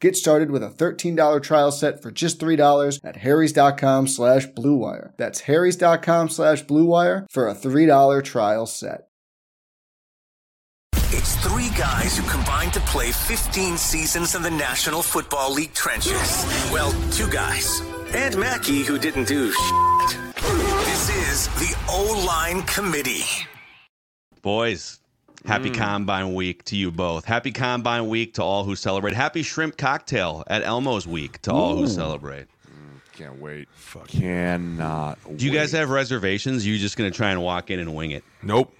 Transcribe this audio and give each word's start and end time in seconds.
Get 0.00 0.14
started 0.16 0.50
with 0.50 0.62
a 0.62 0.68
$13 0.68 1.42
trial 1.42 1.72
set 1.72 2.02
for 2.02 2.10
just 2.10 2.38
$3 2.38 3.00
at 3.02 3.16
harrys.com 3.16 4.08
slash 4.08 4.46
bluewire. 4.48 5.12
That's 5.16 5.40
harrys.com 5.40 6.28
slash 6.28 6.64
bluewire 6.64 7.26
for 7.30 7.48
a 7.48 7.54
$3 7.54 8.22
trial 8.22 8.66
set. 8.66 9.08
It's 11.12 11.36
three 11.36 11.70
guys 11.78 12.18
who 12.18 12.28
combined 12.28 12.74
to 12.74 12.80
play 12.80 13.10
15 13.10 13.76
seasons 13.78 14.34
in 14.34 14.42
the 14.42 14.50
National 14.50 15.02
Football 15.02 15.54
League 15.54 15.72
trenches. 15.72 16.44
Well, 16.70 16.92
two 17.12 17.28
guys. 17.30 17.80
And 18.14 18.36
Mackey, 18.36 18.82
who 18.82 18.98
didn't 18.98 19.28
do 19.28 19.50
shit. 19.50 20.18
This 20.36 21.08
is 21.10 21.48
the 21.54 21.74
O-Line 21.88 22.62
Committee. 22.62 23.24
Boys, 24.42 25.00
happy 25.44 25.70
Combine 25.70 26.34
Week 26.34 26.64
to 26.64 26.76
you 26.76 26.90
both. 26.90 27.24
Happy 27.24 27.52
Combine 27.52 28.08
Week 28.08 28.34
to 28.34 28.42
all 28.42 28.64
who 28.64 28.74
celebrate. 28.76 29.14
Happy 29.14 29.42
Shrimp 29.42 29.76
Cocktail 29.76 30.42
at 30.46 30.62
Elmo's 30.62 31.06
Week 31.06 31.40
to 31.42 31.52
all 31.52 31.76
who 31.76 31.86
celebrate. 31.86 32.46
Can't 33.12 33.40
wait. 33.40 33.68
Fuck. 33.74 34.08
Cannot. 34.08 35.18
Do 35.36 35.46
you 35.46 35.50
guys 35.52 35.72
have 35.72 35.88
reservations? 35.88 36.66
You 36.66 36.76
just 36.78 36.96
going 36.98 37.10
to 37.10 37.16
try 37.16 37.30
and 37.30 37.42
walk 37.42 37.70
in 37.70 37.78
and 37.80 37.94
wing 37.94 38.10
it? 38.10 38.22
Nope. 38.42 38.74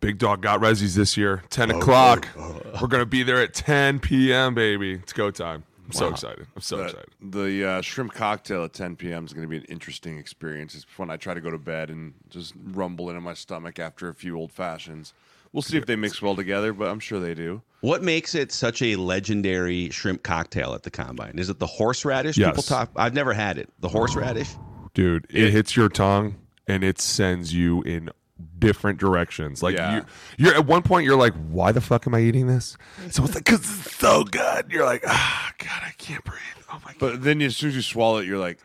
Big 0.00 0.18
Dog 0.18 0.42
got 0.42 0.60
Rezzies 0.60 0.94
this 0.94 1.16
year. 1.16 1.42
10 1.50 1.70
o'clock. 1.70 2.28
We're 2.36 2.88
going 2.88 3.00
to 3.02 3.06
be 3.06 3.22
there 3.22 3.40
at 3.40 3.54
10 3.54 4.00
p.m., 4.00 4.54
baby. 4.54 4.92
It's 4.94 5.12
go 5.14 5.30
time. 5.30 5.64
I'm 5.86 5.92
so 5.92 6.08
excited. 6.08 6.46
I'm 6.54 6.62
so 6.62 6.76
The, 6.76 6.84
excited. 6.84 7.08
the 7.22 7.64
uh, 7.68 7.80
shrimp 7.80 8.12
cocktail 8.12 8.64
at 8.64 8.72
10 8.74 8.96
p.m. 8.96 9.24
is 9.24 9.32
going 9.32 9.46
to 9.46 9.48
be 9.50 9.56
an 9.56 9.64
interesting 9.64 10.18
experience. 10.18 10.74
It's 10.74 10.86
when 10.98 11.10
I 11.10 11.16
try 11.16 11.32
to 11.34 11.40
go 11.40 11.50
to 11.50 11.58
bed 11.58 11.88
and 11.90 12.12
just 12.28 12.54
rumble 12.64 13.08
into 13.08 13.20
my 13.22 13.34
stomach 13.34 13.78
after 13.78 14.08
a 14.08 14.14
few 14.14 14.36
old 14.38 14.52
fashions. 14.52 15.14
We'll 15.52 15.62
see 15.62 15.76
if 15.76 15.86
they 15.86 15.96
mix 15.96 16.22
well 16.22 16.36
together, 16.36 16.72
but 16.72 16.88
I'm 16.88 17.00
sure 17.00 17.18
they 17.18 17.34
do. 17.34 17.62
What 17.80 18.02
makes 18.02 18.34
it 18.34 18.52
such 18.52 18.82
a 18.82 18.96
legendary 18.96 19.90
shrimp 19.90 20.22
cocktail 20.22 20.74
at 20.74 20.82
the 20.84 20.90
Combine? 20.90 21.38
Is 21.38 21.48
it 21.50 21.58
the 21.58 21.66
horseradish 21.66 22.36
Yes. 22.38 22.50
people 22.50 22.62
talk? 22.62 22.90
I've 22.94 23.14
never 23.14 23.32
had 23.32 23.58
it. 23.58 23.68
The 23.80 23.88
horseradish? 23.88 24.50
Dude, 24.94 25.26
it, 25.30 25.50
hits 25.50 25.74
your 25.76 25.88
tongue 25.88 26.36
and 26.68 26.84
it 26.84 27.00
sends 27.00 27.52
you 27.54 27.82
in 27.82 28.10
different 28.58 28.98
directions. 29.00 29.62
Like 29.62 29.76
Yeah. 29.76 29.96
you, 29.96 30.04
you're 30.38 30.54
at 30.54 30.66
one 30.66 30.82
point, 30.82 31.04
you're 31.04 31.16
like, 31.16 31.34
"Why 31.50 31.72
the 31.72 31.80
fuck 31.80 32.06
am 32.06 32.14
I 32.14 32.20
eating 32.20 32.46
this?" 32.46 32.76
So 33.10 33.24
it's 33.24 33.34
like, 33.34 33.44
"Cause 33.44 33.58
it's 33.60 33.96
so 33.96 34.24
good." 34.24 34.66
You're 34.70 34.84
like, 34.86 35.02
"Ah, 35.06 35.52
God, 35.58 35.82
I 35.84 35.92
can't 35.98 36.22
breathe." 36.24 36.38
Oh 36.72 36.80
my 36.84 36.92
god. 36.92 36.98
But 37.00 37.22
then 37.22 37.40
as 37.42 37.56
soon 37.56 37.70
as 37.70 37.76
you 37.76 37.82
swallow 37.82 38.18
it, 38.18 38.26
you're 38.26 38.38
like, 38.38 38.58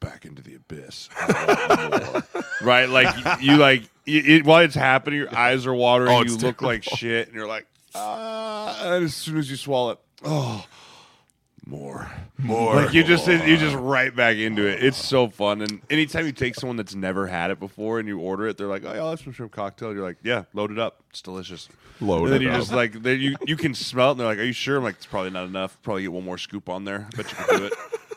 back 0.00 0.24
into 0.24 0.42
the 0.42 0.54
abyss. 0.54 1.08
I 1.20 1.88
want 1.90 2.12
more. 2.12 2.44
right? 2.62 2.88
Like 2.88 3.40
you, 3.40 3.52
you 3.52 3.56
like 3.58 3.82
you, 4.08 4.22
it, 4.36 4.44
while 4.44 4.62
it's 4.62 4.74
happening, 4.74 5.18
your 5.20 5.34
eyes 5.34 5.66
are 5.66 5.74
watering. 5.74 6.10
Oh, 6.10 6.18
you 6.22 6.34
it's 6.34 6.42
look 6.42 6.62
like 6.62 6.82
shit, 6.82 7.28
and 7.28 7.36
you're 7.36 7.46
like, 7.46 7.66
ah. 7.94 8.94
And 8.94 9.04
as 9.04 9.14
soon 9.14 9.38
as 9.38 9.50
you 9.50 9.56
swallow 9.56 9.92
it, 9.92 9.98
oh, 10.24 10.64
more, 11.66 12.10
More. 12.38 12.76
Like 12.76 12.94
you 12.94 13.04
just 13.04 13.26
you 13.26 13.56
just 13.58 13.76
right 13.76 14.14
back 14.14 14.36
into 14.36 14.66
it. 14.66 14.82
It's 14.82 14.96
so 14.96 15.28
fun. 15.28 15.60
And 15.60 15.82
anytime 15.90 16.24
you 16.24 16.32
take 16.32 16.54
someone 16.54 16.76
that's 16.76 16.94
never 16.94 17.26
had 17.26 17.50
it 17.50 17.60
before 17.60 17.98
and 17.98 18.08
you 18.08 18.18
order 18.18 18.46
it, 18.48 18.56
they're 18.56 18.66
like, 18.66 18.84
"Oh, 18.86 18.92
yeah, 18.94 19.00
I'll 19.00 19.10
have 19.10 19.20
some 19.20 19.34
shrimp 19.34 19.52
cocktail." 19.52 19.92
You're 19.92 20.02
like, 20.04 20.16
"Yeah, 20.22 20.44
load 20.54 20.70
it 20.70 20.78
up. 20.78 21.02
It's 21.10 21.20
delicious." 21.20 21.68
Load 22.00 22.16
it. 22.16 22.20
Up. 22.20 22.24
And 22.24 22.32
then 22.32 22.40
it 22.40 22.44
you 22.44 22.50
up. 22.52 22.58
just 22.58 22.72
like 22.72 23.02
they, 23.02 23.14
you 23.14 23.36
you 23.44 23.56
can 23.56 23.74
smell 23.74 24.08
it. 24.08 24.10
and 24.12 24.20
They're 24.20 24.26
like, 24.28 24.38
"Are 24.38 24.44
you 24.44 24.52
sure?" 24.52 24.78
I'm 24.78 24.84
like, 24.84 24.94
"It's 24.94 25.04
probably 25.06 25.30
not 25.30 25.44
enough. 25.46 25.76
Probably 25.82 26.02
get 26.02 26.12
one 26.12 26.24
more 26.24 26.38
scoop 26.38 26.70
on 26.70 26.84
there. 26.84 27.06
I 27.12 27.16
bet 27.16 27.30
you 27.30 27.36
can 27.44 27.58
do 27.58 27.64
it." 27.66 27.72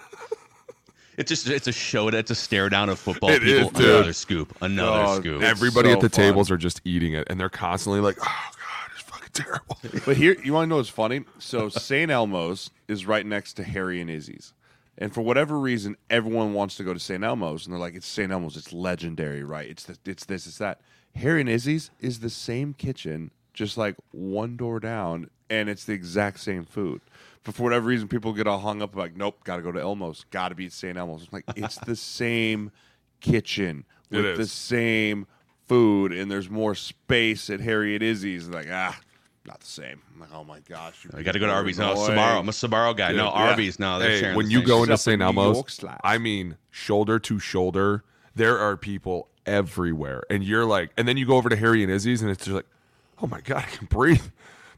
It's 1.21 1.29
just 1.29 1.47
it's 1.47 1.67
a 1.67 1.71
show. 1.71 2.07
It's 2.07 2.31
a 2.31 2.35
stare 2.35 2.67
down 2.69 2.89
of 2.89 2.97
football 2.99 3.29
It 3.29 3.47
is, 3.47 3.65
people. 3.67 3.79
dude. 3.79 3.89
Another 3.91 4.13
scoop. 4.13 4.57
Another 4.61 5.03
Oh, 5.05 5.19
scoop. 5.19 5.41
Everybody 5.43 5.89
so 5.89 5.93
at 5.93 5.99
the 6.01 6.09
fun. 6.09 6.25
tables 6.25 6.49
are 6.49 6.57
just 6.57 6.81
eating 6.83 7.13
it, 7.13 7.27
and 7.29 7.39
they're 7.39 7.49
constantly 7.49 7.99
like, 8.01 8.17
"Oh 8.19 8.23
god, 8.23 8.91
it's 8.93 9.03
fucking 9.03 9.29
terrible." 9.33 9.77
But 10.05 10.17
here, 10.17 10.35
you 10.43 10.53
want 10.53 10.65
to 10.65 10.69
know 10.69 10.77
what's 10.77 10.89
funny? 10.89 11.25
So 11.37 11.69
St. 11.69 12.09
Elmo's 12.09 12.71
is 12.87 13.05
right 13.05 13.25
next 13.25 13.53
to 13.53 13.63
Harry 13.63 14.01
and 14.01 14.09
Izzy's, 14.09 14.53
and 14.97 15.13
for 15.13 15.21
whatever 15.21 15.59
reason, 15.59 15.95
everyone 16.09 16.53
wants 16.53 16.75
to 16.77 16.83
go 16.83 16.93
to 16.93 16.99
St. 16.99 17.23
Elmo's, 17.23 17.65
and 17.65 17.73
they're 17.73 17.79
like, 17.79 17.93
"It's 17.95 18.07
St. 18.07 18.31
Elmo's. 18.31 18.57
It's 18.57 18.73
legendary, 18.73 19.43
right? 19.43 19.69
It's 19.69 19.83
the, 19.83 19.97
it's 20.05 20.25
this, 20.25 20.47
it's 20.47 20.57
that." 20.57 20.81
Harry 21.15 21.41
and 21.41 21.49
Izzy's 21.49 21.91
is 21.99 22.21
the 22.21 22.29
same 22.31 22.73
kitchen, 22.73 23.29
just 23.53 23.77
like 23.77 23.95
one 24.11 24.55
door 24.57 24.79
down, 24.79 25.29
and 25.49 25.69
it's 25.69 25.83
the 25.83 25.93
exact 25.93 26.39
same 26.39 26.63
food. 26.65 27.01
But 27.43 27.55
for 27.55 27.63
whatever 27.63 27.87
reason, 27.87 28.07
people 28.07 28.33
get 28.33 28.45
all 28.47 28.59
hung 28.59 28.81
up 28.81 28.95
like, 28.95 29.15
"Nope, 29.15 29.43
got 29.43 29.55
to 29.57 29.61
go 29.63 29.71
to 29.71 29.79
Elmo's. 29.79 30.25
Got 30.29 30.49
to 30.49 30.55
be 30.55 30.65
at 30.67 30.71
St. 30.73 30.97
Elmo's." 30.97 31.23
I'm 31.23 31.27
like, 31.31 31.45
it's 31.55 31.77
the 31.79 31.95
same 32.21 32.71
kitchen 33.19 33.85
It 34.11 34.17
with 34.17 34.25
is. 34.25 34.37
the 34.37 34.47
same 34.47 35.25
food, 35.67 36.11
and 36.11 36.29
there's 36.29 36.49
more 36.49 36.75
space 36.75 37.49
at 37.49 37.59
Harry 37.61 37.95
and 37.95 38.03
Izzy's. 38.03 38.47
Like, 38.47 38.67
ah, 38.71 38.99
not 39.45 39.59
the 39.61 39.65
same. 39.65 40.01
I'm 40.13 40.19
like, 40.19 40.29
oh 40.33 40.43
my 40.43 40.59
gosh, 40.69 41.03
you 41.03 41.09
I 41.17 41.23
got 41.23 41.31
to 41.31 41.39
go 41.39 41.47
to 41.47 41.51
people 41.51 41.53
are 41.53 41.55
Arby's. 41.57 41.79
No, 41.79 41.91
annoying. 41.93 42.11
Sbarro. 42.17 42.39
I'm 42.39 42.49
a 42.49 42.51
Sbarro 42.51 42.95
guy. 42.95 43.11
no, 43.13 43.25
yeah. 43.25 43.29
Arby's. 43.31 43.79
No, 43.79 43.97
they're 43.97 44.09
Hey, 44.11 44.19
sharing 44.19 44.35
when 44.37 44.45
the 44.45 44.51
you 44.51 44.59
same 44.59 44.67
go 44.67 44.73
shit. 44.75 44.81
into 44.83 44.93
Except 44.93 45.03
for 45.03 45.09
St. 45.11 45.19
New 45.19 45.25
Elmo's, 45.25 45.79
York. 45.81 45.99
I 46.03 46.17
mean, 46.19 46.57
shoulder 46.69 47.17
to 47.19 47.39
shoulder, 47.39 48.03
there 48.35 48.59
are 48.59 48.77
people 48.77 49.29
everywhere, 49.47 50.21
and 50.29 50.43
you're 50.43 50.65
like, 50.65 50.91
and 50.95 51.07
then 51.07 51.17
you 51.17 51.25
go 51.25 51.37
over 51.37 51.49
to 51.49 51.55
Harry 51.55 51.81
and 51.81 51.91
Izzy's, 51.91 52.21
and 52.21 52.29
it's 52.29 52.45
just 52.45 52.53
like, 52.55 52.67
oh 53.19 53.25
my 53.25 53.41
god, 53.41 53.57
I 53.67 53.75
can 53.75 53.87
breathe. 53.87 54.21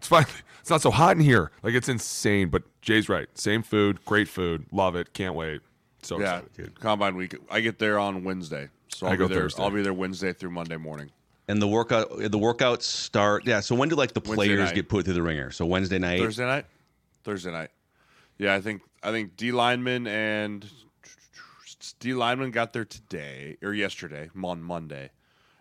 It's 0.03 0.09
fine. 0.09 0.25
It's 0.59 0.69
not 0.69 0.81
so 0.81 0.91
hot 0.91 1.15
in 1.15 1.23
here. 1.23 1.49
Like 1.63 1.75
it's 1.75 1.87
insane. 1.87 2.49
But 2.49 2.63
Jay's 2.81 3.07
right. 3.07 3.29
Same 3.37 3.63
food, 3.63 4.03
great 4.03 4.27
food, 4.27 4.65
love 4.73 4.97
it. 4.97 5.13
Can't 5.13 5.33
wait. 5.33 5.61
So 6.01 6.19
yeah, 6.19 6.39
excited, 6.39 6.53
dude. 6.53 6.79
combine 6.81 7.15
week. 7.15 7.37
I 7.49 7.61
get 7.61 7.79
there 7.79 7.97
on 7.97 8.25
Wednesday, 8.25 8.67
so 8.89 9.07
I'll 9.07 9.13
I 9.13 9.15
be 9.15 9.19
go 9.19 9.27
there. 9.29 9.43
Thursday. 9.43 9.63
I'll 9.63 9.69
be 9.69 9.81
there 9.81 9.93
Wednesday 9.93 10.33
through 10.33 10.51
Monday 10.51 10.75
morning. 10.75 11.09
And 11.47 11.61
the 11.61 11.69
workout 11.69 12.09
the 12.17 12.37
workouts 12.37 12.81
start. 12.81 13.45
Yeah. 13.45 13.61
So 13.61 13.75
when 13.75 13.87
do 13.87 13.95
like 13.95 14.13
the 14.13 14.19
players 14.19 14.73
get 14.73 14.89
put 14.89 15.05
through 15.05 15.13
the 15.13 15.21
ringer? 15.21 15.51
So 15.51 15.65
Wednesday 15.65 15.99
night. 15.99 16.19
Thursday 16.19 16.45
night. 16.45 16.65
Thursday 17.23 17.51
night. 17.51 17.69
Yeah, 18.37 18.55
I 18.55 18.59
think 18.59 18.81
I 19.03 19.11
think 19.11 19.37
D 19.37 19.53
lineman 19.53 20.05
and 20.07 20.69
D 22.01 22.13
lineman 22.13 22.51
got 22.51 22.73
there 22.73 22.83
today 22.83 23.55
or 23.63 23.73
yesterday 23.73 24.29
on 24.43 24.61
Monday, 24.61 25.11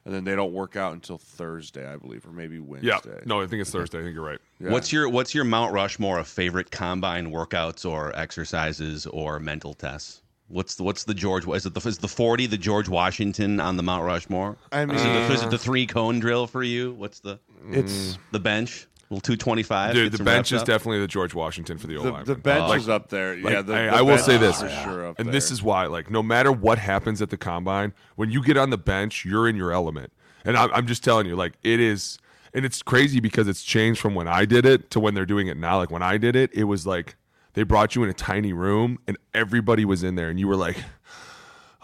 and 0.05 0.15
then 0.15 0.25
they 0.25 0.35
don't 0.35 0.53
work 0.53 0.77
out 0.77 0.93
until 0.93 1.19
Thursday, 1.19 1.87
I 1.87 1.97
believe, 1.97 2.27
or 2.27 2.31
maybe 2.31 2.59
Wednesday. 2.59 2.89
Yeah. 3.05 3.21
No, 3.25 3.41
I 3.41 3.47
think 3.47 3.63
it's 3.63 3.71
Thursday. 3.71 4.01
I 4.01 4.03
think 4.03 4.15
you're 4.15 4.25
right. 4.25 4.41
Yeah. 4.59 4.71
What's 4.71 4.93
your 4.93 5.09
What's 5.09 5.35
your 5.35 5.45
Mount 5.45 5.73
Rushmore 5.73 6.19
of 6.19 6.27
favorite 6.27 6.71
combine 6.71 7.31
workouts 7.31 7.89
or 7.89 8.15
exercises 8.19 9.07
or 9.07 9.39
mental 9.39 9.75
tests? 9.75 10.23
What's 10.49 10.75
the 10.75 10.83
What's 10.83 11.05
the 11.05 11.15
George? 11.15 11.47
Is 11.49 11.67
it 11.67 11.75
the 11.75 11.89
is 11.89 11.99
the 11.99 12.09
forty 12.09 12.47
the 12.47 12.59
George 12.59 12.89
Washington 12.89 13.61
on 13.61 13.77
the 13.77 13.83
Mount 13.83 14.05
Rushmore? 14.05 14.57
I 14.71 14.85
mean, 14.85 14.97
Is 14.97 15.03
it, 15.03 15.09
the, 15.09 15.35
is 15.35 15.43
it 15.45 15.51
the 15.51 15.59
three 15.59 15.87
cone 15.87 16.21
drill 16.21 16.47
for 16.47 16.63
you? 16.63 16.93
What's 16.93 17.21
the 17.21 17.39
it's 17.71 18.19
the 18.33 18.41
bench? 18.41 18.87
Little 19.13 19.21
two 19.21 19.37
twenty 19.37 19.63
five. 19.63 19.93
Dude, 19.93 20.11
the 20.11 20.25
bench 20.25 20.53
is 20.53 20.63
definitely 20.63 21.01
the 21.01 21.07
George 21.07 21.35
Washington 21.35 21.77
for 21.77 21.87
the 21.87 21.99
O 21.99 22.03
the, 22.03 22.13
line. 22.13 22.25
the 22.25 22.35
bench 22.35 22.75
is 22.79 22.89
up 22.89 23.11
there. 23.11 23.37
Like, 23.37 23.53
yeah, 23.53 23.61
the, 23.61 23.75
I, 23.75 23.85
the 23.85 23.97
I 23.97 24.01
will 24.01 24.17
say 24.17 24.39
this, 24.39 24.63
for 24.63 24.71
sure 24.71 25.09
up 25.09 25.19
and 25.19 25.27
there. 25.27 25.33
this 25.35 25.51
is 25.51 25.63
why, 25.63 25.85
like, 25.85 26.11
no 26.11 26.23
matter 26.23 26.51
what 26.51 26.79
happens 26.79 27.21
at 27.21 27.29
the 27.29 27.37
combine, 27.37 27.93
when 28.17 28.31
you 28.31 28.43
get 28.43 28.57
on 28.57 28.71
the 28.71 28.79
bench, 28.79 29.27
you're 29.27 29.47
in 29.47 29.55
your 29.55 29.71
element. 29.71 30.15
And 30.47 30.57
I'm, 30.57 30.73
I'm 30.73 30.87
just 30.87 31.05
telling 31.05 31.27
you, 31.27 31.37
like, 31.37 31.59
it 31.63 31.79
is, 31.79 32.17
and 32.55 32.65
it's 32.65 32.81
crazy 32.81 33.21
because 33.21 33.49
it's 33.49 33.63
changed 33.63 34.01
from 34.01 34.15
when 34.15 34.29
I 34.29 34.47
did 34.47 34.65
it 34.65 34.91
to 34.93 34.99
when 34.99 35.13
they're 35.13 35.27
doing 35.27 35.47
it 35.47 35.59
now. 35.59 35.77
Like, 35.77 35.91
when 35.91 36.03
I 36.03 36.17
did 36.17 36.35
it, 36.35 36.51
it 36.55 36.65
was 36.65 36.87
like 36.87 37.17
they 37.53 37.65
brought 37.65 37.95
you 37.95 38.03
in 38.05 38.09
a 38.09 38.15
tiny 38.15 38.55
room 38.55 38.99
and 39.07 39.19
everybody 39.35 39.85
was 39.85 40.03
in 40.03 40.15
there, 40.15 40.31
and 40.31 40.41
you 40.41 40.49
were 40.49 40.57
like, 40.57 40.79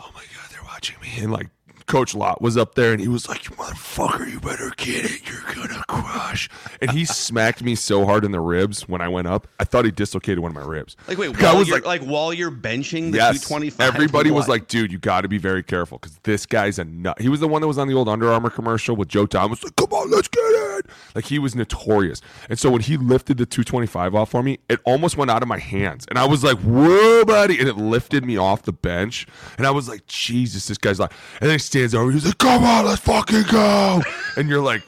oh 0.00 0.10
my 0.14 0.22
god, 0.22 0.50
they're 0.50 0.64
watching 0.64 0.98
me, 1.02 1.10
and 1.18 1.30
like. 1.30 1.50
Coach 1.88 2.14
Lot 2.14 2.40
was 2.40 2.56
up 2.56 2.74
there 2.74 2.92
and 2.92 3.00
he 3.00 3.08
was 3.08 3.28
like, 3.28 3.48
"You 3.48 3.56
motherfucker, 3.56 4.30
you 4.30 4.38
better 4.38 4.70
get 4.76 5.06
it. 5.06 5.28
You're 5.28 5.54
gonna 5.54 5.82
crush." 5.88 6.48
And 6.80 6.90
he 6.90 7.04
smacked 7.06 7.62
me 7.62 7.74
so 7.74 8.04
hard 8.04 8.24
in 8.24 8.30
the 8.30 8.40
ribs 8.40 8.88
when 8.88 9.00
I 9.00 9.08
went 9.08 9.26
up. 9.26 9.48
I 9.58 9.64
thought 9.64 9.84
he 9.84 9.90
dislocated 9.90 10.38
one 10.38 10.50
of 10.50 10.54
my 10.54 10.64
ribs. 10.64 10.96
like 11.08 11.18
wait. 11.18 11.42
I 11.42 11.54
was 11.54 11.70
like, 11.70 11.86
like, 11.86 12.02
while 12.02 12.32
you're 12.32 12.50
benching 12.50 13.10
the 13.10 13.18
yes. 13.18 13.40
two 13.40 13.48
twenty 13.48 13.70
five. 13.70 13.94
Everybody 13.94 14.30
was 14.30 14.48
like, 14.48 14.68
"Dude, 14.68 14.92
you 14.92 14.98
got 14.98 15.22
to 15.22 15.28
be 15.28 15.38
very 15.38 15.62
careful 15.62 15.98
because 15.98 16.18
this 16.22 16.46
guy's 16.46 16.78
a 16.78 16.84
nut." 16.84 17.20
He 17.20 17.28
was 17.28 17.40
the 17.40 17.48
one 17.48 17.62
that 17.62 17.68
was 17.68 17.78
on 17.78 17.88
the 17.88 17.94
old 17.94 18.08
Under 18.08 18.30
Armour 18.30 18.50
commercial 18.50 18.94
with 18.94 19.08
Joe 19.08 19.26
Thomas. 19.26 19.64
Like, 19.64 19.74
come 19.76 19.92
on, 19.92 20.10
let's 20.10 20.28
get 20.28 20.40
it. 20.40 20.86
Like 21.14 21.24
he 21.24 21.38
was 21.38 21.54
notorious. 21.54 22.20
And 22.48 22.58
so 22.58 22.70
when 22.70 22.82
he 22.82 22.96
lifted 22.96 23.38
the 23.38 23.46
225 23.46 24.14
off 24.14 24.30
for 24.30 24.42
me, 24.42 24.58
it 24.68 24.80
almost 24.84 25.16
went 25.16 25.30
out 25.30 25.42
of 25.42 25.48
my 25.48 25.58
hands, 25.58 26.04
and 26.08 26.18
I 26.18 26.26
was 26.26 26.44
like, 26.44 26.58
"Whoa, 26.58 27.24
buddy!" 27.24 27.58
And 27.58 27.68
it 27.68 27.76
lifted 27.76 28.24
me 28.24 28.36
off 28.36 28.62
the 28.62 28.72
bench, 28.72 29.26
and 29.56 29.66
I 29.66 29.70
was 29.70 29.88
like, 29.88 30.06
"Jesus, 30.06 30.68
this 30.68 30.76
guy's 30.76 31.00
like." 31.00 31.12
And 31.40 31.48
then 31.48 31.54
he 31.54 31.58
stands 31.78 31.94
over. 31.94 32.10
He's 32.10 32.26
like, 32.26 32.38
"Come 32.38 32.64
on, 32.64 32.86
let's 32.86 33.00
fucking 33.00 33.44
go!" 33.50 34.02
and 34.36 34.48
you're 34.48 34.62
like. 34.62 34.82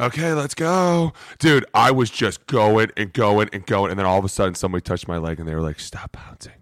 Okay, 0.00 0.32
let's 0.32 0.54
go. 0.54 1.12
Dude, 1.38 1.66
I 1.74 1.90
was 1.90 2.10
just 2.10 2.46
going 2.46 2.90
and 2.96 3.12
going 3.12 3.50
and 3.52 3.64
going. 3.66 3.90
And 3.90 3.98
then 3.98 4.06
all 4.06 4.18
of 4.18 4.24
a 4.24 4.28
sudden, 4.28 4.54
somebody 4.54 4.80
touched 4.80 5.06
my 5.06 5.18
leg 5.18 5.38
and 5.38 5.46
they 5.46 5.54
were 5.54 5.60
like, 5.60 5.78
stop 5.78 6.12
bouncing. 6.12 6.54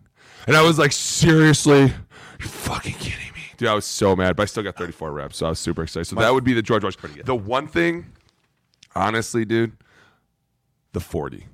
And 0.46 0.56
I 0.56 0.62
was 0.62 0.78
like, 0.78 0.90
seriously? 0.92 1.92
You're 2.40 2.48
fucking 2.48 2.94
kidding 2.94 3.32
me. 3.32 3.40
Dude, 3.56 3.68
I 3.68 3.74
was 3.74 3.86
so 3.86 4.16
mad, 4.16 4.34
but 4.36 4.42
I 4.42 4.46
still 4.46 4.64
got 4.64 4.76
34 4.76 5.12
reps, 5.12 5.36
so 5.38 5.46
I 5.46 5.50
was 5.50 5.60
super 5.60 5.84
excited. 5.84 6.06
So 6.06 6.16
that 6.16 6.34
would 6.34 6.44
be 6.44 6.54
the 6.54 6.60
George 6.60 6.82
Washington. 6.82 7.22
The 7.24 7.36
one 7.36 7.68
thing, 7.68 8.06
honestly, 8.96 9.44
dude, 9.44 9.72
the 10.92 11.00
40. 11.00 11.46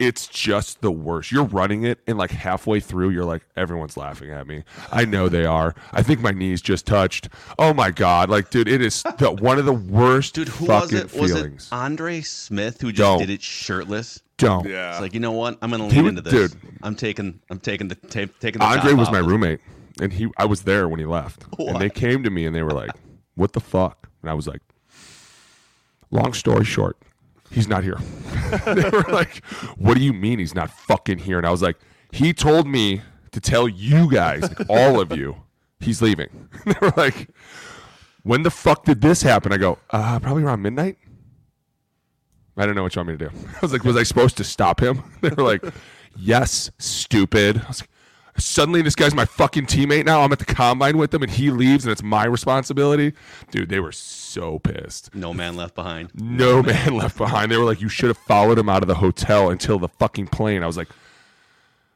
It's 0.00 0.26
just 0.26 0.80
the 0.80 0.90
worst. 0.90 1.30
You're 1.30 1.44
running 1.44 1.84
it, 1.84 1.98
and 2.06 2.16
like 2.16 2.30
halfway 2.30 2.80
through, 2.80 3.10
you're 3.10 3.24
like, 3.26 3.42
everyone's 3.54 3.96
laughing 3.98 4.30
at 4.30 4.46
me. 4.46 4.64
I 4.90 5.04
know 5.04 5.28
they 5.28 5.44
are. 5.44 5.74
I 5.92 6.02
think 6.02 6.20
my 6.20 6.30
knees 6.30 6.62
just 6.62 6.86
touched. 6.86 7.28
Oh 7.58 7.74
my 7.74 7.90
god! 7.90 8.30
Like, 8.30 8.48
dude, 8.50 8.66
it 8.66 8.80
is 8.80 9.02
the, 9.18 9.30
one 9.30 9.58
of 9.58 9.66
the 9.66 9.74
worst 9.74 10.34
Dude, 10.34 10.48
who 10.48 10.64
was 10.64 10.84
fucking 10.90 10.98
it? 10.98 11.14
Was 11.20 11.30
feelings. 11.32 11.66
it 11.70 11.74
Andre 11.74 12.22
Smith 12.22 12.80
who 12.80 12.92
just 12.92 12.98
Don't. 13.06 13.18
did 13.18 13.28
it 13.30 13.42
shirtless? 13.42 14.22
Don't. 14.38 14.66
Yeah. 14.66 14.92
It's 14.92 15.00
like 15.02 15.12
you 15.12 15.20
know 15.20 15.32
what? 15.32 15.58
I'm 15.60 15.70
gonna 15.70 15.84
He 15.90 15.96
lean 15.96 16.04
would- 16.04 16.08
into 16.18 16.22
this. 16.22 16.50
dude. 16.52 16.60
I'm 16.82 16.94
taking. 16.96 17.38
I'm 17.50 17.60
taking 17.60 17.88
the 17.88 17.94
ta- 17.96 18.32
taking. 18.40 18.58
The 18.60 18.64
Andre 18.64 18.94
was 18.94 19.10
my 19.12 19.18
roommate, 19.18 19.60
and 20.00 20.10
he 20.12 20.30
I 20.38 20.46
was 20.46 20.62
there 20.62 20.88
when 20.88 20.98
he 20.98 21.04
left, 21.04 21.44
and 21.58 21.78
they 21.78 21.90
came 21.90 22.22
to 22.22 22.30
me 22.30 22.46
and 22.46 22.56
they 22.56 22.62
were 22.62 22.70
like, 22.72 22.90
"What 23.34 23.52
the 23.52 23.60
fuck?" 23.60 24.08
And 24.22 24.30
I 24.30 24.34
was 24.34 24.46
like, 24.48 24.62
"Long 26.10 26.32
story 26.32 26.64
short, 26.64 26.96
he's 27.50 27.68
not 27.68 27.84
here." 27.84 27.98
they 28.64 28.88
were 28.90 29.04
like, 29.08 29.44
"What 29.76 29.96
do 29.96 30.02
you 30.02 30.12
mean 30.12 30.38
he's 30.38 30.54
not 30.54 30.70
fucking 30.70 31.18
here?" 31.18 31.38
And 31.38 31.46
I 31.46 31.50
was 31.50 31.62
like, 31.62 31.78
"He 32.12 32.32
told 32.32 32.66
me 32.66 33.02
to 33.32 33.40
tell 33.40 33.68
you 33.68 34.10
guys, 34.10 34.42
like, 34.42 34.68
all 34.68 35.00
of 35.00 35.16
you, 35.16 35.36
he's 35.80 36.02
leaving." 36.02 36.48
they 36.64 36.74
were 36.80 36.92
like, 36.96 37.28
"When 38.22 38.42
the 38.42 38.50
fuck 38.50 38.84
did 38.84 39.00
this 39.00 39.22
happen?" 39.22 39.52
I 39.52 39.56
go, 39.56 39.78
"Uh, 39.90 40.18
probably 40.20 40.42
around 40.42 40.62
midnight." 40.62 40.96
I 42.56 42.66
don't 42.66 42.74
know 42.74 42.82
what 42.82 42.94
you 42.94 43.00
want 43.00 43.08
me 43.08 43.16
to 43.16 43.28
do. 43.28 43.36
I 43.54 43.58
was 43.62 43.72
like, 43.72 43.84
was 43.84 43.96
I 43.96 44.02
supposed 44.02 44.36
to 44.36 44.44
stop 44.44 44.80
him? 44.80 45.02
They 45.22 45.30
were 45.30 45.42
like, 45.42 45.64
yes, 46.16 46.70
stupid. 46.78 47.62
I 47.64 47.68
was 47.68 47.80
like, 47.80 47.89
suddenly 48.40 48.82
this 48.82 48.94
guy's 48.94 49.14
my 49.14 49.24
fucking 49.24 49.66
teammate 49.66 50.06
now. 50.06 50.22
I'm 50.22 50.32
at 50.32 50.38
the 50.38 50.44
combine 50.44 50.96
with 50.98 51.12
him 51.14 51.22
and 51.22 51.30
he 51.30 51.50
leaves 51.50 51.84
and 51.84 51.92
it's 51.92 52.02
my 52.02 52.24
responsibility. 52.24 53.12
Dude, 53.50 53.68
they 53.68 53.80
were 53.80 53.92
so 53.92 54.58
pissed. 54.58 55.14
No 55.14 55.32
man 55.32 55.56
left 55.56 55.74
behind. 55.74 56.10
No 56.14 56.62
man 56.64 56.94
left 56.94 57.16
behind. 57.16 57.50
They 57.50 57.56
were 57.56 57.64
like, 57.64 57.80
you 57.80 57.88
should 57.88 58.08
have 58.08 58.18
followed 58.18 58.58
him 58.58 58.68
out 58.68 58.82
of 58.82 58.88
the 58.88 58.96
hotel 58.96 59.50
until 59.50 59.78
the 59.78 59.88
fucking 59.88 60.28
plane. 60.28 60.62
I 60.62 60.66
was 60.66 60.76
like, 60.76 60.88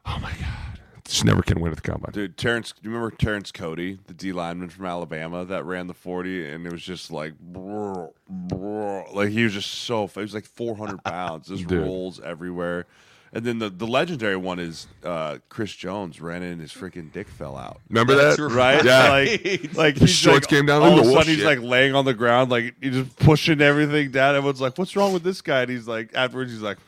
oh 0.07 0.19
my 0.21 0.33
God. 0.33 0.75
Just 1.05 1.27
never 1.27 1.43
can 1.43 1.61
win 1.61 1.71
at 1.71 1.77
the 1.77 1.83
combine. 1.83 2.13
Dude, 2.13 2.39
Terrence, 2.39 2.73
do 2.73 2.89
you 2.89 2.95
remember 2.95 3.15
Terrence 3.15 3.53
Cody, 3.53 3.99
the 4.07 4.15
D 4.15 4.33
lineman 4.33 4.71
from 4.71 4.87
Alabama 4.87 5.45
that 5.45 5.65
ran 5.67 5.87
the 5.87 5.93
40? 5.93 6.51
And 6.51 6.67
it 6.67 6.73
was 6.73 6.83
just 6.83 7.11
like, 7.11 7.39
brr, 7.39 8.09
brr, 8.27 9.05
like 9.13 9.29
he 9.29 9.45
was 9.45 9.53
just 9.53 9.71
so, 9.71 10.07
he 10.07 10.21
was 10.21 10.33
like 10.33 10.47
400 10.47 11.05
pounds, 11.05 11.49
just 11.49 11.71
rolls 11.71 12.21
everywhere. 12.21 12.87
And 13.35 13.45
then 13.45 13.59
the, 13.59 13.69
the 13.69 13.87
legendary 13.87 14.37
one 14.37 14.61
is 14.61 14.87
uh, 15.03 15.39
Chris 15.49 15.75
Jones 15.75 16.21
ran 16.21 16.45
in 16.45 16.53
and 16.53 16.61
his 16.61 16.73
freaking 16.73 17.11
dick 17.13 17.27
fell 17.29 17.57
out. 17.57 17.81
Remember 17.89 18.15
That's 18.15 18.37
that? 18.37 18.49
Right? 18.49 18.85
Yeah. 18.85 19.09
Like, 19.15 19.75
like 19.75 19.97
His 19.97 20.11
shorts 20.11 20.47
like, 20.47 20.49
came 20.49 20.67
down, 20.67 20.83
All 20.83 20.91
like, 20.91 21.01
of 21.01 21.07
a 21.07 21.11
oh, 21.11 21.15
sudden, 21.15 21.35
he's 21.35 21.45
like 21.45 21.61
laying 21.61 21.97
on 21.97 22.05
the 22.05 22.15
ground, 22.15 22.51
like 22.51 22.75
he's 22.81 22.95
just 22.95 23.17
pushing 23.17 23.61
everything 23.61 24.13
down. 24.13 24.37
Everyone's 24.37 24.61
like, 24.61 24.79
"What's 24.79 24.95
wrong 24.95 25.13
with 25.13 25.25
this 25.25 25.41
guy?" 25.43 25.63
And 25.63 25.71
he's 25.71 25.89
like, 25.89 26.11
afterwards, 26.15 26.53
he's 26.53 26.63
like, 26.63 26.79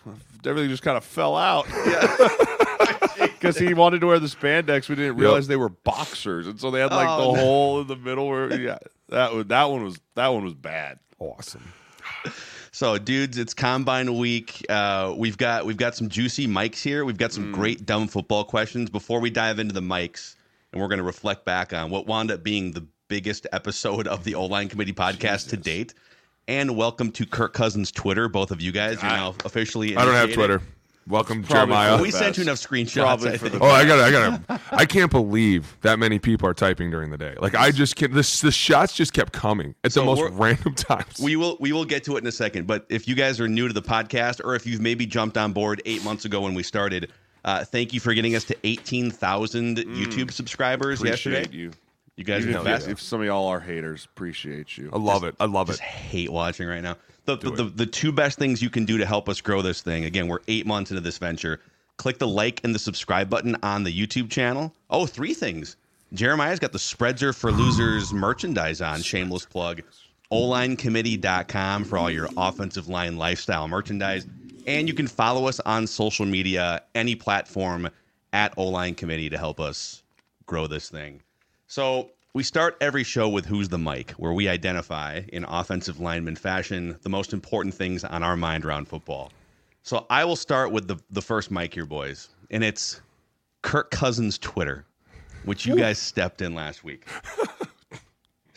"Everything 0.45 0.71
just 0.71 0.83
kind 0.85 0.97
of 0.97 1.05
fell 1.05 1.37
out." 1.37 1.67
Because 3.19 3.59
he 3.59 3.75
wanted 3.75 4.01
to 4.03 4.07
wear 4.07 4.19
the 4.21 4.29
spandex, 4.29 4.89
we 4.89 4.95
didn't 4.95 5.17
realize 5.17 5.49
they 5.49 5.57
were 5.57 5.69
boxers, 5.69 6.47
and 6.47 6.61
so 6.61 6.71
they 6.71 6.81
had 6.81 6.93
like 6.93 7.09
Oh, 7.09 7.33
the 7.33 7.39
no. 7.39 7.45
hole 7.45 7.81
in 7.81 7.87
the 7.89 7.97
middle. 7.97 8.29
Where 8.29 8.53
yeah, 8.61 8.79
that 9.09 9.33
was 9.35 9.47
that 9.47 9.65
one 9.65 9.83
was 9.85 9.99
that 10.15 10.29
one 10.29 10.45
was 10.45 10.55
bad. 10.55 11.01
Awesome. 11.19 11.73
So, 12.77 12.99
dudes, 12.99 13.39
it's 13.39 13.55
combine 13.55 14.19
week. 14.19 14.63
Uh, 14.69 15.15
we've 15.17 15.39
got 15.39 15.65
we've 15.65 15.79
got 15.79 15.97
some 15.97 16.11
juicy 16.11 16.47
mics 16.47 16.83
here. 16.83 17.07
We've 17.07 17.17
got 17.17 17.31
Mm. 17.31 17.35
some 17.35 17.51
great 17.53 17.87
dumb 17.87 18.07
football 18.07 18.45
questions. 18.45 18.91
Before 18.91 19.19
we 19.19 19.31
dive 19.31 19.59
into 19.59 19.73
the 19.73 19.81
mics, 19.81 20.37
and 20.73 20.83
we're 20.83 20.89
going 20.89 20.99
to 20.99 21.03
reflect 21.03 21.47
back 21.47 21.73
on 21.73 21.89
what 21.89 22.07
wound 22.07 22.31
up 22.31 22.43
being 22.43 22.73
the 22.73 22.85
biggest 23.09 23.47
episode 23.51 24.07
of 24.07 24.25
the 24.25 24.35
O 24.35 24.45
Line 24.45 24.69
Committee 24.69 24.93
podcast 24.93 25.49
to 25.49 25.57
date. 25.57 25.95
And 26.49 26.77
welcome 26.77 27.11
to 27.13 27.25
Kirk 27.25 27.55
Cousins' 27.55 27.91
Twitter. 27.91 28.29
Both 28.29 28.51
of 28.51 28.61
you 28.61 28.73
guys 28.73 28.99
are 29.03 29.09
now 29.09 29.35
officially. 29.47 29.97
I 29.97 30.05
don't 30.05 30.13
have. 30.13 30.35
Twitter. 30.35 30.61
Welcome, 31.09 31.45
probably 31.45 31.75
Jeremiah. 31.75 32.03
We 32.03 32.11
sent 32.11 32.37
you 32.37 32.43
enough 32.43 32.59
screenshots. 32.59 33.27
I 33.27 33.37
for 33.37 33.49
think. 33.49 33.61
the 33.61 33.65
Oh, 33.65 33.69
I 33.71 33.85
got 33.87 33.97
to 33.97 34.03
I 34.05 34.11
got 34.11 34.49
to 34.49 34.61
I 34.77 34.85
can't 34.85 35.11
believe 35.11 35.77
that 35.83 36.01
many 36.01 36.19
people 36.19 36.49
are 36.49 36.55
typing 36.55 36.91
during 36.91 37.11
the 37.11 37.17
day. 37.19 37.35
Like 37.41 37.55
I 37.55 37.71
just 37.71 37.95
can't. 37.95 38.13
This 38.13 38.41
the 38.41 38.51
shots 38.51 38.93
just 38.95 39.13
kept 39.13 39.33
coming 39.33 39.75
at 39.85 39.93
So 39.93 40.01
the 40.01 40.07
most 40.07 40.33
random 40.33 40.75
times. 40.75 41.21
We 41.21 41.37
will 41.37 41.57
we 41.61 41.73
will 41.73 41.85
get 41.85 42.03
to 42.05 42.17
it 42.17 42.23
in 42.23 42.27
a 42.27 42.33
second. 42.33 42.67
But 42.67 42.87
if 42.89 43.07
you 43.07 43.15
guys 43.15 43.41
are 43.41 43.47
new 43.47 43.69
to 43.69 43.75
the 43.75 43.83
podcast, 43.83 44.45
or 44.45 44.57
if 44.57 44.67
you've 44.67 44.81
maybe 44.81 45.07
jumped 45.07 45.37
on 45.39 45.53
board 45.53 45.81
eight 45.85 46.03
months 46.03 46.25
ago 46.25 46.41
when 46.41 46.55
we 46.55 46.65
started, 46.65 47.13
uh, 47.45 47.65
thank 47.65 47.93
you 47.93 48.01
for 48.01 48.13
getting 48.13 48.35
us 48.35 48.43
to 48.45 48.57
eighteen 48.65 49.13
thousand 49.13 49.77
YouTube 49.79 50.33
subscribers 50.33 50.99
Appreciate 51.01 51.33
yesterday. 51.35 51.57
you. 51.57 51.71
You 52.17 52.25
guys 52.25 52.43
Even 52.43 52.55
are 52.55 52.59
if, 52.59 52.65
the 52.65 52.71
best. 52.71 52.89
if 52.89 53.01
some 53.01 53.21
of 53.21 53.27
y'all 53.27 53.47
are 53.47 53.61
haters, 53.61 54.07
appreciate 54.07 54.77
you. 54.79 54.91
I 54.93 54.97
love 54.97 55.23
it. 55.23 55.35
I 55.39 55.45
love 55.45 55.69
it. 55.71 55.79
Hate 55.79 56.33
watching 56.33 56.67
right 56.67 56.83
now. 56.83 56.97
The 57.27 57.37
the, 57.37 57.51
the 57.51 57.65
the 57.65 57.87
two 57.87 58.13
best 58.13 58.39
things 58.39 58.63
you 58.63 58.71
can 58.71 58.85
do 58.85 58.99
to 58.99 59.07
help 59.07 59.29
us 59.29 59.41
grow 59.41 59.63
this 59.63 59.83
thing. 59.83 60.05
Again, 60.05 60.29
we're 60.29 60.41
eight 60.49 60.67
months 60.67 60.91
into 60.91 61.01
this 61.01 61.19
venture. 61.19 61.61
Click 61.97 62.19
the 62.19 62.29
like 62.29 62.63
and 62.65 62.75
the 62.75 62.79
subscribe 62.79 63.29
button 63.29 63.57
on 63.63 63.85
the 63.85 63.93
YouTube 63.93 64.31
channel. 64.31 64.73
Oh, 64.91 65.07
three 65.07 65.35
things. 65.35 65.77
Jeremiah's 66.13 66.59
got 66.59 66.73
the 66.73 66.79
Spreads 66.79 67.23
Are 67.23 67.33
for 67.33 67.51
Losers 67.51 68.13
merchandise 68.13 68.81
on. 68.81 69.03
Shameless 69.03 69.47
plug. 69.47 69.83
OLineCommittee.com 70.33 71.85
for 71.85 71.99
all 71.99 72.11
your 72.11 72.29
offensive 72.37 72.89
line 72.89 73.17
lifestyle 73.17 73.69
merchandise. 73.69 74.27
And 74.67 74.89
you 74.89 74.95
can 74.95 75.07
follow 75.07 75.47
us 75.47 75.61
on 75.61 75.87
social 75.87 76.27
media, 76.27 76.83
any 76.95 77.15
platform 77.15 77.89
at 78.33 78.53
O-Line 78.57 78.95
Committee 78.95 79.31
to 79.31 79.39
help 79.39 79.61
us 79.61 80.03
grow 80.47 80.67
this 80.67 80.89
thing. 80.89 81.23
So 81.69 82.11
we 82.37 82.43
start 82.43 82.77
every 82.83 83.03
show 83.03 83.31
with 83.31 83.47
Who's 83.47 83.71
the 83.71 83.79
Mic, 83.79 84.11
where 84.19 84.35
we 84.35 84.47
identify 84.47 85.23
in 85.33 85.45
offensive 85.45 86.01
lineman 86.01 86.37
fashion 86.37 86.99
the 87.01 87.09
most 87.09 87.33
important 87.33 87.75
things 87.75 88.05
on 88.05 88.23
our 88.23 88.37
mind 88.37 88.67
around 88.67 88.89
football. 88.89 89.33
So 89.83 90.05
I 90.11 90.23
will 90.27 90.37
start 90.37 90.71
with 90.71 90.87
the, 90.87 90.99
the 91.11 91.23
first 91.23 91.51
mic 91.51 91.73
here, 91.73 91.87
boys, 91.87 92.29
and 92.51 92.63
it's 92.63 93.01
Kirk 93.63 93.91
Cousins' 93.91 94.37
Twitter. 94.37 94.85
which 95.47 95.65
you 95.65 95.77
guys 95.77 95.99
stepped 95.99 96.43
in 96.43 96.55
last 96.55 96.85
week. 96.85 97.07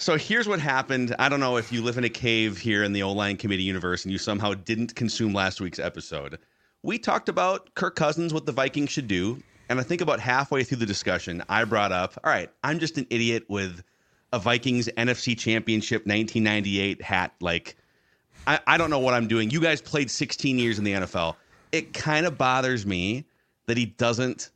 So 0.01 0.17
here's 0.17 0.47
what 0.47 0.61
happened. 0.61 1.13
I 1.19 1.27
don't 1.27 1.41
know 1.41 1.57
if 1.57 1.73
you 1.73 1.81
live 1.81 1.97
in 1.97 2.05
a 2.05 2.09
cave 2.09 2.57
here 2.57 2.85
in 2.85 2.93
the 2.93 3.03
O 3.03 3.11
line 3.11 3.35
committee 3.35 3.63
universe 3.63 4.05
and 4.05 4.13
you 4.13 4.17
somehow 4.17 4.53
didn't 4.53 4.95
consume 4.95 5.33
last 5.33 5.59
week's 5.59 5.77
episode. 5.77 6.39
We 6.83 6.99
talked 6.99 7.27
about 7.27 7.75
Kirk 7.75 7.97
Cousins, 7.97 8.33
what 8.33 8.45
the 8.45 8.53
Vikings 8.53 8.91
should 8.91 9.09
do. 9.09 9.43
And 9.69 9.79
I 9.79 9.83
think 9.83 10.01
about 10.01 10.19
halfway 10.19 10.63
through 10.63 10.77
the 10.77 10.85
discussion, 10.85 11.43
I 11.47 11.63
brought 11.63 11.91
up, 11.91 12.19
all 12.23 12.31
right, 12.31 12.49
I'm 12.63 12.79
just 12.79 12.97
an 12.97 13.05
idiot 13.11 13.45
with 13.47 13.83
a 14.33 14.39
Vikings 14.39 14.89
NFC 14.97 15.37
Championship 15.37 16.07
1998 16.07 17.01
hat. 17.01 17.33
Like, 17.39 17.77
I, 18.47 18.59
I 18.65 18.77
don't 18.77 18.89
know 18.89 18.99
what 18.99 19.13
I'm 19.13 19.27
doing. 19.27 19.51
You 19.51 19.61
guys 19.61 19.81
played 19.81 20.09
16 20.09 20.57
years 20.57 20.79
in 20.79 20.83
the 20.83 20.93
NFL. 20.93 21.35
It 21.71 21.93
kind 21.93 22.25
of 22.25 22.37
bothers 22.37 22.85
me 22.85 23.25
that 23.67 23.77
he 23.77 23.85
doesn't 23.85 24.49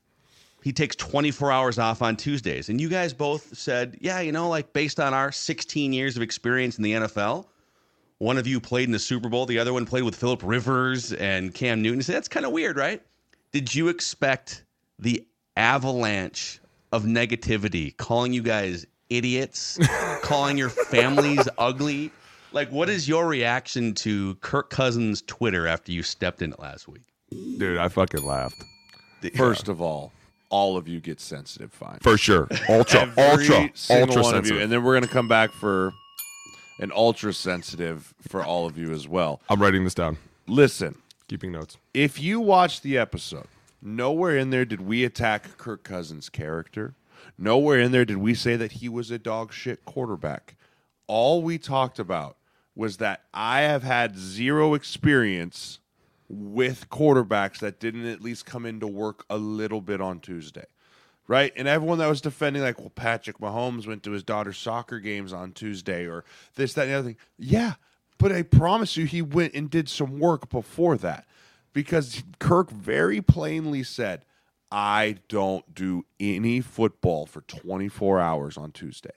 he 0.63 0.71
takes 0.71 0.95
24 0.95 1.51
hours 1.51 1.77
off 1.77 2.01
on 2.01 2.15
Tuesdays. 2.15 2.69
And 2.69 2.79
you 2.79 2.87
guys 2.87 3.13
both 3.13 3.55
said, 3.55 3.97
yeah, 3.99 4.21
you 4.21 4.31
know, 4.31 4.47
like 4.47 4.71
based 4.71 4.97
on 4.97 5.13
our 5.13 5.29
16 5.29 5.91
years 5.91 6.15
of 6.15 6.23
experience 6.23 6.77
in 6.77 6.83
the 6.85 6.93
NFL, 6.93 7.45
one 8.19 8.37
of 8.37 8.47
you 8.47 8.61
played 8.61 8.85
in 8.85 8.93
the 8.93 8.99
Super 8.99 9.27
Bowl, 9.27 9.45
the 9.45 9.59
other 9.59 9.73
one 9.73 9.85
played 9.85 10.03
with 10.03 10.15
Philip 10.15 10.41
Rivers 10.41 11.11
and 11.11 11.53
Cam 11.53 11.81
Newton. 11.81 12.01
Said, 12.01 12.15
that's 12.15 12.29
kind 12.29 12.45
of 12.45 12.53
weird, 12.53 12.77
right? 12.77 13.03
Did 13.51 13.75
you 13.75 13.89
expect 13.89 14.63
the 14.99 15.25
avalanche 15.57 16.59
of 16.91 17.03
negativity, 17.03 17.95
calling 17.97 18.33
you 18.33 18.41
guys 18.43 18.85
idiots, 19.09 19.79
calling 20.21 20.57
your 20.57 20.69
families 20.69 21.47
ugly? 21.57 22.11
Like, 22.51 22.71
what 22.71 22.89
is 22.89 23.07
your 23.07 23.27
reaction 23.27 23.93
to 23.95 24.35
Kirk 24.35 24.69
Cousins' 24.69 25.21
Twitter 25.23 25.67
after 25.67 25.91
you 25.91 26.03
stepped 26.03 26.41
in 26.41 26.53
it 26.53 26.59
last 26.59 26.87
week? 26.87 27.01
Dude, 27.31 27.79
I 27.79 27.87
fucking 27.87 28.23
laughed. 28.23 28.63
First 29.35 29.69
of 29.69 29.81
all, 29.81 30.11
all 30.49 30.77
of 30.77 30.87
you 30.87 30.99
get 30.99 31.19
sensitive 31.19 31.71
fine. 31.71 31.97
For 32.01 32.15
sure. 32.17 32.47
Ultra, 32.69 33.11
Every 33.17 33.47
ultra, 33.47 33.55
ultra 33.89 34.21
one 34.21 34.35
of 34.35 34.45
sensitive. 34.45 34.45
you. 34.57 34.59
And 34.61 34.71
then 34.71 34.83
we're 34.83 34.93
going 34.93 35.07
to 35.07 35.09
come 35.13 35.27
back 35.27 35.51
for 35.51 35.91
an 36.79 36.91
ultra 36.93 37.33
sensitive 37.33 38.13
for 38.27 38.43
all 38.43 38.67
of 38.67 38.77
you 38.77 38.91
as 38.91 39.07
well. 39.07 39.41
I'm 39.49 39.59
writing 39.59 39.83
this 39.83 39.95
down. 39.95 40.17
Listen, 40.45 40.95
Keeping 41.27 41.51
notes. 41.53 41.77
if 41.95 42.19
you 42.21 42.39
watch 42.39 42.81
the 42.81 42.97
episode, 42.99 43.47
nowhere 43.83 44.37
in 44.37 44.49
there 44.49 44.65
did 44.65 44.81
we 44.81 45.03
attack 45.03 45.57
Kirk 45.57 45.83
Cousins' 45.83 46.29
character. 46.29 46.95
Nowhere 47.37 47.79
in 47.79 47.91
there 47.91 48.05
did 48.05 48.17
we 48.17 48.33
say 48.33 48.55
that 48.55 48.73
he 48.73 48.89
was 48.89 49.11
a 49.11 49.19
dog 49.19 49.53
shit 49.53 49.85
quarterback. 49.85 50.55
All 51.07 51.41
we 51.41 51.57
talked 51.57 51.99
about 51.99 52.37
was 52.75 52.97
that 52.97 53.23
I 53.33 53.61
have 53.61 53.83
had 53.83 54.17
zero 54.17 54.73
experience 54.73 55.79
with 56.29 56.89
quarterbacks 56.89 57.59
that 57.59 57.79
didn't 57.79 58.05
at 58.05 58.21
least 58.21 58.45
come 58.45 58.65
into 58.65 58.87
work 58.87 59.25
a 59.29 59.37
little 59.37 59.81
bit 59.81 60.01
on 60.01 60.19
Tuesday. 60.19 60.65
Right? 61.27 61.53
And 61.55 61.67
everyone 61.67 61.99
that 61.99 62.09
was 62.09 62.19
defending, 62.19 62.63
like, 62.63 62.79
well, 62.79 62.91
Patrick 62.93 63.37
Mahomes 63.37 63.87
went 63.87 64.03
to 64.03 64.11
his 64.11 64.23
daughter's 64.23 64.57
soccer 64.57 64.99
games 64.99 65.31
on 65.31 65.53
Tuesday 65.53 66.05
or 66.05 66.25
this, 66.55 66.73
that, 66.73 66.83
and 66.83 66.91
the 66.91 66.95
other 66.95 67.07
thing. 67.09 67.17
Yeah. 67.37 67.73
But 68.17 68.33
I 68.33 68.41
promise 68.41 68.97
you, 68.97 69.05
he 69.05 69.21
went 69.21 69.53
and 69.53 69.69
did 69.69 69.87
some 69.87 70.19
work 70.19 70.49
before 70.49 70.97
that 70.97 71.25
because 71.73 72.23
Kirk 72.39 72.69
very 72.69 73.21
plainly 73.21 73.83
said, 73.83 74.25
I 74.71 75.17
don't 75.27 75.75
do 75.75 76.05
any 76.19 76.61
football 76.61 77.25
for 77.25 77.41
24 77.41 78.19
hours 78.19 78.57
on 78.57 78.71
Tuesday. 78.71 79.11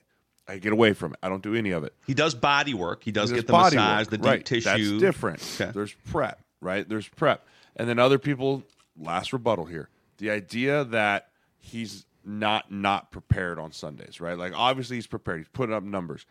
I 0.47 0.59
get 0.59 0.71
away 0.71 0.93
from 0.93 1.13
it. 1.13 1.19
I 1.21 1.29
don't 1.29 1.43
do 1.43 1.55
any 1.55 1.71
of 1.71 1.83
it. 1.83 1.93
He 2.05 2.13
does 2.13 2.35
body 2.35 2.73
work. 2.73 3.03
He 3.03 3.11
does 3.11 3.29
There's 3.29 3.41
get 3.41 3.47
the 3.47 3.53
body 3.53 3.75
massage, 3.75 3.99
work. 4.01 4.09
the 4.09 4.17
deep 4.17 4.25
right. 4.25 4.45
tissue. 4.45 4.63
That's 4.63 5.01
different. 5.01 5.57
Okay. 5.59 5.71
There's 5.71 5.93
prep, 6.09 6.39
right? 6.61 6.87
There's 6.87 7.07
prep. 7.07 7.45
And 7.75 7.89
then 7.89 7.99
other 7.99 8.17
people, 8.17 8.63
last 8.97 9.33
rebuttal 9.33 9.65
here. 9.65 9.89
The 10.19 10.29
idea 10.29 10.83
that 10.85 11.29
he's 11.59 12.05
not 12.23 12.71
not 12.71 13.11
prepared 13.11 13.57
on 13.57 13.71
Sundays, 13.71 14.19
right? 14.19 14.37
Like 14.37 14.53
obviously 14.55 14.97
he's 14.97 15.07
prepared. 15.07 15.39
He's 15.39 15.47
putting 15.49 15.73
up 15.73 15.83
numbers. 15.83 16.25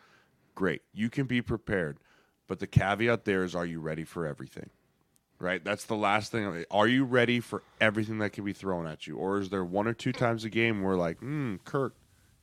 Great. 0.55 0.81
You 0.93 1.09
can 1.09 1.25
be 1.25 1.41
prepared. 1.41 1.97
But 2.47 2.59
the 2.59 2.67
caveat 2.67 3.25
there 3.25 3.43
is 3.43 3.55
are 3.55 3.65
you 3.65 3.79
ready 3.79 4.03
for 4.03 4.25
everything? 4.25 4.69
Right? 5.39 5.63
That's 5.63 5.85
the 5.85 5.95
last 5.95 6.31
thing. 6.31 6.65
Are 6.71 6.87
you 6.87 7.03
ready 7.03 7.39
for 7.39 7.61
everything 7.79 8.17
that 8.19 8.31
can 8.31 8.43
be 8.43 8.53
thrown 8.53 8.87
at 8.87 9.05
you? 9.05 9.17
Or 9.17 9.39
is 9.39 9.49
there 9.49 9.63
one 9.63 9.87
or 9.87 9.93
two 9.93 10.11
times 10.11 10.43
a 10.43 10.49
game 10.49 10.81
where 10.81 10.95
like, 10.95 11.19
hmm, 11.19 11.57
Kirk, 11.63 11.95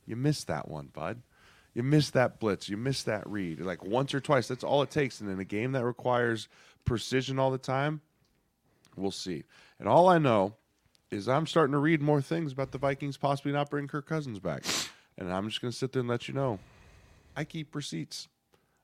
you 0.05 0.15
missed 0.15 0.47
that 0.47 0.69
one, 0.69 0.87
bud. 0.93 1.21
You 1.73 1.83
missed 1.83 2.13
that 2.13 2.39
blitz. 2.39 2.69
You 2.69 2.77
missed 2.77 3.05
that 3.05 3.29
read. 3.29 3.59
Like 3.59 3.83
once 3.83 4.13
or 4.13 4.21
twice. 4.21 4.47
That's 4.47 4.63
all 4.63 4.81
it 4.81 4.91
takes. 4.91 5.19
And 5.19 5.29
in 5.29 5.39
a 5.39 5.45
game 5.45 5.73
that 5.73 5.83
requires 5.83 6.47
precision 6.85 7.37
all 7.37 7.51
the 7.51 7.57
time, 7.57 7.99
we'll 8.95 9.11
see. 9.11 9.43
And 9.77 9.89
all 9.89 10.07
I 10.07 10.17
know 10.17 10.55
is 11.11 11.27
I'm 11.27 11.47
starting 11.47 11.73
to 11.73 11.79
read 11.79 12.01
more 12.01 12.21
things 12.21 12.53
about 12.53 12.71
the 12.71 12.77
Vikings 12.77 13.17
possibly 13.17 13.51
not 13.51 13.69
bringing 13.69 13.89
Kirk 13.89 14.07
Cousins 14.07 14.39
back. 14.39 14.63
And 15.17 15.31
I'm 15.33 15.49
just 15.49 15.61
going 15.61 15.71
to 15.71 15.77
sit 15.77 15.91
there 15.91 15.99
and 15.99 16.09
let 16.09 16.29
you 16.29 16.33
know 16.33 16.59
I 17.35 17.43
keep 17.43 17.75
receipts. 17.75 18.29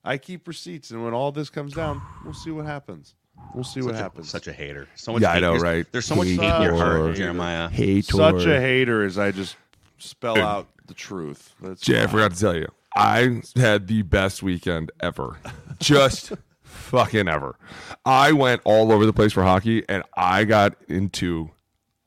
I 0.03 0.17
keep 0.17 0.47
receipts. 0.47 0.91
And 0.91 1.03
when 1.03 1.13
all 1.13 1.31
this 1.31 1.49
comes 1.49 1.73
down, 1.73 2.01
we'll 2.25 2.33
see 2.33 2.51
what 2.51 2.65
happens. 2.65 3.15
We'll 3.53 3.63
see 3.63 3.81
what 3.81 3.95
such 3.95 4.01
happens. 4.01 4.27
A, 4.27 4.29
such 4.29 4.47
a 4.47 4.53
hater. 4.53 4.87
So 4.95 5.13
much 5.13 5.21
Yeah, 5.21 5.31
I 5.31 5.39
know, 5.39 5.51
There's- 5.51 5.61
right? 5.63 5.85
There's 5.91 6.05
so 6.05 6.15
much 6.15 6.27
hate 6.27 6.39
in 6.39 6.61
your 6.61 6.75
heart, 6.75 7.01
Hater. 7.01 7.13
Jeremiah. 7.13 7.69
Hater. 7.69 8.11
Such 8.17 8.45
a 8.45 8.59
hater 8.61 9.03
as 9.03 9.17
I 9.17 9.31
just 9.31 9.55
spell 9.97 10.37
out 10.37 10.67
the 10.87 10.93
truth. 10.93 11.53
That's 11.61 11.81
Jay, 11.81 12.01
I 12.03 12.07
forgot 12.07 12.33
to 12.33 12.39
tell 12.39 12.55
you. 12.55 12.67
I 12.95 13.41
had 13.55 13.87
the 13.87 14.01
best 14.01 14.43
weekend 14.43 14.91
ever. 14.99 15.37
Just 15.79 16.33
fucking 16.61 17.29
ever. 17.29 17.57
I 18.05 18.33
went 18.33 18.61
all 18.65 18.91
over 18.91 19.05
the 19.05 19.13
place 19.13 19.31
for 19.31 19.43
hockey 19.43 19.85
and 19.87 20.03
I 20.17 20.43
got 20.43 20.75
into 20.89 21.49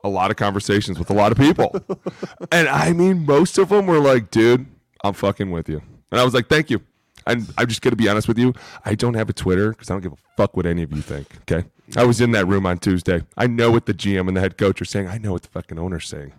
a 0.03 0.09
lot 0.09 0.29
of 0.29 0.37
conversations 0.37 0.99
with 0.99 1.09
a 1.09 1.13
lot 1.13 1.31
of 1.31 1.39
people. 1.39 1.75
and 2.51 2.67
I 2.69 2.93
mean, 2.93 3.25
most 3.25 3.57
of 3.57 3.69
them 3.69 3.87
were 3.87 3.99
like, 3.99 4.29
dude, 4.29 4.67
I'm 5.03 5.13
fucking 5.13 5.49
with 5.49 5.67
you. 5.69 5.81
And 6.11 6.21
I 6.21 6.23
was 6.23 6.35
like, 6.35 6.49
thank 6.49 6.69
you. 6.69 6.81
And 7.27 7.51
I'm 7.57 7.67
just 7.67 7.81
going 7.81 7.91
to 7.91 7.97
be 7.97 8.07
honest 8.07 8.27
with 8.27 8.37
you. 8.37 8.53
I 8.85 8.95
don't 8.95 9.15
have 9.15 9.29
a 9.29 9.33
Twitter 9.33 9.71
because 9.71 9.89
I 9.89 9.93
don't 9.93 10.01
give 10.01 10.13
a 10.13 10.17
fuck 10.37 10.55
what 10.55 10.65
any 10.65 10.83
of 10.83 10.91
you 10.91 11.01
think. 11.01 11.27
Okay. 11.41 11.67
I 11.97 12.03
was 12.03 12.21
in 12.21 12.31
that 12.31 12.47
room 12.47 12.65
on 12.65 12.77
Tuesday. 12.79 13.23
I 13.37 13.47
know 13.47 13.71
what 13.71 13.85
the 13.85 13.93
GM 13.93 14.27
and 14.27 14.35
the 14.37 14.41
head 14.41 14.57
coach 14.57 14.81
are 14.81 14.85
saying. 14.85 15.07
I 15.07 15.17
know 15.17 15.31
what 15.33 15.43
the 15.43 15.47
fucking 15.49 15.77
owner's 15.79 16.07
saying. 16.07 16.33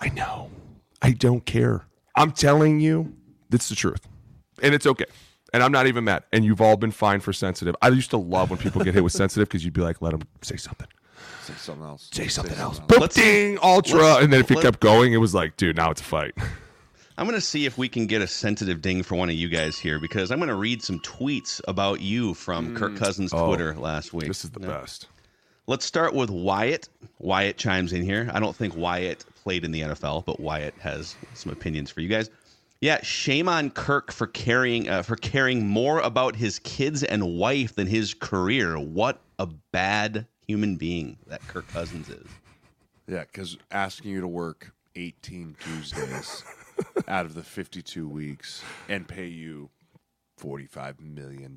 I 0.00 0.08
know. 0.10 0.50
I 1.02 1.12
don't 1.12 1.44
care. 1.44 1.86
I'm 2.16 2.32
telling 2.32 2.80
you, 2.80 3.14
that's 3.50 3.68
the 3.68 3.74
truth. 3.74 4.06
And 4.62 4.74
it's 4.74 4.86
okay. 4.86 5.06
And 5.52 5.62
I'm 5.62 5.72
not 5.72 5.86
even 5.86 6.04
mad. 6.04 6.24
And 6.32 6.44
you've 6.44 6.60
all 6.60 6.76
been 6.76 6.90
fine 6.90 7.20
for 7.20 7.32
sensitive. 7.32 7.74
I 7.80 7.88
used 7.88 8.10
to 8.10 8.18
love 8.18 8.50
when 8.50 8.58
people 8.58 8.82
get 8.84 8.94
hit 8.94 9.02
with 9.02 9.12
sensitive 9.12 9.48
because 9.48 9.64
you'd 9.64 9.72
be 9.74 9.80
like, 9.80 10.02
let 10.02 10.10
them 10.10 10.22
say 10.42 10.56
something. 10.56 10.88
Say 11.42 11.54
something 11.56 11.84
else. 11.84 12.08
Say 12.12 12.28
something 12.28 12.58
else. 12.58 12.78
else. 12.78 12.86
Boom, 12.86 13.00
Let's- 13.00 13.14
ding, 13.14 13.58
ultra. 13.62 14.00
let's- 14.00 14.24
and 14.24 14.32
then 14.32 14.40
if 14.40 14.50
it 14.50 14.60
kept 14.60 14.80
going, 14.80 15.14
it 15.14 15.18
was 15.18 15.34
like, 15.34 15.56
dude, 15.56 15.76
now 15.76 15.90
it's 15.90 16.00
a 16.02 16.04
fight. 16.04 16.34
I'm 17.18 17.24
going 17.26 17.34
to 17.34 17.40
see 17.40 17.66
if 17.66 17.76
we 17.76 17.88
can 17.88 18.06
get 18.06 18.22
a 18.22 18.28
sensitive 18.28 18.80
ding 18.80 19.02
for 19.02 19.16
one 19.16 19.28
of 19.28 19.34
you 19.34 19.48
guys 19.48 19.76
here 19.76 19.98
because 19.98 20.30
I'm 20.30 20.38
going 20.38 20.50
to 20.50 20.54
read 20.54 20.84
some 20.84 21.00
tweets 21.00 21.60
about 21.66 22.00
you 22.00 22.32
from 22.32 22.76
Kirk 22.76 22.94
Cousins' 22.96 23.32
Twitter 23.32 23.74
last 23.74 24.12
week. 24.12 24.26
Oh, 24.26 24.28
This 24.28 24.44
is 24.44 24.50
the 24.50 24.60
best. 24.60 25.08
Let's 25.66 25.84
start 25.84 26.14
with 26.14 26.30
Wyatt. 26.30 26.88
Wyatt 27.18 27.56
chimes 27.56 27.92
in 27.92 28.04
here. 28.04 28.30
I 28.32 28.38
don't 28.38 28.54
think 28.54 28.76
Wyatt 28.76 29.24
played 29.42 29.64
in 29.64 29.72
the 29.72 29.80
NFL, 29.80 30.26
but 30.26 30.38
Wyatt 30.38 30.74
has 30.78 31.16
some 31.34 31.50
opinions 31.50 31.90
for 31.90 32.02
you 32.02 32.08
guys. 32.08 32.30
Yeah, 32.80 33.02
shame 33.02 33.48
on 33.48 33.70
Kirk 33.70 34.12
for 34.12 34.28
caring 34.28 34.88
uh, 34.88 35.02
for 35.02 35.16
caring 35.16 35.66
more 35.66 35.98
about 35.98 36.36
his 36.36 36.60
kids 36.60 37.02
and 37.02 37.36
wife 37.36 37.74
than 37.74 37.88
his 37.88 38.14
career. 38.14 38.78
What 38.78 39.20
a 39.40 39.48
bad 39.72 40.24
human 40.46 40.76
being 40.76 41.18
that 41.26 41.44
Kirk 41.48 41.66
Cousins 41.66 42.08
is. 42.08 42.28
Yeah, 43.08 43.24
because 43.24 43.58
asking 43.72 44.12
you 44.12 44.20
to 44.20 44.28
work 44.28 44.70
18 44.94 45.56
Tuesdays 45.58 46.44
out 47.08 47.26
of 47.26 47.34
the 47.34 47.42
52 47.42 48.08
weeks 48.08 48.62
and 48.88 49.06
pay 49.08 49.26
you 49.26 49.70
$45 50.40 51.00
million. 51.00 51.56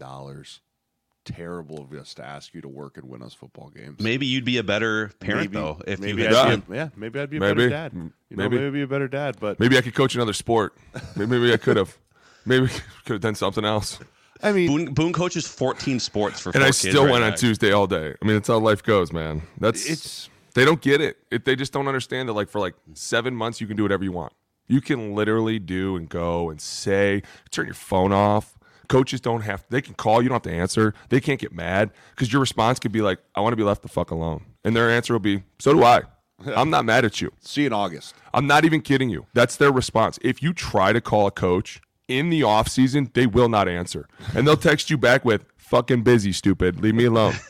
Terrible 1.24 1.80
of 1.82 1.94
us 1.94 2.16
to 2.16 2.26
ask 2.26 2.52
you 2.56 2.62
to 2.62 2.68
work 2.68 2.98
and 2.98 3.08
win 3.08 3.22
us 3.22 3.32
football 3.36 3.70
games. 3.70 4.00
Maybe 4.00 4.26
you'd 4.26 4.44
be 4.44 4.58
a 4.58 4.64
better 4.64 5.10
parent 5.20 5.52
Maybe- 5.52 5.54
though 5.54 5.80
if 5.86 6.00
maybe 6.00 6.24
you 6.24 6.28
I'd 6.30 6.34
had 6.34 6.68
be 6.68 6.74
a, 6.74 6.76
yeah, 6.78 6.90
maybe 6.96 7.20
I'd 7.20 7.30
be 7.30 7.38
a 7.38 7.40
Maybe. 7.40 7.54
better 7.58 7.70
dad. 7.70 7.92
Mm, 7.94 8.12
You 8.30 8.38
know, 8.38 8.44
maybe. 8.50 8.58
maybe 8.58 8.72
be 8.72 8.82
a 8.82 8.88
better 8.88 9.08
dad, 9.08 9.38
but 9.40 9.60
Maybe 9.60 9.78
I 9.78 9.82
could 9.82 9.94
coach 9.94 10.16
another 10.16 10.34
sport. 10.34 10.76
Maybe, 11.16 11.30
maybe 11.30 11.54
I 11.54 11.58
could 11.58 11.78
have. 11.78 11.96
Maybe 12.44 12.68
could 13.06 13.14
have 13.14 13.22
done 13.22 13.36
something 13.36 13.64
else. 13.64 14.00
I 14.42 14.52
mean, 14.52 14.68
Boone, 14.68 14.94
Boone 14.96 15.14
coaches 15.14 15.48
14 15.48 16.00
sports 16.00 16.40
for 16.40 16.50
And 16.50 16.56
four 16.56 16.64
I 16.64 16.68
kids 16.70 16.78
still 16.80 17.04
right 17.06 17.12
went 17.12 17.22
now. 17.24 17.32
on 17.34 17.38
Tuesday 17.38 17.72
all 17.72 17.86
day. 17.86 18.16
I 18.20 18.26
mean, 18.26 18.38
that's 18.38 18.48
how 18.48 18.58
life 18.58 18.82
goes, 18.82 19.14
man. 19.14 19.44
That's 19.60 19.86
It's- 19.86 20.28
they 20.56 20.66
don't 20.66 20.82
get 20.82 21.02
it. 21.02 21.18
it. 21.30 21.46
They 21.46 21.56
just 21.56 21.72
don't 21.72 21.88
understand 21.88 22.30
that. 22.30 22.34
Like 22.34 22.50
for 22.50 22.58
like 22.60 22.74
seven 22.96 23.36
months, 23.36 23.62
you 23.62 23.68
can 23.68 23.78
do 23.78 23.84
whatever 23.84 24.04
you 24.04 24.12
want. 24.12 24.34
You 24.72 24.80
can 24.80 25.14
literally 25.14 25.60
do 25.60 25.98
and 25.98 26.08
go 26.08 26.50
and 26.50 26.62
say, 26.62 27.24
turn 27.52 27.66
your 27.66 27.74
phone 27.76 28.14
off. 28.14 28.58
Coaches 28.88 29.20
don't 29.20 29.42
have. 29.42 29.66
They 29.70 29.82
can 29.82 29.96
call. 29.96 30.22
You 30.22 30.30
don't 30.30 30.36
have 30.36 30.52
to 30.54 30.58
answer. 30.58 30.94
They 31.10 31.20
can't 31.20 31.40
get 31.42 31.52
mad 31.54 31.92
because 32.12 32.32
your 32.32 32.40
response 32.40 32.80
could 32.80 32.92
be 32.94 33.02
like, 33.02 33.20
"I 33.36 33.42
want 33.42 33.52
to 33.54 33.58
be 33.58 33.64
left 33.64 33.82
the 33.84 33.88
fuck 33.90 34.12
alone," 34.12 34.44
and 34.66 34.76
their 34.76 34.90
answer 34.90 35.14
will 35.14 35.20
be, 35.20 35.44
"So 35.60 35.74
do 35.74 35.84
I." 35.84 36.02
I'm 36.46 36.70
not 36.70 36.86
mad 36.86 37.06
at 37.06 37.22
you. 37.22 37.32
see 37.40 37.62
you 37.62 37.68
in 37.68 37.74
August. 37.74 38.16
I'm 38.34 38.48
not 38.48 38.66
even 38.66 38.82
kidding 38.82 39.10
you. 39.10 39.28
That's 39.34 39.56
their 39.58 39.72
response. 39.72 40.20
If 40.22 40.42
you 40.42 40.54
try 40.54 40.92
to 40.94 41.00
call 41.02 41.28
a 41.28 41.32
coach 41.32 41.82
in 42.08 42.30
the 42.30 42.44
off 42.44 42.68
season, 42.68 43.12
they 43.14 43.28
will 43.28 43.48
not 43.50 43.68
answer. 43.70 44.08
And 44.36 44.46
they'll 44.48 44.58
text 44.58 44.90
you 44.90 44.98
back 44.98 45.24
with 45.24 45.46
fucking 45.58 46.04
busy, 46.04 46.32
stupid. 46.34 46.82
Leave 46.82 46.96
me 46.96 47.06
alone. 47.06 47.36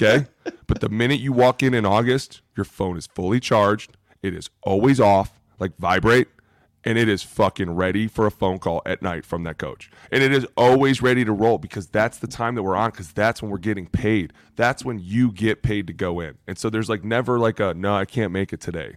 Okay? 0.00 0.26
But 0.66 0.80
the 0.80 0.88
minute 0.88 1.18
you 1.20 1.32
walk 1.32 1.62
in 1.62 1.74
in 1.74 1.84
August, 1.84 2.40
your 2.56 2.64
phone 2.64 2.96
is 2.96 3.06
fully 3.06 3.40
charged. 3.40 3.96
It 4.22 4.32
is 4.32 4.48
always 4.62 5.00
off. 5.00 5.32
like 5.58 5.76
vibrate, 5.78 6.28
and 6.84 6.96
it 6.98 7.08
is 7.08 7.22
fucking 7.22 7.70
ready 7.72 8.06
for 8.06 8.26
a 8.26 8.30
phone 8.30 8.58
call 8.58 8.82
at 8.86 9.02
night 9.02 9.24
from 9.26 9.42
that 9.44 9.58
coach. 9.58 9.90
And 10.10 10.22
it 10.22 10.32
is 10.32 10.46
always 10.56 11.02
ready 11.02 11.24
to 11.24 11.32
roll 11.32 11.58
because 11.58 11.86
that's 11.88 12.18
the 12.18 12.26
time 12.28 12.54
that 12.54 12.62
we're 12.62 12.76
on 12.76 12.90
because 12.90 13.12
that's 13.12 13.42
when 13.42 13.50
we're 13.50 13.58
getting 13.58 13.86
paid. 13.86 14.32
That's 14.56 14.84
when 14.84 14.98
you 14.98 15.32
get 15.32 15.62
paid 15.62 15.86
to 15.88 15.92
go 15.92 16.20
in. 16.20 16.36
And 16.46 16.56
so 16.58 16.70
there's 16.70 16.88
like 16.88 17.04
never 17.04 17.38
like 17.38 17.60
a 17.60 17.74
no, 17.74 17.94
I 17.94 18.04
can't 18.04 18.32
make 18.32 18.52
it 18.52 18.60
today. 18.60 18.94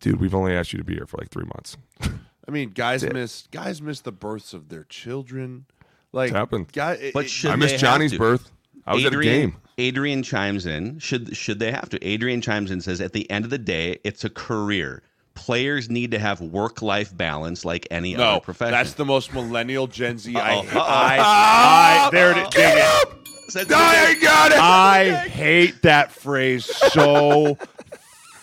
Dude, 0.00 0.20
we've 0.20 0.34
only 0.34 0.52
asked 0.54 0.72
you 0.72 0.78
to 0.78 0.84
be 0.84 0.94
here 0.94 1.06
for 1.06 1.16
like 1.18 1.30
three 1.30 1.44
months. 1.44 1.76
I 2.00 2.50
mean, 2.50 2.70
guys 2.70 3.04
miss 3.04 3.46
guys 3.52 3.80
miss 3.80 4.00
the 4.00 4.10
births 4.12 4.52
of 4.52 4.68
their 4.68 4.84
children. 4.84 5.66
Like 6.12 6.30
It's 6.30 6.36
happened. 6.36 6.72
Guy, 6.72 6.92
it- 6.94 7.14
But 7.14 7.30
should 7.30 7.50
I 7.52 7.56
they 7.56 7.60
missed 7.60 7.78
Johnny's 7.78 8.12
to? 8.12 8.18
birth. 8.18 8.50
I 8.84 8.94
was 8.94 9.04
Adrian, 9.04 9.32
at 9.32 9.36
a 9.38 9.40
game. 9.42 9.56
Adrian 9.78 10.22
chimes 10.24 10.66
in. 10.66 10.98
Should 10.98 11.36
should 11.36 11.60
they 11.60 11.70
have 11.70 11.88
to? 11.90 12.04
Adrian 12.06 12.40
chimes 12.40 12.72
in 12.72 12.80
says 12.80 13.00
at 13.00 13.12
the 13.12 13.30
end 13.30 13.44
of 13.44 13.50
the 13.52 13.58
day, 13.58 13.98
it's 14.02 14.24
a 14.24 14.28
career. 14.30 15.02
Players 15.34 15.88
need 15.90 16.10
to 16.12 16.18
have 16.18 16.40
work 16.40 16.82
life 16.82 17.16
balance 17.16 17.64
like 17.64 17.86
any 17.90 18.14
no, 18.14 18.24
other 18.24 18.40
profession. 18.40 18.72
that's 18.72 18.94
the 18.94 19.04
most 19.04 19.32
millennial 19.32 19.86
Gen 19.86 20.18
Z. 20.18 20.34
I, 20.36 20.56
Uh-oh, 20.56 20.60
uh-oh. 20.60 20.78
I, 20.78 22.06
I, 22.06 22.10
there 22.10 22.32
it 22.32 22.36
is. 22.38 22.48
Dang 22.50 22.78
it. 22.78 23.08
That's 23.54 23.72
I 23.72 24.14
got 24.20 24.52
it. 24.52 24.58
I 24.58 25.14
hate 25.28 25.82
that 25.82 26.10
phrase 26.12 26.64
so 26.64 27.58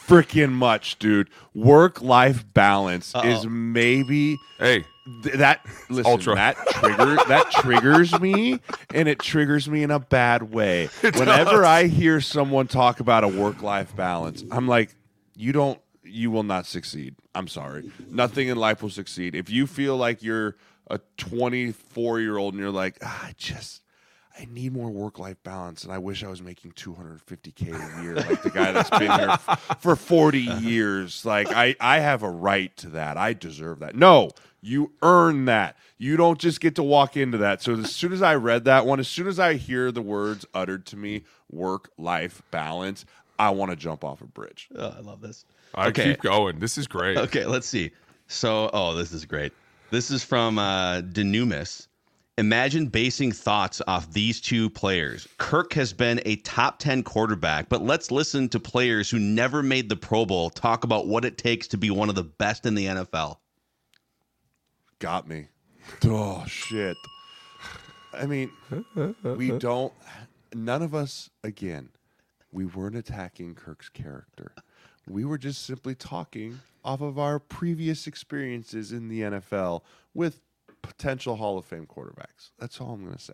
freaking 0.07 0.51
much, 0.51 0.99
dude. 0.99 1.29
Work 1.55 2.01
life 2.01 2.45
balance 2.53 3.13
is 3.23 3.45
maybe 3.47 4.37
hey, 4.59 4.85
th- 5.23 5.35
that 5.35 5.65
listen, 5.89 6.11
ultra. 6.11 6.35
that 6.35 6.57
trigger 6.71 7.17
that 7.27 7.49
triggers 7.51 8.19
me 8.19 8.59
and 8.93 9.07
it 9.07 9.19
triggers 9.19 9.69
me 9.69 9.83
in 9.83 9.91
a 9.91 9.99
bad 9.99 10.51
way. 10.53 10.89
It 11.03 11.15
Whenever 11.15 11.51
does. 11.51 11.65
I 11.65 11.87
hear 11.87 12.21
someone 12.21 12.67
talk 12.67 12.99
about 12.99 13.23
a 13.23 13.27
work 13.27 13.61
life 13.61 13.95
balance, 13.95 14.43
I'm 14.51 14.67
like, 14.67 14.95
you 15.35 15.51
don't 15.53 15.79
you 16.09 16.31
will 16.31 16.43
not 16.43 16.65
succeed. 16.65 17.15
I'm 17.35 17.47
sorry. 17.47 17.91
Nothing 18.09 18.47
in 18.47 18.57
life 18.57 18.81
will 18.81 18.89
succeed. 18.89 19.35
If 19.35 19.49
you 19.49 19.67
feel 19.67 19.97
like 19.97 20.23
you're 20.23 20.55
a 20.89 20.99
24 21.17 22.19
year 22.19 22.37
old 22.37 22.53
and 22.53 22.61
you're 22.61 22.71
like, 22.71 22.97
ah, 23.03 23.27
I 23.27 23.33
just 23.37 23.81
I 24.39 24.47
need 24.51 24.71
more 24.71 24.89
work 24.89 25.19
life 25.19 25.37
balance, 25.43 25.83
and 25.83 25.91
I 25.91 25.97
wish 25.97 26.23
I 26.23 26.27
was 26.29 26.41
making 26.41 26.71
250k 26.71 27.99
a 27.99 28.01
year, 28.03 28.15
like 28.15 28.41
the 28.41 28.49
guy 28.49 28.71
that's 28.71 28.89
been 28.89 29.11
here 29.11 29.29
f- 29.31 29.77
for 29.81 29.97
40 29.97 30.39
years. 30.39 31.25
Like 31.25 31.49
I, 31.51 31.75
I 31.79 31.99
have 31.99 32.23
a 32.23 32.29
right 32.29 32.75
to 32.77 32.89
that. 32.91 33.17
I 33.17 33.33
deserve 33.33 33.79
that. 33.79 33.95
No, 33.95 34.31
you 34.61 34.93
earn 35.01 35.45
that. 35.45 35.75
You 35.97 36.15
don't 36.15 36.39
just 36.39 36.61
get 36.61 36.75
to 36.75 36.83
walk 36.83 37.17
into 37.17 37.37
that. 37.39 37.61
So 37.61 37.73
as 37.73 37.93
soon 37.93 38.13
as 38.13 38.21
I 38.21 38.35
read 38.35 38.63
that 38.63 38.85
one, 38.85 39.01
as 39.01 39.09
soon 39.09 39.27
as 39.27 39.39
I 39.39 39.55
hear 39.55 39.91
the 39.91 40.01
words 40.01 40.45
uttered 40.53 40.85
to 40.87 40.97
me, 40.97 41.23
work 41.51 41.89
life 41.97 42.41
balance, 42.49 43.03
I 43.39 43.49
want 43.51 43.71
to 43.71 43.75
jump 43.77 44.03
off 44.03 44.21
a 44.21 44.27
bridge. 44.27 44.67
Oh, 44.75 44.93
I 44.97 44.99
love 44.99 45.21
this. 45.21 45.45
I 45.73 45.87
Okay. 45.87 46.11
keep 46.11 46.21
going. 46.21 46.59
This 46.59 46.77
is 46.77 46.87
great. 46.87 47.17
Okay, 47.17 47.45
let's 47.45 47.67
see. 47.67 47.91
So, 48.27 48.69
oh, 48.73 48.93
this 48.93 49.11
is 49.13 49.25
great. 49.25 49.53
This 49.91 50.11
is 50.11 50.23
from 50.23 50.59
uh, 50.59 51.01
Denumis. 51.01 51.87
Imagine 52.37 52.87
basing 52.87 53.31
thoughts 53.31 53.81
off 53.87 54.11
these 54.13 54.39
two 54.39 54.69
players. 54.69 55.27
Kirk 55.39 55.73
has 55.73 55.91
been 55.91 56.21
a 56.25 56.37
top 56.37 56.79
10 56.79 57.03
quarterback, 57.03 57.67
but 57.69 57.81
let's 57.81 58.11
listen 58.11 58.47
to 58.49 58.59
players 58.59 59.09
who 59.09 59.19
never 59.19 59.61
made 59.61 59.89
the 59.89 59.95
Pro 59.97 60.25
Bowl 60.25 60.49
talk 60.49 60.83
about 60.85 61.07
what 61.07 61.25
it 61.25 61.37
takes 61.37 61.67
to 61.67 61.77
be 61.77 61.89
one 61.89 62.07
of 62.07 62.15
the 62.15 62.23
best 62.23 62.65
in 62.65 62.75
the 62.75 62.85
NFL. 62.85 63.37
got 64.99 65.27
me. 65.27 65.47
Oh 66.05 66.43
shit. 66.47 66.95
I 68.13 68.25
mean, 68.25 68.51
we 69.23 69.51
don't 69.57 69.91
none 70.53 70.81
of 70.81 70.93
us 70.95 71.29
again, 71.43 71.89
we 72.51 72.65
weren't 72.65 72.95
attacking 72.95 73.55
Kirk's 73.55 73.89
character. 73.89 74.53
We 75.07 75.25
were 75.25 75.37
just 75.37 75.63
simply 75.63 75.95
talking 75.95 76.59
off 76.83 77.01
of 77.01 77.17
our 77.17 77.39
previous 77.39 78.07
experiences 78.07 78.91
in 78.91 79.07
the 79.09 79.21
NFL 79.21 79.81
with 80.13 80.41
potential 80.81 81.35
Hall 81.35 81.57
of 81.57 81.65
Fame 81.65 81.85
quarterbacks. 81.87 82.51
That's 82.59 82.79
all 82.79 82.91
I'm 82.91 83.03
going 83.03 83.15
to 83.15 83.21
say. 83.21 83.33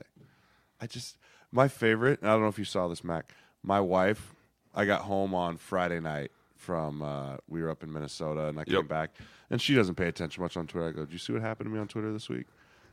I 0.82 0.88
just 0.88 1.18
my 1.52 1.68
favorite, 1.68 2.22
and 2.22 2.30
I 2.30 2.34
don't 2.34 2.42
know 2.42 2.48
if 2.48 2.60
you 2.60 2.66
saw 2.66 2.88
this 2.88 3.04
Mac. 3.04 3.34
My 3.64 3.80
wife, 3.80 4.34
I 4.74 4.86
got 4.86 5.02
home 5.02 5.34
on 5.34 5.58
Friday 5.58 6.00
night 6.00 6.32
from 6.56 7.02
uh, 7.02 7.38
we 7.48 7.62
were 7.62 7.70
up 7.70 7.84
in 7.84 7.94
Minnesota 7.94 8.48
and 8.48 8.60
I 8.60 8.64
came 8.64 8.88
back 8.88 9.12
and 9.50 9.62
she 9.62 9.76
doesn't 9.76 9.96
pay 9.96 10.08
attention 10.08 10.42
much 10.42 10.58
on 10.58 10.68
Twitter. 10.68 10.88
I 10.88 10.92
go, 10.92 11.06
Do 11.06 11.14
you 11.14 11.20
see 11.20 11.34
what 11.34 11.42
happened 11.42 11.70
to 11.70 11.74
me 11.74 11.80
on 11.80 11.88
Twitter 11.88 12.12
this 12.12 12.28
week?" 12.30 12.48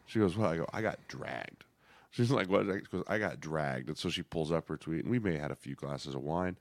She 0.06 0.18
goes, 0.18 0.36
"Well," 0.36 0.50
I 0.50 0.56
go, 0.56 0.66
"I 0.72 0.82
got 0.82 0.98
dragged." 1.08 1.64
She's 2.12 2.30
like, 2.30 2.48
"What?" 2.48 2.66
She 2.66 2.80
goes, 2.90 3.04
"I 3.08 3.18
got 3.18 3.40
dragged." 3.40 3.88
And 3.88 3.98
so 3.98 4.08
she 4.08 4.22
pulls 4.22 4.52
up 4.52 4.68
her 4.68 4.76
tweet, 4.76 5.00
and 5.00 5.10
we 5.10 5.18
may 5.18 5.32
have 5.32 5.42
had 5.42 5.50
a 5.50 5.56
few 5.56 5.74
glasses 5.74 6.14
of 6.14 6.22
wine. 6.22 6.56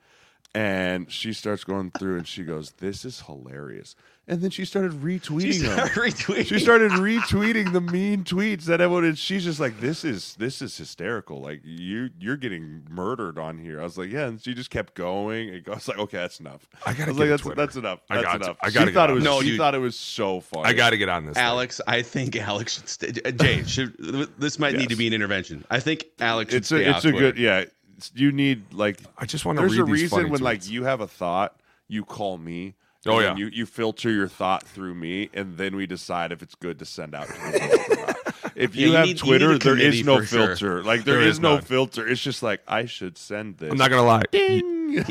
And 0.54 1.10
she 1.10 1.32
starts 1.32 1.64
going 1.64 1.92
through, 1.92 2.18
and 2.18 2.28
she 2.28 2.44
goes, 2.44 2.72
"This 2.80 3.06
is 3.06 3.22
hilarious." 3.22 3.96
And 4.28 4.42
then 4.42 4.50
she 4.52 4.66
started 4.66 4.92
retweeting 4.92 5.62
them. 5.62 5.88
retweeting. 5.90 6.46
She 6.46 6.60
started 6.60 6.92
retweeting 6.92 7.72
the 7.74 7.80
mean 7.82 8.24
tweets 8.26 8.66
that 8.66 8.80
everyone. 8.82 9.06
And 9.06 9.18
she's 9.18 9.46
just 9.46 9.62
like, 9.62 9.80
"This 9.80 10.04
is 10.04 10.36
this 10.36 10.62
is 10.62 10.78
hysterical. 10.78 11.40
Like 11.42 11.62
you 11.64 12.10
you're 12.20 12.36
getting 12.36 12.84
murdered 12.90 13.40
on 13.40 13.58
here." 13.60 13.80
I 13.80 13.84
was 13.84 13.98
like, 13.98 14.12
"Yeah," 14.12 14.26
and 14.28 14.42
she 14.42 14.54
just 14.54 14.70
kept 14.70 14.94
going. 14.94 15.50
And 15.50 15.68
I 15.70 15.72
was 15.72 15.88
like, 15.88 15.98
"Okay, 16.00 16.18
that's 16.18 16.42
enough." 16.42 16.68
I 16.86 16.94
gotta 16.94 17.12
was 17.14 17.18
get 17.18 17.20
like, 17.20 17.28
a 17.28 17.30
"That's 17.30 17.42
Twitter. 17.44 17.56
that's 17.56 17.76
enough. 17.78 18.00
I 18.10 18.16
That's 18.16 18.26
got 18.26 18.38
to. 18.40 18.44
enough." 18.44 18.58
I 18.62 18.68
she 18.70 18.74
gotta 18.74 18.92
thought 18.92 19.10
it 19.10 19.12
on 19.12 19.16
was. 19.16 19.24
No, 19.24 19.42
she 19.42 19.50
dude. 19.52 19.58
thought 19.58 19.76
it 19.76 19.80
was 19.80 19.98
so 19.98 20.42
funny. 20.42 20.66
I 20.66 20.74
got 20.74 20.90
to 20.90 20.98
get 20.98 21.08
on 21.08 21.26
this. 21.26 21.36
thing. 21.36 21.44
Alex, 21.44 21.80
I 21.88 22.02
think 22.02 22.36
Alex 22.36 22.74
should 22.76 22.90
stay. 22.90 23.14
Uh, 23.26 23.32
Jay, 23.32 23.64
should 23.64 23.96
this 24.38 24.60
might 24.60 24.76
need 24.76 24.90
to 24.90 24.98
be 24.98 25.08
an 25.08 25.14
intervention. 25.14 25.64
I 25.72 25.80
think 25.80 26.06
Alex 26.20 26.52
should 26.52 26.58
It's 26.60 26.68
stay 26.68 26.84
a 26.86 26.90
it's 26.96 27.06
a 27.06 27.12
Twitter. 27.12 27.32
good 27.32 27.38
yeah. 27.38 27.64
It's- 28.02 28.12
You 28.20 28.32
need 28.32 28.74
like 28.74 29.00
I 29.18 29.26
just 29.26 29.46
want 29.46 29.58
to 29.58 29.62
there's 29.62 29.74
read 29.78 29.82
a 29.82 29.86
these 29.86 30.02
reason 30.04 30.18
funny 30.20 30.30
when 30.30 30.42
like 30.42 30.70
you 30.70 30.84
have 30.84 31.02
a 31.02 31.08
thought, 31.08 31.56
you 31.88 32.04
call 32.06 32.38
me. 32.38 32.76
Oh, 33.08 33.18
and 33.18 33.38
yeah. 33.40 33.46
you 33.46 33.52
you 33.52 33.66
filter 33.66 34.12
your 34.12 34.28
thought 34.28 34.62
through 34.64 34.94
me, 34.94 35.30
and 35.34 35.58
then 35.58 35.76
we 35.76 35.88
decide 35.88 36.32
if 36.32 36.44
it's 36.44 36.54
good 36.54 36.78
to 36.80 36.86
send 36.86 37.16
out 37.16 37.28
to 37.28 37.34
the 37.34 37.96
world. 37.98 38.52
If 38.56 38.76
Yeah, 38.76 38.82
you 38.86 38.92
you 38.92 38.96
have 38.98 39.06
need- 39.08 39.20
you 39.20 39.26
Twitter, 39.26 39.48
need 39.54 39.56
a 39.56 39.64
there 39.64 39.76
committee 39.76 40.04
no 40.04 40.20
for 40.20 40.26
sure. 40.26 40.48
filter. 40.48 40.84
Like 40.84 41.04
there 41.04 41.16
There 41.16 41.24
is, 41.24 41.36
is 41.36 41.40
no 41.40 41.60
filter. 41.62 42.08
It's 42.08 42.22
just 42.22 42.44
like 42.44 42.62
I 42.68 42.86
should 42.86 43.18
send 43.18 43.58
this. 43.58 43.72
I'm 43.72 43.78
not 43.78 43.90
gonna 43.90 44.04
lie. 44.04 44.22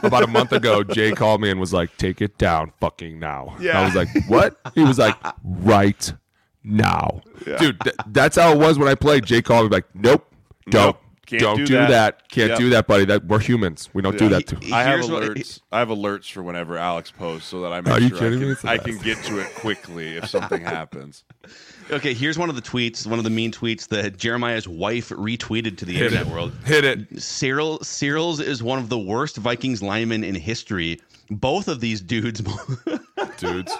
About 0.05 0.23
a 0.23 0.27
month 0.29 0.53
ago, 0.53 0.85
Jay 0.85 1.11
called 1.23 1.41
me 1.41 1.51
and 1.51 1.59
was 1.59 1.73
like, 1.73 1.97
"Take 1.97 2.21
it 2.21 2.39
down, 2.39 2.73
fucking 2.81 3.19
now." 3.19 3.57
Yeah. 3.59 3.81
I 3.81 3.85
was 3.87 3.95
like, 3.97 4.09
"What?" 4.29 4.57
He 4.75 4.85
was 4.85 4.99
like, 4.99 5.17
"Right 5.43 6.13
now, 6.63 7.23
Yeah. 7.47 7.57
dude." 7.57 7.81
Th- 7.81 7.97
that's 8.09 8.37
how 8.37 8.53
it 8.53 8.59
was 8.59 8.79
when 8.79 8.89
I 8.89 8.95
played. 8.95 9.25
Jay 9.25 9.41
called 9.43 9.71
me 9.71 9.75
like, 9.77 9.87
"Nope, 9.95 10.33
don't, 10.69 10.85
Nope, 10.87 11.03
can't 11.39 11.43
don't 11.43 11.57
do 11.59 11.67
do, 11.67 11.75
that." 11.75 11.89
that. 11.91 12.29
Can't 12.31 12.51
Yep. 12.51 12.59
do 12.59 12.71
that, 12.71 12.87
buddy. 12.87 13.05
That 13.05 13.25
we're 13.27 13.39
humans. 13.39 13.89
We 13.93 14.03
don't 14.03 14.19
do 14.19 14.29
that 14.31 14.47
too." 14.47 14.59
I 14.73 14.83
have 14.83 15.01
Here's 15.01 15.11
what- 15.11 15.23
alerts. 15.23 15.61
I 15.73 15.79
have 15.79 15.89
alerts 15.89 16.31
for 16.31 16.43
whenever 16.43 16.77
Alex 16.77 17.11
posts, 17.11 17.49
so 17.49 17.61
that 17.63 17.73
I 17.73 17.81
make 17.81 17.93
Are 17.95 18.01
you 18.01 18.09
sure 18.09 18.19
I, 18.19 18.31
can, 18.39 18.43
It's 18.51 18.63
the 18.63 18.69
I 18.69 18.79
can 18.79 18.99
get 18.99 19.23
to 19.25 19.39
it 19.39 19.55
quickly 19.55 20.17
if 20.17 20.29
something 20.29 20.63
happens. 20.63 21.25
Okay, 21.91 22.15
here's 22.15 22.39
one 22.39 22.49
of 22.49 22.55
the 22.55 22.63
tweets, 22.63 23.05
one 23.05 23.19
of 23.19 23.25
the 23.25 23.31
mean 23.31 23.51
tweets 23.51 23.89
that 23.89 24.17
Jeremiah's 24.17 24.69
wife 24.69 25.09
retweeted 25.09 25.77
to 25.79 25.85
the 25.85 25.93
Hit 25.95 26.13
internet 26.13 26.29
it. 26.29 26.33
world. 26.33 26.53
Hit 26.65 26.85
it. 26.85 27.15
Sirles 27.17 27.81
Sirles 27.81 28.41
is 28.41 28.63
one 28.63 28.79
of 28.79 28.89
the 28.91 28.99
worst 28.99 29.37
Vikings 29.39 29.83
linemen 29.83 30.23
in 30.23 30.37
history. 30.37 31.01
Both 31.31 31.67
of 31.67 31.81
these 31.81 32.01
dudes, 32.01 32.43
dudes. 33.39 33.73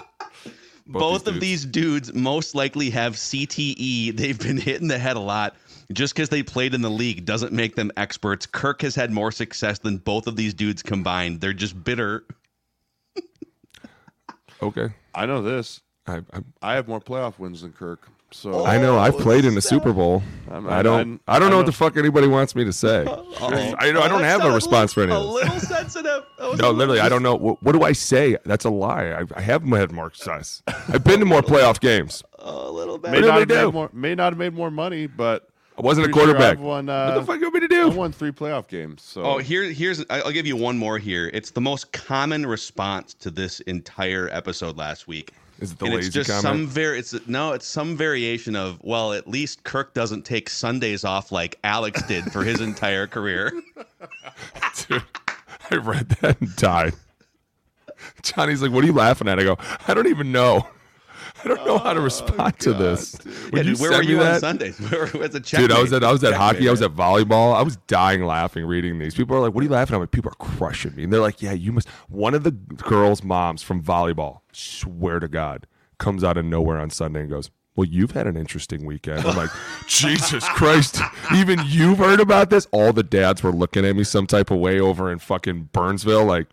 Both, 0.87 1.27
of 1.27 1.39
these 1.39 1.65
dudes 1.65 2.13
most 2.13 2.55
likely 2.55 2.89
have 2.89 3.15
CTE. 3.15 4.15
They've 4.17 4.39
been 4.39 4.57
hit 4.57 4.81
in 4.81 4.87
the 4.87 4.97
head 4.97 5.15
a 5.15 5.21
lot. 5.21 5.55
Just 5.91 6.15
because 6.15 6.29
they 6.29 6.41
played 6.41 6.73
in 6.73 6.81
the 6.81 6.89
league 6.89 7.25
doesn't 7.25 7.51
make 7.51 7.75
them 7.75 7.91
experts. 7.97 8.45
Kirk 8.45 8.81
has 8.81 8.95
had 8.95 9.11
more 9.11 9.31
success 9.31 9.79
than 9.79 9.97
both 9.97 10.25
of 10.25 10.37
these 10.37 10.53
dudes 10.53 10.81
combined. 10.81 11.41
They're 11.41 11.53
just 11.53 11.83
bitter. 11.83 12.23
Okay, 14.61 14.89
I 15.15 15.25
know 15.25 15.41
this. 15.41 15.81
I, 16.05 16.17
I, 16.17 16.39
I 16.61 16.73
have 16.75 16.87
more 16.87 16.99
playoff 16.99 17.39
wins 17.39 17.61
than 17.61 17.73
Kirk. 17.73 18.07
So 18.33 18.65
I 18.65 18.77
know. 18.77 18.97
I've 18.97 19.17
played 19.17 19.43
in 19.45 19.55
the 19.55 19.61
Super 19.61 19.91
Bowl. 19.93 20.23
I'm- 20.49 20.67
I 20.69 20.81
don't. 20.81 20.97
I'm- 20.97 21.19
I 21.27 21.37
don't 21.39 21.49
know 21.49 21.57
I 21.57 21.59
what 21.59 21.65
the 21.65 21.71
fuck 21.73 21.97
anybody 21.97 22.27
wants 22.27 22.55
me 22.55 22.63
to 22.63 22.73
say. 22.73 23.05
I, 23.41 23.75
I 23.77 23.91
don't 23.91 24.23
have 24.23 24.43
a 24.43 24.51
response 24.51 24.93
for 24.93 25.03
any 25.03 25.11
of 25.11 25.23
this. 25.23 25.31
little 25.33 25.59
sensitive. 25.59 26.23
No, 26.57 26.71
literally, 26.71 26.99
I 26.99 27.07
don't 27.07 27.23
know. 27.23 27.35
What, 27.35 27.61
what 27.63 27.71
do 27.73 27.83
I 27.83 27.91
say? 27.93 28.35
That's 28.45 28.65
a 28.65 28.69
lie. 28.69 29.11
I, 29.11 29.23
I 29.35 29.41
have 29.41 29.63
had 29.63 29.91
more 29.91 30.11
success. 30.11 30.61
I've 30.67 31.03
been 31.03 31.19
to 31.19 31.25
more 31.25 31.41
playoff 31.41 31.79
games. 31.79 32.23
A 32.39 32.69
little 32.69 32.97
bit. 32.97 33.11
may 33.11 33.21
What 33.21 33.27
not 33.27 33.33
we 33.35 33.39
have 33.41 33.49
made 33.49 33.55
do? 33.55 33.71
more. 33.71 33.89
May 33.93 34.15
not 34.15 34.33
have 34.33 34.37
made 34.39 34.53
more 34.53 34.71
money, 34.71 35.07
but 35.07 35.47
I 35.77 35.81
wasn't 35.81 36.07
a 36.07 36.09
pretty 36.09 36.19
sure 36.25 36.33
quarterback. 36.33 36.57
I've 36.57 36.63
what 36.63 36.89
uh, 36.89 37.19
the 37.19 37.25
fuck 37.25 37.35
you 37.37 37.43
want 37.43 37.53
me 37.53 37.59
to 37.61 37.67
do? 37.69 37.87
I 37.87 37.89
do? 37.91 37.95
won 37.95 38.11
three 38.11 38.31
playoff 38.31 38.67
games. 38.67 39.01
So 39.03 39.23
Oh, 39.23 39.37
here, 39.37 39.63
here's. 39.71 40.03
I'll 40.09 40.31
give 40.31 40.45
you 40.47 40.55
one 40.57 40.77
more 40.77 40.97
here. 40.97 41.29
It's 41.33 41.51
the 41.51 41.61
most 41.61 41.91
common 41.93 42.45
response 42.45 43.13
to 43.15 43.29
this 43.31 43.59
entire 43.61 44.27
episode 44.31 44.77
last 44.77 45.07
week. 45.07 45.31
Is 45.61 45.71
it 45.71 45.79
the 45.79 45.85
and 45.85 45.93
lazy 45.95 46.07
it's 46.07 46.15
just 46.15 46.29
comment? 46.29 46.43
some 46.43 46.67
var- 46.67 46.95
It's 46.95 47.27
no, 47.27 47.53
it's 47.53 47.67
some 47.67 47.95
variation 47.95 48.55
of. 48.55 48.79
Well, 48.83 49.13
at 49.13 49.27
least 49.27 49.63
Kirk 49.63 49.93
doesn't 49.93 50.23
take 50.25 50.49
Sundays 50.49 51.03
off 51.05 51.31
like 51.31 51.57
Alex 51.63 52.01
did 52.03 52.31
for 52.31 52.43
his 52.43 52.59
entire 52.61 53.05
career. 53.07 53.51
Dude, 54.89 55.03
I 55.69 55.75
read 55.75 56.09
that 56.21 56.41
and 56.41 56.55
died. 56.55 56.93
Johnny's 58.23 58.61
like, 58.63 58.71
"What 58.71 58.83
are 58.83 58.87
you 58.87 58.93
laughing 58.93 59.27
at?" 59.27 59.39
I 59.39 59.43
go, 59.43 59.57
"I 59.87 59.93
don't 59.93 60.07
even 60.07 60.31
know. 60.31 60.67
I 61.43 61.47
don't 61.47 61.65
know 61.65 61.77
how 61.77 61.93
to 61.93 61.99
oh, 61.99 62.03
respond 62.03 62.59
to 62.59 62.73
this. 62.73 63.17
Yeah, 63.53 63.63
dude, 63.63 63.79
where 63.79 63.91
were 63.91 64.03
you 64.03 64.21
on 64.21 64.39
Sundays? 64.39 64.79
Where 64.91 65.09
was 65.13 65.35
a 65.35 65.39
Dude, 65.39 65.71
I 65.71 65.81
was 65.81 65.93
at 65.93 66.03
I 66.03 66.11
was 66.11 66.23
at 66.23 66.31
Checkmate, 66.31 66.41
hockey. 66.41 66.67
I 66.67 66.71
was 66.71 66.81
at 66.81 66.91
volleyball. 66.91 67.55
I 67.55 67.61
was 67.61 67.77
dying 67.87 68.23
laughing 68.25 68.65
reading 68.65 68.99
these. 68.99 69.15
People 69.15 69.35
are 69.35 69.39
like, 69.39 69.53
"What 69.53 69.61
are 69.61 69.65
you 69.65 69.71
laughing 69.71 69.93
at?" 69.93 69.97
I'm 69.97 70.01
like, 70.01 70.11
"People 70.11 70.31
are 70.31 70.45
crushing 70.45 70.95
me." 70.95 71.03
And 71.03 71.13
they're 71.13 71.21
like, 71.21 71.41
"Yeah, 71.41 71.53
you 71.53 71.71
must." 71.71 71.87
One 72.09 72.33
of 72.33 72.43
the 72.43 72.51
girls' 72.51 73.23
moms 73.23 73.63
from 73.63 73.81
volleyball, 73.81 74.41
swear 74.51 75.19
to 75.19 75.27
God, 75.27 75.67
comes 75.97 76.23
out 76.23 76.37
of 76.37 76.45
nowhere 76.45 76.79
on 76.79 76.89
Sunday 76.89 77.21
and 77.21 77.29
goes, 77.29 77.49
"Well, 77.75 77.87
you've 77.87 78.11
had 78.11 78.27
an 78.27 78.37
interesting 78.37 78.85
weekend." 78.85 79.25
I'm 79.25 79.35
like, 79.35 79.49
"Jesus 79.87 80.47
Christ! 80.49 80.99
Even 81.35 81.59
you've 81.65 81.97
heard 81.97 82.19
about 82.19 82.49
this?" 82.49 82.67
All 82.71 82.93
the 82.93 83.03
dads 83.03 83.43
were 83.43 83.51
looking 83.51 83.85
at 83.85 83.95
me 83.95 84.03
some 84.03 84.27
type 84.27 84.51
of 84.51 84.59
way 84.59 84.79
over 84.79 85.11
in 85.11 85.19
fucking 85.19 85.69
Burnsville. 85.73 86.25
Like, 86.25 86.47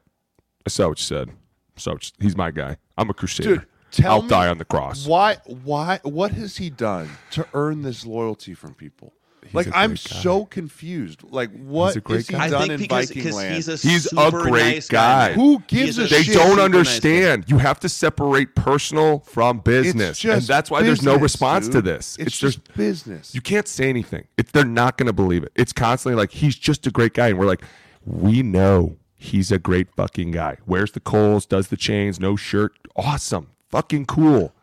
I 0.66 0.70
saw 0.70 0.88
what 0.88 0.98
you 0.98 1.04
said. 1.04 1.30
So 1.76 1.96
he's 2.18 2.36
my 2.36 2.50
guy. 2.50 2.76
I'm 2.96 3.08
a 3.10 3.14
crusader. 3.14 3.56
Dude, 3.56 3.66
tell 3.90 4.12
I'll 4.12 4.22
me 4.22 4.28
die 4.28 4.48
on 4.48 4.58
the 4.58 4.64
cross. 4.64 5.06
Why? 5.06 5.38
Why? 5.46 6.00
What 6.02 6.32
has 6.32 6.56
he 6.56 6.70
done 6.70 7.08
to 7.32 7.46
earn 7.54 7.82
this 7.82 8.04
loyalty 8.06 8.54
from 8.54 8.74
people? 8.74 9.12
He's 9.44 9.54
like 9.54 9.68
I'm 9.72 9.90
guy. 9.92 9.94
so 9.96 10.44
confused. 10.44 11.22
Like 11.22 11.50
what 11.58 11.96
a 11.96 12.00
great 12.02 12.18
has 12.18 12.28
he 12.28 12.34
guy. 12.34 12.44
I 12.46 12.50
done 12.50 12.60
think 12.68 12.72
in 12.72 12.78
because 12.80 13.08
Viking 13.10 13.32
land? 13.32 13.54
he's 13.54 13.68
a 13.68 13.76
He's 13.76 14.06
a 14.06 14.08
super 14.10 14.42
great 14.42 14.74
nice 14.74 14.88
guy. 14.88 15.28
man. 15.28 15.38
Who 15.38 15.62
gives 15.66 15.96
is 15.98 16.12
a 16.12 16.14
they 16.14 16.22
shit. 16.24 16.34
don't 16.34 16.48
super 16.48 16.56
nice 16.56 16.64
understand. 16.64 17.44
you 17.48 17.56
have 17.56 17.80
to 17.80 17.88
separate 17.88 18.54
personal 18.54 19.20
from 19.20 19.60
business, 19.60 20.22
It's 20.22 20.24
and 20.24 20.42
that's 20.42 20.70
why 20.70 20.82
there's 20.82 21.02
no 21.02 21.12
business, 21.12 21.22
response 21.22 21.68
to 21.68 21.80
this. 21.80 22.16
It's, 22.18 22.26
It's, 22.26 22.38
just 22.38 22.64
just 22.66 22.76
business. 22.76 23.34
you 23.34 23.40
can't 23.40 23.66
say 23.66 23.88
anything. 23.88 24.26
It's 24.36 24.50
they're 24.52 24.64
not 24.66 24.98
going 24.98 25.06
to 25.06 25.14
believe 25.14 25.44
it. 25.44 25.52
It's 25.54 25.72
constantly 25.72 26.18
like 26.20 26.32
he's 26.32 26.56
just 26.56 26.86
a 26.86 26.90
great 26.90 27.14
guy, 27.14 27.28
and 27.28 27.38
we're 27.38 27.46
like, 27.46 27.62
we 28.04 28.42
know 28.42 28.96
he's 29.16 29.50
a 29.50 29.58
great 29.58 29.88
fucking 29.96 30.32
guy. 30.32 30.58
Wears 30.66 30.92
the 30.92 31.00
Coles, 31.00 31.46
does 31.46 31.68
the 31.68 31.76
chains, 31.78 32.20
no 32.20 32.36
shirt, 32.36 32.72
awesome, 32.96 33.48
fucking 33.68 34.06
cool. 34.06 34.54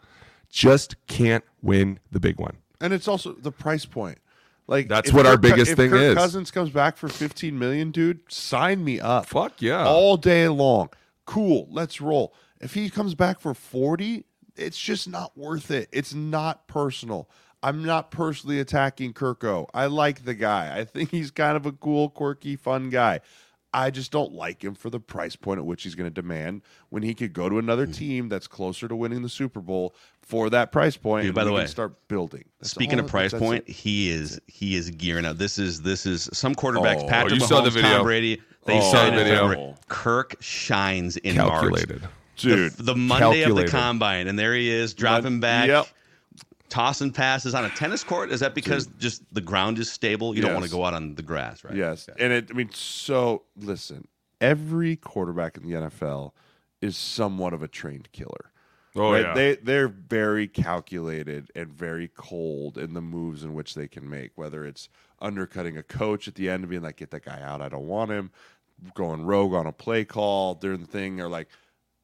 Just 0.50 0.96
can't 1.08 1.44
win 1.62 2.00
the 2.12 2.20
big 2.20 2.40
one. 2.40 2.58
and 2.80 2.94
it's 2.94 3.08
also 3.08 3.34
the 3.34 3.52
price 3.52 3.86
point. 3.86 4.20
Like 4.68 4.88
That's 4.88 5.14
what 5.14 5.26
our 5.26 5.34
Kirk 5.34 5.42
biggest 5.42 5.72
if 5.72 5.78
thing 5.78 5.92
Kirk 5.92 6.00
is. 6.02 6.16
Cousins 6.16 6.50
comes 6.50 6.72
back 6.72 6.98
for 6.98 7.08
15 7.08 7.58
million, 7.58 7.92
dude. 7.92 8.22
Sign 8.30 8.84
me 8.84 9.00
up. 9.00 9.28
Fuck 9.28 9.62
yeah. 9.62 9.86
all 9.86 10.18
day 10.18 10.48
long. 10.48 10.90
Cool, 11.26 11.68
let's 11.70 12.02
roll. 12.02 12.34
If 12.60 12.74
he 12.74 12.90
comes 12.90 13.14
back 13.16 13.40
for 13.40 13.54
40, 13.54 14.26
it's 14.56 14.80
just 14.80 15.08
not 15.08 15.38
worth 15.38 15.70
it. 15.70 15.90
It's 15.92 16.14
not 16.14 16.68
personal. 16.68 17.30
I'm 17.62 17.84
not 17.84 18.12
personally 18.12 18.60
attacking 18.60 19.14
Kirko. 19.14 19.68
I 19.74 19.88
like 19.88 20.24
the 20.26 20.36
guy. 20.36 20.78
I 20.78 20.86
think 20.86 21.12
he's 21.12 21.32
kind 21.32 21.58
of 21.58 21.66
a 21.66 21.72
cool, 21.72 22.10
quirky, 22.10 22.56
fun 22.56 22.90
guy. 22.90 23.22
I 23.76 23.92
just 23.92 24.10
don't 24.10 24.32
like 24.32 24.64
him 24.64 24.74
for 24.74 24.90
the 24.90 25.02
price 25.02 25.36
point 25.36 25.60
at 25.60 25.66
which 25.66 25.84
he's 25.84 25.96
going 25.96 26.10
to 26.10 26.14
demand 26.22 26.62
when 26.90 27.04
he 27.04 27.14
could 27.14 27.34
go 27.34 27.50
to 27.50 27.60
another 27.60 27.84
mm-hmm. 27.84 27.92
team 27.92 28.30
that's 28.30 28.48
closer 28.48 28.88
to 28.88 28.96
winning 28.96 29.22
the 29.22 29.28
Super 29.30 29.60
Bowl 29.60 29.94
for 30.22 30.50
that 30.52 30.72
price 30.72 30.96
point. 30.96 31.24
Dude, 31.24 31.30
and 31.30 31.36
by 31.36 31.44
the 31.44 31.52
way, 31.52 31.66
start 31.68 32.08
building. 32.08 32.46
That's 32.60 32.72
Speaking 32.72 33.00
of 33.00 33.08
price 33.08 33.34
point, 33.34 33.66
it. 33.68 33.74
he 33.74 34.10
is 34.10 34.40
he 34.48 34.76
is 34.76 34.90
gearing 34.92 35.26
up. 35.26 35.38
This 35.38 35.60
is 35.60 35.82
this 35.82 36.06
is 36.06 36.30
some 36.32 36.56
quarterbacks. 36.56 37.04
Oh, 37.04 37.08
Patrick 37.10 37.34
you 37.36 37.42
Mahomes, 37.42 37.50
saw 37.50 37.62
the 37.62 37.70
video. 37.70 37.90
Tom 37.98 38.04
Brady. 38.04 38.42
They 38.66 38.80
Oh, 38.80 38.92
signed 38.92 39.18
the 39.18 39.24
video. 39.24 39.50
February. 39.50 39.74
Kirk 39.90 40.38
shines 40.40 41.18
in 41.18 41.36
Calculated. 41.36 42.02
March. 42.02 42.14
dude. 42.38 42.72
The, 42.72 42.84
the 42.84 42.96
Monday 42.96 43.44
of 43.44 43.56
the 43.56 43.68
combine, 43.68 44.28
and 44.28 44.40
there 44.40 44.56
he 44.56 44.72
is, 44.72 44.94
dropping 44.94 45.40
back, 45.42 45.68
Yep. 45.68 45.88
Tossing 46.76 47.10
passes 47.10 47.56
on 47.56 47.64
a 47.64 47.70
tennis 47.70 48.04
court. 48.04 48.30
Is 48.32 48.42
that 48.42 48.54
because 48.54 48.88
just 49.00 49.24
the 49.34 49.40
ground 49.40 49.80
is 49.80 49.90
stable? 49.90 50.36
You 50.36 50.42
don't 50.42 50.54
want 50.54 50.66
to 50.66 50.72
go 50.72 50.84
out 50.84 50.94
on 50.94 51.16
the 51.16 51.22
grass, 51.22 51.64
right? 51.64 51.74
Yes. 51.74 52.10
And 52.20 52.34
it, 52.34 52.50
I 52.52 52.54
mean, 52.54 52.70
so 52.74 53.44
listen, 53.56 54.10
every 54.42 54.98
quarterback 54.98 55.56
in 55.56 55.64
the 55.64 55.76
NFL 55.76 56.34
is 56.82 56.98
somewhat 56.98 57.54
of 57.54 57.64
a 57.64 57.70
trained 57.70 58.12
killer. 58.12 58.52
Oh 58.94 59.14
right? 59.14 59.22
yeah. 59.22 59.34
They 59.34 59.56
they're 59.56 59.88
very 59.88 60.50
calculated 60.50 61.50
and 61.56 61.72
very 61.72 62.10
cold 62.14 62.78
in 62.78 62.94
the 62.94 63.02
moves 63.02 63.46
in 63.46 63.54
which 63.54 63.74
they 63.74 63.88
can 63.88 64.10
make, 64.10 64.32
whether 64.36 64.66
it's 64.66 64.90
undercutting 65.22 65.78
a 65.78 65.84
coach 65.84 66.28
at 66.28 66.36
the 66.36 66.50
end 66.50 66.64
and 66.64 66.70
being 66.70 66.82
like, 66.82 66.98
get 66.98 67.12
that 67.12 67.24
guy 67.24 67.42
out, 67.42 67.62
I 67.62 67.70
don't 67.70 67.88
want 67.88 68.12
him, 68.12 68.32
going 68.96 69.26
rogue 69.26 69.54
on 69.54 69.66
a 69.66 69.72
play 69.72 70.04
call 70.04 70.56
during 70.56 70.82
the 70.82 70.88
thing, 70.88 71.22
or 71.22 71.30
like 71.30 71.48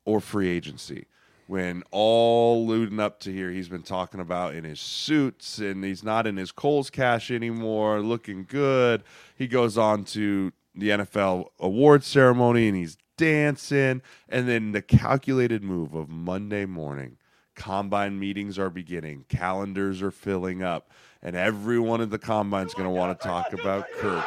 or 0.06 0.22
free 0.22 0.48
agency. 0.48 1.08
When 1.52 1.84
all 1.92 2.66
leading 2.66 3.02
up 3.02 3.20
to 3.20 3.30
here, 3.30 3.52
he's 3.52 3.68
been 3.68 3.84
talking 3.84 4.22
about 4.22 4.56
in 4.56 4.64
his 4.64 4.80
suits 4.80 5.58
and 5.58 5.84
he's 5.84 6.02
not 6.02 6.26
in 6.26 6.38
his 6.38 6.54
Coles 6.54 6.90
cash 6.90 7.30
anymore, 7.30 8.00
looking 8.00 8.46
good. 8.48 9.04
He 9.36 9.48
goes 9.48 9.78
on 9.78 10.06
to 10.06 10.54
the 10.74 10.92
NFL 10.92 11.48
award 11.60 12.06
ceremony 12.06 12.70
and 12.70 12.78
he's 12.78 12.96
dancing. 13.18 14.02
And 14.30 14.48
then 14.48 14.72
the 14.72 14.82
calculated 14.82 15.62
move 15.62 15.94
of 15.94 16.08
Monday 16.08 16.66
morning, 16.66 17.18
combine 17.54 18.18
meetings 18.18 18.58
are 18.58 18.70
beginning, 18.70 19.26
calendars 19.28 20.02
are 20.02 20.10
filling 20.10 20.64
up, 20.64 20.90
and 21.22 21.36
everyone 21.36 22.00
at 22.00 22.12
the 22.12 22.18
combine's 22.18 22.74
going 22.74 22.88
to 22.88 22.90
want 22.90 23.20
to 23.20 23.28
talk 23.28 23.52
about 23.52 23.92
Kirk. 23.98 24.24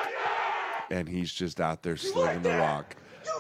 And 0.91 1.09
he's 1.09 1.33
just 1.33 1.59
out 1.59 1.85
there 1.85 1.97
slinging 1.97 2.43
the 2.43 2.51
rock. 2.51 2.97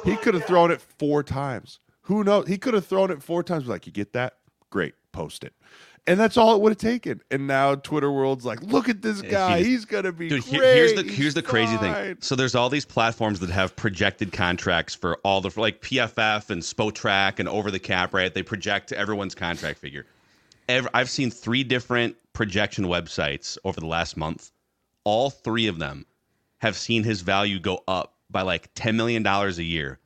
He 0.06 0.16
could 0.16 0.32
have 0.32 0.46
thrown 0.46 0.70
it 0.70 0.80
four 0.80 1.22
times. 1.22 1.80
Who 2.04 2.24
knows? 2.24 2.46
He 2.48 2.58
could 2.58 2.74
have 2.74 2.86
thrown 2.86 3.10
it 3.10 3.22
four 3.22 3.42
times. 3.42 3.66
Like, 3.66 3.86
you 3.86 3.92
get 3.92 4.12
that? 4.14 4.34
Great, 4.70 4.94
post 5.12 5.44
it. 5.44 5.52
And 6.06 6.20
that's 6.20 6.36
all 6.36 6.54
it 6.54 6.60
would 6.60 6.70
have 6.72 6.78
taken. 6.78 7.22
And 7.30 7.46
now 7.46 7.76
Twitter 7.76 8.12
world's 8.12 8.44
like, 8.44 8.62
look 8.62 8.90
at 8.90 9.00
this 9.00 9.22
guy. 9.22 9.62
he's- 9.62 9.86
gonna 9.86 10.12
be 10.12 10.28
Dude, 10.28 10.42
great. 10.44 10.60
here's 10.74 10.92
the 10.94 11.02
He's 11.02 11.16
here's 11.16 11.34
the 11.34 11.40
crazy 11.42 11.76
fine." 11.78 11.94
thing. 11.94 12.16
So 12.20 12.36
there's 12.36 12.54
all 12.54 12.68
these 12.68 12.84
platforms 12.84 13.40
that 13.40 13.48
have 13.48 13.74
projected 13.74 14.30
contracts 14.30 14.94
for 14.94 15.16
all 15.24 15.40
the 15.40 15.50
for 15.50 15.62
like 15.62 15.80
PFF 15.80 16.50
and 16.50 16.60
Spotrac 16.60 17.38
and 17.38 17.48
over 17.48 17.70
the 17.70 17.78
cap, 17.78 18.12
right? 18.12 18.32
They 18.34 18.42
project 18.42 18.92
everyone's 18.92 19.34
contract 19.34 19.78
figure. 19.78 20.04
Ever, 20.68 20.90
I've 20.92 21.08
seen 21.08 21.30
three 21.30 21.64
different 21.64 22.16
projection 22.34 22.84
websites 22.84 23.56
over 23.64 23.80
the 23.80 23.86
last 23.86 24.16
month. 24.18 24.50
All 25.04 25.30
three 25.30 25.68
of 25.68 25.78
them 25.78 26.04
have 26.58 26.76
seen 26.76 27.02
his 27.02 27.22
value 27.22 27.58
go 27.58 27.82
up 27.88 28.14
by 28.30 28.42
like 28.42 28.68
ten 28.74 28.94
million 28.96 29.22
dollars 29.22 29.58
a 29.58 29.64
year. 29.64 29.98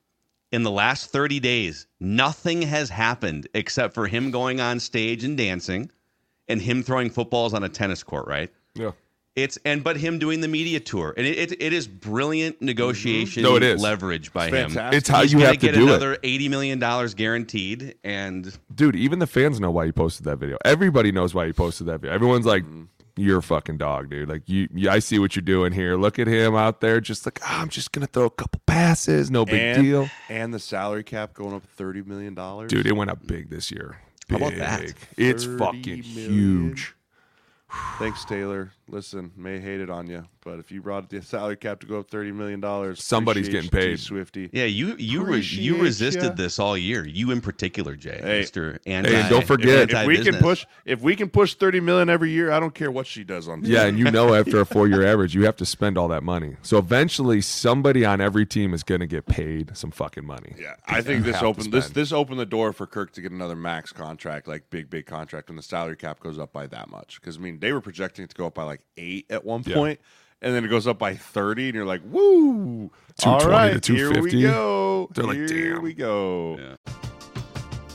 In 0.51 0.63
the 0.63 0.71
last 0.71 1.11
30 1.11 1.41
days, 1.41 1.87
nothing 2.01 2.63
has 2.63 2.89
happened 2.89 3.49
except 3.55 3.93
for 3.95 4.07
him 4.07 4.31
going 4.31 4.61
on 4.61 4.81
stage 4.81 5.23
and 5.25 5.37
dancing 5.37 5.91
and 6.49 6.61
him 6.63 6.83
throwing 6.83 7.11
footballs 7.11 7.53
on 7.53 7.65
a 7.65 7.69
tennis 7.69 8.03
court, 8.03 8.27
right? 8.27 8.51
yeah. 8.75 8.93
It's 9.37 9.57
and 9.65 9.85
but 9.85 9.97
him 9.97 10.19
doing 10.19 10.41
the 10.41 10.49
media 10.49 10.81
tour, 10.81 11.15
and 11.17 11.25
it, 11.25 11.39
it, 11.53 11.63
it 11.63 11.73
is 11.73 11.87
brilliant 11.87 12.57
mm-hmm. 12.57 12.65
negotiation 12.65 13.45
No, 13.45 13.55
it 13.55 13.63
is. 13.63 13.81
leverage 13.81 14.33
by 14.33 14.47
It's 14.47 14.57
him. 14.57 14.71
fantastic. 14.71 14.99
It's 14.99 15.09
how 15.09 15.23
He's 15.23 15.33
you 15.33 15.39
have 15.41 15.53
to 15.53 15.59
get 15.59 15.75
do 15.77 15.85
another 15.85 16.15
it. 16.15 16.21
eighty 16.25 16.49
million 16.49 16.81
dollars 16.81 17.15
guaranteed, 17.15 17.95
and 18.03 18.53
dude, 18.75 18.97
even 18.97 19.21
the 19.21 19.29
fans 19.29 19.61
know 19.61 19.71
why 19.71 19.87
he 19.87 19.93
posted 19.93 20.25
that 20.27 20.39
video. 20.39 20.57
Everybody 20.65 21.13
knows 21.13 21.35
why 21.35 21.47
he 21.47 21.53
posted 21.53 21.87
that 21.87 22.01
video. 22.01 22.13
Everyone's 22.13 22.47
like, 22.47 22.65
mm-hmm. 22.65 22.85
"You're 23.19 23.39
a 23.39 23.43
fucking 23.43 23.79
dog, 23.79 24.11
dude." 24.11 24.29
Like 24.29 24.43
you, 24.47 24.69
you, 24.75 24.91
I 24.91 24.99
see 24.99 25.19
what 25.19 25.37
you're 25.37 25.43
doing 25.43 25.73
here. 25.73 25.97
Look 25.97 26.19
at 26.19 26.27
him 26.27 26.55
out 26.55 26.81
there, 26.81 27.01
just 27.01 27.27
like 27.27 27.41
"Ah, 27.45 27.61
I'm 27.61 27.69
just 27.69 27.93
gonna 27.93 28.07
throw 28.07 28.27
a 28.27 28.31
couple 28.31 28.61
passes, 28.67 29.31
no 29.31 29.45
big 29.45 29.61
and, 29.61 29.83
deal, 29.83 30.11
And 30.29 30.53
the 30.53 30.59
salary 30.59 31.05
cap 31.05 31.35
going 31.35 31.55
up 31.55 31.65
thirty 31.77 32.03
million 32.03 32.35
dollars. 32.35 32.71
dude. 32.71 32.87
It 32.87 32.97
went 32.97 33.11
up 33.11 33.27
big 33.27 33.51
this 33.51 33.71
year. 33.71 33.99
How 34.31 34.37
about 34.37 34.57
that? 34.57 34.93
It's 35.17 35.45
fucking 35.45 36.05
million. 36.15 36.33
huge. 36.33 36.95
Thanks, 37.99 38.25
Taylor. 38.25 38.73
Listen, 38.91 39.31
may 39.37 39.59
hate 39.61 39.81
it 39.81 39.91
on 39.91 40.07
you, 40.09 40.25
but 40.43 40.59
if 40.59 40.73
you 40.73 40.81
brought 40.81 41.11
the 41.11 41.21
salary 41.21 41.57
cap 41.57 41.81
to 41.81 41.87
go 41.87 41.99
up 41.99 42.09
thirty 42.11 42.33
million 42.33 42.59
dollars, 42.59 43.05
Somebody's 43.05 43.51
getting 43.51 43.69
paid. 43.69 44.01
Swifty. 44.01 44.49
yeah, 44.53 44.65
you 44.65 44.97
you 44.99 45.23
re, 45.25 45.41
you 45.41 45.77
resisted 45.83 46.23
ya. 46.23 46.31
this 46.31 46.59
all 46.59 46.79
year. 46.79 47.07
You 47.07 47.31
in 47.31 47.43
particular, 47.43 47.97
Jay, 47.97 48.19
Hey. 48.23 48.39
Mister 48.41 48.79
Anti. 48.87 49.11
and 49.15 49.29
don't 49.29 49.47
forget- 49.47 49.91
If 49.91 50.07
we 50.07 50.23
can 50.25 50.37
push, 50.37 50.65
if 50.87 51.03
we 51.03 51.17
can 51.17 51.29
push 51.29 51.53
thirty 51.55 51.81
million 51.81 52.09
every 52.09 52.31
year, 52.31 52.51
I 52.51 52.59
don't 52.61 52.75
care 52.75 52.91
what 52.91 53.07
she 53.07 53.25
does 53.25 53.47
on. 53.47 53.63
Yeah, 53.63 53.85
and 53.85 53.99
you 53.99 54.11
know 54.11 54.33
after 54.41 54.61
a 54.61 54.65
four 54.65 54.89
year 54.89 55.05
average, 55.05 55.35
you 55.35 55.45
have 55.45 55.57
to 55.57 55.67
spend 55.67 55.99
all 55.99 56.09
that 56.09 56.23
money. 56.23 56.57
So 56.63 56.79
eventually, 56.79 57.43
somebody 57.43 58.07
on 58.07 58.23
every 58.23 58.47
team 58.47 58.73
is 58.73 58.83
going 58.85 59.01
to 59.01 59.07
get 59.07 59.27
paid 59.27 59.77
some 59.77 59.91
fucking 59.91 60.25
money. 60.25 60.55
Yeah, 60.59 60.77
I 60.87 61.03
think 61.03 61.25
this 61.25 61.43
opened 61.43 61.73
this 61.75 61.91
this 61.91 62.11
opened 62.13 62.41
the 62.41 62.47
door 62.47 62.73
for 62.73 62.87
Kirk 62.87 63.13
to 63.13 63.21
get 63.21 63.33
another 63.33 63.57
max 63.57 63.93
contract, 63.93 64.49
like 64.49 64.71
big 64.71 64.89
big 64.89 65.05
contract, 65.05 65.49
when 65.51 65.57
the 65.57 65.63
salary 65.63 65.97
cap 65.97 66.21
goes 66.21 66.39
up 66.39 66.55
by 66.55 66.67
that 66.69 66.89
much. 66.89 67.21
Because 67.21 67.37
I 67.37 67.41
mean, 67.41 67.58
they 67.61 67.73
were 67.73 67.81
projecting 67.81 68.25
it 68.25 68.31
to 68.31 68.37
go 68.37 68.47
up 68.47 68.55
by 68.55 68.63
like 68.65 68.81
eight 68.97 69.27
at 69.31 69.45
one 69.45 69.63
Yeah. 69.67 69.75
point, 69.75 70.01
and 70.43 70.55
then 70.55 70.65
it 70.65 70.69
goes 70.69 70.87
up 70.87 70.99
by 70.99 71.15
thirty, 71.15 71.67
and 71.67 71.75
you're 71.75 71.85
like, 71.85 72.03
"Woo! 72.11 72.91
220 73.19 73.45
All 73.45 73.51
right, 73.51 73.83
to 73.83 73.95
here 73.95 74.09
we 74.09 74.31
250. 74.31 74.43
go. 74.43 75.09
They're 75.15 75.25
like, 75.25 75.37
here 75.51 75.75
"Damn." 75.75 75.83
we 75.83 75.95
go." 75.95 76.59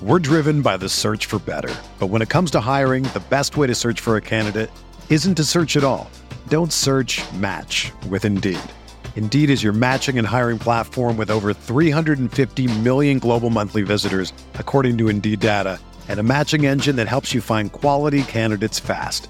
We're 0.01 0.19
driven 0.19 0.61
by 0.61 0.75
the 0.77 0.89
search 0.89 1.27
for 1.27 1.39
better. 1.39 1.73
But 1.99 2.07
when 2.07 2.21
it 2.21 2.29
comes 2.29 2.51
to 2.51 2.59
hiring, 2.59 3.03
the 3.03 3.23
best 3.29 3.55
way 3.55 3.67
to 3.67 3.75
search 3.75 4.01
for 4.01 4.17
a 4.17 4.21
candidate 4.21 4.69
isn't 5.09 5.35
to 5.35 5.43
search 5.45 5.77
at 5.77 5.83
all. 5.85 6.09
Don't 6.49 6.73
search 6.73 7.21
match 7.33 7.91
with 8.09 8.25
Indeed. 8.25 8.59
Indeed 9.15 9.49
is 9.49 9.63
your 9.63 9.71
matching 9.71 10.17
and 10.17 10.27
hiring 10.27 10.59
platform 10.59 11.15
with 11.15 11.29
over 11.31 11.53
350 11.53 12.67
million 12.79 13.19
global 13.19 13.49
monthly 13.49 13.83
visitors, 13.83 14.33
according 14.55 14.97
to 14.97 15.07
Indeed 15.07 15.39
data, 15.39 15.79
and 16.09 16.19
a 16.19 16.23
matching 16.23 16.65
engine 16.65 16.97
that 16.97 17.07
helps 17.07 17.33
you 17.33 17.39
find 17.39 17.71
quality 17.71 18.23
candidates 18.23 18.79
fast. 18.79 19.29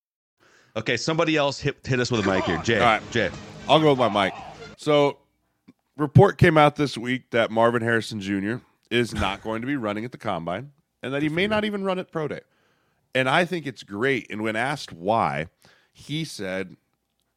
Okay, 0.75 0.95
somebody 0.95 1.35
else 1.35 1.59
hit, 1.59 1.85
hit 1.85 1.99
us 1.99 2.09
with 2.09 2.25
a 2.25 2.29
mic 2.31 2.45
here. 2.45 2.57
Jay. 2.63 2.79
All 2.79 2.85
right. 2.85 3.11
Jay. 3.11 3.29
I'll 3.67 3.79
go 3.79 3.93
with 3.93 3.99
my 3.99 4.25
mic. 4.25 4.33
So, 4.77 5.17
report 5.97 6.37
came 6.37 6.57
out 6.57 6.75
this 6.75 6.97
week 6.97 7.29
that 7.31 7.51
Marvin 7.51 7.81
Harrison 7.81 8.21
Jr. 8.21 8.55
is 8.89 9.13
not 9.13 9.41
going 9.43 9.61
to 9.61 9.67
be 9.67 9.75
running 9.75 10.05
at 10.05 10.11
the 10.11 10.17
combine, 10.17 10.71
and 11.03 11.13
that 11.13 11.21
he 11.21 11.29
may 11.29 11.47
not 11.47 11.65
even 11.65 11.83
run 11.83 11.99
at 11.99 12.11
pro 12.11 12.27
day. 12.27 12.41
And 13.13 13.27
I 13.27 13.43
think 13.43 13.67
it's 13.67 13.83
great. 13.83 14.31
And 14.31 14.41
when 14.41 14.55
asked 14.55 14.93
why, 14.93 15.47
he 15.91 16.23
said, 16.23 16.77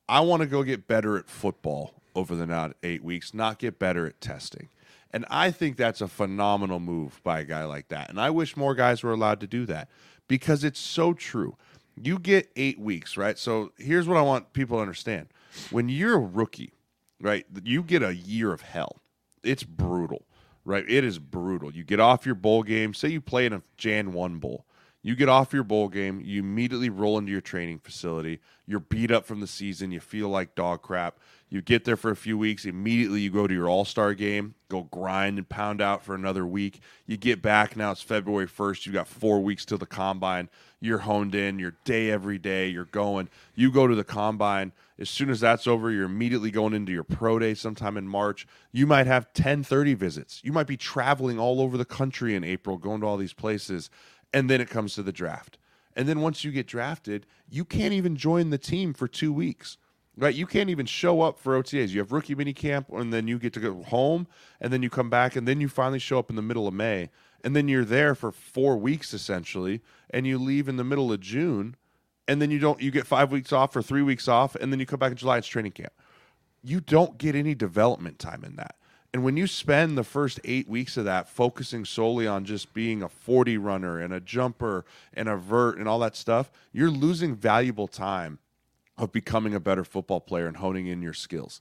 "I 0.08 0.20
want 0.20 0.42
to 0.42 0.46
go 0.46 0.62
get 0.62 0.86
better 0.86 1.18
at 1.18 1.28
football 1.28 1.94
over 2.14 2.36
the 2.36 2.46
not 2.46 2.76
eight 2.84 3.02
weeks, 3.02 3.34
not 3.34 3.58
get 3.58 3.80
better 3.80 4.06
at 4.06 4.20
testing." 4.20 4.68
And 5.10 5.24
I 5.30 5.50
think 5.52 5.76
that's 5.76 6.00
a 6.00 6.08
phenomenal 6.08 6.80
move 6.80 7.20
by 7.22 7.40
a 7.40 7.44
guy 7.44 7.64
like 7.64 7.88
that. 7.88 8.10
And 8.10 8.20
I 8.20 8.30
wish 8.30 8.56
more 8.56 8.74
guys 8.74 9.02
were 9.02 9.12
allowed 9.12 9.40
to 9.40 9.46
do 9.46 9.64
that 9.66 9.88
because 10.26 10.64
it's 10.64 10.80
so 10.80 11.12
true. 11.12 11.56
You 12.00 12.18
get 12.18 12.50
eight 12.56 12.78
weeks, 12.78 13.16
right? 13.16 13.38
So 13.38 13.72
here's 13.78 14.08
what 14.08 14.16
I 14.16 14.22
want 14.22 14.52
people 14.52 14.78
to 14.78 14.82
understand. 14.82 15.28
When 15.70 15.88
you're 15.88 16.16
a 16.16 16.18
rookie, 16.18 16.72
right, 17.20 17.46
you 17.62 17.82
get 17.82 18.02
a 18.02 18.14
year 18.14 18.52
of 18.52 18.62
hell. 18.62 19.00
It's 19.42 19.62
brutal, 19.62 20.26
right? 20.64 20.84
It 20.88 21.04
is 21.04 21.18
brutal. 21.18 21.72
You 21.72 21.84
get 21.84 22.00
off 22.00 22.26
your 22.26 22.34
bowl 22.34 22.62
game, 22.62 22.94
say 22.94 23.08
you 23.08 23.20
play 23.20 23.46
in 23.46 23.52
a 23.52 23.62
Jan 23.76 24.12
1 24.12 24.38
bowl. 24.38 24.64
You 25.02 25.14
get 25.14 25.28
off 25.28 25.52
your 25.52 25.64
bowl 25.64 25.88
game, 25.88 26.22
you 26.24 26.40
immediately 26.40 26.88
roll 26.88 27.18
into 27.18 27.30
your 27.30 27.42
training 27.42 27.78
facility. 27.80 28.40
You're 28.66 28.80
beat 28.80 29.10
up 29.10 29.26
from 29.26 29.40
the 29.40 29.46
season, 29.46 29.92
you 29.92 30.00
feel 30.00 30.30
like 30.30 30.54
dog 30.54 30.80
crap. 30.80 31.18
You 31.54 31.62
get 31.62 31.84
there 31.84 31.96
for 31.96 32.10
a 32.10 32.16
few 32.16 32.36
weeks, 32.36 32.64
immediately 32.64 33.20
you 33.20 33.30
go 33.30 33.46
to 33.46 33.54
your 33.54 33.68
all 33.68 33.84
star 33.84 34.12
game, 34.12 34.56
go 34.68 34.88
grind 34.90 35.38
and 35.38 35.48
pound 35.48 35.80
out 35.80 36.02
for 36.02 36.16
another 36.16 36.44
week. 36.44 36.80
You 37.06 37.16
get 37.16 37.42
back, 37.42 37.76
now 37.76 37.92
it's 37.92 38.02
February 38.02 38.48
1st, 38.48 38.86
You've 38.86 38.94
got 38.96 39.06
four 39.06 39.40
weeks 39.40 39.64
till 39.64 39.78
the 39.78 39.86
combine. 39.86 40.48
You're 40.80 40.98
honed 40.98 41.36
in, 41.36 41.60
you're 41.60 41.76
day 41.84 42.10
every 42.10 42.38
day, 42.38 42.66
you're 42.66 42.86
going. 42.86 43.28
You 43.54 43.70
go 43.70 43.86
to 43.86 43.94
the 43.94 44.02
combine. 44.02 44.72
As 44.98 45.08
soon 45.08 45.30
as 45.30 45.38
that's 45.38 45.68
over, 45.68 45.92
you're 45.92 46.06
immediately 46.06 46.50
going 46.50 46.74
into 46.74 46.90
your 46.90 47.04
pro 47.04 47.38
day 47.38 47.54
sometime 47.54 47.96
in 47.96 48.08
March. 48.08 48.48
You 48.72 48.88
might 48.88 49.06
have 49.06 49.32
10, 49.32 49.62
30 49.62 49.94
visits. 49.94 50.40
You 50.42 50.52
might 50.52 50.66
be 50.66 50.76
traveling 50.76 51.38
all 51.38 51.60
over 51.60 51.78
the 51.78 51.84
country 51.84 52.34
in 52.34 52.42
April, 52.42 52.78
going 52.78 53.00
to 53.02 53.06
all 53.06 53.16
these 53.16 53.32
places 53.32 53.90
and 54.34 54.50
then 54.50 54.60
it 54.60 54.68
comes 54.68 54.94
to 54.96 55.02
the 55.04 55.12
draft. 55.12 55.56
And 55.94 56.08
then 56.08 56.20
once 56.20 56.42
you 56.42 56.50
get 56.50 56.66
drafted, 56.66 57.24
you 57.48 57.64
can't 57.64 57.94
even 57.94 58.16
join 58.16 58.50
the 58.50 58.58
team 58.58 58.92
for 58.92 59.06
two 59.06 59.32
weeks. 59.32 59.78
Right? 60.16 60.34
You 60.34 60.46
can't 60.46 60.70
even 60.70 60.86
show 60.86 61.22
up 61.22 61.38
for 61.38 61.60
OTAs. 61.60 61.88
You 61.88 61.98
have 61.98 62.12
rookie 62.12 62.36
mini 62.36 62.52
camp, 62.52 62.88
and 62.90 63.12
then 63.12 63.26
you 63.26 63.38
get 63.38 63.52
to 63.54 63.60
go 63.60 63.82
home, 63.82 64.28
and 64.60 64.72
then 64.72 64.82
you 64.82 64.90
come 64.90 65.10
back, 65.10 65.34
and 65.34 65.48
then 65.48 65.60
you 65.60 65.68
finally 65.68 65.98
show 65.98 66.18
up 66.18 66.30
in 66.30 66.36
the 66.36 66.42
middle 66.42 66.68
of 66.68 66.74
May, 66.74 67.10
and 67.42 67.54
then 67.54 67.68
you're 67.68 67.84
there 67.84 68.14
for 68.14 68.30
four 68.30 68.76
weeks 68.76 69.12
essentially, 69.12 69.80
and 70.10 70.26
you 70.26 70.38
leave 70.38 70.68
in 70.68 70.76
the 70.76 70.84
middle 70.84 71.12
of 71.12 71.20
June, 71.20 71.76
and 72.28 72.40
then 72.40 72.50
you 72.50 72.58
don't 72.58 72.80
you 72.80 72.90
get 72.90 73.06
five 73.06 73.32
weeks 73.32 73.52
off 73.52 73.74
or 73.74 73.82
three 73.82 74.02
weeks 74.02 74.28
off, 74.28 74.54
and 74.54 74.72
then 74.72 74.80
you 74.80 74.86
come 74.86 74.98
back 74.98 75.10
in 75.10 75.16
July, 75.16 75.38
it's 75.38 75.46
training 75.46 75.72
camp. 75.72 75.92
You 76.62 76.80
don't 76.80 77.18
get 77.18 77.34
any 77.34 77.54
development 77.54 78.18
time 78.18 78.44
in 78.44 78.56
that. 78.56 78.76
And 79.12 79.22
when 79.22 79.36
you 79.36 79.46
spend 79.46 79.96
the 79.96 80.02
first 80.02 80.40
eight 80.42 80.68
weeks 80.68 80.96
of 80.96 81.04
that 81.04 81.28
focusing 81.28 81.84
solely 81.84 82.26
on 82.26 82.44
just 82.44 82.74
being 82.74 83.00
a 83.00 83.08
40 83.08 83.58
runner 83.58 84.00
and 84.00 84.12
a 84.12 84.18
jumper 84.18 84.84
and 85.12 85.28
a 85.28 85.36
vert 85.36 85.78
and 85.78 85.86
all 85.86 86.00
that 86.00 86.16
stuff, 86.16 86.50
you're 86.72 86.90
losing 86.90 87.36
valuable 87.36 87.86
time 87.86 88.40
of 88.96 89.12
becoming 89.12 89.54
a 89.54 89.60
better 89.60 89.84
football 89.84 90.20
player 90.20 90.46
and 90.46 90.58
honing 90.58 90.86
in 90.86 91.02
your 91.02 91.12
skills. 91.14 91.60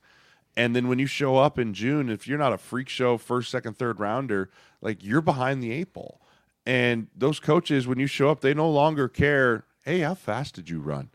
And 0.55 0.75
then 0.75 0.87
when 0.87 0.99
you 0.99 1.07
show 1.07 1.37
up 1.37 1.57
in 1.57 1.73
June, 1.73 2.09
if 2.09 2.27
you're 2.27 2.37
not 2.37 2.53
a 2.53 2.57
freak 2.59 2.87
show 2.87 3.17
first, 3.17 3.49
second, 3.49 3.77
third 3.77 3.99
rounder, 3.99 4.49
like 4.81 5.03
you're 5.03 5.21
behind 5.21 5.63
the 5.63 5.71
eight 5.71 5.93
ball. 5.93 6.21
And 6.65 7.07
those 7.15 7.39
coaches, 7.39 7.87
when 7.87 7.99
you 7.99 8.07
show 8.07 8.29
up, 8.29 8.41
they 8.41 8.53
no 8.53 8.69
longer 8.69 9.07
care, 9.07 9.65
hey, 9.83 9.99
how 9.99 10.13
fast 10.13 10.53
did 10.55 10.69
you 10.69 10.79
run? 10.79 11.09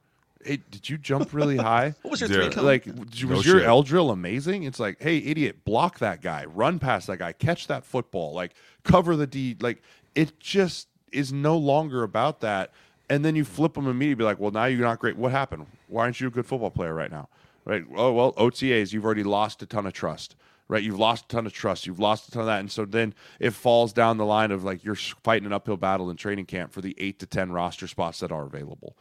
hey, 0.45 0.59
did 0.71 0.89
you 0.89 0.97
jump 0.99 1.33
really 1.33 1.57
high? 1.73 1.95
What 2.03 2.13
was 2.13 2.21
your 2.21 2.29
Dude. 2.29 2.45
three 2.45 2.53
cone? 2.53 2.65
like, 2.65 2.87
was 2.87 3.23
No 3.23 3.41
your 3.41 3.59
shit. 3.59 3.63
L 3.69 3.83
drill 3.83 4.11
amazing? 4.11 4.63
It's 4.63 4.81
like, 4.81 5.01
hey, 5.01 5.19
idiot, 5.19 5.65
block 5.65 5.99
that 5.99 6.23
guy, 6.23 6.45
run 6.47 6.79
past 6.79 7.07
that 7.09 7.19
guy, 7.19 7.33
catch 7.33 7.67
that 7.67 7.85
football, 7.85 8.33
like 8.33 8.55
cover 8.83 9.17
the 9.17 9.27
D. 9.27 9.57
Like, 9.61 9.83
it 10.15 10.39
just 10.41 10.89
is 11.13 11.33
no 11.33 11.57
longer 11.57 12.03
about 12.03 12.41
that. 12.41 12.73
And 13.11 13.25
then 13.25 13.37
you 13.37 13.45
flip 13.45 13.75
them 13.75 13.87
immediately, 13.87 14.17
be 14.17 14.25
like, 14.25 14.39
well, 14.39 14.51
now 14.51 14.67
you're 14.67 14.87
not 14.87 14.99
great. 14.99 15.17
What 15.17 15.33
happened? 15.33 15.67
Why 15.87 16.03
aren't 16.03 16.21
you 16.21 16.29
a 16.29 16.31
good 16.31 16.47
football 16.47 16.71
player 16.71 16.95
right 16.95 17.11
now? 17.11 17.29
Right? 17.65 17.85
Oh, 17.97 18.13
well, 18.13 18.33
OTAs, 18.35 18.93
you've 18.93 19.05
already 19.05 19.25
lost 19.25 19.63
a 19.63 19.67
ton 19.67 19.87
of 19.87 19.93
trust. 19.93 20.37
Right, 20.71 20.83
you've 20.83 20.99
lost 20.99 21.25
a 21.25 21.29
ton 21.29 21.47
of 21.47 21.55
trust. 21.55 21.87
You've 21.87 21.99
lost 21.99 22.29
a 22.29 22.31
ton 22.31 22.41
of 22.43 22.47
that, 22.47 22.61
and 22.61 22.71
so 22.71 22.85
then 22.85 23.15
it 23.41 23.55
falls 23.55 23.91
down 23.95 24.19
the 24.19 24.27
line 24.27 24.51
of 24.51 24.65
like 24.65 24.85
you're 24.85 24.95
fighting 24.95 25.47
an 25.47 25.53
uphill 25.55 25.79
battle 25.79 26.11
in 26.11 26.19
training 26.19 26.45
camp 26.45 26.73
for 26.73 26.83
the 26.83 26.95
eight 26.99 27.19
to 27.21 27.27
ten 27.27 27.51
roster 27.53 27.87
spots 27.87 28.21
that 28.21 28.31
are 28.31 28.45
available. 28.45 28.95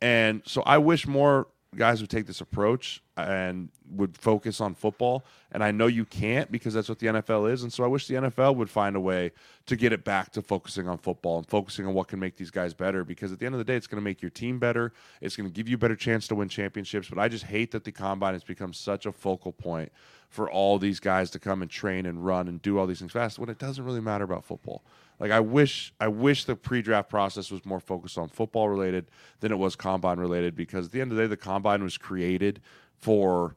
And 0.00 0.40
so 0.46 0.62
I 0.62 0.78
wish 0.78 1.06
more 1.06 1.48
guys 1.76 2.00
would 2.00 2.10
take 2.10 2.26
this 2.26 2.40
approach 2.40 3.02
and 3.16 3.68
would 3.90 4.16
focus 4.16 4.60
on 4.60 4.74
football. 4.74 5.24
And 5.52 5.62
I 5.62 5.70
know 5.70 5.86
you 5.86 6.04
can't 6.04 6.50
because 6.50 6.74
that's 6.74 6.88
what 6.88 6.98
the 6.98 7.06
NFL 7.06 7.52
is. 7.52 7.62
And 7.62 7.72
so 7.72 7.84
I 7.84 7.86
wish 7.86 8.08
the 8.08 8.14
NFL 8.14 8.56
would 8.56 8.68
find 8.68 8.96
a 8.96 9.00
way 9.00 9.30
to 9.66 9.76
get 9.76 9.92
it 9.92 10.04
back 10.04 10.32
to 10.32 10.42
focusing 10.42 10.88
on 10.88 10.98
football 10.98 11.38
and 11.38 11.46
focusing 11.46 11.86
on 11.86 11.94
what 11.94 12.08
can 12.08 12.18
make 12.18 12.36
these 12.36 12.50
guys 12.50 12.74
better. 12.74 13.04
Because 13.04 13.30
at 13.30 13.38
the 13.38 13.46
end 13.46 13.54
of 13.54 13.58
the 13.58 13.64
day, 13.64 13.76
it's 13.76 13.86
going 13.86 14.00
to 14.00 14.04
make 14.04 14.20
your 14.20 14.30
team 14.30 14.58
better. 14.58 14.92
It's 15.20 15.36
going 15.36 15.48
to 15.48 15.52
give 15.52 15.68
you 15.68 15.76
a 15.76 15.78
better 15.78 15.96
chance 15.96 16.26
to 16.28 16.34
win 16.34 16.48
championships. 16.48 17.08
But 17.08 17.20
I 17.20 17.28
just 17.28 17.44
hate 17.44 17.70
that 17.70 17.84
the 17.84 17.92
combine 17.92 18.32
has 18.32 18.44
become 18.44 18.72
such 18.72 19.06
a 19.06 19.12
focal 19.12 19.52
point 19.52 19.92
for 20.28 20.50
all 20.50 20.78
these 20.78 20.98
guys 20.98 21.30
to 21.30 21.38
come 21.38 21.62
and 21.62 21.70
train 21.70 22.06
and 22.06 22.24
run 22.24 22.48
and 22.48 22.62
do 22.62 22.78
all 22.78 22.86
these 22.86 23.00
things 23.00 23.12
fast 23.12 23.38
when 23.38 23.48
it 23.48 23.58
doesn't 23.58 23.84
really 23.84 24.00
matter 24.00 24.24
about 24.24 24.44
football. 24.44 24.82
Like 25.20 25.30
I 25.30 25.38
wish 25.40 25.92
I 26.00 26.08
wish 26.08 26.44
the 26.46 26.56
pre-draft 26.56 27.08
process 27.10 27.50
was 27.50 27.64
more 27.66 27.78
focused 27.78 28.16
on 28.18 28.28
football 28.28 28.68
related 28.70 29.10
than 29.40 29.52
it 29.52 29.58
was 29.58 29.76
combine 29.76 30.18
related 30.18 30.56
because 30.56 30.86
at 30.86 30.92
the 30.92 31.00
end 31.02 31.12
of 31.12 31.16
the 31.18 31.24
day 31.24 31.26
the 31.28 31.36
combine 31.36 31.82
was 31.84 31.98
created 31.98 32.60
for 32.96 33.54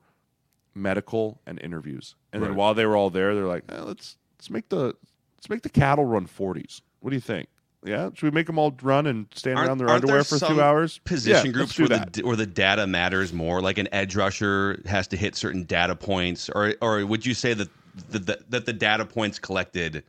medical 0.76 1.39
and 1.45 1.60
interviews. 1.62 2.15
And 2.32 2.41
Right. 2.41 2.49
then 2.49 2.58
while 2.58 2.73
they 2.73 2.86
were 2.86 2.95
all 2.97 3.10
there 3.10 3.34
they're 3.34 3.45
like, 3.45 3.63
eh, 3.69 3.82
let's 3.82 4.17
let's 4.38 4.49
make 4.49 4.69
the 4.69 4.93
let's 5.38 5.49
make 5.49 5.62
the 5.62 5.69
cattle 5.69 6.06
run 6.06 6.28
40s. 6.28 6.82
What 6.99 7.12
do 7.12 7.15
you 7.15 7.21
think? 7.21 7.47
Yeah, 7.86 8.10
should 8.13 8.23
we 8.23 8.32
make 8.32 8.47
them 8.47 8.58
all 8.58 8.73
run 8.82 9.06
and 9.08 9.28
stand 9.36 9.58
Aren't- 9.58 9.67
around 9.67 9.78
their 9.80 9.89
underwear 9.89 10.23
for 10.23 10.39
2 10.39 10.62
hours? 10.62 10.99
Position 10.99 11.47
Yeah, 11.47 11.52
groups 11.52 11.78
where 11.78 11.89
that. 11.89 12.13
the, 12.13 12.21
where 12.23 12.38
the 12.38 12.45
data 12.45 12.88
matters 12.88 13.34
more. 13.34 13.62
Like 13.62 13.78
an 13.78 13.89
edge 13.91 14.15
rusher 14.15 14.82
has 14.86 15.06
to 15.10 15.17
hit 15.17 15.36
certain 15.36 15.63
data 15.65 15.95
points, 15.95 16.49
or 16.49 16.76
or 16.82 17.06
would 17.06 17.26
you 17.26 17.34
say 17.34 17.54
that 17.54 17.67
the, 18.10 18.19
the, 18.19 18.39
that 18.49 18.65
the 18.65 18.73
data 18.73 19.06
points 19.06 19.38
collected 19.38 20.04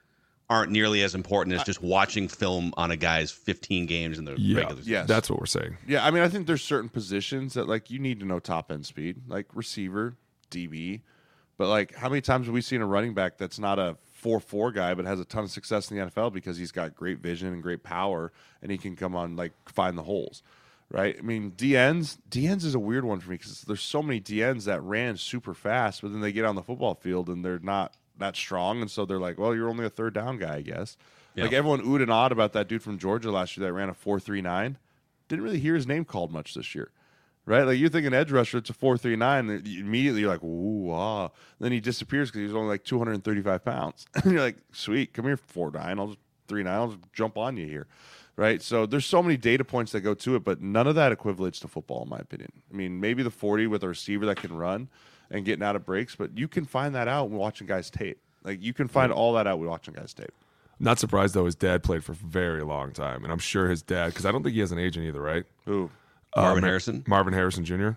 aren't 0.50 0.70
nearly 0.70 1.02
as 1.02 1.14
important 1.14 1.56
as 1.56 1.64
just 1.64 1.82
watching 1.82 2.28
film 2.28 2.72
on 2.76 2.90
a 2.90 2.96
guy's 2.96 3.30
15 3.30 3.86
games 3.86 4.18
in 4.18 4.24
the 4.24 4.34
Yeah, 4.38 4.56
regular 4.58 4.76
season? 4.82 4.92
Yes. 4.92 5.08
that's 5.08 5.30
what 5.30 5.40
we're 5.40 5.46
saying. 5.46 5.76
Yeah, 5.86 6.04
I 6.04 6.10
mean, 6.10 6.22
I 6.22 6.28
think 6.28 6.46
there's 6.46 6.62
certain 6.62 6.88
positions 6.90 7.54
that 7.54 7.66
like 7.68 7.90
you 7.90 7.98
need 7.98 8.20
to 8.20 8.26
know 8.26 8.38
top 8.38 8.70
end 8.70 8.84
speed, 8.86 9.22
like 9.26 9.46
receiver, 9.54 10.16
DB. 10.50 11.00
But 11.56 11.68
like, 11.68 11.94
how 11.94 12.08
many 12.08 12.20
times 12.20 12.46
have 12.46 12.54
we 12.54 12.60
seen 12.60 12.80
a 12.82 12.86
running 12.86 13.14
back 13.14 13.38
that's 13.38 13.58
not 13.58 13.78
a 13.78 13.96
four 14.12 14.40
four 14.40 14.72
guy, 14.72 14.92
but 14.94 15.04
has 15.04 15.20
a 15.20 15.24
ton 15.24 15.44
of 15.44 15.50
success 15.50 15.90
in 15.90 15.96
the 15.98 16.06
NFL 16.10 16.32
because 16.32 16.56
he's 16.56 16.72
got 16.72 16.94
great 16.96 17.18
vision 17.20 17.52
and 17.52 17.62
great 17.62 17.82
power, 17.82 18.32
and 18.60 18.70
he 18.72 18.76
can 18.78 18.96
come 18.96 19.14
on 19.14 19.36
like 19.36 19.52
find 19.68 19.96
the 19.96 20.02
holes, 20.02 20.42
right? 20.90 21.16
I 21.18 21.22
mean, 21.22 21.52
DNs, 21.52 22.18
DNs 22.28 22.64
is 22.64 22.74
a 22.74 22.78
weird 22.80 23.04
one 23.04 23.20
for 23.20 23.30
me 23.30 23.36
because 23.36 23.62
there's 23.62 23.82
so 23.82 24.02
many 24.02 24.20
DNs 24.20 24.64
that 24.64 24.82
ran 24.82 25.16
super 25.16 25.54
fast, 25.54 26.02
but 26.02 26.10
then 26.10 26.20
they 26.20 26.32
get 26.32 26.44
on 26.44 26.54
the 26.56 26.62
football 26.62 26.94
field 26.96 27.28
and 27.28 27.44
they're 27.44 27.60
not 27.60 27.94
that 28.18 28.36
strong, 28.36 28.80
and 28.80 28.90
so 28.90 29.04
they're 29.04 29.18
like, 29.18 29.38
well, 29.38 29.54
you're 29.54 29.68
only 29.68 29.84
a 29.84 29.90
third 29.90 30.14
down 30.14 30.38
guy, 30.38 30.56
I 30.56 30.62
guess. 30.62 30.96
Like 31.36 31.52
everyone 31.52 31.82
oohed 31.82 32.00
and 32.02 32.12
awed 32.12 32.30
about 32.32 32.52
that 32.52 32.68
dude 32.68 32.82
from 32.82 32.96
Georgia 32.98 33.30
last 33.32 33.56
year 33.56 33.66
that 33.66 33.72
ran 33.72 33.88
a 33.88 33.94
four 33.94 34.20
three 34.20 34.40
nine 34.40 34.78
didn't 35.26 35.44
really 35.44 35.58
hear 35.58 35.74
his 35.74 35.86
name 35.86 36.04
called 36.04 36.30
much 36.32 36.54
this 36.54 36.74
year. 36.76 36.90
Right? 37.46 37.64
Like 37.64 37.78
you're 37.78 37.88
thinking 37.90 38.14
edge 38.14 38.30
rusher, 38.30 38.58
it's 38.58 38.70
a 38.70 38.72
four 38.72 38.96
three 38.96 39.16
nine. 39.16 39.48
you- 39.64 39.80
Immediately 39.84 40.20
you're 40.20 40.30
like, 40.30 40.44
ooh, 40.44 40.90
ah. 40.92 41.30
Then 41.58 41.72
he 41.72 41.80
disappears 41.80 42.30
because 42.30 42.46
he's 42.46 42.54
only 42.54 42.68
like 42.68 42.84
235 42.84 43.64
pounds. 43.64 44.06
and 44.14 44.32
you're 44.32 44.40
like, 44.42 44.58
sweet, 44.72 45.12
come 45.12 45.24
here, 45.24 45.36
four 45.36 45.70
nine. 45.72 45.98
I'll 45.98 46.06
just 46.08 46.18
three 46.46 46.62
nine, 46.62 46.74
I'll 46.74 46.88
just 46.92 47.12
jump 47.12 47.36
on 47.36 47.56
you 47.56 47.66
here. 47.66 47.86
Right. 48.36 48.62
So 48.62 48.86
there's 48.86 49.06
so 49.06 49.22
many 49.22 49.36
data 49.36 49.64
points 49.64 49.92
that 49.92 50.00
go 50.02 50.14
to 50.14 50.36
it, 50.36 50.44
but 50.44 50.60
none 50.62 50.86
of 50.86 50.94
that 50.94 51.16
equivalates 51.16 51.60
to 51.60 51.68
football, 51.68 52.02
in 52.04 52.08
my 52.08 52.18
opinion. 52.18 52.50
I 52.72 52.76
mean, 52.76 53.00
maybe 53.00 53.22
the 53.22 53.30
40 53.30 53.66
with 53.66 53.82
a 53.84 53.88
receiver 53.88 54.26
that 54.26 54.36
can 54.36 54.56
run 54.56 54.88
and 55.30 55.44
getting 55.44 55.62
out 55.62 55.76
of 55.76 55.84
breaks, 55.84 56.14
but 56.16 56.36
you 56.36 56.48
can 56.48 56.64
find 56.64 56.94
that 56.94 57.08
out 57.08 57.30
when 57.30 57.38
watching 57.38 57.66
guys 57.66 57.90
tape. 57.90 58.18
Like 58.44 58.62
you 58.62 58.72
can 58.74 58.88
find 58.88 59.10
all 59.12 59.32
that 59.34 59.46
out 59.46 59.58
when 59.58 59.68
watching 59.68 59.94
guys 59.94 60.12
tape. 60.14 60.32
Not 60.80 60.98
surprised 60.98 61.34
though. 61.34 61.44
His 61.46 61.54
dad 61.54 61.82
played 61.82 62.04
for 62.04 62.12
a 62.12 62.16
very 62.16 62.62
long 62.62 62.92
time, 62.92 63.22
and 63.24 63.32
I'm 63.32 63.38
sure 63.38 63.68
his 63.68 63.82
dad 63.82 64.08
because 64.08 64.26
I 64.26 64.32
don't 64.32 64.42
think 64.42 64.54
he 64.54 64.60
has 64.60 64.72
an 64.72 64.78
agent 64.78 65.06
either, 65.06 65.20
right? 65.20 65.44
Ooh. 65.68 65.90
Marvin 66.36 66.62
Mar- 66.62 66.68
Harrison? 66.70 67.04
Marvin 67.06 67.32
Harrison 67.32 67.64
Jr. 67.64 67.90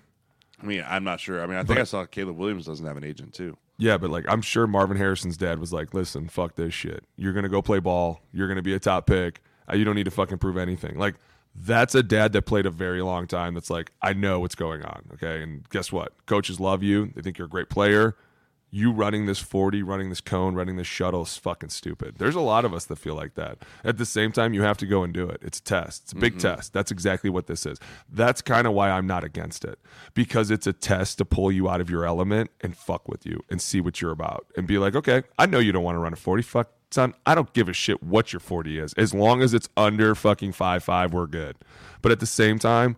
I 0.62 0.66
mean, 0.66 0.84
I'm 0.88 1.04
not 1.04 1.20
sure. 1.20 1.42
I 1.42 1.48
mean, 1.48 1.58
I 1.58 1.64
think 1.64 1.80
I 1.80 1.84
saw 1.84 2.06
Caleb 2.06 2.38
Williams 2.38 2.66
doesn't 2.66 2.86
have 2.86 2.98
an 2.98 3.04
agent 3.04 3.34
too. 3.34 3.58
Yeah, 3.78 3.98
but 3.98 4.10
like 4.10 4.26
I'm 4.28 4.42
sure 4.42 4.66
Marvin 4.68 4.98
Harrison's 4.98 5.38
dad 5.38 5.60
was 5.60 5.72
like, 5.74 5.94
"Listen, 5.94 6.28
fuck 6.30 6.56
this 6.56 6.74
shit. 6.74 7.04
You're 7.16 7.34
gonna 7.34 7.50
go 7.50 7.62
play 7.62 7.80
ball. 7.80 8.22
You're 8.32 8.48
gonna 8.48 8.62
be 8.64 8.74
a 8.74 8.80
top 8.80 9.06
pick. 9.08 9.42
Uh, 9.72 9.76
You 9.76 9.84
don't 9.86 9.96
need 9.96 10.06
to 10.06 10.12
fucking 10.12 10.38
prove 10.38 10.58
anything." 10.58 10.98
Like 10.98 11.16
that's 11.58 11.96
a 11.96 12.04
dad 12.04 12.34
that 12.34 12.44
played 12.44 12.66
a 12.66 12.70
very 12.70 13.02
long 13.02 13.28
time. 13.28 13.56
That's 13.56 13.70
like, 13.70 13.92
I 14.02 14.14
know 14.14 14.40
what's 14.40 14.56
going 14.56 14.84
on. 14.84 15.10
Okay, 15.14 15.42
and 15.42 15.68
guess 15.70 15.92
what? 15.92 16.14
Coaches 16.26 16.60
love 16.60 16.84
you. 16.84 17.12
They 17.16 17.22
think 17.22 17.38
you're 17.38 17.48
a 17.48 17.50
great 17.50 17.70
player. 17.70 18.16
You 18.70 18.92
running 18.92 19.28
this 19.28 19.40
40, 19.40 19.82
running 19.82 20.10
this 20.10 20.20
cone, 20.20 20.54
running 20.54 20.76
this 20.76 20.88
shuttle 20.88 21.22
is 21.22 21.38
fucking 21.38 21.70
stupid. 21.70 22.16
There's 22.18 22.36
a 22.36 22.42
lot 22.42 22.66
of 22.66 22.74
us 22.74 22.84
that 22.86 22.98
feel 22.98 23.16
like 23.16 23.36
that. 23.36 23.60
At 23.84 23.98
the 23.98 24.06
same 24.06 24.34
time, 24.34 24.54
you 24.54 24.62
have 24.62 24.78
to 24.80 24.86
go 24.86 25.04
and 25.04 25.14
do 25.14 25.28
it. 25.30 25.40
It's 25.42 25.60
a 25.60 25.64
test. 25.64 26.04
It's 26.04 26.12
a 26.12 26.18
big 26.18 26.34
mm-hmm. 26.34 26.56
test. 26.56 26.74
That's 26.74 26.92
exactly 26.92 27.30
what 27.30 27.48
this 27.48 27.66
is. 27.66 27.80
That's 28.12 28.42
kind 28.42 28.68
of 28.68 28.74
why 28.74 28.92
I'm 28.92 29.08
not 29.08 29.24
against 29.24 29.64
it 29.64 29.80
because 30.14 30.52
it's 30.52 30.68
a 30.68 30.74
test 30.74 31.18
to 31.20 31.26
pull 31.26 31.50
you 31.50 31.70
out 31.70 31.80
of 31.80 31.90
your 31.90 32.06
element 32.06 32.52
and 32.60 32.76
fuck 32.76 33.08
with 33.08 33.26
you 33.26 33.42
and 33.50 33.62
see 33.62 33.80
what 33.80 34.02
you're 34.02 34.12
about 34.12 34.46
and 34.58 34.68
be 34.68 34.78
like, 34.78 34.96
okay, 34.96 35.24
I 35.40 35.46
know 35.46 35.60
you 35.60 35.72
don't 35.72 35.84
want 35.84 35.96
to 35.96 36.00
run 36.00 36.12
a 36.12 36.18
40. 36.18 36.44
Fuck, 36.44 36.70
son, 36.92 37.14
I 37.26 37.36
don't 37.36 37.52
give 37.54 37.70
a 37.70 37.74
shit 37.74 38.02
what 38.04 38.34
your 38.34 38.40
40 38.40 38.80
is. 38.80 38.94
As 38.94 39.14
long 39.14 39.42
as 39.42 39.54
it's 39.54 39.70
under 39.78 40.16
fucking 40.16 40.54
five 40.54 40.84
five, 40.84 41.14
we're 41.14 41.28
good. 41.28 41.58
But 42.02 42.12
at 42.12 42.20
the 42.20 42.26
same 42.26 42.60
time, 42.60 42.98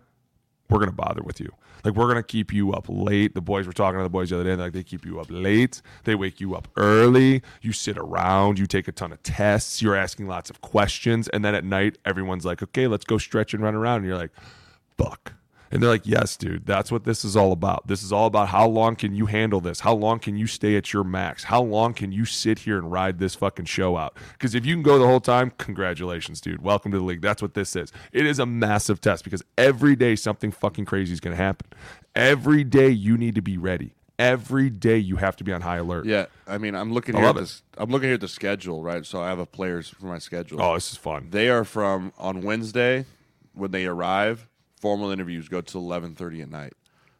we're 0.69 0.80
gonna 0.80 0.91
bother 0.91 1.21
with 1.23 1.39
you. 1.39 1.52
Like 1.84 1.95
we're 1.95 2.08
gonna 2.08 2.23
keep 2.23 2.54
you 2.54 2.73
up 2.73 2.86
late. 2.89 3.34
The 3.34 3.41
boys 3.41 3.65
were 3.65 3.73
talking 3.73 3.99
to 3.99 4.04
the 4.04 4.10
boys 4.10 4.30
the 4.30 4.36
other 4.39 4.43
day. 4.43 4.62
Like 4.62 4.73
they 4.73 4.84
keep 4.84 5.06
you 5.06 5.19
up 5.19 5.28
late. 5.30 5.82
They 6.04 6.15
wake 6.15 6.39
you 6.39 6.56
up 6.56 6.67
early. 6.75 7.41
You 7.62 7.71
sit 7.71 7.97
around. 7.97 8.60
You 8.60 8.67
take 8.67 8.88
a 8.88 8.91
ton 8.91 9.12
of 9.12 9.23
tests. 9.23 9.82
You're 9.82 9.95
asking 9.95 10.28
lots 10.28 10.49
of 10.49 10.62
questions, 10.62 11.28
and 11.30 11.43
then 11.43 11.56
at 11.56 11.63
night, 11.63 11.97
everyone's 12.06 12.45
like, 12.45 12.62
"Okay, 12.62 12.88
let's 12.88 13.06
go 13.06 13.17
stretch 13.17 13.54
and 13.54 13.63
run 13.63 13.75
around." 13.75 13.97
And 13.97 14.06
you're 14.06 14.17
like, 14.17 14.32
"Fuck." 14.97 15.34
And 15.71 15.82
they're 15.82 15.89
like, 15.89 16.08
"Yes, 16.08 16.36
dude. 16.36 16.65
That's 16.65 16.91
what 16.91 17.03
this 17.03 17.23
is 17.23 17.36
all 17.36 17.51
about. 17.51 17.88
This 17.88 18.03
is 18.03 18.12
all 18.12 18.25
about 18.25 18.49
how 18.49 18.67
long 18.67 18.95
can 18.95 19.13
you 19.13 19.27
handle 19.27 19.62
this? 19.62 19.82
How 19.82 19.93
long 19.93 20.19
can 20.19 20.36
you 20.36 20.47
stay 20.47 20.75
at 20.75 20.93
your 20.93 21.03
max? 21.03 21.43
How 21.43 21.62
long 21.62 21.93
can 21.93 22.12
you 22.12 22.25
sit 22.25 22.60
here 22.60 22.77
and 22.77 22.91
ride 22.91 23.19
this 23.19 23.36
fucking 23.36 23.65
show 23.65 23.95
out? 23.95 24.17
Because 24.34 24.55
if 24.55 24.65
you 24.65 24.73
can 24.75 24.84
go 24.84 24.97
the 24.97 25.05
whole 25.05 25.19
time, 25.19 25.51
congratulations, 25.58 26.41
dude. 26.41 26.62
Welcome 26.62 26.91
to 26.91 26.97
the 26.97 27.03
league. 27.03 27.21
That's 27.21 27.41
what 27.41 27.53
this 27.53 27.75
is. 27.75 27.91
It 28.12 28.25
is 28.25 28.39
a 28.39 28.45
massive 28.45 28.99
test 28.99 29.23
because 29.23 29.43
every 29.58 29.95
day 29.95 30.15
something 30.15 30.51
fucking 30.51 30.86
crazy 30.86 31.13
is 31.13 31.19
going 31.19 31.36
to 31.36 31.41
happen. 31.41 31.67
Every 32.15 32.63
day 32.63 32.89
you 32.89 33.17
need 33.17 33.36
to 33.36 33.41
be 33.41 33.58
ready. 33.58 33.93
Every 34.17 34.69
day 34.69 34.97
you 34.97 35.15
have 35.15 35.38
to 35.38 35.45
be 35.45 35.53
on 35.53 35.62
high 35.62 35.77
alert. 35.77 36.05
Yeah, 36.05 36.25
I 36.45 36.58
mean, 36.58 36.75
I'm 36.75 36.91
looking 36.91 37.15
I 37.15 37.19
here 37.19 37.29
at 37.29 37.36
this. 37.36 37.63
I'm 37.77 37.89
looking 37.89 38.08
here 38.08 38.15
at 38.15 38.21
the 38.21 38.27
schedule, 38.27 38.84
right? 38.84 39.05
So 39.05 39.21
I 39.21 39.29
have 39.29 39.39
a 39.39 39.45
players 39.45 39.88
for 39.88 40.08
my 40.08 40.17
schedule. 40.17 40.62
Oh, 40.62 40.73
this 40.73 40.91
is 40.91 40.97
fun. 40.97 41.29
They 41.29 41.47
are 41.49 41.63
from 41.63 42.12
on 42.17 42.41
Wednesday 42.41 43.05
when 43.53 43.71
they 43.71 43.86
arrive. 43.86 44.48
Formal 44.79 45.11
interviews 45.11 45.47
go 45.49 45.61
till 45.61 45.81
11:30 45.83 46.41
at 46.41 46.49
night. 46.49 46.73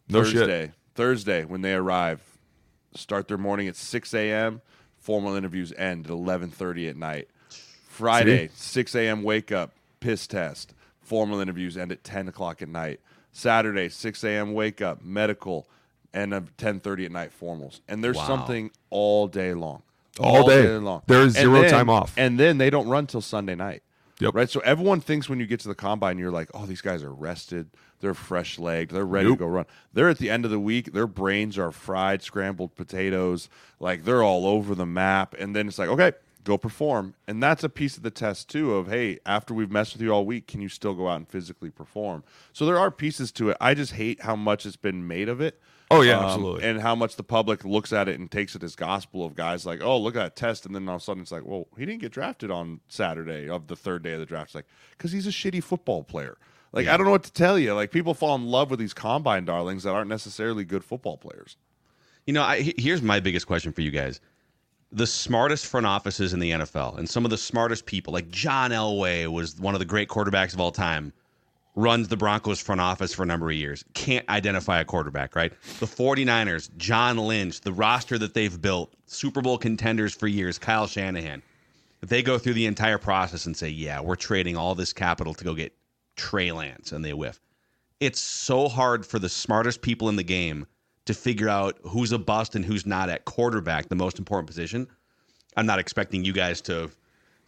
No 0.08 0.24
shit. 0.24 0.38
Thursday, 0.38 0.72
Thursday 0.96 1.46
when 1.46 1.62
they 1.62 1.74
arrive, 1.74 2.22
start 2.96 3.28
their 3.28 3.38
morning 3.38 3.68
at 3.68 3.76
6 3.76 4.14
a.m. 4.14 4.62
Formal 4.98 5.36
interviews 5.36 5.72
end 5.78 6.06
at 6.06 6.12
11:30 6.12 6.90
at 6.90 6.96
night. 6.98 7.28
Friday, 7.88 8.50
6 8.56 8.96
a.m. 8.96 9.24
wake 9.24 9.52
up, 9.52 9.72
piss 10.00 10.26
test. 10.26 10.74
Formal 11.02 11.40
interviews 11.40 11.76
end 11.78 11.92
at 11.92 12.04
10 12.04 12.28
o'clock 12.30 12.62
at 12.62 12.70
night. 12.70 13.02
Saturday, 13.32 13.90
6 13.90 14.24
a.m. 14.24 14.54
wake 14.54 14.82
up, 14.82 15.04
medical, 15.04 15.68
and 16.14 16.34
at 16.34 16.56
10:30 16.58 17.06
at 17.06 17.12
night 17.12 17.32
formals. 17.38 17.82
And 17.90 18.04
there's 18.04 18.16
Wow. 18.16 18.28
something 18.28 18.72
all 18.90 19.28
day 19.28 19.54
long. 19.54 19.82
All 20.20 20.48
day. 20.48 20.68
long. 20.78 21.02
There 21.08 21.22
is 21.22 21.34
zero 21.34 21.62
then- 21.62 21.72
time 21.72 21.90
off. 21.90 22.14
And 22.18 22.40
then 22.40 22.58
they 22.58 22.70
don't 22.70 22.88
run 22.88 23.06
till 23.08 23.22
Sunday 23.22 23.56
night. 23.56 23.84
Yep. 24.20 24.36
Right. 24.36 24.50
So 24.50 24.60
everyone 24.62 25.00
thinks 25.00 25.30
when 25.30 25.40
you 25.40 25.46
get 25.48 25.60
to 25.62 25.68
the 25.70 25.76
combine, 25.76 26.18
you're 26.18 26.32
like, 26.32 26.50
oh, 26.54 26.66
these 26.66 26.82
guys 26.82 27.04
are 27.04 27.14
rested. 27.14 27.70
They're 28.02 28.14
fresh 28.14 28.60
legged. 28.60 28.94
They're 28.96 29.06
ready 29.06 29.30
Nope. 29.30 29.38
to 29.38 29.44
go 29.46 29.48
run. 29.48 29.66
They're 29.94 30.10
at 30.10 30.18
the 30.18 30.30
end 30.30 30.46
of 30.46 30.52
the 30.52 30.60
week. 30.60 30.92
Their 30.94 31.08
brains 31.08 31.58
are 31.58 31.72
fried, 31.72 32.22
scrambled 32.22 32.76
potatoes. 32.76 33.50
Like 33.80 34.04
they're 34.04 34.24
all 34.24 34.46
over 34.46 34.76
the 34.76 34.86
map. 34.86 35.36
And 35.40 35.56
then 35.56 35.68
it's 35.68 35.80
like, 35.80 35.90
okay, 35.90 36.12
go 36.44 36.58
perform. 36.58 37.16
And 37.28 37.42
that's 37.42 37.64
a 37.64 37.70
piece 37.70 37.98
of 37.98 38.04
the 38.04 38.12
test 38.12 38.50
too 38.50 38.74
of, 38.74 38.88
hey, 38.88 39.20
after 39.26 39.54
we've 39.54 39.72
messed 39.72 39.94
with 39.94 40.02
you 40.02 40.12
all 40.14 40.26
week, 40.26 40.48
can 40.48 40.62
you 40.62 40.70
still 40.70 40.94
go 40.94 41.08
out 41.08 41.18
and 41.18 41.28
physically 41.28 41.70
perform? 41.70 42.24
So 42.54 42.66
there 42.66 42.78
are 42.80 42.92
pieces 42.92 43.32
to 43.34 43.50
it. 43.52 43.58
I 43.62 43.74
just 43.74 43.94
hate 43.94 44.22
how 44.22 44.36
much 44.36 44.66
it's 44.66 44.76
been 44.76 45.08
made 45.08 45.30
of 45.30 45.40
it. 45.42 45.60
Oh, 45.92 46.02
yeah, 46.02 46.20
Um, 46.20 46.26
absolutely. 46.26 46.64
And 46.66 46.82
how 46.82 46.94
much 46.96 47.16
the 47.16 47.24
public 47.24 47.66
looks 47.66 47.92
at 47.92 48.08
it 48.08 48.20
and 48.20 48.30
takes 48.30 48.56
it 48.56 48.64
as 48.64 48.76
gospel 48.76 49.26
of 49.26 49.36
guys 49.36 49.66
like, 49.66 49.82
oh, 49.84 49.98
look 49.98 50.16
at 50.16 50.20
that 50.20 50.36
test. 50.36 50.66
And 50.66 50.76
then 50.76 50.88
all 50.88 50.96
of 50.98 51.02
a 51.02 51.04
sudden 51.04 51.24
it's 51.24 51.32
like, 51.32 51.46
well, 51.46 51.68
he 51.78 51.86
didn't 51.86 52.02
get 52.02 52.12
drafted 52.12 52.52
on 52.52 52.80
Saturday 52.88 53.50
of 53.50 53.68
the 53.68 53.76
third 53.76 54.04
day 54.04 54.14
of 54.14 54.20
the 54.20 54.26
draft. 54.26 54.50
It's 54.50 54.56
like, 54.56 54.68
because 54.92 55.12
he's 55.12 55.26
a 55.26 55.32
shitty 55.32 55.64
football 55.64 56.04
player. 56.04 56.38
Like, 56.72 56.88
I 56.88 56.96
don't 56.98 57.08
know 57.08 57.12
what 57.12 57.24
to 57.24 57.34
tell 57.34 57.58
you. 57.58 57.74
Like, 57.74 57.90
people 57.90 58.14
fall 58.14 58.36
in 58.36 58.46
love 58.46 58.70
with 58.70 58.80
these 58.80 58.94
combine 58.94 59.46
darlings 59.46 59.82
that 59.84 59.92
aren't 59.92 60.10
necessarily 60.10 60.64
good 60.64 60.84
football 60.84 61.18
players. 61.18 61.58
You 62.28 62.34
know, 62.34 62.44
I, 62.44 62.74
here's 62.78 63.02
my 63.02 63.20
biggest 63.20 63.48
question 63.48 63.72
for 63.72 63.82
you 63.82 63.90
guys. 63.90 64.22
The 64.92 65.08
smartest 65.08 65.66
front 65.66 65.88
offices 65.88 66.34
in 66.34 66.40
the 66.40 66.52
NFL 66.52 67.00
and 67.00 67.10
some 67.10 67.26
of 67.26 67.32
the 67.32 67.38
smartest 67.40 67.88
people, 67.88 68.14
like 68.14 68.30
John 68.30 68.70
Elway 68.70 69.26
was 69.28 69.60
one 69.60 69.74
of 69.74 69.80
the 69.80 69.86
great 69.86 70.10
quarterbacks 70.10 70.54
of 70.54 70.60
all 70.60 70.72
time, 70.72 71.12
runs 71.76 72.08
the 72.08 72.18
Broncos 72.18 72.60
front 72.60 72.82
office 72.82 73.14
for 73.14 73.24
a 73.24 73.26
number 73.26 73.50
of 73.50 73.56
years. 73.56 73.86
Can't 73.94 74.28
identify 74.30 74.80
a 74.82 74.86
quarterback, 74.86 75.36
right? 75.36 75.54
The 75.80 75.86
49ers, 75.86 76.70
John 76.78 77.18
Lynch, 77.18 77.62
the 77.62 77.72
roster 77.72 78.18
that 78.18 78.34
they've 78.34 78.62
built, 78.62 78.94
Super 79.06 79.42
Bowl 79.42 79.58
contenders 79.58 80.14
for 80.14 80.28
years, 80.28 80.58
Kyle 80.58 80.88
Shanahan. 80.88 81.42
They 82.02 82.22
go 82.24 82.38
through 82.38 82.54
the 82.54 82.66
entire 82.66 82.98
process 82.98 83.46
and 83.46 83.56
say, 83.56 83.70
yeah, 83.70 84.02
we're 84.02 84.16
trading 84.16 84.58
all 84.58 84.76
this 84.76 84.94
capital 84.94 85.34
to 85.36 85.44
go 85.44 85.54
get 85.54 85.74
Trey 86.16 86.52
Lance, 86.52 86.92
and 86.92 87.04
they 87.06 87.14
whiff. 87.14 87.40
it's 88.00 88.20
so 88.20 88.68
hard 88.68 89.06
for 89.06 89.20
the 89.20 89.30
smartest 89.30 89.82
people 89.82 90.10
in 90.10 90.16
the 90.16 90.24
game 90.24 90.66
to 91.06 91.14
figure 91.14 91.50
out 91.50 91.78
who's 91.84 92.12
a 92.12 92.20
bust 92.20 92.56
and 92.56 92.64
who's 92.64 92.86
not 92.86 93.10
at 93.10 93.26
quarterback, 93.26 93.90
the 93.90 93.96
most 93.96 94.20
important 94.20 94.48
position. 94.48 94.88
I'm 95.58 95.66
not 95.66 95.80
expecting 95.80 96.24
you 96.24 96.34
guys 96.34 96.62
to 96.62 96.92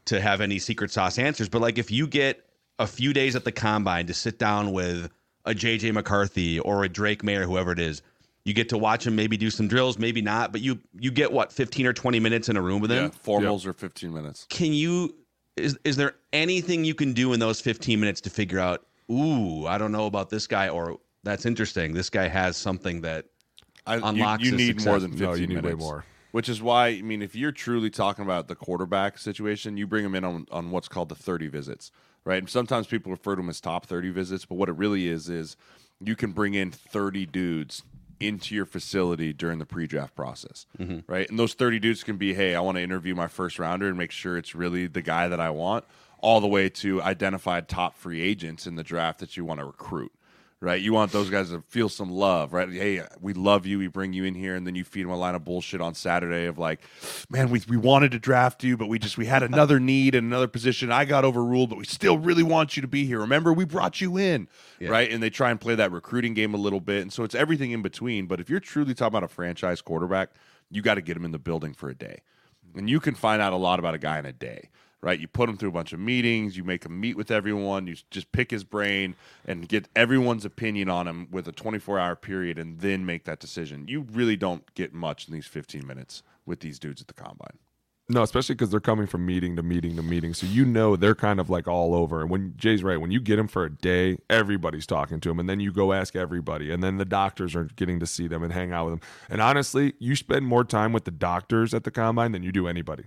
to 0.05 0.19
have 0.19 0.41
any 0.41 0.57
secret 0.57 0.89
sauce 0.91 1.19
answers, 1.19 1.47
but 1.47 1.61
like 1.61 1.77
if 1.77 1.91
you 1.91 2.07
get 2.07 2.43
a 2.81 2.87
few 2.87 3.13
days 3.13 3.35
at 3.35 3.43
the 3.43 3.51
combine 3.51 4.07
to 4.07 4.13
sit 4.13 4.39
down 4.39 4.71
with 4.71 5.09
a 5.45 5.53
JJ 5.53 5.93
McCarthy 5.93 6.59
or 6.59 6.83
a 6.83 6.89
Drake 6.89 7.23
Mayer, 7.23 7.43
whoever 7.45 7.71
it 7.71 7.79
is, 7.79 8.01
you 8.43 8.53
get 8.53 8.69
to 8.69 8.77
watch 8.77 9.05
him 9.05 9.15
maybe 9.15 9.37
do 9.37 9.49
some 9.49 9.67
drills, 9.67 9.97
maybe 9.99 10.21
not, 10.21 10.51
but 10.51 10.61
you 10.61 10.79
you 10.99 11.11
get 11.11 11.31
what 11.31 11.51
15 11.51 11.85
or 11.85 11.93
20 11.93 12.19
minutes 12.19 12.49
in 12.49 12.57
a 12.57 12.61
room 12.61 12.81
with 12.81 12.91
him. 12.91 13.03
Yeah, 13.05 13.09
formals 13.09 13.65
are 13.65 13.73
15 13.73 14.13
minutes. 14.13 14.45
Can 14.49 14.73
you 14.73 15.15
is 15.57 15.77
is 15.83 15.95
there 15.95 16.15
anything 16.33 16.83
you 16.83 16.95
can 16.95 17.13
do 17.13 17.33
in 17.33 17.39
those 17.39 17.61
15 17.61 17.99
minutes 17.99 18.21
to 18.21 18.29
figure 18.29 18.59
out, 18.59 18.85
ooh, 19.11 19.67
I 19.67 19.77
don't 19.77 19.91
know 19.91 20.05
about 20.05 20.29
this 20.29 20.47
guy 20.47 20.69
or 20.69 20.99
that's 21.23 21.45
interesting. 21.45 21.93
This 21.93 22.09
guy 22.09 22.27
has 22.27 22.57
something 22.57 23.01
that 23.01 23.25
I, 23.85 23.97
you- 23.97 24.01
unlocks 24.03 24.43
you, 24.43 24.51
his 24.51 24.59
need 24.59 24.85
more 24.85 24.99
than 24.99 25.11
15 25.11 25.27
No, 25.27 25.33
you 25.35 25.47
need 25.47 25.63
way 25.63 25.73
more. 25.73 26.05
Which 26.31 26.47
is 26.47 26.61
why, 26.61 26.87
I 26.87 27.01
mean, 27.01 27.21
if 27.21 27.35
you're 27.35 27.51
truly 27.51 27.89
talking 27.89 28.23
about 28.23 28.47
the 28.47 28.55
quarterback 28.55 29.17
situation, 29.17 29.75
you 29.75 29.85
bring 29.85 30.03
them 30.03 30.15
in 30.15 30.23
on, 30.23 30.45
on 30.49 30.71
what's 30.71 30.87
called 30.87 31.09
the 31.09 31.15
30 31.15 31.49
visits, 31.49 31.91
right? 32.25 32.39
And 32.39 32.49
sometimes 32.49 32.87
people 32.87 33.11
refer 33.11 33.35
to 33.35 33.41
them 33.41 33.49
as 33.49 33.61
top 33.61 33.85
30 33.85 34.09
visits, 34.11 34.45
but 34.45 34.55
what 34.55 34.69
it 34.69 34.75
really 34.75 35.07
is 35.07 35.29
is 35.29 35.55
you 35.99 36.15
can 36.15 36.31
bring 36.31 36.53
in 36.53 36.71
30 36.71 37.25
dudes 37.27 37.83
into 38.19 38.53
your 38.53 38.65
facility 38.65 39.33
during 39.33 39.59
the 39.59 39.65
pre-draft 39.65 40.15
process, 40.15 40.67
mm-hmm. 40.77 40.99
right? 41.11 41.27
And 41.29 41.39
those 41.39 41.53
30 41.55 41.79
dudes 41.79 42.03
can 42.03 42.17
be, 42.17 42.33
hey, 42.33 42.53
I 42.55 42.59
want 42.59 42.77
to 42.77 42.83
interview 42.83 43.15
my 43.15 43.27
first 43.27 43.57
rounder 43.57 43.87
and 43.87 43.97
make 43.97 44.11
sure 44.11 44.37
it's 44.37 44.53
really 44.53 44.87
the 44.87 45.01
guy 45.01 45.27
that 45.27 45.39
I 45.39 45.49
want, 45.49 45.85
all 46.19 46.39
the 46.39 46.47
way 46.47 46.69
to 46.69 47.01
identified 47.01 47.67
top 47.67 47.97
free 47.97 48.21
agents 48.21 48.67
in 48.67 48.75
the 48.75 48.83
draft 48.83 49.19
that 49.19 49.37
you 49.37 49.43
want 49.43 49.59
to 49.59 49.65
recruit 49.65 50.11
right? 50.61 50.79
You 50.79 50.93
want 50.93 51.11
those 51.11 51.29
guys 51.29 51.49
to 51.49 51.63
feel 51.67 51.89
some 51.89 52.11
love, 52.11 52.53
right? 52.53 52.69
Hey, 52.71 53.01
we 53.19 53.33
love 53.33 53.65
you. 53.65 53.79
We 53.79 53.87
bring 53.87 54.13
you 54.13 54.23
in 54.23 54.35
here, 54.35 54.55
and 54.55 54.65
then 54.65 54.75
you 54.75 54.83
feed 54.83 55.03
them 55.03 55.11
a 55.11 55.17
line 55.17 55.33
of 55.33 55.43
bullshit 55.43 55.81
on 55.81 55.95
Saturday 55.95 56.45
of 56.45 56.59
like, 56.59 56.81
man, 57.29 57.49
we 57.49 57.61
we 57.67 57.77
wanted 57.77 58.11
to 58.11 58.19
draft 58.19 58.63
you, 58.63 58.77
but 58.77 58.87
we 58.87 58.99
just 58.99 59.17
we 59.17 59.25
had 59.25 59.43
another 59.43 59.79
need 59.91 60.13
and 60.15 60.27
another 60.27 60.47
position. 60.47 60.91
I 60.91 61.05
got 61.05 61.25
overruled, 61.25 61.71
but 61.71 61.79
we 61.79 61.85
still 61.85 62.17
really 62.17 62.43
want 62.43 62.77
you 62.77 62.81
to 62.81 62.87
be 62.87 63.05
here. 63.05 63.19
Remember, 63.19 63.51
we 63.51 63.65
brought 63.65 63.99
you 63.99 64.17
in, 64.17 64.47
right? 64.91 65.11
And 65.11 65.21
they 65.21 65.31
try 65.31 65.49
and 65.49 65.59
play 65.59 65.75
that 65.75 65.91
recruiting 65.91 66.33
game 66.35 66.53
a 66.53 66.57
little 66.57 66.79
bit, 66.79 67.01
and 67.01 67.11
so 67.11 67.23
it's 67.23 67.35
everything 67.35 67.71
in 67.71 67.81
between. 67.81 68.27
But 68.27 68.39
if 68.39 68.49
you're 68.49 68.59
truly 68.59 68.93
talking 68.93 69.07
about 69.07 69.23
a 69.23 69.27
franchise 69.27 69.81
quarterback, 69.81 70.29
you 70.69 70.81
got 70.81 70.95
to 70.95 71.01
get 71.01 71.17
him 71.17 71.25
in 71.25 71.31
the 71.31 71.39
building 71.39 71.73
for 71.73 71.89
a 71.89 71.95
day, 71.95 72.21
and 72.75 72.87
you 72.87 72.99
can 72.99 73.15
find 73.15 73.41
out 73.41 73.51
a 73.51 73.57
lot 73.57 73.79
about 73.79 73.95
a 73.95 73.99
guy 73.99 74.19
in 74.19 74.25
a 74.27 74.33
day 74.33 74.69
right? 75.01 75.19
You 75.19 75.27
put 75.27 75.49
him 75.49 75.57
through 75.57 75.69
a 75.69 75.73
bunch 75.73 75.93
of 75.93 75.99
meetings, 75.99 76.55
you 76.55 76.63
make 76.63 76.85
him 76.85 76.99
meet 76.99 77.17
with 77.17 77.31
everyone, 77.31 77.87
you 77.87 77.95
just 78.09 78.31
pick 78.31 78.51
his 78.51 78.63
brain 78.63 79.15
and 79.45 79.67
get 79.67 79.89
everyone's 79.95 80.45
opinion 80.45 80.89
on 80.89 81.07
him 81.07 81.27
with 81.31 81.47
a 81.47 81.51
24 81.51 81.99
hour 81.99 82.15
period 82.15 82.59
and 82.59 82.79
then 82.79 83.05
make 83.05 83.25
that 83.25 83.39
decision. 83.39 83.87
You 83.87 84.05
really 84.11 84.35
don't 84.35 84.73
get 84.75 84.93
much 84.93 85.27
in 85.27 85.33
these 85.33 85.47
15 85.47 85.85
minutes 85.85 86.23
with 86.45 86.59
these 86.59 86.79
dudes 86.79 87.01
at 87.01 87.07
the 87.07 87.13
combine. 87.13 87.57
No, 88.09 88.23
especially 88.23 88.55
because 88.55 88.71
they're 88.71 88.81
coming 88.81 89.07
from 89.07 89.25
meeting 89.25 89.55
to 89.55 89.63
meeting 89.63 89.95
to 89.95 90.03
meeting, 90.03 90.33
so 90.33 90.45
you 90.45 90.65
know 90.65 90.97
they're 90.97 91.15
kind 91.15 91.39
of 91.39 91.49
like 91.49 91.65
all 91.65 91.95
over. 91.95 92.19
And 92.19 92.29
when 92.29 92.53
Jay's 92.57 92.83
right, 92.83 92.97
when 92.99 93.09
you 93.09 93.21
get 93.21 93.37
them 93.37 93.47
for 93.47 93.63
a 93.63 93.69
day, 93.69 94.17
everybody's 94.29 94.85
talking 94.85 95.21
to 95.21 95.29
them, 95.29 95.39
and 95.39 95.49
then 95.49 95.61
you 95.61 95.71
go 95.71 95.93
ask 95.93 96.13
everybody, 96.13 96.71
and 96.71 96.83
then 96.83 96.97
the 96.97 97.05
doctors 97.05 97.55
are 97.55 97.65
getting 97.77 98.01
to 98.01 98.05
see 98.05 98.27
them 98.27 98.43
and 98.43 98.51
hang 98.51 98.73
out 98.73 98.85
with 98.85 98.93
them. 98.99 99.09
And 99.29 99.39
honestly, 99.39 99.93
you 99.99 100.17
spend 100.17 100.45
more 100.45 100.65
time 100.65 100.91
with 100.91 101.05
the 101.05 101.11
doctors 101.11 101.73
at 101.73 101.85
the 101.85 101.91
combine 101.91 102.33
than 102.33 102.43
you 102.43 102.51
do 102.51 102.67
anybody. 102.67 103.05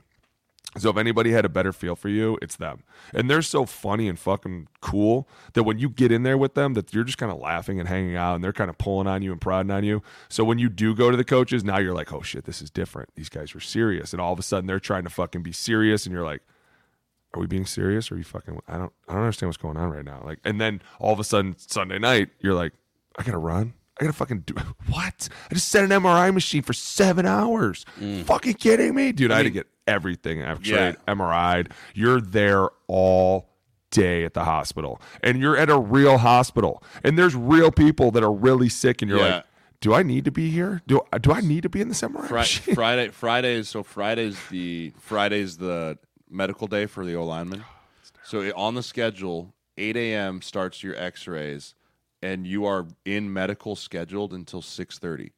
So 0.77 0.91
if 0.91 0.97
anybody 0.97 1.31
had 1.31 1.45
a 1.45 1.49
better 1.49 1.73
feel 1.73 1.95
for 1.95 2.09
you, 2.09 2.37
it's 2.43 2.57
them. 2.57 2.83
And 3.13 3.31
they're 3.31 3.43
so 3.43 3.65
funny 3.65 4.09
and 4.09 4.19
fucking 4.19 4.69
cool 4.81 5.29
that 5.53 5.63
when 5.63 5.79
you 5.79 5.89
get 5.89 6.11
in 6.11 6.25
there 6.25 6.37
with 6.37 6.55
them, 6.55 6.75
that 6.75 6.93
you're 6.93 7.05
just 7.05 7.19
kind 7.19 7.31
of 7.31 7.39
laughing 7.39 7.79
and 7.79 7.89
hanging 7.89 8.17
out, 8.17 8.35
and 8.35 8.43
they're 8.43 8.53
kind 8.53 8.71
of 8.71 8.77
pulling 8.79 9.07
on 9.07 9.23
you 9.23 9.31
and 9.31 9.41
prodding 9.41 9.71
on 9.71 9.85
you. 9.85 10.03
So 10.29 10.43
when 10.45 10.59
you 10.59 10.69
do 10.69 10.95
go 10.95 11.11
to 11.11 11.17
the 11.17 11.25
coaches, 11.25 11.63
now 11.63 11.79
you're 11.79 11.95
like, 11.95 12.13
oh 12.13 12.23
shit, 12.23 12.45
this 12.45 12.61
is 12.61 12.71
different. 12.71 13.11
These 13.15 13.29
guys 13.29 13.55
are 13.55 13.61
serious, 13.61 14.13
and 14.13 14.21
all 14.21 14.33
of 14.33 14.39
a 14.39 14.43
sudden 14.43 14.67
they're 14.67 14.81
trying 14.81 15.05
to 15.05 15.11
fucking 15.11 15.43
be 15.43 15.53
serious, 15.53 16.07
and 16.07 16.13
you're 16.13 16.25
like, 16.25 16.43
are 17.35 17.41
we 17.41 17.47
being 17.47 17.67
serious? 17.67 18.11
Or 18.11 18.15
are 18.15 18.19
you 18.19 18.25
fucking? 18.25 18.61
I 18.69 18.79
don't, 18.79 18.93
I 19.09 19.13
don't 19.13 19.23
understand 19.23 19.49
what's 19.49 19.57
going 19.57 19.77
on 19.77 19.91
right 19.91 20.05
now. 20.05 20.23
Like, 20.25 20.39
and 20.45 20.61
then 20.61 20.83
all 20.99 21.13
of 21.13 21.21
a 21.21 21.25
sudden 21.25 21.57
Sunday 21.59 21.99
night, 21.99 22.31
you're 22.41 22.55
like, 22.55 22.73
I 23.19 23.23
gotta 23.23 23.39
run. 23.39 23.75
I 23.99 24.05
gotta 24.05 24.13
fucking 24.13 24.41
do 24.41 24.55
what? 24.89 25.29
I 25.51 25.55
just 25.55 25.69
set 25.69 25.85
an 25.85 25.91
MRI 25.91 26.33
machine 26.35 26.63
for 26.63 26.73
seven 26.73 27.27
hours. 27.27 27.85
Mm. 28.01 28.25
Fucking 28.25 28.55
kidding 28.55 28.95
me, 28.95 29.13
dude? 29.13 29.31
I, 29.31 29.37
had 29.39 29.43
to 29.45 29.51
get 29.51 29.67
everything 29.87 30.43
X-rayed, 30.43 30.97
Yeah. 31.07 31.15
MRI'd. 31.15 31.73
You're 31.95 32.21
there 32.21 32.69
all 32.89 33.51
day 33.91 34.25
at 34.25 34.35
the 34.35 34.45
hospital, 34.45 35.01
and 35.23 35.39
you're 35.41 35.57
at 35.57 35.71
a 35.71 35.79
real 35.79 36.19
hospital, 36.19 36.83
and 37.05 37.17
there's 37.17 37.37
real 37.37 37.71
people 37.71 38.11
that 38.11 38.25
are 38.25 38.33
really 38.33 38.69
sick, 38.69 39.01
and 39.03 39.09
you're 39.09 39.21
Yeah. 39.21 39.35
like, 39.37 39.45
do 39.81 39.95
I 39.95 40.03
need 40.03 40.25
to 40.25 40.31
be 40.33 40.51
here? 40.51 40.81
Do 40.89 41.03
do 41.21 41.31
I 41.33 41.41
need 41.41 41.63
to 41.65 41.69
be 41.69 41.81
in 41.81 41.89
this 41.89 42.01
MRI 42.03 42.27
Fri- 42.27 42.39
machine? 42.39 42.75
Friday, 43.13 43.55
is 43.57 43.69
So 43.69 43.83
Friday's 43.85 44.39
the 44.51 44.93
Friday's 44.99 45.59
the 45.59 45.99
medical 46.31 46.67
day 46.67 46.87
for 46.87 47.05
the 47.05 47.15
O 47.15 47.25
lineman. 47.25 47.65
Oh, 47.65 48.11
so 48.25 48.51
on 48.57 48.75
the 48.75 48.83
schedule, 48.83 49.53
8 49.77 49.97
a.m. 49.97 50.41
starts 50.43 50.83
your 50.83 50.97
X-rays, 50.97 51.75
and 52.25 52.47
you 52.47 52.65
are 52.65 52.87
in 53.05 53.33
medical 53.33 53.77
scheduled 53.77 54.33
until 54.33 54.63
6:30. 54.63 55.31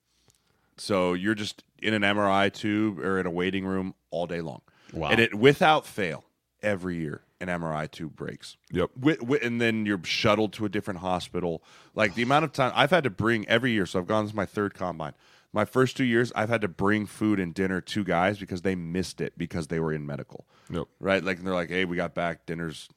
So 0.76 1.14
you're 1.14 1.34
just 1.34 1.64
in 1.82 1.94
an 1.94 2.02
MRI 2.02 2.52
tube 2.52 2.98
or 3.00 3.18
in 3.18 3.26
a 3.26 3.30
waiting 3.30 3.66
room 3.66 3.94
all 4.10 4.26
day 4.26 4.40
long. 4.40 4.62
Wow. 4.92 5.08
And 5.10 5.20
it 5.20 5.34
without 5.34 5.84
fail, 5.84 6.24
every 6.62 6.96
year 6.96 7.22
an 7.40 7.48
MRI 7.48 7.90
tube 7.90 8.16
breaks. 8.16 8.56
Yep. 8.72 8.90
Wi- 8.94 9.18
wi- 9.18 9.40
and 9.42 9.60
then 9.60 9.84
you're 9.84 10.02
shuttled 10.04 10.52
to 10.54 10.64
a 10.64 10.68
different 10.68 11.00
hospital. 11.00 11.62
Like 11.94 12.14
the 12.14 12.22
amount 12.22 12.44
of 12.44 12.52
time 12.52 12.72
I've 12.74 12.90
had 12.90 13.04
to 13.04 13.10
bring 13.10 13.46
every 13.48 13.72
year. 13.72 13.84
So 13.84 13.98
I've 13.98 14.06
gone 14.06 14.26
to 14.28 14.36
my 14.36 14.46
third 14.46 14.74
combine. 14.74 15.12
My 15.52 15.64
first 15.64 15.96
two 15.96 16.04
years, 16.04 16.32
I've 16.34 16.48
had 16.48 16.60
to 16.62 16.68
bring 16.68 17.06
food 17.06 17.40
and 17.40 17.52
dinner 17.52 17.80
to 17.80 18.04
guys 18.04 18.38
because 18.38 18.62
they 18.62 18.74
missed 18.74 19.20
it 19.20 19.32
because 19.36 19.68
they 19.68 19.80
were 19.80 19.92
in 19.92 20.04
medical. 20.06 20.46
Yep. 20.70 20.86
Right? 21.00 21.22
Like 21.24 21.42
they're 21.42 21.54
like, 21.54 21.70
hey, 21.70 21.84
we 21.84 21.96
got 21.96 22.14
back, 22.14 22.46
dinner's 22.46 22.88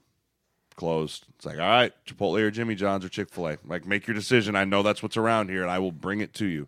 closed. 0.80 1.26
It's 1.36 1.46
like, 1.46 1.60
all 1.60 1.68
right, 1.68 1.94
Chipotle 2.06 2.40
or 2.40 2.52
Jimmy 2.52 2.74
John's 2.74 3.04
or 3.04 3.10
Chick 3.10 3.30
fil 3.30 3.50
A. 3.50 3.58
Like, 3.66 3.86
make 3.86 4.08
your 4.08 4.16
decision. 4.16 4.56
I 4.56 4.64
know 4.64 4.82
that's 4.82 5.04
what's 5.04 5.18
around 5.18 5.50
here 5.50 5.62
and 5.62 5.70
I 5.70 5.78
will 5.78 5.92
bring 5.92 6.22
it 6.22 6.34
to 6.36 6.46
you. 6.46 6.68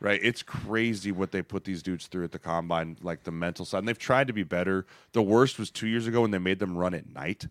Right? 0.00 0.20
It's 0.22 0.44
crazy 0.44 1.10
what 1.10 1.32
they 1.32 1.42
put 1.42 1.64
these 1.64 1.82
dudes 1.82 2.06
through 2.06 2.22
at 2.22 2.30
the 2.30 2.38
combine, 2.38 2.96
like 3.02 3.24
the 3.24 3.32
mental 3.32 3.64
side. 3.64 3.78
And 3.78 3.88
they've 3.88 3.98
tried 3.98 4.28
to 4.28 4.32
be 4.32 4.44
better. 4.44 4.86
The 5.12 5.22
worst 5.22 5.58
was 5.58 5.72
two 5.72 5.88
years 5.88 6.06
ago 6.06 6.20
when 6.20 6.30
they 6.30 6.38
made 6.38 6.60
them 6.60 6.78
run 6.78 6.94
at 6.94 7.12
night. 7.12 7.48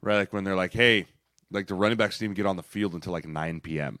Right? 0.00 0.16
Like 0.16 0.32
when 0.32 0.44
they're 0.44 0.56
like, 0.56 0.72
hey, 0.72 1.04
like 1.50 1.66
the 1.66 1.74
running 1.74 1.98
backs 1.98 2.18
didn't 2.18 2.32
even 2.32 2.42
get 2.42 2.48
on 2.48 2.56
the 2.56 2.62
field 2.62 2.94
until 2.94 3.12
like 3.12 3.28
9 3.28 3.60
p.m. 3.60 3.98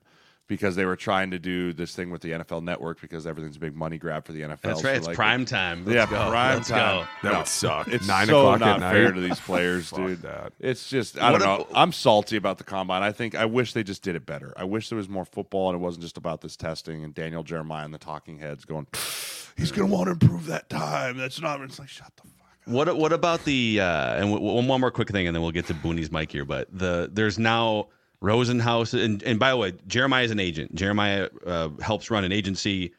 Because 0.50 0.74
they 0.74 0.84
were 0.84 0.96
trying 0.96 1.30
to 1.30 1.38
do 1.38 1.72
this 1.72 1.94
thing 1.94 2.10
with 2.10 2.22
the 2.22 2.32
NFL 2.32 2.64
network 2.64 3.00
because 3.00 3.24
everything's 3.24 3.56
a 3.56 3.60
big 3.60 3.76
money 3.76 3.98
grab 3.98 4.26
for 4.26 4.32
the 4.32 4.40
NFL. 4.40 4.60
That's 4.62 4.80
So, 4.82 4.88
right. 4.88 4.96
It's 4.96 5.06
like, 5.06 5.14
prime 5.14 5.44
time. 5.44 5.84
yeah, 5.88 6.00
Let's 6.00 6.10
go. 6.10 6.28
prime 6.28 6.56
Let's 6.56 6.68
time. 6.68 6.96
go. 7.04 7.06
That 7.22 7.32
No, 7.32 7.38
would 7.38 7.46
suck. 7.46 7.86
It's 7.86 8.06
Nine 8.08 8.26
so 8.26 8.40
o'clock 8.40 8.58
not 8.58 8.68
at 8.74 8.80
night. 8.80 8.92
fair 8.92 9.12
to 9.12 9.20
these 9.20 9.38
players, 9.38 9.90
dude. 9.92 10.22
that. 10.22 10.52
It's 10.58 10.90
just 10.90 11.16
I 11.22 11.30
don't 11.30 11.40
What 11.40 11.46
know. 11.46 11.60
ab- 11.70 11.76
I'm 11.76 11.92
salty 11.92 12.36
about 12.36 12.58
the 12.58 12.64
combine. 12.64 13.04
I 13.04 13.12
think 13.12 13.36
I 13.36 13.44
wish 13.44 13.74
they 13.74 13.84
just 13.84 14.02
did 14.02 14.16
it 14.16 14.26
better. 14.26 14.52
I 14.56 14.64
wish 14.64 14.88
there 14.88 14.96
was 14.98 15.08
more 15.08 15.24
football 15.24 15.70
and 15.70 15.76
it 15.76 15.80
wasn't 15.80 16.02
just 16.02 16.16
about 16.16 16.40
this 16.40 16.56
testing 16.56 17.04
and 17.04 17.14
Daniel 17.14 17.44
Jeremiah 17.44 17.84
and 17.84 17.94
the 17.94 17.98
talking 17.98 18.38
heads 18.40 18.64
going, 18.64 18.88
he's 19.56 19.70
gonna 19.70 19.86
want 19.86 20.06
to 20.06 20.10
improve 20.12 20.46
that 20.46 20.68
time. 20.68 21.16
That's 21.16 21.40
not. 21.40 21.60
It's 21.60 21.78
like 21.78 21.88
shut 21.88 22.10
the 22.16 22.22
fuck. 22.22 22.32
up. 22.66 22.72
What 22.74 22.96
what 22.96 23.12
about 23.12 23.44
the 23.44 23.78
uh, 23.80 24.14
and 24.14 24.30
w- 24.32 24.44
w- 24.44 24.68
one 24.68 24.80
more 24.80 24.90
quick 24.90 25.10
thing, 25.10 25.28
and 25.28 25.34
then 25.36 25.42
we'll 25.42 25.52
get 25.52 25.66
to 25.66 25.74
Booney's 25.74 26.10
mic 26.10 26.32
here. 26.32 26.44
But 26.44 26.66
the 26.76 27.08
there's 27.12 27.38
now 27.38 27.86
Rosenhaus, 28.22 28.92
and 28.92 29.22
and 29.22 29.38
by 29.38 29.50
the 29.50 29.56
way, 29.56 29.72
Jeremiah 29.86 30.24
is 30.24 30.30
an 30.30 30.40
agent. 30.40 30.74
Jeremiah 30.74 31.28
uh, 31.46 31.70
helps 31.80 32.10
run 32.10 32.24
an 32.24 32.32
agency. 32.32 32.92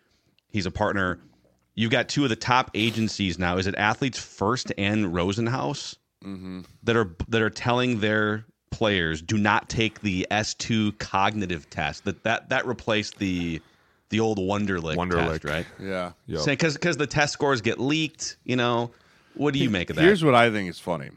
He's 0.49 0.65
a 0.65 0.72
partner. 0.72 1.19
You've 1.76 1.91
got 1.91 2.09
two 2.09 2.24
of 2.24 2.30
the 2.30 2.36
top 2.36 2.72
agencies 2.74 3.39
now. 3.39 3.57
Is 3.57 3.67
it 3.67 3.76
Athletes 3.76 4.19
First 4.19 4.72
and 4.78 5.13
Rosenhaus 5.13 5.95
that 6.84 6.95
are 6.95 7.15
that 7.30 7.41
are 7.41 7.49
telling 7.49 7.99
their 7.99 8.45
players 8.72 9.22
do 9.22 9.38
not 9.38 9.69
take 9.69 10.01
the 10.01 10.26
S 10.32 10.53
two 10.55 10.93
cognitive 10.93 11.69
test. 11.69 12.05
That 12.05 12.24
that 12.24 12.49
that 12.49 12.65
replaced 12.65 13.19
the 13.19 13.61
the 14.09 14.19
old 14.19 14.39
Wonderlic, 14.39 14.95
Wonderlic. 14.95 15.41
test, 15.41 15.43
right? 15.43 15.65
Yeah. 15.80 16.11
Yep. 16.26 16.45
Because 16.45 16.74
because 16.74 16.97
the 16.97 17.07
test 17.07 17.34
scores 17.34 17.61
get 17.61 17.80
leaked. 17.80 18.38
You 18.43 18.55
know, 18.55 18.91
what 19.36 19.53
do 19.53 19.59
you 19.59 19.69
make 19.69 19.89
of 19.89 19.97
that? 19.97 20.03
Here's 20.03 20.24
what 20.24 20.36
I 20.36 20.49
think 20.49 20.69
is 20.69 20.80
funny. 20.80 21.11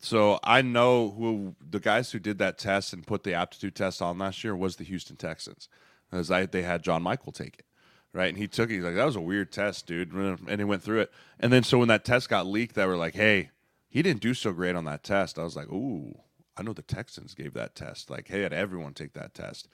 So 0.00 0.40
I 0.42 0.62
know 0.62 1.10
who 1.10 1.54
the 1.60 1.78
guys 1.78 2.10
who 2.10 2.18
did 2.18 2.38
that 2.38 2.58
test 2.58 2.92
and 2.94 3.06
put 3.06 3.22
the 3.22 3.34
aptitude 3.34 3.74
test 3.74 4.00
on 4.00 4.18
last 4.18 4.42
year 4.42 4.56
was 4.56 4.76
the 4.76 4.84
Houston 4.84 5.16
Texans, 5.16 5.68
as 6.10 6.30
I 6.30 6.46
they 6.46 6.62
had 6.62 6.82
John 6.82 7.02
Michael 7.02 7.32
take 7.32 7.58
it, 7.58 7.66
right? 8.14 8.30
And 8.30 8.38
he 8.38 8.48
took 8.48 8.70
it. 8.70 8.76
He's 8.76 8.84
like, 8.84 8.94
"That 8.94 9.04
was 9.04 9.16
a 9.16 9.20
weird 9.20 9.52
test, 9.52 9.86
dude," 9.86 10.12
and 10.12 10.58
he 10.58 10.64
went 10.64 10.82
through 10.82 11.00
it. 11.00 11.12
And 11.38 11.52
then 11.52 11.62
so 11.62 11.78
when 11.78 11.88
that 11.88 12.06
test 12.06 12.30
got 12.30 12.46
leaked, 12.46 12.76
they 12.76 12.86
were 12.86 12.96
like, 12.96 13.14
"Hey, 13.14 13.50
he 13.90 14.00
didn't 14.02 14.22
do 14.22 14.32
so 14.32 14.52
great 14.52 14.74
on 14.74 14.86
that 14.86 15.04
test." 15.04 15.38
I 15.38 15.44
was 15.44 15.54
like, 15.54 15.70
"Ooh, 15.70 16.18
I 16.56 16.62
know 16.62 16.72
the 16.72 16.82
Texans 16.82 17.34
gave 17.34 17.52
that 17.54 17.74
test. 17.74 18.08
Like, 18.08 18.28
hey, 18.28 18.40
had 18.40 18.54
everyone 18.54 18.94
take 18.94 19.12
that 19.12 19.34
test." 19.34 19.68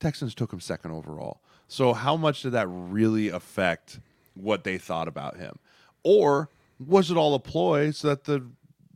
Texans 0.00 0.34
took 0.34 0.52
him 0.52 0.60
second 0.60 0.90
overall. 0.90 1.40
So 1.68 1.92
how 1.92 2.16
much 2.16 2.42
did 2.42 2.50
that 2.50 2.66
really 2.68 3.28
affect 3.28 4.00
what 4.34 4.64
they 4.64 4.78
thought 4.78 5.06
about 5.06 5.36
him? 5.36 5.58
Or 6.02 6.48
was 6.78 7.10
it 7.10 7.16
all 7.16 7.34
a 7.34 7.40
ploy 7.40 7.90
so 7.90 8.08
that 8.08 8.24
the 8.24 8.46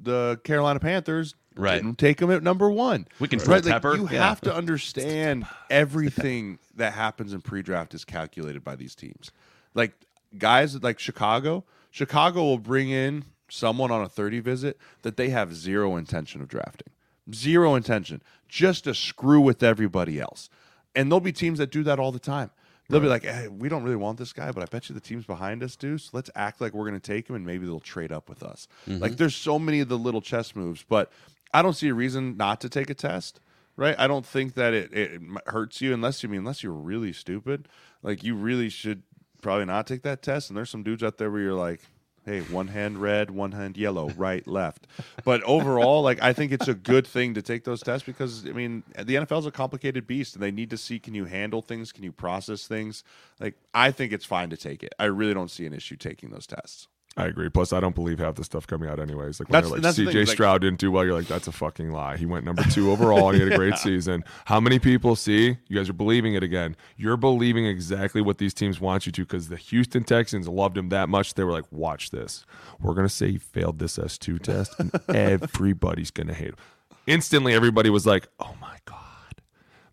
the 0.02 0.40
Carolina 0.44 0.80
Panthers 0.80 1.34
Right. 1.56 1.82
Didn't 1.82 1.98
take 1.98 2.20
him 2.20 2.30
at 2.30 2.42
number 2.42 2.70
one. 2.70 3.06
We 3.20 3.28
can 3.28 3.38
right. 3.40 3.62
Tepper, 3.62 3.96
you 3.96 4.08
yeah. 4.10 4.28
have 4.28 4.40
to 4.42 4.54
understand 4.54 5.46
everything 5.70 6.58
that 6.76 6.94
happens 6.94 7.32
in 7.32 7.42
pre-draft 7.42 7.94
is 7.94 8.04
calculated 8.04 8.64
by 8.64 8.76
these 8.76 8.94
teams. 8.94 9.30
Like 9.74 9.92
guys 10.38 10.82
like 10.82 10.98
Chicago, 10.98 11.64
Chicago 11.90 12.42
will 12.42 12.58
bring 12.58 12.90
in 12.90 13.24
someone 13.48 13.90
on 13.90 14.02
a 14.02 14.08
30 14.08 14.40
visit 14.40 14.78
that 15.02 15.16
they 15.16 15.28
have 15.28 15.54
zero 15.54 15.96
intention 15.96 16.40
of 16.40 16.48
drafting. 16.48 16.92
Zero 17.32 17.74
intention. 17.74 18.22
Just 18.48 18.84
to 18.84 18.94
screw 18.94 19.40
with 19.40 19.62
everybody 19.62 20.18
else. 20.20 20.48
And 20.94 21.10
there'll 21.10 21.20
be 21.20 21.32
teams 21.32 21.58
that 21.58 21.70
do 21.70 21.82
that 21.84 21.98
all 21.98 22.12
the 22.12 22.18
time. 22.18 22.50
They'll 22.88 23.00
be 23.00 23.06
like, 23.06 23.24
hey, 23.24 23.48
we 23.48 23.68
don't 23.68 23.84
really 23.84 23.96
want 23.96 24.18
this 24.18 24.32
guy, 24.32 24.50
but 24.52 24.62
I 24.62 24.66
bet 24.66 24.88
you 24.88 24.94
the 24.94 25.00
teams 25.00 25.24
behind 25.24 25.62
us 25.62 25.76
do. 25.76 25.96
So 25.96 26.10
let's 26.12 26.30
act 26.34 26.60
like 26.60 26.74
we're 26.74 26.88
going 26.88 27.00
to 27.00 27.06
take 27.06 27.28
him 27.28 27.36
and 27.36 27.46
maybe 27.46 27.64
they'll 27.64 27.80
trade 27.80 28.12
up 28.12 28.28
with 28.28 28.42
us. 28.42 28.68
Like 28.86 28.98
mm-hmm. 28.98 29.16
there's 29.16 29.34
so 29.34 29.58
many 29.58 29.80
of 29.80 29.88
the 29.88 29.96
little 29.96 30.20
chess 30.20 30.54
moves, 30.54 30.84
but 30.86 31.10
I 31.54 31.62
don't 31.62 31.74
see 31.74 31.88
a 31.88 31.94
reason 31.94 32.36
not 32.36 32.60
to 32.62 32.68
take 32.68 32.90
a 32.90 32.94
test, 32.94 33.40
right? 33.76 33.94
I 33.98 34.06
don't 34.06 34.26
think 34.26 34.54
that 34.54 34.74
it, 34.74 34.92
it 34.92 35.20
hurts 35.46 35.80
you 35.80 35.94
unless 35.94 36.22
you 36.22 36.28
mean, 36.28 36.40
unless 36.40 36.62
you're 36.62 36.72
really 36.72 37.12
stupid. 37.12 37.68
Like 38.02 38.22
you 38.22 38.34
really 38.34 38.68
should 38.68 39.02
probably 39.40 39.64
not 39.64 39.86
take 39.86 40.02
that 40.02 40.22
test. 40.22 40.50
And 40.50 40.56
there's 40.56 40.70
some 40.70 40.82
dudes 40.82 41.02
out 41.02 41.18
there 41.18 41.30
where 41.30 41.40
you're 41.40 41.54
like, 41.54 41.80
hey, 42.24 42.40
one 42.40 42.68
hand 42.68 42.98
red, 42.98 43.30
one 43.30 43.52
hand 43.52 43.76
yellow, 43.76 44.10
right, 44.10 44.46
left. 44.46 44.86
But 45.24 45.42
overall, 45.42 46.02
like 46.02 46.22
I 46.22 46.32
think 46.32 46.52
it's 46.52 46.68
a 46.68 46.74
good 46.74 47.06
thing 47.06 47.34
to 47.34 47.42
take 47.42 47.64
those 47.64 47.82
tests 47.82 48.06
because 48.06 48.46
I 48.46 48.52
mean 48.52 48.82
the 48.96 49.16
NFL 49.16 49.40
is 49.40 49.46
a 49.46 49.50
complicated 49.50 50.06
beast, 50.06 50.34
and 50.34 50.42
they 50.42 50.50
need 50.50 50.70
to 50.70 50.76
see 50.76 50.98
can 50.98 51.14
you 51.14 51.24
handle 51.24 51.62
things, 51.62 51.92
can 51.92 52.04
you 52.04 52.12
process 52.12 52.66
things. 52.66 53.04
Like 53.40 53.54
I 53.74 53.90
think 53.90 54.12
it's 54.12 54.24
fine 54.24 54.50
to 54.50 54.56
take 54.56 54.82
it. 54.82 54.94
I 54.98 55.04
really 55.04 55.34
don't 55.34 55.50
see 55.50 55.66
an 55.66 55.72
issue 55.72 55.96
taking 55.96 56.30
those 56.30 56.46
tests. 56.46 56.88
I 57.14 57.26
agree. 57.26 57.50
Plus, 57.50 57.74
I 57.74 57.80
don't 57.80 57.94
believe 57.94 58.18
half 58.20 58.36
the 58.36 58.44
stuff 58.44 58.66
coming 58.66 58.88
out 58.88 58.98
anyways. 58.98 59.38
Like 59.38 59.50
when 59.50 59.62
That's- 59.62 59.70
they're 59.96 60.06
like 60.06 60.12
CJ 60.12 60.12
thing, 60.12 60.26
like- 60.26 60.34
Stroud 60.34 60.62
didn't 60.62 60.78
do 60.80 60.90
well, 60.90 61.04
you're 61.04 61.12
like, 61.14 61.26
that's 61.26 61.46
a 61.46 61.52
fucking 61.52 61.90
lie. 61.92 62.16
He 62.16 62.24
went 62.24 62.46
number 62.46 62.62
two 62.64 62.90
overall 62.90 63.28
and 63.28 63.36
he 63.36 63.44
had 63.44 63.52
a 63.52 63.56
great 63.56 63.76
season. 63.78 64.24
How 64.46 64.60
many 64.60 64.78
people 64.78 65.14
see 65.14 65.58
you 65.68 65.76
guys 65.76 65.90
are 65.90 65.92
believing 65.94 66.32
it 66.34 66.42
again? 66.42 66.74
You're 66.96 67.18
believing 67.18 67.66
exactly 67.66 68.22
what 68.22 68.38
these 68.38 68.54
teams 68.54 68.80
want 68.80 69.04
you 69.04 69.12
to 69.12 69.22
because 69.26 69.48
the 69.48 69.56
Houston 69.56 70.04
Texans 70.04 70.48
loved 70.48 70.78
him 70.78 70.88
that 70.88 71.10
much. 71.10 71.34
They 71.34 71.44
were 71.44 71.52
like, 71.52 71.70
watch 71.70 72.12
this. 72.12 72.46
We're 72.80 72.94
gonna 72.94 73.10
say 73.10 73.32
he 73.32 73.38
failed 73.38 73.78
this 73.78 73.98
S2 73.98 74.40
test, 74.40 74.74
and 74.80 74.90
everybody's 75.14 76.10
gonna 76.10 76.32
hate 76.34 76.48
him. 76.48 76.56
Instantly, 77.06 77.52
everybody 77.52 77.90
was 77.90 78.06
like, 78.06 78.26
oh 78.40 78.54
my 78.58 78.76
god. 78.86 78.98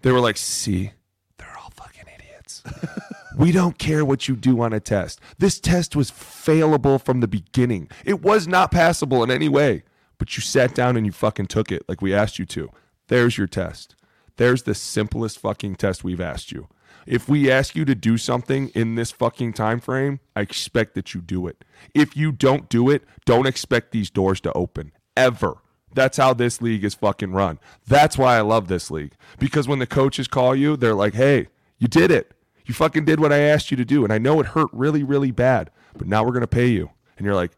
They 0.04 0.12
were 0.14 0.22
like, 0.22 0.38
see, 0.38 0.92
they're 1.38 1.58
all 1.62 1.72
fucking 1.76 2.06
idiots. 2.18 2.64
We 3.40 3.54
don't 3.54 3.80
care 3.80 4.04
what 4.04 4.28
you 4.28 4.36
do 4.36 4.62
on 4.62 4.74
a 4.74 4.82
test. 4.82 5.22
This 5.38 5.62
test 5.62 5.96
was 5.96 6.12
failable 6.12 7.02
from 7.02 7.22
the 7.22 7.28
beginning. 7.28 7.90
It 8.04 8.22
was 8.22 8.50
not 8.50 8.70
passable 8.70 9.24
in 9.24 9.32
any 9.32 9.48
way, 9.48 9.84
but 10.18 10.36
you 10.36 10.42
sat 10.42 10.76
down 10.76 10.98
and 10.98 11.06
you 11.06 11.14
fucking 11.14 11.48
took 11.48 11.72
it 11.72 11.88
like 11.88 12.02
we 12.02 12.14
asked 12.14 12.38
you 12.38 12.46
to. 12.48 12.70
There's 13.08 13.38
your 13.38 13.48
test. 13.48 13.96
There's 14.36 14.64
the 14.64 14.76
simplest 14.76 15.40
fucking 15.40 15.76
test 15.76 16.04
we've 16.04 16.20
asked 16.20 16.52
you. 16.52 16.68
If 17.08 17.30
we 17.30 17.50
ask 17.50 17.78
you 17.78 17.86
to 17.86 17.96
do 17.96 18.18
something 18.18 18.70
in 18.76 18.96
this 18.96 19.12
fucking 19.12 19.54
time 19.54 19.80
frame, 19.80 20.20
I 20.36 20.42
expect 20.42 20.94
that 20.96 21.14
you 21.14 21.22
do 21.22 21.48
it. 21.48 21.64
If 21.96 22.18
you 22.18 22.34
don't 22.34 22.68
do 22.68 22.90
it, 22.90 23.06
don't 23.24 23.48
expect 23.48 23.92
these 23.92 24.10
doors 24.10 24.42
to 24.42 24.52
open 24.52 24.92
ever. 25.16 25.60
That's 25.94 26.18
how 26.18 26.34
this 26.34 26.62
league 26.62 26.84
is 26.84 26.94
fucking 26.94 27.32
run. 27.32 27.60
That's 27.88 28.18
why 28.18 28.36
I 28.36 28.42
love 28.42 28.68
this 28.68 28.92
league. 28.92 29.14
Because 29.40 29.66
when 29.66 29.80
the 29.80 29.88
coaches 29.88 30.28
call 30.28 30.58
you, 30.58 30.76
they're 30.76 30.94
like, 30.94 31.14
hey, 31.14 31.48
you 31.78 31.88
did 31.88 32.12
it. 32.12 32.34
You 32.70 32.76
fucking 32.76 33.06
did 33.06 33.20
what 33.20 33.34
I 33.34 33.40
asked 33.40 33.72
you 33.72 33.78
to 33.78 33.84
do. 33.84 34.04
And 34.04 34.14
I 34.14 34.20
know 34.20 34.40
it 34.40 34.46
hurt 34.46 34.70
really, 34.72 35.02
really 35.02 35.32
bad, 35.32 35.72
but 35.98 36.06
now 36.06 36.24
we're 36.24 36.34
going 36.34 36.42
to 36.42 36.48
pay 36.48 36.68
you. 36.68 36.92
And 37.18 37.26
you're 37.26 37.34
like, 37.34 37.54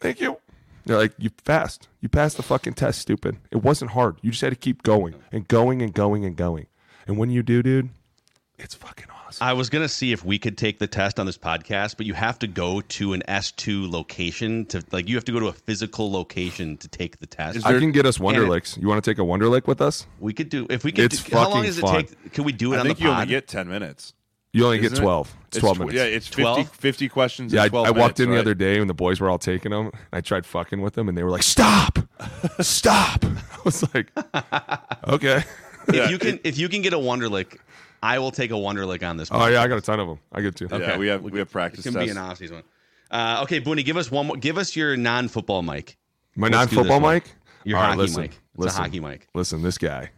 thank 0.00 0.20
you. 0.20 0.36
They're 0.84 0.98
like, 0.98 1.14
you 1.16 1.30
passed. 1.30 1.88
You 2.02 2.10
passed 2.10 2.36
the 2.36 2.42
fucking 2.42 2.74
test, 2.74 3.00
stupid. 3.00 3.38
It 3.50 3.62
wasn't 3.62 3.92
hard. 3.92 4.18
You 4.20 4.30
just 4.30 4.42
had 4.42 4.50
to 4.50 4.56
keep 4.56 4.82
going 4.82 5.14
and 5.32 5.48
going 5.48 5.80
and 5.80 5.94
going 5.94 6.26
and 6.26 6.36
going. 6.36 6.66
And 7.06 7.16
when 7.16 7.30
you 7.30 7.42
do, 7.42 7.62
dude, 7.62 7.88
it's 8.58 8.74
fucking 8.74 9.06
awesome. 9.26 9.46
I 9.46 9.54
was 9.54 9.70
gonna 9.70 9.88
see 9.88 10.12
if 10.12 10.24
we 10.24 10.38
could 10.38 10.58
take 10.58 10.78
the 10.78 10.86
test 10.86 11.18
on 11.18 11.24
this 11.26 11.38
podcast, 11.38 11.96
but 11.96 12.04
you 12.06 12.12
have 12.14 12.38
to 12.40 12.46
go 12.46 12.80
to 12.82 13.12
an 13.14 13.22
S 13.28 13.50
two 13.52 13.88
location 13.90 14.66
to 14.66 14.82
like 14.92 15.08
you 15.08 15.14
have 15.14 15.24
to 15.26 15.32
go 15.32 15.40
to 15.40 15.46
a 15.46 15.52
physical 15.52 16.10
location 16.10 16.76
to 16.78 16.88
take 16.88 17.18
the 17.18 17.26
test. 17.26 17.64
I 17.64 17.78
can 17.78 17.92
get 17.92 18.04
us 18.04 18.18
And 18.18 18.26
Wonderlics. 18.26 18.78
You 18.80 18.88
want 18.88 19.02
to 19.02 19.10
take 19.10 19.18
a 19.18 19.22
Wonderlic 19.22 19.66
with 19.66 19.80
us? 19.80 20.06
we 20.20 20.32
could 20.34 20.48
do 20.50 20.66
if 20.68 20.84
we 20.84 20.92
could. 20.92 21.12
It's 21.12 21.22
do, 21.22 21.34
how 21.36 21.44
long 21.44 21.52
fucking 21.52 21.64
does 21.64 21.78
it 21.78 21.80
fun. 21.82 22.04
take? 22.04 22.32
Can 22.32 22.44
we 22.44 22.52
do 22.52 22.72
it 22.74 22.76
I 22.76 22.80
on 22.80 22.86
think 22.86 22.98
the 22.98 23.04
you 23.04 23.10
pod? 23.10 23.20
only 23.22 23.26
get 23.30 23.46
10 23.48 23.68
minutes. 23.68 24.12
You 24.52 24.64
only 24.64 24.78
get 24.78 24.86
Isn't 24.92 24.98
it? 24.98 25.02
12. 25.02 25.36
It's 25.48 25.58
12 25.58 25.76
tw- 25.76 25.80
minutes. 25.80 25.96
Yeah, 25.96 26.04
it's 26.04 26.26
50, 26.26 26.42
12? 26.42 26.70
50 26.70 27.08
questions 27.08 27.52
Yeah, 27.52 27.60
in 27.60 27.66
I, 27.66 27.68
12 27.68 27.86
I 27.86 27.90
walked 27.90 27.98
minutes, 27.98 28.20
in 28.20 28.28
the 28.30 28.34
right? 28.36 28.40
other 28.40 28.54
day 28.54 28.78
when 28.78 28.88
the 28.88 28.94
boys 28.94 29.20
were 29.20 29.28
all 29.30 29.38
taking 29.38 29.70
them. 29.72 29.86
And 29.86 29.94
I 30.12 30.20
tried 30.20 30.46
fucking 30.46 30.80
with 30.80 30.94
them, 30.94 31.08
and 31.08 31.16
they 31.18 31.22
were 31.22 31.30
like, 31.30 31.42
"Stop, 31.42 31.98
stop!" 32.60 33.24
I 33.24 33.60
was 33.64 33.94
like, 33.94 34.10
"Okay." 35.06 35.42
if 35.88 36.10
you 36.10 36.18
can, 36.18 36.40
if 36.44 36.58
you 36.58 36.68
can 36.68 36.82
get 36.82 36.92
a 36.92 36.98
Wonderlic, 36.98 37.58
I 38.02 38.18
will 38.18 38.30
take 38.30 38.50
a 38.50 38.54
Wonderlic 38.54 39.06
on 39.08 39.16
this. 39.16 39.28
Oh 39.30 39.46
yeah, 39.46 39.62
I 39.62 39.68
got 39.68 39.78
a 39.78 39.82
ton 39.82 40.00
of 40.00 40.08
them. 40.08 40.18
I 40.32 40.40
get 40.40 40.56
two. 40.56 40.68
Yeah, 40.70 40.96
we 40.98 41.08
have 41.08 41.22
we 41.22 41.38
have 41.38 41.50
practice 41.50 41.80
It 41.80 41.90
can 41.90 41.94
be 41.98 42.06
tests. 42.06 42.16
an 42.16 42.22
off 42.22 42.38
season 42.38 42.56
one. 42.56 42.64
Uh, 43.10 43.40
okay, 43.44 43.60
Booney, 43.60 43.84
give 43.84 43.96
us 43.96 44.10
one 44.10 44.26
more. 44.26 44.36
Give 44.36 44.58
us 44.58 44.76
your 44.76 44.96
non-football 44.96 45.62
mic. 45.62 45.96
My 46.36 46.48
Let's 46.48 46.70
do 46.70 46.76
non-football 46.76 47.00
one. 47.00 47.14
mic. 47.14 47.24
Your 47.64 47.78
All 47.78 47.82
right, 47.84 47.88
hockey 47.90 48.00
listen, 48.02 48.22
mic. 48.22 48.30
It's 48.30 48.38
listen, 48.56 48.80
a 48.80 48.82
hockey 48.84 49.00
mic. 49.00 49.28
Listen, 49.34 49.62
this 49.62 49.78
guy, 49.78 50.10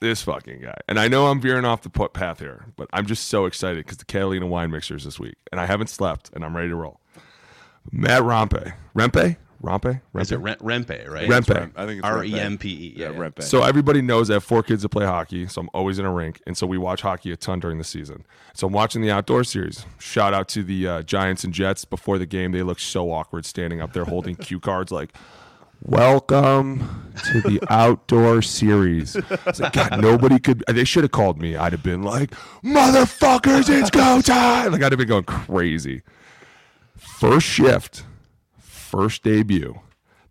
this 0.00 0.22
fucking 0.22 0.60
guy, 0.62 0.76
and 0.88 0.98
I 0.98 1.08
know 1.08 1.26
I'm 1.28 1.40
veering 1.40 1.64
off 1.64 1.82
the 1.82 1.90
po- 1.90 2.08
path 2.08 2.40
here, 2.40 2.66
but 2.76 2.88
I'm 2.92 3.06
just 3.06 3.28
so 3.28 3.44
excited 3.46 3.84
because 3.84 3.98
the 3.98 4.04
Catalina 4.04 4.46
wine 4.46 4.70
mixers 4.70 5.04
this 5.04 5.20
week, 5.20 5.36
and 5.52 5.60
I 5.60 5.66
haven't 5.66 5.88
slept, 5.88 6.30
and 6.34 6.44
I'm 6.44 6.56
ready 6.56 6.68
to 6.70 6.76
roll. 6.76 7.00
Matt 7.92 8.22
Rompe, 8.22 8.72
Rempe, 8.94 9.36
Rompe, 9.62 10.00
Is 10.18 10.32
it 10.32 10.40
Rempe, 10.40 10.56
Rem- 10.62 10.84
Rempe, 10.84 11.08
right? 11.08 11.28
Rempe. 11.28 11.70
I 11.76 11.86
think 11.86 11.98
it's 11.98 12.06
R 12.06 12.18
Rempe. 12.20 12.28
E 12.28 12.40
M 12.40 12.56
P 12.58 12.68
E. 12.70 12.94
Yeah, 12.96 13.08
Rempe. 13.08 13.42
So 13.42 13.62
everybody 13.62 14.00
knows 14.00 14.30
I 14.30 14.34
have 14.34 14.44
four 14.44 14.62
kids 14.62 14.82
that 14.82 14.88
play 14.88 15.04
hockey, 15.04 15.46
so 15.48 15.60
I'm 15.60 15.68
always 15.74 15.98
in 15.98 16.06
a 16.06 16.12
rink, 16.12 16.40
and 16.46 16.56
so 16.56 16.66
we 16.66 16.78
watch 16.78 17.02
hockey 17.02 17.30
a 17.32 17.36
ton 17.36 17.60
during 17.60 17.76
the 17.78 17.84
season. 17.84 18.24
So 18.54 18.66
I'm 18.66 18.72
watching 18.72 19.02
the 19.02 19.10
outdoor 19.10 19.44
series. 19.44 19.84
Shout 19.98 20.32
out 20.32 20.48
to 20.50 20.62
the 20.62 20.86
uh, 20.88 21.02
Giants 21.02 21.44
and 21.44 21.52
Jets 21.52 21.84
before 21.84 22.16
the 22.18 22.26
game. 22.26 22.52
They 22.52 22.62
look 22.62 22.80
so 22.80 23.10
awkward 23.12 23.44
standing 23.44 23.80
up 23.80 23.92
there 23.92 24.04
holding 24.04 24.34
cue 24.36 24.60
cards 24.60 24.90
like. 24.92 25.12
Welcome 25.82 27.12
to 27.32 27.40
the 27.40 27.60
outdoor 27.70 28.42
series. 28.42 29.16
It's 29.16 29.60
like, 29.60 29.72
God, 29.72 30.00
nobody 30.00 30.38
could. 30.38 30.62
Uh, 30.68 30.72
they 30.72 30.84
should 30.84 31.04
have 31.04 31.10
called 31.10 31.40
me. 31.40 31.56
I'd 31.56 31.72
have 31.72 31.82
been 31.82 32.02
like, 32.02 32.32
"Motherfuckers, 32.62 33.68
it's 33.70 33.90
go 33.90 34.20
time!" 34.20 34.72
Like 34.72 34.82
I'd 34.82 34.92
have 34.92 34.98
been 34.98 35.08
going 35.08 35.24
crazy. 35.24 36.02
First 36.96 37.46
shift, 37.46 38.04
first 38.58 39.22
debut. 39.22 39.80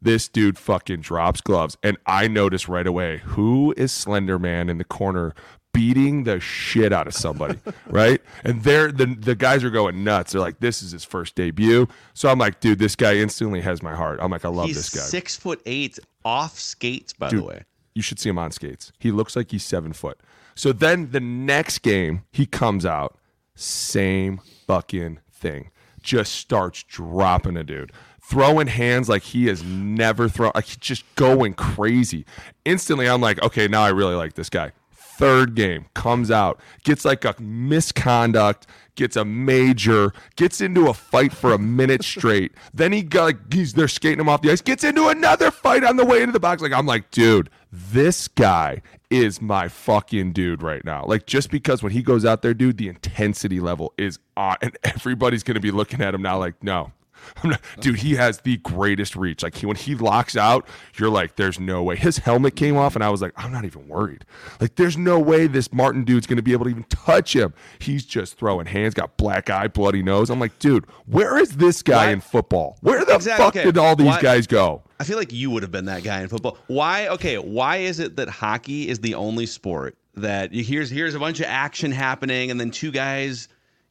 This 0.01 0.27
dude 0.29 0.57
fucking 0.57 1.01
drops 1.01 1.41
gloves, 1.41 1.77
and 1.83 1.97
I 2.05 2.27
notice 2.27 2.69
right 2.69 2.87
away 2.87 3.17
who 3.17 3.73
is 3.75 3.91
Slender 3.91 4.37
Man 4.39 4.69
in 4.69 4.77
the 4.77 4.85
corner 4.85 5.33
beating 5.73 6.23
the 6.23 6.39
shit 6.39 6.91
out 6.91 7.07
of 7.07 7.13
somebody, 7.13 7.59
right? 7.87 8.21
And 8.43 8.63
they're 8.63 8.91
the 8.91 9.05
the 9.05 9.35
guys 9.35 9.63
are 9.63 9.69
going 9.69 10.03
nuts. 10.03 10.31
They're 10.31 10.41
like, 10.41 10.59
"This 10.59 10.81
is 10.81 10.91
his 10.91 11.03
first 11.03 11.35
debut." 11.35 11.87
So 12.13 12.29
I'm 12.29 12.39
like, 12.39 12.59
"Dude, 12.59 12.79
this 12.79 12.95
guy 12.95 13.15
instantly 13.15 13.61
has 13.61 13.81
my 13.81 13.95
heart." 13.95 14.19
I'm 14.21 14.31
like, 14.31 14.45
"I 14.45 14.49
love 14.49 14.67
He's 14.67 14.75
this 14.75 14.89
guy." 14.89 15.01
six 15.01 15.35
foot 15.35 15.61
eight, 15.65 15.99
off 16.25 16.59
skates. 16.59 17.13
By 17.13 17.29
Dude, 17.29 17.41
the 17.41 17.45
way, 17.45 17.63
you 17.95 18.01
should 18.01 18.19
see 18.19 18.29
him 18.29 18.37
on 18.37 18.51
skates. 18.51 18.91
He 18.99 19.11
looks 19.11 19.35
like 19.35 19.51
he's 19.51 19.63
seven 19.63 19.93
foot. 19.93 20.19
So 20.55 20.73
then 20.73 21.11
the 21.11 21.21
next 21.21 21.79
game, 21.79 22.23
he 22.31 22.45
comes 22.45 22.85
out, 22.85 23.17
same 23.55 24.41
fucking 24.67 25.19
thing. 25.31 25.71
Just 26.01 26.33
starts 26.33 26.83
dropping 26.83 27.55
a 27.57 27.63
dude. 27.63 27.91
Throwing 28.21 28.67
hands 28.67 29.09
like 29.09 29.23
he 29.23 29.47
has 29.47 29.63
never 29.63 30.29
thrown, 30.29 30.51
like 30.53 30.65
he's 30.65 30.77
just 30.77 31.03
going 31.15 31.53
crazy. 31.53 32.25
Instantly, 32.65 33.09
I'm 33.09 33.21
like, 33.21 33.41
okay, 33.41 33.67
now 33.67 33.81
I 33.81 33.89
really 33.89 34.15
like 34.15 34.33
this 34.33 34.49
guy. 34.49 34.71
Third 35.19 35.53
game 35.53 35.85
comes 35.95 36.31
out, 36.31 36.61
gets 36.85 37.03
like 37.03 37.25
a 37.25 37.35
misconduct, 37.41 38.67
gets 38.95 39.17
a 39.17 39.25
major, 39.25 40.13
gets 40.37 40.61
into 40.61 40.87
a 40.87 40.93
fight 40.93 41.33
for 41.33 41.51
a 41.51 41.57
minute 41.57 42.05
straight. 42.05 42.53
Then 42.73 42.93
he 42.93 43.01
got 43.01 43.23
like 43.23 43.53
he's 43.53 43.73
they're 43.73 43.89
skating 43.89 44.21
him 44.21 44.29
off 44.29 44.41
the 44.41 44.49
ice, 44.49 44.61
gets 44.61 44.85
into 44.85 45.09
another 45.09 45.51
fight 45.51 45.83
on 45.83 45.97
the 45.97 46.05
way 46.05 46.21
into 46.21 46.31
the 46.31 46.39
box. 46.39 46.61
Like 46.61 46.71
I'm 46.71 46.85
like, 46.85 47.11
dude, 47.11 47.49
this 47.69 48.29
guy 48.29 48.81
is 49.09 49.41
my 49.41 49.67
fucking 49.67 50.31
dude 50.31 50.63
right 50.63 50.85
now. 50.85 51.03
Like 51.05 51.25
just 51.25 51.51
because 51.51 51.83
when 51.83 51.91
he 51.91 52.01
goes 52.01 52.23
out 52.23 52.41
there, 52.41 52.53
dude, 52.53 52.77
the 52.77 52.87
intensity 52.87 53.59
level 53.59 53.93
is 53.97 54.19
on, 54.37 54.55
and 54.61 54.77
everybody's 54.85 55.43
gonna 55.43 55.59
be 55.59 55.71
looking 55.71 55.99
at 55.99 56.13
him 56.13 56.21
now 56.21 56.39
like, 56.39 56.63
no. 56.63 56.93
I'm 57.43 57.51
not, 57.51 57.61
dude, 57.79 57.97
he 57.97 58.15
has 58.15 58.39
the 58.41 58.57
greatest 58.57 59.15
reach. 59.15 59.43
Like 59.43 59.55
he, 59.55 59.65
when 59.65 59.75
he 59.75 59.95
locks 59.95 60.35
out, 60.37 60.67
you're 60.97 61.09
like, 61.09 61.35
"There's 61.35 61.59
no 61.59 61.83
way." 61.83 61.95
His 61.95 62.17
helmet 62.17 62.55
came 62.55 62.75
off, 62.77 62.95
and 62.95 63.03
I 63.03 63.09
was 63.09 63.21
like, 63.21 63.31
"I'm 63.37 63.51
not 63.51 63.65
even 63.65 63.87
worried." 63.87 64.25
Like, 64.59 64.75
there's 64.75 64.97
no 64.97 65.19
way 65.19 65.47
this 65.47 65.71
Martin 65.71 66.03
dude's 66.03 66.27
gonna 66.27 66.41
be 66.41 66.51
able 66.53 66.65
to 66.65 66.71
even 66.71 66.83
touch 66.85 67.35
him. 67.35 67.53
He's 67.79 68.05
just 68.05 68.37
throwing 68.37 68.65
hands, 68.65 68.93
got 68.93 69.15
black 69.17 69.49
eye, 69.49 69.67
bloody 69.67 70.03
nose. 70.03 70.29
I'm 70.29 70.39
like, 70.39 70.57
dude, 70.59 70.85
where 71.05 71.37
is 71.37 71.57
this 71.57 71.81
guy 71.81 72.07
Why- 72.07 72.11
in 72.11 72.21
football? 72.21 72.77
Where 72.81 73.03
the 73.05 73.15
Exactly, 73.15 73.43
fuck 73.45 73.55
okay. 73.55 73.63
did 73.65 73.77
all 73.77 73.95
these 73.95 74.07
Why- 74.07 74.21
guys 74.21 74.47
go? 74.47 74.83
I 74.99 75.05
feel 75.05 75.17
like 75.17 75.31
you 75.31 75.49
would 75.51 75.63
have 75.63 75.71
been 75.71 75.85
that 75.85 76.03
guy 76.03 76.21
in 76.21 76.27
football. 76.27 76.57
Why? 76.67 77.07
Okay, 77.07 77.37
why 77.37 77.77
is 77.77 77.99
it 77.99 78.17
that 78.17 78.27
hockey 78.27 78.89
is 78.89 78.99
the 78.99 79.15
only 79.15 79.45
sport 79.45 79.95
that 80.15 80.51
you 80.51 80.61
here's 80.63 80.89
here's 80.89 81.15
a 81.15 81.19
bunch 81.19 81.39
of 81.39 81.45
action 81.45 81.91
happening, 81.93 82.51
and 82.51 82.59
then 82.59 82.69
two 82.71 82.91
guys 82.91 83.47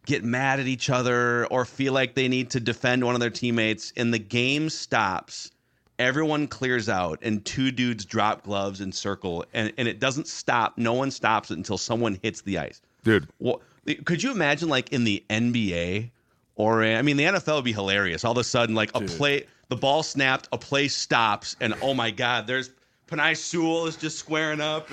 get 0.08 0.24
mad 0.24 0.58
at 0.58 0.66
each 0.66 0.88
other 0.88 1.46
or 1.48 1.66
feel 1.66 1.92
like 1.92 2.14
they 2.14 2.28
need 2.28 2.48
to 2.50 2.58
defend 2.58 3.04
one 3.04 3.14
of 3.14 3.20
their 3.20 3.30
teammates, 3.30 3.92
and 3.94 4.12
the 4.12 4.18
game 4.18 4.70
stops, 4.70 5.50
everyone 5.98 6.48
clears 6.48 6.88
out 6.88 7.18
and 7.22 7.44
two 7.44 7.70
dudes 7.70 8.06
drop 8.06 8.42
gloves 8.42 8.80
and 8.80 8.94
circle 8.94 9.44
and, 9.52 9.70
and 9.76 9.86
it 9.86 10.00
doesn't 10.00 10.26
stop. 10.26 10.78
No 10.78 10.94
one 10.94 11.10
stops 11.10 11.50
it 11.50 11.58
until 11.58 11.76
someone 11.76 12.18
hits 12.22 12.40
the 12.40 12.58
ice. 12.58 12.80
dude. 13.04 13.28
Well, 13.38 13.60
could 14.04 14.22
you 14.22 14.30
imagine 14.30 14.68
like 14.68 14.92
in 14.92 15.04
the 15.04 15.22
NBA 15.28 16.10
or 16.56 16.82
I 16.82 17.02
mean 17.02 17.18
the 17.18 17.24
NFL 17.24 17.56
would 17.56 17.64
be 17.64 17.72
hilarious. 17.72 18.24
All 18.24 18.32
of 18.32 18.38
a 18.38 18.44
sudden, 18.44 18.74
like 18.74 18.90
a 18.94 19.00
play, 19.00 19.44
the 19.68 19.76
ball 19.76 20.02
snapped, 20.02 20.48
a 20.52 20.58
play 20.58 20.88
stops, 20.88 21.54
and 21.60 21.74
oh 21.82 21.94
my 21.94 22.10
god, 22.10 22.46
there's 22.46 22.70
Penei 23.08 23.36
Sewell 23.36 23.86
is 23.86 23.96
just 23.96 24.18
squaring 24.18 24.60
up. 24.60 24.88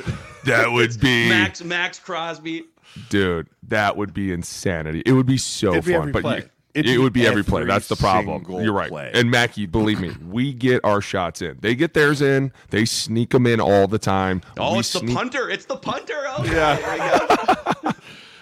That 0.46 0.72
would 0.72 1.00
be 1.02 1.30
Maxx 1.30 1.64
Maxx 1.64 2.00
Crosby. 2.00 2.66
dude. 3.10 3.48
That 3.68 3.98
would 3.98 4.14
be 4.14 4.32
insanity. 4.32 5.04
It 5.06 5.12
would 5.12 5.26
be 5.26 5.38
so 5.38 5.72
It'd 5.74 5.86
be 5.86 5.92
fun, 5.94 6.02
every 6.02 6.12
but 6.14 6.22
play. 6.24 6.38
you- 6.38 6.50
It'd 6.76 6.92
it 6.92 6.96
be 6.96 6.98
would 6.98 7.14
be 7.14 7.26
every 7.26 7.44
play. 7.44 7.64
That's 7.64 7.88
the 7.88 7.96
problem. 7.96 8.46
You're 8.62 8.74
right. 8.74 8.90
play. 8.90 9.10
And 9.14 9.32
Mackey, 9.32 9.66
believe 9.66 10.02
me, 10.02 10.12
we 10.30 10.52
get 10.52 10.84
our 10.84 11.00
shots 11.00 11.42
in. 11.42 11.58
They 11.62 11.74
get 11.74 11.94
theirs 11.94 12.22
in. 12.22 12.52
They 12.70 12.84
sneak 12.84 13.30
them 13.30 13.48
in 13.48 13.62
all 13.62 13.88
the 13.88 13.98
time. 13.98 14.42
Oh, 14.58 14.74
We 14.74 14.80
it's 14.80 14.92
the 14.92 15.00
punter! 15.14 15.50
It's 15.50 15.64
the 15.64 15.78
punter! 15.78 16.26
Oh, 16.28 16.44
Yeah. 16.44 16.76
there 16.76 16.92
we 16.92 17.92
go. 17.92 17.92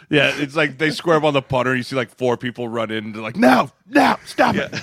Yeah, 0.10 0.32
it's 0.36 0.56
like 0.56 0.78
they 0.80 0.90
square 0.92 1.18
up 1.18 1.24
on 1.24 1.34
the 1.34 1.42
punter. 1.44 1.76
You 1.76 1.82
see 1.84 1.96
like 1.96 2.10
four 2.10 2.36
people 2.38 2.68
run 2.68 2.90
in. 2.92 3.14
They're 3.14 3.22
like, 3.22 3.36
no, 3.38 3.72
no, 3.90 4.16
stop 4.26 4.56
it. 4.56 4.72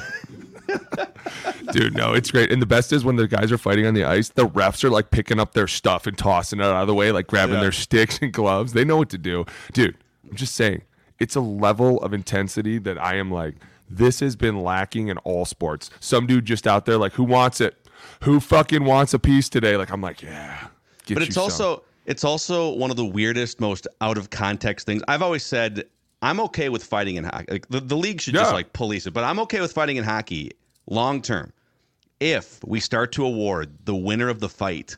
Dude, 1.73 1.95
no, 1.95 2.13
it's 2.15 2.31
great. 2.31 2.51
And 2.53 2.61
the 2.61 2.67
best 2.67 2.93
is 2.93 3.05
when 3.05 3.17
the 3.17 3.29
guys 3.29 3.53
are 3.53 3.59
fighting 3.59 3.87
on 3.87 3.95
the 3.95 4.05
ice, 4.05 4.29
the 4.31 4.49
refs 4.49 4.83
are 4.85 4.91
like 4.91 5.11
picking 5.11 5.39
up 5.39 5.53
their 5.55 5.67
stuff 5.69 6.07
and 6.07 6.17
tossing 6.17 6.59
it 6.61 6.65
out 6.65 6.83
of 6.83 6.87
the 6.87 6.95
way, 6.95 7.13
like 7.13 7.27
grabbing 7.27 7.57
Yeah. 7.57 7.61
their 7.63 7.73
sticks 7.87 8.19
and 8.21 8.33
gloves. 8.33 8.73
They 8.73 8.85
know 8.85 8.97
what 8.97 9.11
to 9.11 9.19
do. 9.19 9.45
Dude, 9.73 9.97
I'm 10.29 10.37
just 10.37 10.55
saying, 10.55 10.83
it's 11.19 11.37
a 11.37 11.41
level 11.41 12.01
of 12.03 12.13
intensity 12.13 12.79
that 12.79 12.99
I 13.03 13.17
am 13.17 13.31
like, 13.31 13.57
this 13.89 14.21
has 14.21 14.37
been 14.37 14.63
lacking 14.63 15.09
in 15.09 15.19
all 15.19 15.45
sports. 15.45 15.91
Some 16.01 16.27
dude 16.27 16.45
just 16.45 16.67
out 16.67 16.87
there, 16.87 16.97
like, 16.97 17.13
who 17.13 17.25
wants 17.25 17.61
it? 17.61 17.77
Who 18.23 18.41
fucking 18.41 18.85
wants 18.85 19.15
a 19.15 19.19
piece 19.19 19.49
today? 19.49 19.77
Like, 19.77 19.91
I'm 19.91 20.01
like, 20.01 20.23
yeah. 20.23 20.69
get 21.07 21.15
but 21.15 21.23
it's 21.25 21.35
some. 21.35 21.45
also 21.45 21.83
it's 22.07 22.25
also 22.25 22.71
one 22.75 22.91
of 22.91 22.97
the 22.97 23.05
weirdest, 23.05 23.61
most 23.61 23.87
out 24.01 24.17
of 24.17 24.31
context 24.31 24.87
things. 24.87 25.03
I've 25.07 25.23
always 25.23 25.45
said 25.45 25.85
I'm 26.23 26.41
okay 26.41 26.69
with 26.69 26.83
fighting 26.85 27.17
in 27.17 27.25
hockey. 27.25 27.47
Like 27.53 27.69
the, 27.69 27.81
the 27.81 27.97
league 27.97 28.21
should 28.21 28.35
just 28.35 28.53
like 28.53 28.73
police 28.73 29.07
it, 29.07 29.13
but 29.13 29.25
I'm 29.25 29.39
okay 29.41 29.61
with 29.61 29.73
fighting 29.73 29.97
in 29.97 30.05
hockey 30.05 30.53
long 30.87 31.23
term. 31.23 31.53
If 32.21 32.61
we 32.65 32.81
start 32.81 33.13
to 33.13 33.25
award 33.25 33.71
the 33.85 33.95
winner 33.95 34.29
of 34.29 34.41
the 34.41 34.49
fight 34.49 34.97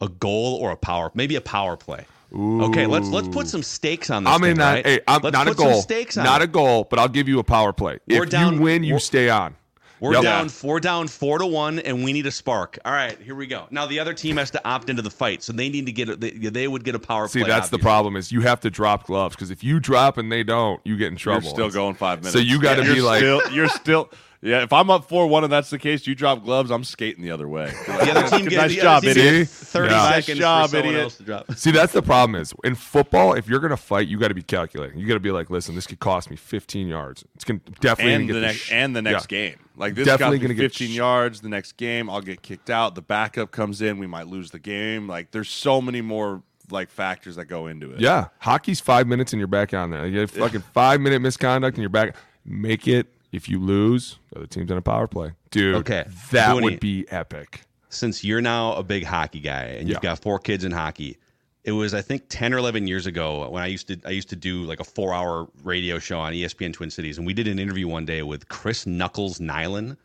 a 0.00 0.08
goal 0.08 0.56
or 0.56 0.72
a 0.72 0.76
power, 0.76 1.10
maybe 1.14 1.36
a 1.36 1.40
power 1.40 1.76
play. 1.76 2.04
Okay, 2.34 2.86
let's 2.86 3.08
let's 3.08 3.28
put 3.28 3.46
some 3.46 3.62
stakes 3.62 4.10
on 4.10 4.24
this. 4.24 4.32
I'm 4.34 4.42
in 4.42 4.50
thing, 4.50 4.58
that. 4.58 4.72
right? 4.74 4.86
Hey, 4.86 5.00
I'm 5.06 5.22
let's 5.22 5.32
not 5.32 5.46
a 5.46 5.50
put 5.50 5.58
some 5.58 5.66
goal. 5.70 5.80
stakes 5.80 6.18
on 6.18 6.24
Not 6.24 6.42
it. 6.42 6.44
a 6.44 6.48
goal, 6.48 6.86
but 6.90 6.98
I'll 6.98 7.08
give 7.08 7.28
you 7.28 7.38
a 7.38 7.44
power 7.44 7.72
play. 7.72 7.98
We're 8.08 8.24
if 8.24 8.30
down- 8.30 8.54
you 8.56 8.60
win, 8.60 8.82
you 8.84 8.98
stay 8.98 9.30
on. 9.30 9.54
We're 10.00 10.12
Yep. 10.14 10.22
down. 10.24 10.50
We're 10.62 10.80
down 10.80 11.08
four 11.08 11.38
to 11.38 11.46
one, 11.46 11.78
and 11.78 12.04
we 12.04 12.12
need 12.12 12.26
a 12.26 12.30
spark. 12.30 12.78
All 12.84 12.92
right, 12.92 13.16
here 13.22 13.34
we 13.34 13.46
go. 13.46 13.66
Now 13.70 13.86
the 13.86 13.98
other 13.98 14.12
team 14.12 14.36
has 14.36 14.50
to 14.50 14.68
opt 14.68 14.90
into 14.90 15.00
the 15.00 15.10
fight, 15.10 15.42
so 15.42 15.54
they 15.54 15.70
need 15.70 15.86
to 15.86 15.92
get. 15.92 16.10
A, 16.10 16.16
they, 16.16 16.30
they 16.32 16.68
would 16.68 16.84
get 16.84 16.94
a 16.94 16.98
power 16.98 17.28
See, 17.28 17.38
play. 17.38 17.46
See, 17.48 17.50
that's 17.52 17.70
the 17.70 17.78
problem 17.78 18.14
is 18.16 18.30
you 18.30 18.42
have 18.42 18.60
to 18.60 18.70
drop 18.70 19.06
gloves 19.06 19.34
because 19.36 19.50
if 19.50 19.64
you 19.64 19.80
drop 19.80 20.18
and 20.18 20.30
they 20.30 20.42
don't, 20.42 20.80
you 20.84 20.98
get 20.98 21.06
in 21.06 21.12
You're 21.14 21.18
trouble. 21.40 21.48
still 21.48 21.70
going 21.70 21.94
five 21.94 22.18
minutes. 22.18 22.34
So 22.34 22.40
you 22.40 22.60
got 22.60 22.74
to 22.74 22.84
You're 22.84 22.94
be 22.96 23.00
like, 23.00 23.18
still, 23.20 23.40
you're 23.52 23.68
still. 23.68 24.10
Yeah, 24.42 24.62
if 24.62 24.72
I'm 24.72 24.90
up 24.90 25.08
four 25.08 25.26
one 25.26 25.44
and 25.44 25.52
that's 25.52 25.70
the 25.70 25.78
case, 25.78 26.06
you 26.06 26.14
drop 26.14 26.44
gloves. 26.44 26.70
I'm 26.70 26.84
skating 26.84 27.22
the 27.24 27.30
other 27.30 27.48
way. 27.48 27.72
The 27.86 28.10
other 28.10 28.28
team 28.36 28.44
gets 28.46 28.56
nice 28.56 28.70
the 28.74 28.80
job, 28.80 28.98
other 28.98 29.08
idiot. 29.10 29.48
Thirty 29.48 29.92
Yeah. 29.94 30.10
Nice 30.10 30.26
job, 30.26 30.70
for 30.70 30.76
idiot. 30.76 30.94
else 30.96 31.16
to 31.16 31.22
drop. 31.22 31.52
see, 31.54 31.70
that's 31.70 31.92
the 31.92 32.02
problem 32.02 32.40
is 32.40 32.52
in 32.64 32.74
football, 32.74 33.32
if 33.32 33.48
you're 33.48 33.60
gonna 33.60 33.76
fight, 33.76 34.08
you 34.08 34.18
got 34.18 34.28
to 34.28 34.34
be 34.34 34.42
calculating. 34.42 34.98
You 34.98 35.06
got 35.06 35.14
to 35.14 35.20
be 35.20 35.30
like, 35.30 35.48
listen, 35.50 35.74
this 35.74 35.86
could 35.86 36.00
cost 36.00 36.30
me 36.30 36.36
15 36.36 36.86
yards. 36.86 37.24
It's 37.34 37.44
gonna 37.44 37.60
definitely 37.80 38.14
and 38.14 38.28
gonna 38.28 38.40
the 38.40 38.46
get 38.46 38.46
next 38.48 38.58
sh- 38.60 38.72
and 38.72 38.94
the 38.96 39.02
next 39.02 39.32
Yeah. 39.32 39.38
game. 39.48 39.58
Like 39.76 39.94
this 39.94 40.06
Definitely 40.06 40.38
gonna 40.38 40.54
get 40.54 40.72
15 40.72 40.88
sh- 40.88 40.96
yards. 40.96 41.40
The 41.40 41.48
next 41.48 41.72
game, 41.76 42.08
I'll 42.08 42.20
get 42.22 42.42
kicked 42.42 42.70
out. 42.70 42.94
The 42.94 43.02
backup 43.02 43.50
comes 43.50 43.80
in, 43.82 43.98
we 43.98 44.06
might 44.06 44.26
lose 44.28 44.50
the 44.50 44.58
game. 44.58 45.08
Like 45.08 45.30
there's 45.32 45.48
so 45.50 45.80
many 45.80 46.00
more 46.02 46.42
like 46.70 46.90
factors 46.90 47.36
that 47.36 47.44
go 47.46 47.66
into 47.68 47.92
it. 47.92 48.00
Yeah, 48.00 48.26
hockey's 48.38 48.80
five 48.80 49.06
minutes 49.06 49.32
and 49.32 49.38
you're 49.40 49.46
back 49.46 49.72
on 49.72 49.90
there. 49.90 50.06
You 50.06 50.20
get 50.26 50.30
fucking 50.30 50.62
five 50.74 51.00
minute 51.00 51.20
misconduct 51.22 51.76
and 51.76 51.82
you're 51.82 51.88
back. 51.90 52.16
Make 52.44 52.86
it. 52.88 53.06
If 53.36 53.50
you 53.50 53.60
lose, 53.60 54.18
the 54.30 54.38
other 54.38 54.46
team's 54.46 54.70
on 54.70 54.78
a 54.78 54.82
power 54.82 55.06
play, 55.06 55.32
dude. 55.50 55.74
Okay. 55.76 56.06
that 56.30 56.56
Booney. 56.56 56.62
would 56.62 56.80
be 56.80 57.06
epic. 57.10 57.60
Since 57.90 58.24
you're 58.24 58.40
now 58.40 58.72
a 58.72 58.82
big 58.82 59.04
hockey 59.04 59.40
guy 59.40 59.64
and 59.78 59.88
you've 59.88 60.00
got 60.00 60.20
four 60.20 60.38
kids 60.38 60.64
in 60.64 60.72
hockey, 60.72 61.18
it 61.64 61.72
was 61.72 61.92
I 61.92 62.00
think 62.00 62.22
ten 62.30 62.54
or 62.54 62.58
eleven 62.58 62.86
years 62.86 63.06
ago 63.06 63.46
when 63.50 63.62
I 63.62 63.66
used 63.66 63.88
to 63.88 63.98
I 64.06 64.10
used 64.10 64.30
to 64.30 64.36
do 64.36 64.62
like 64.62 64.80
a 64.80 64.84
four 64.84 65.12
hour 65.12 65.48
radio 65.62 65.98
show 65.98 66.18
on 66.18 66.32
ESPN 66.32 66.72
Twin 66.72 66.90
Cities, 66.90 67.18
and 67.18 67.26
we 67.26 67.34
did 67.34 67.46
an 67.46 67.58
interview 67.58 67.88
one 67.88 68.06
day 68.06 68.22
with 68.22 68.48
Chris 68.48 68.86
Knuckles 68.86 69.38
Nilan. 69.38 69.98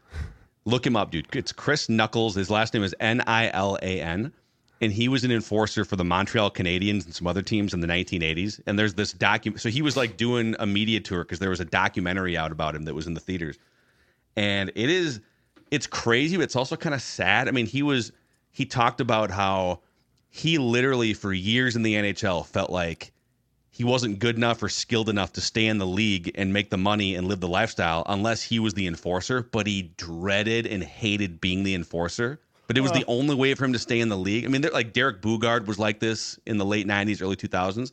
Look 0.66 0.86
him 0.86 0.98
up, 0.98 1.12
dude. 1.12 1.34
It's 1.34 1.54
Chris 1.54 1.88
Knuckles. 1.88 2.36
His 2.36 2.50
last 2.50 2.74
name 2.74 2.84
is 2.84 2.94
N 3.00 3.22
I 3.28 3.50
L 3.54 3.78
A 3.82 4.02
N. 4.02 4.34
And 4.82 4.92
he 4.92 5.08
was 5.08 5.24
an 5.24 5.32
enforcer 5.32 5.86
for 5.86 5.96
the 5.96 6.04
Montreal 6.04 6.50
Canadiens 6.50 7.06
and 7.06 7.14
some 7.14 7.28
other 7.28 7.44
teams 7.44 7.74
in 7.74 7.82
the 7.82 7.88
1980s. 7.88 8.60
And 8.66 8.78
there's 8.80 8.96
this 8.96 9.14
document. 9.14 9.62
So 9.62 9.70
he 9.70 9.84
was 9.84 9.96
like 9.96 10.18
doing 10.18 10.56
a 10.60 10.66
media 10.66 11.00
tour 11.00 11.24
because 11.24 11.38
there 11.40 11.52
was 11.52 11.60
a 11.60 11.66
documentary 11.66 12.36
out 12.36 12.52
about 12.52 12.76
him 12.76 12.84
that 12.84 12.96
was 12.96 13.06
in 13.06 13.14
the 13.14 13.20
theaters. 13.20 13.60
And 14.36 14.72
it 14.76 14.90
is, 14.90 15.22
it's 15.70 15.86
crazy, 15.86 16.36
but 16.36 16.44
it's 16.44 16.56
also 16.56 16.76
kind 16.76 16.96
of 16.96 17.02
sad. 17.02 17.48
I 17.48 17.52
mean, 17.52 17.68
he 17.68 17.84
was, 17.84 18.12
he 18.50 18.66
talked 18.66 19.02
about 19.02 19.30
how 19.30 19.82
he 20.30 20.58
literally 20.58 21.14
for 21.14 21.32
years 21.32 21.76
in 21.76 21.84
the 21.84 21.94
NHL 21.94 22.46
felt 22.48 22.72
like 22.72 23.12
he 23.70 23.84
wasn't 23.84 24.20
good 24.20 24.36
enough 24.36 24.62
or 24.64 24.70
skilled 24.70 25.10
enough 25.10 25.34
to 25.34 25.42
stay 25.42 25.68
in 25.68 25.78
the 25.78 25.86
league 25.86 26.32
and 26.36 26.52
make 26.52 26.70
the 26.70 26.78
money 26.78 27.16
and 27.16 27.28
live 27.28 27.40
the 27.40 27.48
lifestyle 27.48 28.04
unless 28.08 28.42
he 28.42 28.60
was 28.60 28.74
the 28.74 28.88
enforcer. 28.88 29.44
But 29.44 29.68
he 29.68 29.94
dreaded 29.96 30.66
and 30.66 30.84
hated 30.84 31.40
being 31.40 31.64
the 31.64 31.76
enforcer. 31.76 32.40
But 32.72 32.78
it 32.78 32.82
was 32.82 32.94
the 32.94 33.04
only 33.08 33.36
way 33.36 33.54
for 33.54 33.66
him 33.66 33.74
to 33.74 33.80
stay 33.80 34.00
in 34.00 34.08
the 34.08 34.16
league. 34.18 34.46
I 34.46 34.48
mean, 34.48 34.62
they're 34.62 34.72
like 34.72 34.94
Derek 34.94 35.22
Boogaard 35.22 35.66
was 35.68 35.78
like 35.78 36.00
this 36.00 36.40
in 36.46 36.58
the 36.58 36.64
late 36.64 36.88
'90s, 36.88 37.22
early 37.22 37.36
2000s, 37.36 37.92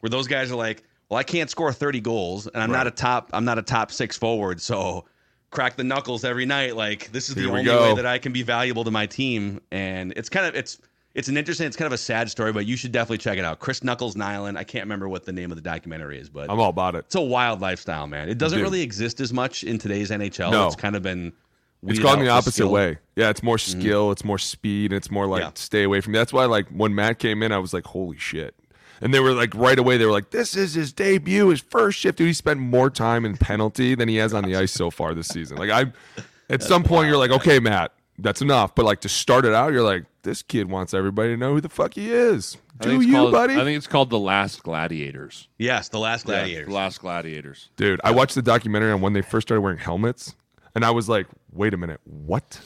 where 0.00 0.10
those 0.10 0.26
guys 0.26 0.50
are 0.50 0.56
like, 0.56 0.82
"Well, 1.08 1.16
I 1.16 1.22
can't 1.22 1.48
score 1.48 1.72
30 1.72 2.00
goals, 2.00 2.48
and 2.48 2.60
I'm 2.60 2.72
not 2.72 2.88
a 2.88 2.90
top, 2.90 3.30
I'm 3.32 3.44
not 3.44 3.56
a 3.56 3.62
top 3.62 3.92
six 3.92 4.16
forward, 4.16 4.60
so 4.60 5.04
crack 5.50 5.76
the 5.76 5.84
knuckles 5.84 6.24
every 6.24 6.44
night. 6.44 6.74
Like 6.74 7.12
this 7.12 7.28
is 7.28 7.36
the 7.36 7.42
Here 7.42 7.52
we 7.52 7.58
only 7.60 7.64
go. 7.66 7.82
way 7.82 7.94
that 7.94 8.06
I 8.06 8.18
can 8.18 8.32
be 8.32 8.42
valuable 8.42 8.82
to 8.82 8.90
my 8.90 9.06
team." 9.06 9.60
And 9.70 10.12
it's 10.16 10.28
kind 10.28 10.44
of 10.44 10.56
it's 10.56 10.78
it's 11.14 11.28
an 11.28 11.36
interesting, 11.36 11.66
it's 11.68 11.76
kind 11.76 11.86
of 11.86 11.92
a 11.92 11.98
sad 11.98 12.28
story, 12.28 12.52
but 12.52 12.66
you 12.66 12.76
should 12.76 12.90
definitely 12.90 13.18
check 13.18 13.38
it 13.38 13.44
out. 13.44 13.58
Chris 13.58 13.82
Knuckles 13.84 14.16
Nilan. 14.16 14.58
I 14.58 14.64
can't 14.64 14.84
remember 14.84 15.08
what 15.08 15.24
the 15.24 15.32
name 15.32 15.50
of 15.50 15.56
the 15.56 15.62
documentary 15.62 16.18
is, 16.18 16.28
but 16.28 16.50
I'm 16.50 16.60
all 16.60 16.68
about 16.70 16.94
it. 16.94 17.04
it's 17.06 17.14
a 17.14 17.20
wild 17.20 17.60
lifestyle, 17.60 18.06
man. 18.06 18.28
It 18.28 18.38
doesn't 18.38 18.58
Dude. 18.58 18.64
really 18.64 18.82
exist 18.82 19.20
as 19.20 19.32
much 19.32 19.64
in 19.64 19.78
today's 19.78 20.10
NHL. 20.10 20.50
No. 20.50 20.66
It's 20.66 20.76
kind 20.76 20.96
of 20.96 21.02
been. 21.02 21.32
It's 21.88 21.98
weeded 21.98 22.02
gone 22.02 22.18
the 22.20 22.28
opposite 22.28 22.54
skill. 22.54 22.66
Mm-hmm. 22.66 22.74
way. 22.74 22.98
Yeah, 23.16 23.30
it's 23.30 23.42
more 23.42 23.58
skill, 23.58 24.12
it's 24.12 24.24
more 24.24 24.38
speed, 24.38 24.92
and 24.92 24.96
it's 24.96 25.10
more 25.10 25.26
like 25.26 25.42
Yeah. 25.42 25.50
stay 25.54 25.82
away 25.84 26.00
from. 26.00 26.12
Me. 26.12 26.18
That's 26.18 26.32
why, 26.32 26.44
like, 26.44 26.68
when 26.68 26.94
Matt 26.94 27.18
came 27.18 27.42
in, 27.42 27.52
I 27.52 27.58
was 27.58 27.72
like, 27.72 27.84
holy 27.84 28.18
shit. 28.18 28.54
And 29.00 29.12
they 29.12 29.20
were 29.20 29.32
like, 29.32 29.54
right 29.54 29.78
away, 29.78 29.98
they 29.98 30.06
were 30.06 30.12
like, 30.12 30.30
this 30.30 30.56
is 30.56 30.74
his 30.74 30.92
debut, 30.92 31.48
his 31.48 31.60
first 31.60 31.98
shift. 31.98 32.18
Dude, 32.18 32.28
he 32.28 32.32
spent 32.32 32.60
more 32.60 32.88
time 32.88 33.24
in 33.26 33.36
penalty 33.36 33.94
than 33.94 34.08
he 34.08 34.16
has 34.16 34.32
on 34.32 34.44
the 34.44 34.56
ice 34.56 34.72
so 34.72 34.90
far 34.90 35.14
this 35.14 35.28
season. 35.28 35.58
Like, 35.58 35.70
I, 35.70 35.92
at 36.48 36.62
some 36.62 36.82
point, 36.82 37.08
you're 37.08 37.18
like, 37.18 37.30
okay, 37.30 37.58
Matt, 37.58 37.92
that's 38.18 38.40
enough. 38.40 38.74
But 38.74 38.86
like 38.86 39.00
to 39.02 39.08
start 39.10 39.44
it 39.44 39.52
out, 39.52 39.72
you're 39.72 39.82
like, 39.82 40.04
this 40.22 40.42
kid 40.42 40.70
wants 40.70 40.94
everybody 40.94 41.28
to 41.30 41.36
know 41.36 41.52
who 41.52 41.60
the 41.60 41.68
fuck 41.68 41.92
he 41.94 42.10
is. 42.10 42.56
Do 42.80 43.00
you, 43.00 43.12
called, 43.12 43.32
buddy? 43.32 43.54
I 43.54 43.64
think 43.64 43.76
it's 43.76 43.86
called 43.86 44.10
The 44.10 44.18
Last 44.18 44.62
Gladiators. 44.62 45.48
Yes, 45.58 45.88
the 45.88 45.98
Last 45.98 46.24
Gladiators. 46.26 46.66
The 46.66 46.74
Last 46.74 47.00
Gladiators. 47.00 47.68
Dude, 47.76 48.00
I 48.02 48.10
watched 48.12 48.34
the 48.34 48.42
documentary 48.42 48.92
on 48.92 49.00
when 49.00 49.12
they 49.12 49.22
first 49.22 49.48
started 49.48 49.60
wearing 49.60 49.78
helmets, 49.78 50.34
and 50.74 50.84
I 50.84 50.90
was 50.90 51.08
like, 51.08 51.26
wait 51.56 51.74
a 51.74 51.76
minute, 51.76 52.00
what? 52.04 52.60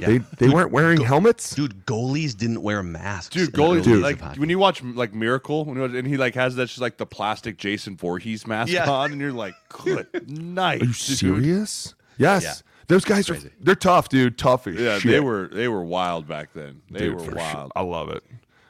They 0.00 0.18
they 0.38 0.48
weren't 0.48 0.72
wearing 0.72 1.00
helmets? 1.00 1.54
Dude, 1.54 1.86
goalies 1.86 2.36
didn't 2.36 2.60
wear 2.62 2.82
masks. 2.82 3.34
Dude, 3.34 3.52
goalies 3.52 3.86
early 3.86 4.02
days 4.12 4.20
like 4.20 4.36
when 4.36 4.50
you 4.50 4.58
watch 4.58 4.82
like 4.82 5.14
Miracle, 5.14 5.64
when 5.64 5.76
he 5.76 5.82
was- 5.82 5.94
and 5.94 6.06
he 6.06 6.16
like 6.16 6.34
has 6.34 6.56
that 6.56 6.66
just 6.66 6.80
like 6.80 6.96
the 6.98 7.06
plastic 7.06 7.56
Jason 7.56 7.96
Voorhees 7.96 8.46
mask 8.46 8.72
Yeah. 8.72 8.90
on, 8.90 9.12
and 9.12 9.20
you're 9.20 9.32
like, 9.32 9.54
good 9.68 10.28
night. 10.28 10.82
Are 10.82 10.86
you 10.86 10.92
dude. 10.92 10.96
serious? 10.96 11.94
Yes. 12.18 12.42
Yeah. 12.42 12.54
Those 12.88 13.04
guys 13.04 13.30
are 13.30 13.38
they're 13.60 13.74
tough, 13.74 14.08
dude. 14.08 14.36
Tough 14.38 14.66
as 14.66 14.74
Yeah, 14.74 14.98
shit. 14.98 15.10
they 15.12 15.20
were 15.20 15.48
they 15.52 15.68
were 15.68 15.84
wild 15.84 16.26
back 16.28 16.52
then. 16.52 16.82
They 16.90 17.00
Dude, 17.00 17.14
were 17.14 17.18
for 17.20 17.24
sure. 17.30 17.34
wild. 17.38 17.72
I 17.76 17.82
love 17.82 18.10
it. 18.10 18.22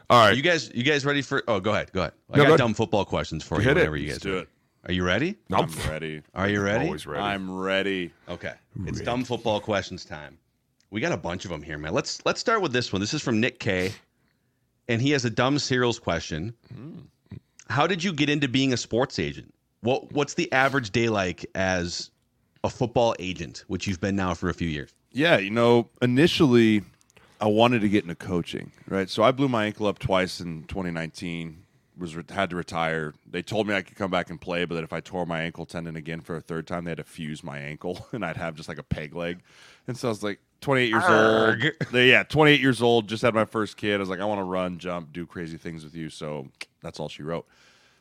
All 0.09 0.21
right. 0.29 0.37
you 0.37 0.43
guys, 0.43 0.71
you 0.73 0.85
guys 0.85 1.05
ready 1.05 1.21
for? 1.23 1.43
Oh, 1.49 1.59
go 1.61 1.73
ahead, 1.73 1.91
go 1.93 2.01
ahead. 2.03 2.13
I 2.31 2.37
No, 2.37 2.43
got 2.43 2.43
go 2.43 2.49
ahead. 2.53 2.59
dumb 2.59 2.75
football 2.75 3.05
questions 3.05 3.43
for 3.43 3.57
you. 3.57 3.63
Hit 3.63 3.73
it. 3.73 3.81
Whenever 3.81 3.97
you 3.97 4.05
guys 4.07 4.15
Let's 4.15 4.23
do 4.23 4.39
it. 4.39 4.49
Are 4.87 4.93
you 4.93 5.05
ready? 5.05 5.37
I'm 5.53 5.65
I'm 5.65 5.91
ready. 5.91 6.23
Are 6.35 6.49
you 6.49 6.63
ready? 6.63 6.87
always 6.87 7.07
ready. 7.07 7.23
I'm 7.23 7.51
ready. 7.51 8.13
Okay, 8.29 8.55
it's 8.85 9.01
dumb 9.01 9.25
football 9.25 9.61
questions 9.61 10.05
time. 10.05 10.39
We 10.91 11.01
got 11.01 11.11
a 11.11 11.17
bunch 11.17 11.45
of 11.45 11.51
them 11.51 11.61
here, 11.61 11.77
man. 11.77 11.93
Let's 11.93 12.25
let's 12.25 12.39
start 12.39 12.63
with 12.63 12.73
this 12.73 12.93
one. 12.93 13.01
This 13.01 13.13
is 13.13 13.21
from 13.21 13.41
Nick 13.41 13.59
K, 13.59 13.93
and 14.89 15.03
he 15.03 15.11
has 15.11 15.25
a 15.25 15.31
dumb 15.31 15.59
cereals 15.59 15.99
question. 15.99 16.55
Mm. 16.73 17.07
How 17.69 17.89
did 17.89 18.05
you 18.05 18.13
get 18.13 18.31
into 18.31 18.47
being 18.47 18.73
a 18.73 18.77
sports 18.77 19.19
agent? 19.19 19.53
What 19.81 20.13
what's 20.13 20.35
the 20.35 20.51
average 20.53 20.91
day 20.91 21.09
like 21.09 21.45
as 21.57 22.13
a 22.63 22.71
football 22.71 23.17
agent, 23.19 23.65
which 23.67 23.89
you've 23.89 24.01
been 24.01 24.15
now 24.15 24.35
for 24.35 24.49
a 24.49 24.55
few 24.55 24.69
years? 24.69 24.95
Yeah, 25.11 25.39
you 25.39 25.51
know, 25.51 25.89
initially 26.01 26.83
I 27.41 27.47
wanted 27.47 27.81
to 27.81 27.89
get 27.89 28.05
into 28.05 28.15
coaching, 28.15 28.71
right? 28.87 29.11
So 29.11 29.25
I 29.25 29.33
blew 29.33 29.49
my 29.49 29.67
ankle 29.67 29.89
up 29.89 29.99
twice 29.99 30.41
in 30.41 30.63
2019. 30.65 31.65
Was 31.99 32.15
had 32.31 32.51
to 32.51 32.57
retire. 32.57 33.15
They 33.29 33.43
told 33.43 33.67
me 33.67 33.75
I 33.75 33.83
could 33.83 33.97
come 33.97 34.11
back 34.11 34.29
and 34.29 34.41
play, 34.41 34.65
but 34.67 34.75
that 34.75 34.85
if 34.85 34.93
I 34.93 35.01
tore 35.01 35.25
my 35.25 35.41
ankle 35.41 35.65
tendon 35.65 35.97
again 35.97 36.21
for 36.21 36.37
a 36.37 36.41
third 36.41 36.67
time, 36.67 36.85
they 36.85 36.91
had 36.91 36.99
to 36.99 37.05
fuse 37.05 37.43
my 37.43 37.59
ankle, 37.59 38.07
and 38.13 38.25
I'd 38.25 38.37
have 38.37 38.55
just 38.55 38.69
like 38.69 38.79
a 38.79 38.83
peg 38.83 39.15
leg. 39.15 39.41
And 39.87 39.97
so 39.97 40.09
I 40.09 40.11
was 40.11 40.23
like, 40.23 40.41
28 40.61 40.89
years 40.89 41.05
old. 41.05 41.95
Yeah, 41.95 42.23
28 42.23 42.61
years 42.61 42.83
old. 42.83 43.09
Just 43.09 43.23
had 43.23 43.35
my 43.35 43.45
first 43.45 43.77
kid. 43.77 43.95
I 43.95 43.99
was 43.99 44.09
like, 44.09 44.21
I 44.21 44.25
want 44.25 44.41
to 44.41 44.45
run, 44.45 44.79
jump, 44.79 45.13
do 45.13 45.27
crazy 45.27 45.57
things 45.57 45.85
with 45.85 45.95
you. 45.95 46.11
So 46.11 46.49
that's 46.83 46.99
all 46.99 47.09
she 47.09 47.23
wrote. 47.23 47.47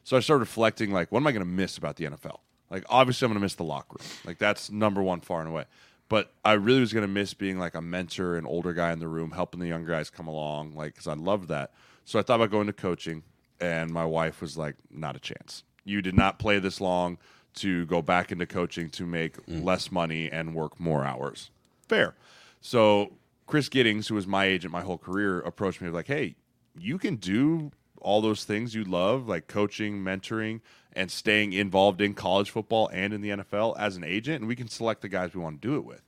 So 0.03 0.15
I 0.15 0.19
started 0.19 0.39
reflecting, 0.39 0.91
like, 0.91 1.11
what 1.11 1.19
am 1.19 1.27
I 1.27 1.31
going 1.31 1.45
to 1.45 1.49
miss 1.49 1.77
about 1.77 1.95
the 1.95 2.05
NFL? 2.05 2.39
Like, 2.69 2.85
obviously, 2.89 3.25
I'm 3.25 3.31
going 3.31 3.39
to 3.39 3.43
miss 3.43 3.55
the 3.55 3.63
locker 3.63 3.97
room. 3.99 4.09
Like, 4.25 4.37
that's 4.37 4.71
number 4.71 5.01
one, 5.01 5.19
far 5.19 5.39
and 5.39 5.49
away. 5.49 5.65
But 6.09 6.31
I 6.43 6.53
really 6.53 6.79
was 6.79 6.93
going 6.93 7.03
to 7.03 7.11
miss 7.11 7.33
being 7.33 7.57
like 7.57 7.75
a 7.75 7.81
mentor, 7.81 8.37
an 8.37 8.45
older 8.45 8.73
guy 8.73 8.91
in 8.91 8.99
the 8.99 9.07
room, 9.07 9.31
helping 9.31 9.59
the 9.59 9.67
younger 9.67 9.91
guys 9.91 10.09
come 10.09 10.27
along, 10.27 10.73
like, 10.73 10.93
because 10.93 11.07
I 11.07 11.13
loved 11.13 11.49
that. 11.49 11.73
So 12.03 12.19
I 12.19 12.21
thought 12.21 12.35
about 12.35 12.51
going 12.51 12.67
to 12.67 12.73
coaching, 12.73 13.23
and 13.59 13.91
my 13.91 14.05
wife 14.05 14.41
was 14.41 14.57
like, 14.57 14.75
not 14.91 15.15
a 15.15 15.19
chance. 15.19 15.63
You 15.83 16.01
did 16.01 16.15
not 16.15 16.39
play 16.39 16.59
this 16.59 16.81
long 16.81 17.17
to 17.55 17.85
go 17.85 18.01
back 18.01 18.31
into 18.31 18.45
coaching 18.45 18.89
to 18.91 19.05
make 19.05 19.43
mm. 19.45 19.63
less 19.63 19.91
money 19.91 20.29
and 20.31 20.53
work 20.53 20.79
more 20.79 21.05
hours. 21.05 21.51
Fair. 21.87 22.15
So 22.61 23.13
Chris 23.45 23.69
Giddings, 23.69 24.07
who 24.07 24.15
was 24.15 24.27
my 24.27 24.45
agent 24.45 24.73
my 24.73 24.81
whole 24.81 24.97
career, 24.97 25.39
approached 25.41 25.81
me 25.81 25.89
like, 25.89 26.07
"Hey, 26.07 26.35
you 26.77 26.97
can 26.97 27.15
do 27.15 27.71
all 28.01 28.21
those 28.21 28.43
things 28.43 28.75
you 28.75 28.83
love, 28.83 29.27
like 29.27 29.47
coaching, 29.47 30.03
mentoring, 30.03 30.61
and 30.93 31.09
staying 31.09 31.53
involved 31.53 32.01
in 32.01 32.13
college 32.13 32.49
football 32.49 32.89
and 32.91 33.13
in 33.13 33.21
the 33.21 33.29
NFL 33.29 33.75
as 33.77 33.95
an 33.97 34.03
agent, 34.03 34.41
and 34.41 34.47
we 34.47 34.55
can 34.55 34.67
select 34.67 35.01
the 35.01 35.09
guys 35.09 35.33
we 35.33 35.41
want 35.41 35.61
to 35.61 35.67
do 35.67 35.75
it 35.75 35.85
with." 35.85 36.01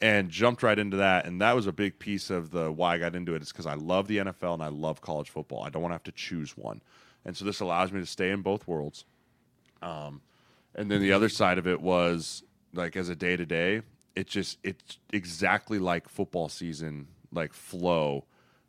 And 0.00 0.30
jumped 0.30 0.62
right 0.62 0.78
into 0.78 0.98
that, 0.98 1.26
and 1.26 1.40
that 1.40 1.56
was 1.56 1.66
a 1.66 1.72
big 1.72 1.98
piece 1.98 2.30
of 2.30 2.52
the 2.52 2.70
why 2.70 2.94
I 2.94 2.98
got 2.98 3.16
into 3.16 3.34
it. 3.34 3.42
Is 3.42 3.50
because 3.50 3.66
I 3.66 3.74
love 3.74 4.06
the 4.06 4.18
NFL 4.18 4.54
and 4.54 4.62
I 4.62 4.68
love 4.68 5.00
college 5.00 5.28
football. 5.28 5.64
I 5.64 5.70
don't 5.70 5.82
want 5.82 5.90
to 5.90 5.96
have 5.96 6.04
to 6.04 6.12
choose 6.12 6.56
one, 6.56 6.80
and 7.24 7.36
so 7.36 7.44
this 7.44 7.58
allows 7.58 7.90
me 7.90 7.98
to 7.98 8.06
stay 8.06 8.30
in 8.30 8.42
both 8.42 8.68
worlds. 8.68 9.04
Um, 9.82 10.20
and 10.74 10.88
then 10.88 11.00
the 11.00 11.12
other 11.12 11.28
side 11.28 11.58
of 11.58 11.66
it 11.66 11.80
was 11.80 12.44
like 12.72 12.96
as 12.96 13.08
a 13.08 13.16
day 13.16 13.36
to 13.36 13.44
day, 13.44 13.82
it 14.14 14.26
just 14.26 14.58
it's 14.62 14.98
exactly 15.12 15.78
like 15.78 16.08
football 16.08 16.48
season, 16.48 17.08
like 17.32 17.52
flow. 17.52 18.24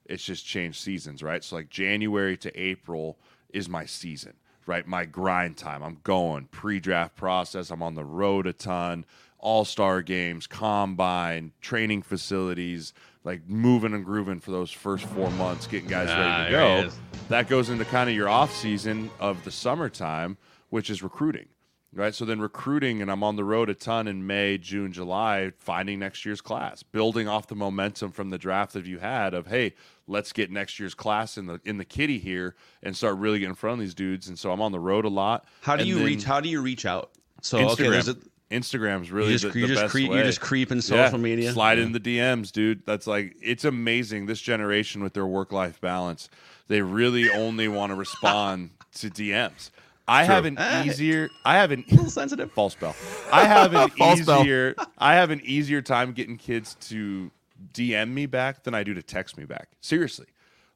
It's 0.06 0.24
just 0.24 0.46
changed 0.46 0.82
seasons, 0.82 1.22
right? 1.22 1.44
So 1.44 1.56
like 1.56 1.70
January 1.70 2.38
to 2.38 2.60
April 2.60 3.18
is 3.52 3.70
my 3.70 3.86
season, 3.86 4.34
right? 4.66 4.88
My 4.88 5.06
grind 5.06 5.58
time. 5.58 5.84
I'm 5.84 6.00
going 6.04 6.46
pre-draft 6.46 7.16
process. 7.16 7.70
I'm 7.70 7.84
on 7.84 7.96
the 7.96 8.06
road 8.06 8.48
a 8.48 8.54
ton, 8.54 9.06
all-star 9.40 10.02
games, 10.02 10.48
combine, 10.48 11.52
training 11.62 12.02
facilities, 12.02 12.94
like 13.24 13.48
moving 13.48 13.94
and 13.94 14.06
grooving 14.06 14.40
for 14.40 14.52
those 14.52 14.72
first 14.72 15.06
four 15.06 15.30
months, 15.32 15.68
getting 15.68 15.90
guys 15.90 16.10
Ah, 16.12 16.20
ready 16.20 16.46
to 16.46 16.52
go. 16.52 16.90
That 17.30 17.48
goes 17.48 17.70
into 17.70 17.86
kind 17.86 18.10
of 18.10 18.16
your 18.16 18.30
off 18.30 18.56
season 18.56 19.10
of 19.20 19.44
the 19.44 19.52
summertime, 19.52 20.38
which 20.70 20.90
is 20.90 21.04
recruiting 21.04 21.48
right? 21.94 22.14
So 22.14 22.26
then 22.26 22.40
recruiting, 22.40 23.02
and 23.02 23.10
I'm 23.12 23.24
on 23.24 23.36
the 23.36 23.44
road 23.44 23.70
a 23.70 23.74
ton 23.74 24.08
in 24.08 24.26
May, 24.26 24.58
June, 24.58 24.92
July, 24.92 25.52
finding 25.58 26.00
next 26.00 26.26
year's 26.26 26.42
class, 26.42 26.84
building 26.84 27.28
off 27.28 27.48
the 27.48 27.56
momentum 27.56 28.12
from 28.12 28.30
the 28.30 28.38
draft 28.38 28.74
that 28.74 28.86
you 28.86 29.00
had 29.00 29.34
of, 29.34 29.48
hey, 29.48 29.74
let's 30.08 30.32
get 30.34 30.52
next 30.52 30.80
year's 30.80 30.94
class 30.94 31.38
in 31.38 31.48
the 31.48 31.60
in 31.66 31.78
the 31.78 31.86
kitty 31.86 32.20
here 32.20 32.56
and 32.84 32.96
start 32.96 33.18
really 33.18 33.40
getting 33.40 33.52
in 33.52 33.56
front 33.56 33.76
of 33.76 33.80
these 33.80 33.94
dudes. 33.96 34.28
And 34.28 34.38
so 34.38 34.52
I'm 34.52 34.62
on 34.62 34.72
the 34.72 34.80
road 34.80 35.06
a 35.06 35.10
lot. 35.10 35.46
How 35.62 35.76
do 35.76 35.82
And 35.82 35.90
you 35.90 35.96
then 35.96 36.06
reach? 36.06 36.24
How 36.24 36.40
do 36.40 36.50
you 36.50 36.62
reach 36.62 36.86
out? 36.86 37.12
So 37.42 37.70
okay, 37.70 37.90
there's 37.90 38.10
a, 38.10 38.18
Instagram's 38.52 39.12
really 39.12 39.34
you 39.34 39.38
just, 39.38 39.54
the, 39.54 39.60
you 39.60 39.68
the 39.68 39.74
just 39.74 39.82
best 39.84 39.92
creep, 39.92 40.10
way. 40.10 40.18
you're 40.18 40.26
just 40.26 40.42
creeping 40.42 40.78
Yeah, 40.78 40.82
social 40.82 41.18
media. 41.20 41.52
Slide 41.54 41.78
Yeah. 41.78 41.84
in 41.86 41.92
the 41.92 42.00
DMs, 42.00 42.52
dude. 42.52 42.84
That's 42.86 43.06
like 43.08 43.36
it's 43.42 43.64
amazing. 43.66 44.26
This 44.26 44.42
generation 44.42 45.04
with 45.04 45.14
their 45.14 45.28
work 45.28 45.52
life 45.52 45.80
balance, 45.82 46.30
they 46.68 46.82
really 46.82 47.30
only 47.30 47.68
want 47.68 47.92
to 47.92 47.96
respond 47.96 48.72
to 48.96 49.10
DMs. 49.10 49.70
I 50.08 50.24
have 50.24 50.46
an 50.46 50.56
Ah. 50.60 50.84
easier. 50.84 51.30
I 51.46 51.58
have 51.58 51.70
an 51.72 51.84
little 51.92 52.10
sensitive. 52.10 52.52
false 52.52 52.74
bell. 52.74 52.96
I 53.32 53.46
have 53.46 53.76
an 53.76 53.90
False 53.98 54.22
bell. 54.26 54.42
easier. 54.42 54.74
I 54.98 55.14
have 55.14 55.30
an 55.30 55.42
easier 55.44 55.84
time 55.84 56.14
getting 56.14 56.36
kids 56.38 56.76
to 56.90 57.30
DM 57.76 58.10
me 58.14 58.26
back 58.26 58.64
than 58.64 58.74
I 58.74 58.84
do 58.84 58.96
to 58.96 59.04
text 59.04 59.38
me 59.38 59.46
back. 59.46 59.70
Seriously, 59.82 60.26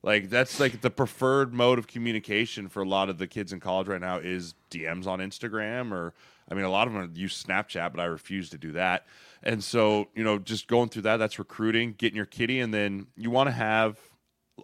like 0.03 0.29
that's 0.29 0.59
like 0.59 0.81
the 0.81 0.91
preferred 0.91 1.51
mode 1.51 1.79
of 1.79 1.87
communication 1.87 2.67
for 2.69 2.83
a 2.83 2.87
lot 2.87 3.09
of 3.09 3.17
the 3.17 3.25
kids 3.25 3.51
in 3.51 3.59
college 3.59 3.87
right 3.87 4.01
now 4.01 4.17
is 4.17 4.53
DMs 4.69 5.07
on 5.07 5.17
Instagram 5.17 5.91
or 5.91 6.13
I 6.49 6.55
mean 6.55 6.65
a 6.65 6.69
lot 6.69 6.87
of 6.87 6.93
them 6.93 7.11
use 7.15 7.43
Snapchat, 7.43 7.91
but 7.91 7.99
I 7.99 8.05
refuse 8.05 8.49
to 8.51 8.57
do 8.57 8.71
that. 8.73 9.05
And 9.41 9.63
so 9.63 10.09
you 10.15 10.23
know, 10.23 10.39
just 10.39 10.67
going 10.67 10.89
through 10.89 11.03
that, 11.03 11.17
that's 11.17 11.39
recruiting, 11.39 11.93
getting 11.97 12.17
your 12.17 12.25
kitty, 12.25 12.59
and 12.59 12.73
then 12.73 13.07
you 13.15 13.29
want 13.29 13.47
to 13.47 13.51
have. 13.51 13.97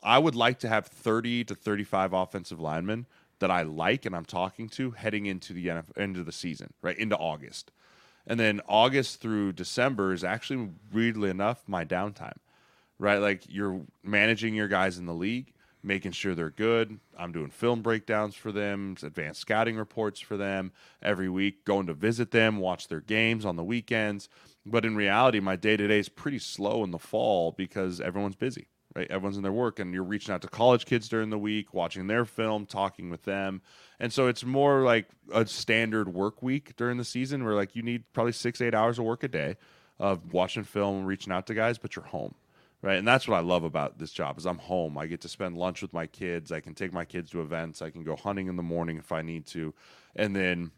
I 0.03 0.19
would 0.19 0.35
like 0.35 0.59
to 0.59 0.69
have 0.69 0.85
thirty 0.87 1.43
to 1.45 1.55
thirty-five 1.55 2.13
offensive 2.13 2.59
linemen 2.59 3.07
that 3.39 3.49
I 3.49 3.63
like 3.63 4.05
and 4.05 4.15
I'm 4.15 4.25
talking 4.25 4.69
to 4.69 4.91
heading 4.91 5.25
into 5.25 5.53
the 5.53 5.67
NFL, 5.67 6.19
of 6.19 6.25
the 6.25 6.31
season, 6.31 6.73
right 6.81 6.97
into 6.97 7.17
August, 7.17 7.71
and 8.27 8.39
then 8.39 8.61
August 8.67 9.21
through 9.21 9.53
December 9.53 10.13
is 10.13 10.23
actually 10.23 10.69
weirdly 10.93 11.29
enough 11.29 11.63
my 11.67 11.83
downtime, 11.85 12.37
right? 12.99 13.17
Like 13.17 13.43
you're 13.47 13.81
managing 14.03 14.53
your 14.53 14.67
guys 14.67 14.97
in 14.97 15.05
the 15.05 15.13
league, 15.13 15.53
making 15.81 16.11
sure 16.11 16.35
they're 16.35 16.49
good. 16.49 16.99
I'm 17.17 17.31
doing 17.31 17.49
film 17.49 17.81
breakdowns 17.81 18.35
for 18.35 18.51
them, 18.51 18.95
advanced 19.01 19.41
scouting 19.41 19.77
reports 19.77 20.19
for 20.19 20.37
them 20.37 20.71
every 21.01 21.29
week, 21.29 21.65
going 21.65 21.87
to 21.87 21.93
visit 21.93 22.31
them, 22.31 22.57
watch 22.57 22.87
their 22.87 23.01
games 23.01 23.45
on 23.45 23.55
the 23.55 23.63
weekends. 23.63 24.29
But 24.65 24.85
in 24.85 24.95
reality, 24.95 25.39
my 25.39 25.55
day 25.55 25.77
to 25.77 25.87
day 25.87 25.99
is 25.99 26.09
pretty 26.09 26.39
slow 26.39 26.83
in 26.83 26.91
the 26.91 26.99
fall 26.99 27.53
because 27.53 28.01
everyone's 28.01 28.35
busy 28.35 28.67
right? 28.95 29.09
Everyone's 29.09 29.37
in 29.37 29.43
their 29.43 29.51
work, 29.51 29.79
and 29.79 29.93
you're 29.93 30.03
reaching 30.03 30.33
out 30.33 30.41
to 30.41 30.47
college 30.47 30.85
kids 30.85 31.07
during 31.07 31.29
the 31.29 31.37
week, 31.37 31.73
watching 31.73 32.07
their 32.07 32.25
film, 32.25 32.65
talking 32.65 33.09
with 33.09 33.23
them, 33.23 33.61
and 33.99 34.11
so 34.11 34.27
it's 34.27 34.43
more 34.43 34.81
like 34.81 35.07
a 35.33 35.45
standard 35.45 36.13
work 36.13 36.41
week 36.41 36.75
during 36.75 36.97
the 36.97 37.03
season, 37.03 37.43
where 37.43 37.53
like 37.53 37.75
you 37.75 37.83
need 37.83 38.03
probably 38.13 38.31
six, 38.31 38.61
eight 38.61 38.73
hours 38.73 38.97
of 38.99 39.05
work 39.05 39.23
a 39.23 39.27
day 39.27 39.57
of 39.99 40.33
watching 40.33 40.63
film, 40.63 41.05
reaching 41.05 41.33
out 41.33 41.45
to 41.47 41.53
guys, 41.53 41.77
but 41.77 41.95
you're 41.95 42.05
home, 42.05 42.33
right? 42.81 42.97
And 42.97 43.07
that's 43.07 43.27
what 43.27 43.37
I 43.37 43.41
love 43.41 43.63
about 43.63 43.99
this 43.99 44.11
job 44.11 44.37
is 44.37 44.45
I'm 44.45 44.57
home. 44.57 44.97
I 44.97 45.05
get 45.05 45.21
to 45.21 45.29
spend 45.29 45.57
lunch 45.57 45.81
with 45.81 45.93
my 45.93 46.07
kids. 46.07 46.51
I 46.51 46.59
can 46.59 46.73
take 46.73 46.93
my 46.93 47.05
kids 47.05 47.31
to 47.31 47.41
events. 47.41 47.81
I 47.81 47.89
can 47.89 48.03
go 48.03 48.15
hunting 48.15 48.47
in 48.47 48.55
the 48.55 48.63
morning 48.63 48.97
if 48.97 49.11
I 49.11 49.21
need 49.21 49.45
to, 49.47 49.73
and 50.15 50.35
then 50.35 50.71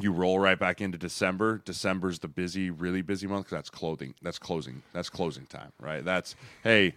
you 0.00 0.12
roll 0.12 0.38
right 0.38 0.58
back 0.58 0.80
into 0.80 0.98
December. 0.98 1.58
December's 1.64 2.18
the 2.18 2.28
busy, 2.28 2.70
really 2.70 3.02
busy 3.02 3.26
month 3.26 3.46
because 3.46 3.56
that's 3.56 3.70
clothing. 3.70 4.14
That's 4.22 4.38
closing. 4.38 4.82
That's 4.92 5.08
closing 5.08 5.46
time, 5.46 5.72
right? 5.80 6.04
That's 6.04 6.34
hey, 6.62 6.94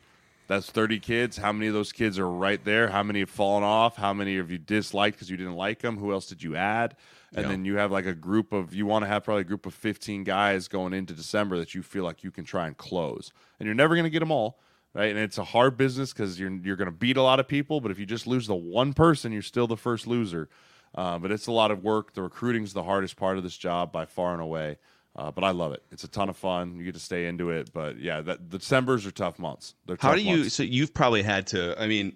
that's 0.47 0.69
thirty 0.69 0.99
kids. 0.99 1.37
How 1.37 1.51
many 1.51 1.67
of 1.67 1.73
those 1.73 1.91
kids 1.91 2.19
are 2.19 2.29
right 2.29 2.63
there? 2.63 2.89
How 2.89 3.03
many 3.03 3.19
have 3.19 3.29
fallen 3.29 3.63
off? 3.63 3.95
How 3.95 4.13
many 4.13 4.37
have 4.37 4.51
you 4.51 4.57
disliked 4.57 5.17
because 5.17 5.29
you 5.29 5.37
didn't 5.37 5.55
like 5.55 5.79
them? 5.79 5.97
Who 5.97 6.11
else 6.11 6.27
did 6.27 6.43
you 6.43 6.55
add? 6.55 6.95
And 7.35 7.45
then 7.49 7.65
you 7.65 7.77
have 7.77 7.91
like 7.91 8.05
a 8.05 8.15
group 8.15 8.53
of 8.53 8.73
you 8.73 8.85
want 8.85 9.03
to 9.03 9.07
have 9.07 9.23
probably 9.23 9.41
a 9.41 9.45
group 9.45 9.65
of 9.65 9.73
fifteen 9.73 10.23
guys 10.23 10.67
going 10.67 10.93
into 10.93 11.13
December 11.13 11.57
that 11.57 11.75
you 11.75 11.83
feel 11.83 12.03
like 12.03 12.23
you 12.23 12.31
can 12.31 12.43
try 12.43 12.67
and 12.67 12.75
close, 12.75 13.31
and 13.59 13.65
you're 13.65 13.75
never 13.75 13.95
going 13.95 14.05
to 14.05 14.09
get 14.09 14.19
them 14.19 14.31
all. 14.31 14.59
Right, 14.95 15.11
and 15.11 15.19
it's 15.19 15.37
a 15.37 15.43
hard 15.43 15.77
business 15.77 16.11
because 16.11 16.39
you're 16.39 16.51
you're 16.51 16.75
going 16.75 16.87
to 16.87 16.91
beat 16.91 17.17
a 17.17 17.21
lot 17.21 17.39
of 17.39 17.47
people, 17.47 17.79
but 17.79 17.91
if 17.91 17.99
you 17.99 18.07
just 18.07 18.25
lose 18.25 18.47
the 18.47 18.55
one 18.55 18.93
person, 18.93 19.31
you're 19.31 19.43
still 19.43 19.67
the 19.67 19.77
first 19.77 20.07
loser. 20.07 20.49
Uh, 20.95 21.19
but 21.19 21.31
it's 21.31 21.45
a 21.45 21.51
lot 21.51 21.69
of 21.69 21.83
work. 21.83 22.13
The 22.13 22.23
recruiting's 22.23 22.73
the 22.73 22.83
hardest 22.83 23.15
part 23.15 23.37
of 23.37 23.43
this 23.43 23.55
job 23.55 23.91
by 23.91 24.05
far 24.05 24.33
and 24.33 24.41
away. 24.41 24.77
Uh, 25.15 25.31
but 25.31 25.43
I 25.43 25.51
love 25.51 25.73
it. 25.73 25.83
It's 25.91 26.03
a 26.03 26.07
ton 26.07 26.29
of 26.29 26.37
fun. 26.37 26.77
You 26.77 26.85
get 26.85 26.93
to 26.93 26.99
stay 26.99 27.27
into 27.27 27.51
it. 27.51 27.71
But 27.73 27.99
yeah, 27.99 28.21
that 28.21 28.49
December's 28.49 29.05
are 29.05 29.11
tough 29.11 29.37
months. 29.37 29.75
They're 29.85 29.97
How 29.99 30.15
do 30.15 30.21
you? 30.21 30.37
months. 30.37 30.55
So 30.55 30.63
you've 30.63 30.93
probably 30.93 31.23
had 31.23 31.47
to. 31.47 31.79
I 31.79 31.87
mean, 31.87 32.15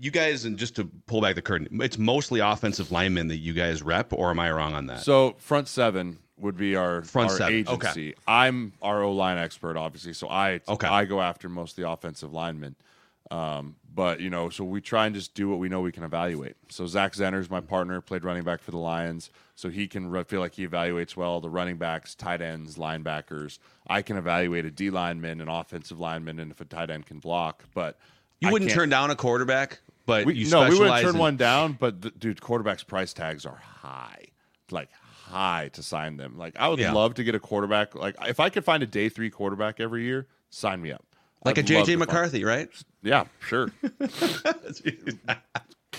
you 0.00 0.10
guys, 0.10 0.44
and 0.46 0.56
just 0.58 0.76
to 0.76 0.84
pull 1.06 1.20
back 1.20 1.34
the 1.34 1.42
curtain, 1.42 1.68
it's 1.82 1.98
mostly 1.98 2.40
offensive 2.40 2.90
linemen 2.90 3.28
that 3.28 3.36
you 3.36 3.52
guys 3.52 3.82
rep, 3.82 4.12
or 4.12 4.30
am 4.30 4.40
I 4.40 4.50
wrong 4.50 4.74
on 4.74 4.86
that? 4.86 5.00
So 5.00 5.34
front 5.38 5.68
seven 5.68 6.18
would 6.38 6.56
be 6.56 6.74
our 6.74 7.02
Front 7.02 7.30
our 7.30 7.36
seven, 7.36 7.68
okay. 7.68 8.14
I'm 8.26 8.72
our 8.80 9.02
O 9.02 9.12
line 9.12 9.36
expert, 9.36 9.76
obviously. 9.76 10.14
So 10.14 10.28
I 10.28 10.60
Okay. 10.66 10.88
I 10.88 11.04
go 11.04 11.20
after 11.20 11.48
most 11.48 11.72
of 11.72 11.84
the 11.84 11.90
offensive 11.90 12.32
linemen. 12.32 12.76
Um, 13.30 13.76
but 13.94 14.20
you 14.20 14.30
know, 14.30 14.48
so 14.48 14.64
we 14.64 14.80
try 14.80 15.06
and 15.06 15.14
just 15.14 15.34
do 15.34 15.48
what 15.48 15.58
we 15.58 15.68
know 15.68 15.80
we 15.80 15.92
can 15.92 16.02
evaluate. 16.02 16.56
So 16.68 16.86
Zach 16.86 17.12
Zenner's 17.12 17.50
my 17.50 17.60
partner, 17.60 18.00
played 18.00 18.24
running 18.24 18.42
back 18.42 18.60
for 18.60 18.70
the 18.70 18.78
Lions, 18.78 19.30
so 19.54 19.68
he 19.68 19.86
can 19.86 20.10
re- 20.10 20.24
feel 20.24 20.40
like 20.40 20.54
he 20.54 20.66
evaluates 20.66 21.14
well 21.14 21.40
the 21.40 21.50
running 21.50 21.76
backs, 21.76 22.14
tight 22.14 22.40
ends, 22.40 22.76
linebackers. 22.76 23.58
I 23.86 24.02
can 24.02 24.16
evaluate 24.16 24.64
a 24.64 24.70
D 24.70 24.90
lineman, 24.90 25.40
an 25.40 25.48
offensive 25.48 26.00
lineman, 26.00 26.40
and 26.40 26.50
if 26.50 26.60
a 26.60 26.64
tight 26.64 26.90
end 26.90 27.06
can 27.06 27.18
block. 27.18 27.64
But 27.74 27.98
you 28.40 28.48
I 28.48 28.52
wouldn't 28.52 28.70
turn 28.70 28.88
down 28.88 29.10
a 29.10 29.16
quarterback, 29.16 29.80
but 30.10 30.26
we, 30.26 30.34
you 30.34 30.50
no, 30.50 30.68
we 30.68 30.78
wouldn't 30.78 31.00
turn 31.02 31.14
in- 31.14 31.20
one 31.20 31.36
down, 31.36 31.72
but 31.78 32.02
the, 32.02 32.10
dude, 32.10 32.40
quarterbacks' 32.40 32.86
price 32.86 33.12
tags 33.12 33.46
are 33.46 33.56
high, 33.56 34.26
like 34.70 34.90
high 35.26 35.70
to 35.74 35.82
sign 35.82 36.16
them. 36.16 36.36
Like 36.36 36.56
I 36.58 36.68
would 36.68 36.78
Yeah. 36.78 36.92
love 36.92 37.14
to 37.14 37.24
get 37.24 37.34
a 37.34 37.40
quarterback. 37.40 37.94
Like 37.94 38.16
if 38.26 38.40
I 38.40 38.48
could 38.50 38.64
find 38.64 38.82
a 38.82 38.86
day 38.86 39.08
three 39.08 39.30
quarterback 39.30 39.80
every 39.80 40.04
year, 40.04 40.26
sign 40.50 40.82
me 40.82 40.92
up. 40.92 41.04
like 41.44 41.56
a 41.56 41.60
I'd 41.60 41.70
love 41.70 41.82
JJ 41.82 41.84
to 41.86 41.90
find- 41.92 41.98
McCarthy, 42.00 42.44
right? 42.44 42.68
Yeah, 43.02 43.24
sure. 43.40 43.70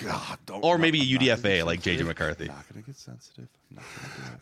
God, 0.03 0.37
don't. 0.45 0.63
Or 0.63 0.77
maybe 0.77 0.99
a 0.99 1.03
I'm 1.03 1.09
not 1.13 1.19
gonna 1.19 1.37
UDFA 1.59 1.65
like 1.65 1.81
JJ. 1.81 2.05
McCarthy. 2.05 2.49
I'm 2.49 2.55
not 2.55 2.67
gonna 2.69 2.81
get 2.85 2.95
sensitive. 2.97 3.47
Gonna 3.73 3.85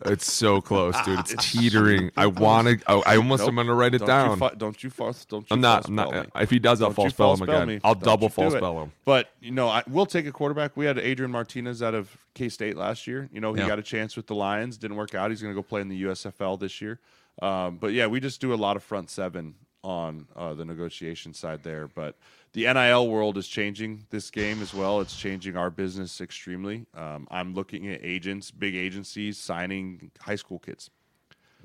do. 0.05 0.11
It's 0.11 0.31
so 0.31 0.61
close, 0.61 0.95
dude. 1.05 1.19
It's, 1.19 1.33
It's 1.39 1.51
teetering. 1.51 2.11
I 2.17 2.27
want 2.27 2.67
to. 2.67 2.91
I, 2.91 3.13
I 3.13 3.17
almost 3.17 3.43
am 3.47 3.55
gonna 3.55 3.73
write 3.73 3.93
it 3.95 3.99
Don't 3.99 4.07
down. 4.07 4.29
You 4.31 4.35
fa- 4.37 4.55
don't 4.57 4.83
you 4.83 4.89
false? 4.89 5.25
Don't 5.25 5.41
you? 5.41 5.53
I'm 5.53 5.61
not. 5.61 5.83
false 5.83 5.87
I'm 5.89 5.95
not. 5.95 6.13
me. 6.13 6.41
If 6.41 6.49
he 6.49 6.59
does, 6.59 6.81
I'll 6.81 6.89
Don't 6.89 6.95
false 6.95 7.05
you 7.07 7.09
spell 7.11 7.27
false 7.35 7.39
him 7.41 7.49
again. 7.49 7.67
me. 7.67 7.79
I'll 7.83 7.93
Don't 7.95 8.03
double 8.03 8.25
you 8.25 8.29
false 8.29 8.53
spell 8.53 8.81
him. 8.81 8.91
But 9.05 9.29
you 9.41 9.51
know, 9.51 9.67
I, 9.67 9.83
we'll 9.87 10.05
take 10.05 10.25
a 10.25 10.31
quarterback. 10.31 10.75
We 10.77 10.85
had 10.85 10.97
Adrian 10.97 11.31
Martinez 11.31 11.83
out 11.83 11.93
of 11.95 12.15
K 12.33 12.49
State 12.49 12.77
last 12.77 13.05
year. 13.07 13.29
You 13.31 13.41
know, 13.41 13.53
he 13.53 13.61
Yeah. 13.61 13.67
got 13.67 13.79
a 13.79 13.83
chance 13.83 14.15
with 14.15 14.27
the 14.27 14.35
Lions. 14.35 14.77
Didn't 14.77 14.97
work 14.97 15.13
out. 15.15 15.29
He's 15.29 15.41
going 15.41 15.53
to 15.53 15.55
go 15.55 15.63
play 15.63 15.81
in 15.81 15.89
the 15.89 16.03
USFL 16.03 16.59
this 16.59 16.81
year. 16.81 16.99
Um, 17.41 17.77
but 17.77 17.93
yeah, 17.93 18.07
we 18.07 18.19
just 18.19 18.41
do 18.41 18.53
a 18.53 18.55
lot 18.55 18.75
of 18.75 18.83
front 18.83 19.09
seven 19.09 19.55
on 19.83 20.27
uh, 20.35 20.53
the 20.53 20.65
negotiation 20.65 21.33
side 21.33 21.63
there. 21.63 21.87
But 21.87 22.15
the 22.53 22.71
NIL 22.71 23.07
world 23.07 23.37
is 23.37 23.47
changing 23.47 24.05
this 24.09 24.29
game 24.31 24.61
as 24.61 24.73
well. 24.73 25.01
It's 25.01 25.15
changing 25.15 25.55
our 25.55 25.69
business 25.69 26.21
extremely. 26.21 26.85
Um, 26.95 27.27
I'm 27.29 27.53
looking 27.53 27.87
at 27.89 28.03
agents, 28.03 28.51
big 28.51 28.75
agencies 28.75 29.37
signing 29.37 30.11
high 30.19 30.35
school 30.35 30.59
kids. 30.59 30.89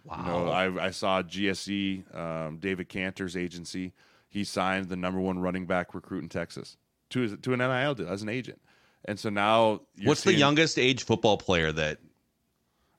Wow. 0.05 0.17
You 0.19 0.25
know, 0.25 0.49
I, 0.51 0.87
I 0.87 0.91
saw 0.91 1.23
GSE, 1.23 2.15
um, 2.15 2.59
David 2.59 2.89
Canter's 2.89 3.37
agency. 3.37 3.93
He 4.29 4.45
signed 4.45 4.89
the 4.89 4.97
number 4.97 5.21
one 5.21 5.39
running 5.39 5.67
back 5.67 5.95
recruit 5.95 6.23
in 6.23 6.29
Texas 6.29 6.77
to 7.11 7.37
to 7.37 7.53
an 7.53 7.61
NIL 7.61 7.95
deal 7.95 8.09
as 8.09 8.23
an 8.23 8.29
agent. 8.29 8.61
And 9.07 9.19
so 9.19 9.31
now, 9.31 9.83
what's 10.03 10.23
seeing, 10.23 10.35
the 10.35 10.41
youngest 10.41 10.79
age 10.79 11.05
football 11.05 11.37
player 11.37 11.73
that 11.73 11.99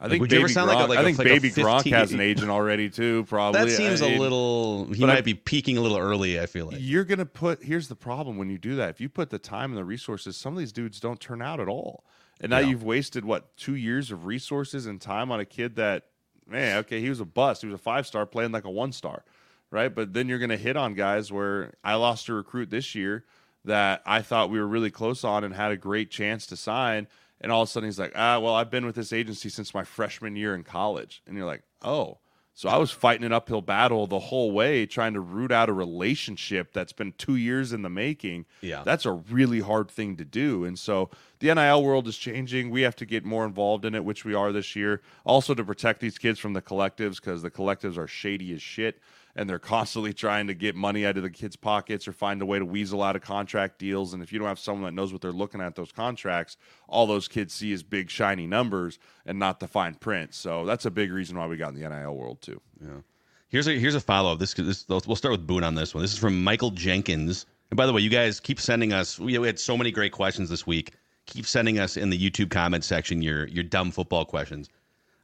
I 0.06 0.10
think 0.10 0.22
like, 0.22 0.30
Baby 0.30 0.44
Gronk, 0.44 0.68
like 0.68 0.86
a, 0.86 0.90
like 0.90 1.00
I 1.00 1.04
think 1.04 1.18
like 1.18 1.28
Baby 1.28 1.50
Gronk 1.50 1.90
has 1.92 2.12
an 2.14 2.20
agent 2.20 2.52
already 2.52 2.90
too. 2.90 3.26
Probably 3.26 3.60
that 3.60 3.72
seems 3.72 4.02
I 4.02 4.10
mean, 4.10 4.18
a 4.18 4.22
little. 4.22 4.86
He 4.94 5.04
might 5.04 5.18
I, 5.18 5.22
be 5.22 5.34
peaking 5.34 5.78
a 5.78 5.82
little 5.82 5.98
early. 5.98 6.40
I 6.40 6.46
feel 6.46 6.68
like 6.68 6.78
you're 6.80 7.04
gonna 7.04 7.26
put. 7.26 7.64
Here's 7.64 7.88
the 7.88 7.96
problem 7.96 8.38
when 8.38 8.50
you 8.50 8.60
do 8.60 8.76
that. 8.76 8.90
If 8.90 9.02
you 9.02 9.10
put 9.10 9.32
the 9.32 9.40
time 9.40 9.72
and 9.72 9.78
the 9.78 9.84
resources, 9.84 10.38
some 10.38 10.54
of 10.54 10.60
these 10.60 10.72
dudes 10.72 11.00
don't 11.00 11.20
turn 11.20 11.42
out 11.42 11.60
at 11.60 11.68
all. 11.68 12.06
And 12.40 12.52
now 12.52 12.60
yeah. 12.60 12.68
you've 12.68 12.84
wasted 12.84 13.26
what 13.26 13.56
two 13.58 13.76
years 13.76 14.12
of 14.12 14.26
resources 14.26 14.86
and 14.86 15.02
time 15.02 15.32
on 15.32 15.40
a 15.40 15.46
kid 15.46 15.76
that 15.78 16.04
man, 16.48 16.78
okay, 16.78 17.02
he 17.02 17.10
was 17.10 17.20
a 17.20 17.26
bust. 17.26 17.62
He 17.62 17.68
was 17.68 17.76
a 17.76 17.84
five 17.84 18.06
star 18.06 18.28
playing 18.28 18.52
like 18.52 18.66
a 18.66 18.70
one 18.70 18.92
star, 18.92 19.24
right? 19.72 19.94
But 19.94 20.14
then 20.14 20.30
you're 20.30 20.40
gonna 20.40 20.58
hit 20.58 20.78
on 20.78 20.94
guys 20.94 21.32
where 21.32 21.74
I 21.84 21.96
lost 21.96 22.30
a 22.30 22.34
recruit 22.34 22.70
this 22.70 22.94
year 22.94 23.26
that 23.64 24.04
I 24.06 24.22
thought 24.22 24.52
we 24.52 24.60
were 24.60 24.68
really 24.68 24.92
close 24.92 25.24
on 25.24 25.44
and 25.44 25.54
had 25.54 25.72
a 25.72 25.78
great 25.78 26.12
chance 26.12 26.46
to 26.48 26.56
sign 26.56 27.08
and 27.42 27.52
all 27.52 27.64
of 27.64 27.70
a 27.70 27.72
sudden 27.72 27.88
he's 27.88 28.00
like, 28.00 28.14
ah, 28.16 28.40
well, 28.40 28.56
I've 28.56 28.72
been 28.72 28.86
with 28.86 28.96
this 28.96 29.14
agency 29.14 29.50
since 29.50 29.74
my 29.74 29.84
freshman 29.84 30.36
year 30.36 30.56
in 30.56 30.64
college. 30.64 31.22
And 31.28 31.38
you're 31.38 31.46
like, 31.46 31.64
oh. 31.82 32.20
So 32.58 32.70
I 32.70 32.78
was 32.78 32.90
fighting 32.90 33.26
an 33.26 33.34
uphill 33.34 33.62
battle 33.62 34.08
the 34.08 34.18
whole 34.18 34.54
way, 34.54 34.86
trying 34.86 35.14
to 35.14 35.20
root 35.20 35.52
out 35.52 35.68
a 35.68 35.74
relationship 35.74 36.72
that's 36.72 36.94
been 36.94 37.14
two 37.18 37.36
years 37.36 37.74
in 37.74 37.82
the 37.82 37.90
making. 37.90 38.46
Yeah. 38.62 38.82
That's 38.86 39.06
a 39.06 39.12
really 39.12 39.60
hard 39.60 39.92
thing 39.92 40.16
to 40.16 40.24
do. 40.24 40.64
And 40.64 40.80
so 40.80 41.10
the 41.40 41.54
NIL 41.54 41.84
world 41.84 42.08
is 42.08 42.18
changing. 42.18 42.70
We 42.70 42.84
have 42.84 42.96
to 42.96 43.06
get 43.06 43.26
more 43.26 43.46
involved 43.46 43.84
in 43.84 43.94
it, 43.94 44.06
which 44.06 44.24
we 44.24 44.34
are 44.34 44.54
this 44.54 44.74
year. 44.74 45.02
Also 45.26 45.54
to 45.54 45.66
protect 45.66 46.00
these 46.00 46.18
kids 46.18 46.40
from 46.40 46.54
the 46.54 46.62
collectives, 46.62 47.18
because 47.18 47.42
the 47.42 47.52
collectives 47.52 47.98
are 47.98 48.08
shady 48.08 48.54
as 48.54 48.62
shit 48.62 49.02
and 49.36 49.50
they're 49.50 49.60
constantly 49.60 50.14
trying 50.14 50.48
to 50.48 50.54
get 50.54 50.76
money 50.76 51.06
out 51.06 51.18
of 51.18 51.24
the 51.24 51.30
kids' 51.30 51.56
pockets 51.56 52.08
or 52.08 52.14
find 52.14 52.42
a 52.42 52.46
way 52.46 52.58
to 52.58 52.66
weasel 52.66 53.04
out 53.04 53.16
of 53.16 53.22
contract 53.22 53.80
deals. 53.80 54.14
And 54.14 54.24
if 54.24 54.32
you 54.32 54.40
don't 54.40 54.48
have 54.48 54.60
someone 54.60 54.84
that 54.84 55.00
knows 55.00 55.12
what 55.12 55.22
they're 55.22 55.32
looking 55.32 55.62
at 55.62 55.76
those 55.76 55.92
contracts, 55.92 56.58
all 56.88 57.06
those 57.06 57.28
kids 57.28 57.54
see 57.54 57.72
is 57.72 57.84
big 57.84 58.10
shiny 58.10 58.48
numbers 58.48 58.98
and 59.26 59.38
not 59.38 59.60
the 59.60 59.68
fine 59.68 59.96
print. 59.96 60.34
So 60.34 60.66
that's 60.66 60.86
a 60.86 60.92
big 60.92 61.12
reason 61.12 61.38
why 61.38 61.48
we 61.48 61.58
got 61.58 61.74
in 61.74 61.80
the 61.80 61.88
NIL 61.88 62.16
world 62.16 62.42
too. 62.42 62.62
Yeah. 62.82 63.02
Here's 63.50 63.68
a 63.68 63.78
here's 63.78 63.96
a 63.96 64.02
follow 64.02 64.34
up. 64.34 64.40
This, 64.40 64.54
this 64.54 64.86
we'll 64.88 65.16
start 65.16 65.32
with 65.32 65.46
Boone 65.46 65.64
on 65.64 65.76
this 65.76 65.94
one. 65.94 66.02
This 66.02 66.14
is 66.14 66.20
from 66.20 66.44
Michael 66.44 66.72
Jenkins. 66.72 67.46
And 67.72 67.78
by 67.78 67.86
the 67.86 67.94
way, 67.94 68.02
you 68.02 68.10
guys 68.10 68.40
keep 68.40 68.60
sending 68.60 68.94
us. 68.94 69.20
We, 69.20 69.38
we 69.38 69.48
had 69.48 69.60
so 69.60 69.78
many 69.78 69.92
great 69.92 70.12
questions 70.12 70.50
this 70.50 70.66
week. 70.66 70.94
Keep 71.26 71.46
sending 71.46 71.80
us 71.80 71.98
in 71.98 72.10
the 72.10 72.18
YouTube 72.18 72.50
comment 72.50 72.84
section 72.84 73.22
your 73.22 73.48
your 73.48 73.64
dumb 73.64 73.92
football 73.92 74.26
questions. 74.26 74.70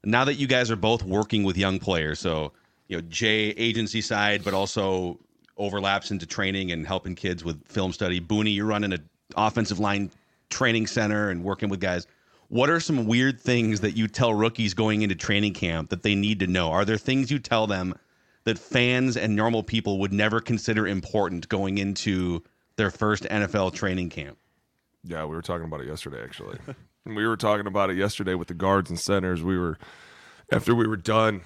Now 0.03 0.26
that 0.26 0.36
you 0.36 0.47
guys 0.47 0.72
are 0.72 0.76
both 0.76 1.03
working 1.03 1.43
with 1.43 1.57
young 1.57 1.78
players, 1.78 2.20
so 2.20 2.53
you 2.92 2.98
know 2.98 3.02
Jay 3.10 3.52
agency 3.52 4.02
side, 4.02 4.44
but 4.44 4.54
also 4.54 5.18
overlaps 5.58 6.12
into 6.12 6.26
training 6.26 6.72
and 6.72 6.86
helping 6.86 7.16
kids 7.16 7.44
with 7.44 7.66
film 7.66 7.94
study. 7.94 8.20
Booney, 8.20 8.54
you're 8.54 8.66
running 8.66 8.92
an 8.92 9.10
offensive 9.38 9.80
line 9.80 10.12
training 10.50 10.88
center 10.88 11.30
and 11.30 11.42
working 11.42 11.70
with 11.70 11.80
guys. 11.80 12.06
What 12.50 12.70
are 12.70 12.82
some 12.82 13.08
weird 13.08 13.39
things 13.39 13.80
that 13.80 13.92
you 13.92 14.10
tell 14.10 14.34
rookies 14.34 14.74
going 14.74 15.04
into 15.04 15.16
training 15.16 15.54
camp 15.54 15.89
that 15.89 16.04
they 16.04 16.16
need 16.16 16.42
to 16.42 16.48
know? 16.48 16.70
Are 16.70 16.84
there 16.84 16.98
things 16.98 17.32
you 17.32 17.39
tell 17.39 17.66
them 17.66 17.96
that 18.44 18.60
fans 18.60 19.16
and 19.16 19.38
normal 19.38 19.64
people 19.64 20.00
would 20.00 20.12
never 20.12 20.42
consider 20.42 20.86
important 20.86 21.48
going 21.48 21.78
into 21.78 22.44
their 22.76 22.92
first 22.92 23.24
NFL 23.24 23.74
training 23.74 24.10
camp? 24.10 24.38
Yeah, 25.06 25.24
we 25.24 25.34
were 25.34 25.42
talking 25.42 25.66
about 25.66 25.80
it 25.80 25.88
yesterday, 25.88 26.22
actually. 26.22 26.58
we 27.06 27.26
were 27.26 27.38
talking 27.38 27.68
about 27.68 27.89
it 27.89 27.96
yesterday 27.96 28.34
with 28.34 28.50
the 28.50 28.54
guards 28.54 28.89
and 28.89 29.00
centers. 29.00 29.42
We 29.42 29.58
were, 29.58 29.78
after 30.52 30.76
we 30.76 30.88
were 30.88 30.98
done 30.98 31.42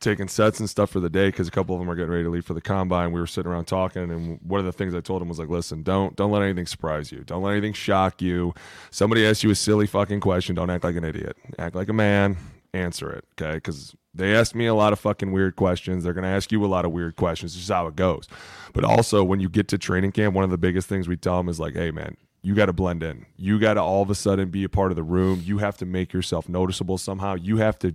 taking 0.00 0.28
sets 0.28 0.60
and 0.60 0.68
stuff 0.68 0.90
for 0.90 1.00
the 1.00 1.10
day 1.10 1.28
because 1.28 1.46
a 1.46 1.50
couple 1.50 1.74
of 1.74 1.80
them 1.80 1.90
are 1.90 1.94
getting 1.94 2.10
ready 2.10 2.24
to 2.24 2.30
leave 2.30 2.44
for 2.44 2.54
the 2.54 2.60
combine. 2.60 3.12
We 3.12 3.20
were 3.20 3.26
sitting 3.26 3.50
around 3.50 3.66
talking, 3.66 4.10
and 4.10 4.40
one 4.42 4.58
of 4.58 4.66
the 4.66 4.72
things 4.72 4.94
I 4.94 5.00
told 5.00 5.22
him 5.22 5.28
was 5.28 5.38
like, 5.38 5.48
"Listen, 5.48 5.82
don't 5.82 6.16
don't 6.16 6.30
let 6.32 6.42
anything 6.42 6.66
surprise 6.66 7.12
you. 7.12 7.22
Don't 7.24 7.42
let 7.42 7.52
anything 7.52 7.74
shock 7.74 8.20
you. 8.22 8.54
Somebody 8.90 9.26
asks 9.26 9.44
you 9.44 9.50
a 9.50 9.54
silly 9.54 9.86
fucking 9.86 10.20
question, 10.20 10.54
don't 10.54 10.70
act 10.70 10.84
like 10.84 10.96
an 10.96 11.04
idiot. 11.04 11.36
Act 11.58 11.74
like 11.74 11.88
a 11.88 11.92
man. 11.92 12.36
Answer 12.72 13.10
it, 13.10 13.24
okay? 13.40 13.56
Because 13.56 13.94
they 14.14 14.34
asked 14.34 14.54
me 14.54 14.66
a 14.66 14.74
lot 14.74 14.92
of 14.92 15.00
fucking 15.00 15.32
weird 15.32 15.56
questions. 15.56 16.04
They're 16.04 16.12
gonna 16.12 16.28
ask 16.28 16.50
you 16.50 16.64
a 16.64 16.66
lot 16.66 16.84
of 16.84 16.92
weird 16.92 17.16
questions. 17.16 17.54
This 17.54 17.64
is 17.64 17.68
how 17.68 17.86
it 17.86 17.96
goes. 17.96 18.26
But 18.72 18.84
also, 18.84 19.22
when 19.22 19.40
you 19.40 19.48
get 19.48 19.68
to 19.68 19.78
training 19.78 20.12
camp, 20.12 20.34
one 20.34 20.44
of 20.44 20.50
the 20.50 20.58
biggest 20.58 20.88
things 20.88 21.08
we 21.08 21.16
tell 21.16 21.36
them 21.36 21.48
is 21.48 21.60
like, 21.60 21.74
"Hey, 21.74 21.90
man." 21.90 22.16
You 22.42 22.54
got 22.54 22.66
to 22.66 22.72
blend 22.72 23.02
in. 23.02 23.26
You 23.36 23.58
got 23.58 23.74
to 23.74 23.82
all 23.82 24.00
of 24.00 24.08
a 24.08 24.14
sudden 24.14 24.48
be 24.48 24.64
a 24.64 24.68
part 24.70 24.90
of 24.92 24.96
the 24.96 25.02
room. 25.02 25.42
You 25.44 25.58
have 25.58 25.76
to 25.76 25.84
make 25.84 26.14
yourself 26.14 26.48
noticeable 26.48 26.96
somehow. 26.96 27.34
You 27.34 27.58
have 27.58 27.78
to 27.80 27.92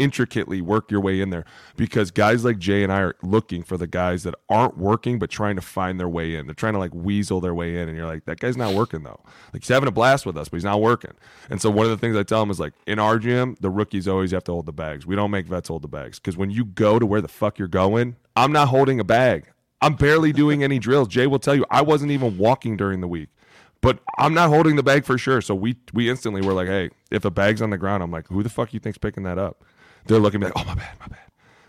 intricately 0.00 0.62
work 0.62 0.90
your 0.90 1.00
way 1.00 1.20
in 1.20 1.28
there 1.28 1.44
because 1.76 2.10
guys 2.10 2.42
like 2.42 2.58
Jay 2.58 2.82
and 2.82 2.90
I 2.90 3.00
are 3.00 3.16
looking 3.22 3.62
for 3.62 3.76
the 3.76 3.86
guys 3.86 4.22
that 4.22 4.34
aren't 4.48 4.78
working 4.78 5.18
but 5.18 5.28
trying 5.28 5.56
to 5.56 5.62
find 5.62 6.00
their 6.00 6.08
way 6.08 6.34
in. 6.34 6.46
They're 6.46 6.54
trying 6.54 6.72
to 6.72 6.78
like 6.78 6.94
weasel 6.94 7.40
their 7.40 7.54
way 7.54 7.76
in, 7.78 7.88
and 7.88 7.96
you're 7.96 8.06
like, 8.06 8.24
that 8.24 8.40
guy's 8.40 8.56
not 8.56 8.74
working 8.74 9.02
though. 9.02 9.20
Like 9.52 9.62
he's 9.62 9.68
having 9.68 9.88
a 9.88 9.92
blast 9.92 10.24
with 10.24 10.38
us, 10.38 10.48
but 10.48 10.56
he's 10.56 10.64
not 10.64 10.80
working. 10.80 11.12
And 11.50 11.60
so 11.60 11.70
one 11.70 11.84
of 11.84 11.90
the 11.90 11.98
things 11.98 12.16
I 12.16 12.22
tell 12.22 12.42
him 12.42 12.50
is 12.50 12.58
like, 12.58 12.72
in 12.86 12.98
our 12.98 13.18
gym, 13.18 13.56
the 13.60 13.70
rookies 13.70 14.08
always 14.08 14.30
have 14.30 14.44
to 14.44 14.52
hold 14.52 14.66
the 14.66 14.72
bags. 14.72 15.06
We 15.06 15.14
don't 15.14 15.30
make 15.30 15.46
vets 15.46 15.68
hold 15.68 15.82
the 15.82 15.88
bags 15.88 16.18
because 16.18 16.38
when 16.38 16.50
you 16.50 16.64
go 16.64 16.98
to 16.98 17.04
where 17.04 17.20
the 17.20 17.28
fuck 17.28 17.58
you're 17.58 17.68
going, 17.68 18.16
I'm 18.34 18.52
not 18.52 18.68
holding 18.68 18.98
a 18.98 19.04
bag. 19.04 19.52
I'm 19.82 19.94
barely 19.94 20.32
doing 20.32 20.62
any 20.64 20.78
drills. 20.78 21.08
Jay 21.08 21.26
will 21.26 21.38
tell 21.38 21.54
you 21.54 21.66
I 21.70 21.82
wasn't 21.82 22.10
even 22.10 22.38
walking 22.38 22.76
during 22.76 23.00
the 23.00 23.08
week 23.08 23.28
but 23.80 23.98
I'm 24.18 24.34
not 24.34 24.50
holding 24.50 24.76
the 24.76 24.82
bag 24.82 25.04
for 25.04 25.16
sure. 25.16 25.40
So 25.40 25.54
we 25.54 25.76
we 25.92 26.10
instantly 26.10 26.42
were 26.42 26.52
like, 26.52 26.68
hey, 26.68 26.90
if 27.10 27.24
a 27.24 27.30
bag's 27.30 27.62
on 27.62 27.70
the 27.70 27.78
ground, 27.78 28.02
I'm 28.02 28.10
like, 28.10 28.28
who 28.28 28.42
the 28.42 28.50
fuck 28.50 28.74
you 28.74 28.80
think's 28.80 28.98
picking 28.98 29.22
that 29.24 29.38
up? 29.38 29.64
They're 30.06 30.18
looking 30.18 30.40
like, 30.40 30.52
oh 30.56 30.64
my 30.64 30.74
bad, 30.74 30.98
my 31.00 31.06
bad. 31.06 31.18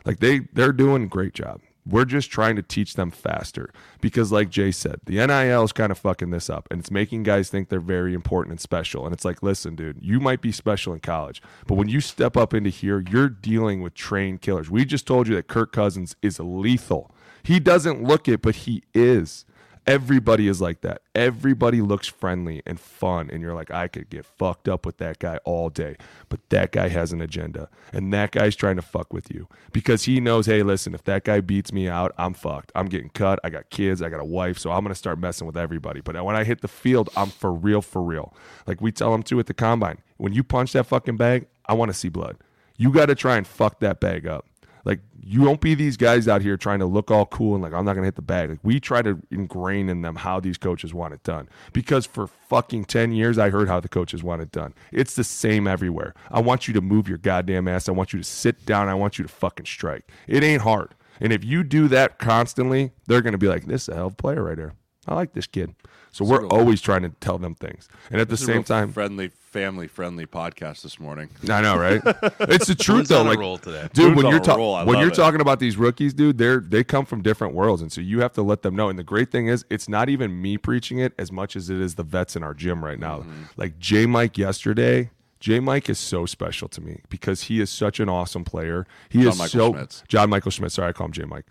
Like 0.05 0.19
they 0.19 0.39
they're 0.53 0.73
doing 0.73 1.03
a 1.03 1.07
great 1.07 1.33
job. 1.33 1.61
We're 1.85 2.05
just 2.05 2.29
trying 2.29 2.55
to 2.57 2.61
teach 2.61 2.93
them 2.93 3.09
faster 3.09 3.73
because, 4.01 4.31
like 4.31 4.51
Jay 4.51 4.71
said, 4.71 4.99
the 5.05 5.15
NIL 5.25 5.63
is 5.63 5.71
kind 5.71 5.91
of 5.91 5.97
fucking 5.97 6.29
this 6.29 6.47
up 6.47 6.67
and 6.69 6.79
it's 6.79 6.91
making 6.91 7.23
guys 7.23 7.49
think 7.49 7.69
they're 7.69 7.79
very 7.79 8.13
important 8.13 8.51
and 8.51 8.61
special. 8.61 9.03
And 9.05 9.13
it's 9.13 9.25
like, 9.25 9.41
listen, 9.41 9.75
dude, 9.75 9.97
you 9.99 10.19
might 10.19 10.41
be 10.41 10.51
special 10.51 10.93
in 10.93 10.99
college, 10.99 11.41
but 11.65 11.75
when 11.75 11.89
you 11.89 11.99
step 11.99 12.37
up 12.37 12.53
into 12.53 12.69
here, 12.69 13.03
you're 13.09 13.29
dealing 13.29 13.81
with 13.81 13.95
trained 13.95 14.41
killers. 14.41 14.69
We 14.69 14.85
just 14.85 15.07
told 15.07 15.27
you 15.27 15.33
that 15.35 15.47
Kirk 15.47 15.71
Cousins 15.71 16.15
is 16.21 16.39
lethal. 16.39 17.15
He 17.41 17.59
doesn't 17.59 18.03
look 18.03 18.27
it, 18.27 18.43
but 18.43 18.55
he 18.55 18.83
is. 18.93 19.45
Everybody 19.87 20.47
is 20.47 20.61
like 20.61 20.81
that. 20.81 21.01
Everybody 21.15 21.81
looks 21.81 22.07
friendly 22.07 22.61
and 22.65 22.79
fun. 22.79 23.29
And 23.31 23.41
you're 23.41 23.55
like, 23.55 23.71
I 23.71 23.87
could 23.87 24.09
get 24.09 24.25
fucked 24.25 24.69
up 24.69 24.85
with 24.85 24.97
that 24.97 25.19
guy 25.19 25.37
all 25.43 25.69
day. 25.69 25.95
But 26.29 26.39
that 26.49 26.71
guy 26.71 26.87
has 26.89 27.11
an 27.11 27.21
agenda. 27.21 27.67
And 27.91 28.13
that 28.13 28.31
guy's 28.31 28.55
trying 28.55 28.75
to 28.75 28.83
fuck 28.83 29.11
with 29.11 29.31
you 29.33 29.47
because 29.73 30.03
he 30.03 30.19
knows, 30.19 30.45
hey, 30.45 30.61
listen, 30.61 30.93
if 30.93 31.03
that 31.05 31.23
guy 31.23 31.41
beats 31.41 31.73
me 31.73 31.87
out, 31.87 32.13
I'm 32.17 32.33
fucked. 32.33 32.71
I'm 32.75 32.87
getting 32.87 33.09
cut. 33.09 33.39
I 33.43 33.49
got 33.49 33.69
kids. 33.71 34.01
I 34.01 34.09
got 34.09 34.19
a 34.19 34.25
wife. 34.25 34.59
So 34.59 34.71
I'm 34.71 34.83
going 34.83 34.93
to 34.93 34.95
start 34.95 35.17
messing 35.19 35.47
with 35.47 35.57
everybody. 35.57 35.99
But 36.01 36.23
when 36.23 36.35
I 36.35 36.43
hit 36.43 36.61
the 36.61 36.67
field, 36.67 37.09
I'm 37.17 37.29
for 37.29 37.51
real, 37.51 37.81
for 37.81 38.03
real. 38.03 38.35
Like 38.67 38.81
we 38.81 38.91
tell 38.91 39.11
them 39.11 39.23
to 39.23 39.39
at 39.39 39.47
the 39.47 39.53
combine 39.53 39.97
when 40.21 40.33
you 40.33 40.43
punch 40.43 40.73
that 40.73 40.85
fucking 40.85 41.17
bag, 41.17 41.47
I 41.65 41.73
want 41.73 41.89
to 41.89 41.97
see 41.97 42.07
blood. 42.07 42.37
You 42.77 42.91
got 42.91 43.07
to 43.07 43.15
try 43.15 43.37
and 43.37 43.47
fuck 43.47 43.79
that 43.79 43.99
bag 43.99 44.27
up. 44.27 44.45
Like 44.85 44.99
you 45.23 45.41
won't 45.41 45.61
be 45.61 45.75
these 45.75 45.97
guys 45.97 46.27
out 46.27 46.41
here 46.41 46.57
trying 46.57 46.79
to 46.79 46.85
look 46.85 47.11
all 47.11 47.25
cool 47.25 47.53
and 47.53 47.63
like 47.63 47.73
I'm 47.73 47.85
not 47.85 47.93
gonna 47.93 48.07
hit 48.07 48.15
the 48.15 48.21
bag. 48.21 48.49
Like 48.49 48.59
we 48.63 48.79
try 48.79 49.01
to 49.01 49.21
ingrain 49.31 49.89
in 49.89 50.01
them 50.01 50.15
how 50.15 50.39
these 50.39 50.57
coaches 50.57 50.93
want 50.93 51.13
it 51.13 51.23
done. 51.23 51.49
Because 51.73 52.05
for 52.05 52.27
fucking 52.27 52.85
ten 52.85 53.11
years 53.11 53.37
I 53.37 53.49
heard 53.49 53.67
how 53.67 53.79
the 53.79 53.89
coaches 53.89 54.23
want 54.23 54.41
it 54.41 54.51
done. 54.51 54.73
It's 54.91 55.15
the 55.15 55.23
same 55.23 55.67
everywhere. 55.67 56.13
I 56.29 56.41
want 56.41 56.67
you 56.67 56.73
to 56.73 56.81
move 56.81 57.07
your 57.07 57.17
goddamn 57.17 57.67
ass. 57.67 57.87
I 57.87 57.91
want 57.91 58.13
you 58.13 58.19
to 58.19 58.25
sit 58.25 58.65
down. 58.65 58.87
I 58.87 58.95
want 58.95 59.17
you 59.17 59.23
to 59.23 59.29
fucking 59.31 59.65
strike. 59.65 60.09
It 60.27 60.43
ain't 60.43 60.63
hard. 60.63 60.95
And 61.19 61.31
if 61.31 61.43
you 61.43 61.63
do 61.63 61.87
that 61.89 62.17
constantly, 62.17 62.91
they're 63.07 63.21
gonna 63.21 63.37
be 63.37 63.47
like, 63.47 63.65
This 63.65 63.83
is 63.83 63.89
a 63.89 63.95
hell 63.95 64.07
of 64.07 64.13
a 64.13 64.15
player 64.15 64.43
right 64.43 64.57
here. 64.57 64.73
I 65.07 65.15
like 65.15 65.33
this 65.33 65.47
kid. 65.47 65.75
So 66.11 66.25
we're 66.25 66.45
always 66.47 66.81
trying 66.81 67.03
to 67.03 67.09
tell 67.09 67.37
them 67.37 67.55
things. 67.55 67.87
And 68.11 68.19
at 68.19 68.27
the 68.27 68.35
same 68.35 68.63
time, 68.63 68.91
friendly, 68.91 69.29
family 69.29 69.87
friendly 69.87 70.25
podcast 70.25 70.81
this 70.81 70.99
morning. 70.99 71.29
I 71.49 71.61
know, 71.61 71.77
right? 71.77 72.01
it's 72.41 72.67
the 72.67 72.75
truth 72.75 73.07
though. 73.07 73.23
Like, 73.23 73.93
dude, 73.93 74.15
when 74.15 74.27
you're 74.27 74.41
talking 74.41 74.85
when 74.85 74.99
you're 74.99 75.07
it. 75.07 75.15
talking 75.15 75.39
about 75.39 75.59
these 75.59 75.77
rookies, 75.77 76.13
dude, 76.13 76.37
they're 76.37 76.59
they 76.59 76.83
come 76.83 77.05
from 77.05 77.21
different 77.21 77.53
worlds, 77.53 77.81
and 77.81 77.91
so 77.91 78.01
you 78.01 78.19
have 78.19 78.33
to 78.33 78.41
let 78.41 78.61
them 78.61 78.75
know. 78.75 78.89
And 78.89 78.99
the 78.99 79.03
great 79.03 79.31
thing 79.31 79.47
is, 79.47 79.65
it's 79.69 79.87
not 79.87 80.09
even 80.09 80.41
me 80.41 80.57
preaching 80.57 80.99
it 80.99 81.13
as 81.17 81.31
much 81.31 81.55
as 81.55 81.69
it 81.69 81.79
is 81.79 81.95
the 81.95 82.03
vets 82.03 82.35
in 82.35 82.43
our 82.43 82.53
gym 82.53 82.83
right 82.83 82.99
now. 82.99 83.19
Mm-hmm. 83.19 83.43
Like 83.57 83.79
J 83.79 84.05
Mike 84.05 84.37
yesterday. 84.37 85.11
J 85.39 85.59
Mike 85.59 85.89
is 85.89 85.97
so 85.97 86.27
special 86.27 86.67
to 86.67 86.81
me 86.81 87.01
because 87.09 87.43
he 87.43 87.61
is 87.61 87.71
such 87.71 87.99
an 87.99 88.09
awesome 88.09 88.43
player. 88.43 88.85
He 89.09 89.23
John 89.23 89.27
is 89.29 89.39
Michael 89.39 89.49
so 89.49 89.73
Schmitz. 89.73 90.03
John 90.07 90.29
Michael 90.29 90.51
Schmitz. 90.51 90.75
Sorry, 90.75 90.89
I 90.89 90.91
call 90.91 91.07
him 91.07 91.13
J 91.13 91.23
Mike. 91.23 91.45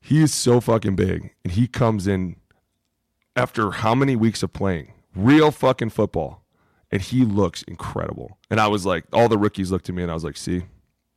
He 0.00 0.20
is 0.20 0.34
so 0.34 0.60
fucking 0.60 0.96
big, 0.96 1.32
and 1.44 1.52
he 1.52 1.66
comes 1.66 2.06
in 2.06 2.36
after 3.36 3.70
how 3.70 3.94
many 3.94 4.16
weeks 4.16 4.42
of 4.42 4.52
playing 4.52 4.92
real 5.14 5.50
fucking 5.50 5.90
football, 5.90 6.42
and 6.90 7.00
he 7.00 7.24
looks 7.24 7.62
incredible. 7.62 8.38
And 8.50 8.60
I 8.60 8.68
was 8.68 8.84
like, 8.86 9.04
all 9.12 9.28
the 9.28 9.38
rookies 9.38 9.70
looked 9.70 9.88
at 9.88 9.94
me, 9.94 10.02
and 10.02 10.10
I 10.10 10.14
was 10.14 10.24
like, 10.24 10.36
see, 10.36 10.64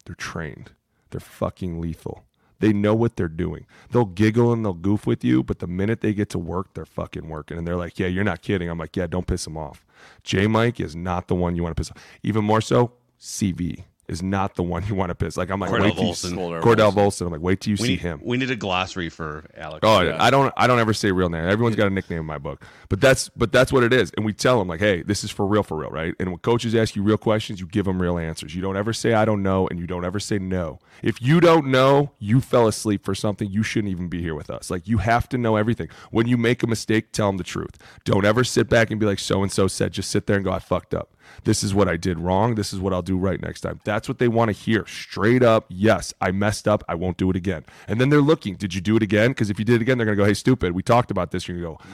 they're 0.06 0.16
trained. 0.16 0.72
They're 1.12 1.20
fucking 1.20 1.80
lethal. 1.80 2.26
They 2.60 2.72
know 2.72 2.96
what 2.96 3.18
they're 3.18 3.28
doing. 3.28 3.66
They'll 3.92 4.06
giggle 4.06 4.54
and 4.54 4.64
they'll 4.64 4.74
goof 4.74 5.06
with 5.06 5.24
you, 5.24 5.44
but 5.44 5.60
the 5.60 5.68
minute 5.68 6.02
they 6.02 6.14
get 6.14 6.30
to 6.30 6.40
work, 6.40 6.74
they're 6.74 6.86
fucking 6.86 7.28
working. 7.28 7.58
And 7.58 7.68
they're 7.68 7.76
like, 7.76 8.00
yeah, 8.00 8.08
you're 8.08 8.24
not 8.24 8.42
kidding. 8.42 8.70
I'm 8.70 8.78
like, 8.78 8.96
yeah, 8.96 9.08
don't 9.08 9.28
piss 9.28 9.44
them 9.44 9.58
off. 9.58 9.86
J 10.24 10.48
Mike 10.48 10.80
is 10.80 10.96
not 10.96 11.28
the 11.28 11.36
one 11.36 11.56
you 11.56 11.64
want 11.64 11.76
to 11.76 11.80
piss 11.80 11.92
off. 11.92 12.02
Even 12.24 12.46
more 12.46 12.62
so, 12.62 12.94
CV 13.20 13.84
is 14.08 14.22
not 14.22 14.56
the 14.56 14.64
one 14.64 14.86
you 14.86 14.96
want 14.96 15.10
to 15.10 15.16
piss. 15.16 15.38
Like 15.38 15.50
I'm 15.50 15.60
like, 15.60 15.72
Cordell 15.72 15.82
wait 15.82 15.96
till 15.96 16.04
you 16.06 16.12
Volson. 16.12 16.30
see 16.30 16.36
Cordell 16.36 16.94
Volson. 16.94 17.26
I'm 17.26 17.32
like, 17.32 17.42
wait 17.42 17.62
till 17.62 17.72
you 17.72 17.78
We 17.80 17.86
see 17.86 17.92
need 17.94 18.00
him. 18.02 18.22
We 18.24 18.38
need 18.38 18.52
a 18.52 18.56
glossary 18.56 19.10
for 19.10 19.46
Alex. 19.56 19.80
Oh, 19.84 19.98
I 20.18 20.30
don't. 20.30 20.54
I 20.58 20.68
don't 20.68 20.80
ever 20.80 20.94
say 20.94 21.12
real 21.12 21.30
name. 21.30 21.46
Everyone's 21.46 21.76
got 21.76 21.88
a 21.88 21.90
nickname 21.90 22.20
in 22.20 22.26
my 22.26 22.38
book, 22.38 22.64
but 22.90 23.02
that's 23.02 23.30
but 23.30 23.52
that's 23.52 23.72
what 23.74 23.84
it 23.84 23.94
is. 23.94 24.12
And 24.16 24.26
we 24.26 24.34
tell 24.34 24.60
them 24.60 24.68
like, 24.68 24.80
hey, 24.80 25.02
this 25.02 25.24
is 25.24 25.32
for 25.32 25.46
real, 25.46 25.64
for 25.64 25.78
real, 25.78 25.90
right? 25.90 26.14
And 26.20 26.30
when 26.30 26.40
coaches 26.40 26.76
ask 26.76 26.96
you 26.96 27.04
real 27.04 27.18
questions, 27.18 27.60
you 27.60 27.68
give 27.68 27.86
them 27.86 28.02
real 28.02 28.18
answers. 28.18 28.54
You 28.56 28.62
don't 28.62 28.78
ever 28.78 28.94
say 28.94 29.14
I 29.14 29.26
don't 29.26 29.44
know, 29.44 29.68
and 29.68 29.80
you 29.80 29.88
don't 29.88 30.06
ever 30.06 30.20
say 30.20 30.38
no. 30.40 30.80
If 31.02 31.22
you 31.22 31.40
don't 31.40 31.68
know, 31.68 32.12
you 32.20 32.42
fell 32.42 32.68
asleep 32.68 33.04
for 33.04 33.16
something. 33.16 33.50
You 33.50 33.64
shouldn't 33.64 33.92
even 33.92 34.08
be 34.08 34.22
here 34.22 34.36
with 34.36 34.50
us. 34.50 34.70
Like 34.70 34.88
you 34.88 35.00
have 35.00 35.28
to 35.30 35.38
know 35.38 35.56
everything. 35.56 35.90
When 36.12 36.28
you 36.28 36.38
make 36.38 36.64
a 36.64 36.68
mistake, 36.68 37.12
tell 37.12 37.28
them 37.28 37.38
the 37.38 37.44
truth. 37.44 37.78
Don't 38.04 38.26
ever 38.26 38.44
sit 38.44 38.70
back 38.70 38.92
and 38.92 39.00
be 39.00 39.06
like 39.06 39.20
so 39.20 39.42
and 39.42 39.52
so 39.52 39.68
said. 39.68 39.94
Just 39.94 40.12
sit 40.12 40.28
there 40.28 40.36
and 40.36 40.46
go, 40.46 40.52
I 40.52 40.60
fucked 40.60 40.94
up. 40.94 41.15
This 41.44 41.64
is 41.64 41.74
what 41.74 41.88
I 41.88 41.98
did 41.98 42.20
wrong. 42.20 42.56
This 42.56 42.74
is 42.74 42.80
what 42.80 42.94
I'll 42.94 43.02
do 43.02 43.18
right 43.18 43.42
next 43.42 43.62
time. 43.62 43.80
That's 43.84 44.08
what 44.08 44.20
they 44.20 44.28
want 44.28 44.50
to 44.50 44.54
hear. 44.54 44.86
Straight 44.88 45.44
up, 45.44 45.66
yes, 45.70 46.14
I 46.22 46.32
messed 46.32 46.68
up. 46.68 46.84
I 46.88 46.96
won't 46.96 47.18
do 47.18 47.30
it 47.30 47.36
again. 47.36 47.66
And 47.88 48.00
then 48.00 48.10
they're 48.10 48.22
looking, 48.22 48.56
did 48.56 48.74
you 48.74 48.82
do 48.82 48.96
it 48.96 49.04
again? 49.04 49.32
Because 49.32 49.50
if 49.50 49.60
you 49.60 49.66
did 49.66 49.76
it 49.76 49.82
again, 49.82 49.98
they're 49.98 50.06
going 50.06 50.18
to 50.18 50.24
go, 50.24 50.28
hey, 50.28 50.34
stupid, 50.34 50.74
we 50.74 50.84
talked 50.84 51.12
about 51.12 51.32
this. 51.32 51.48
You're 51.48 51.60
going 51.60 51.78
to 51.78 51.84
go, 51.84 51.90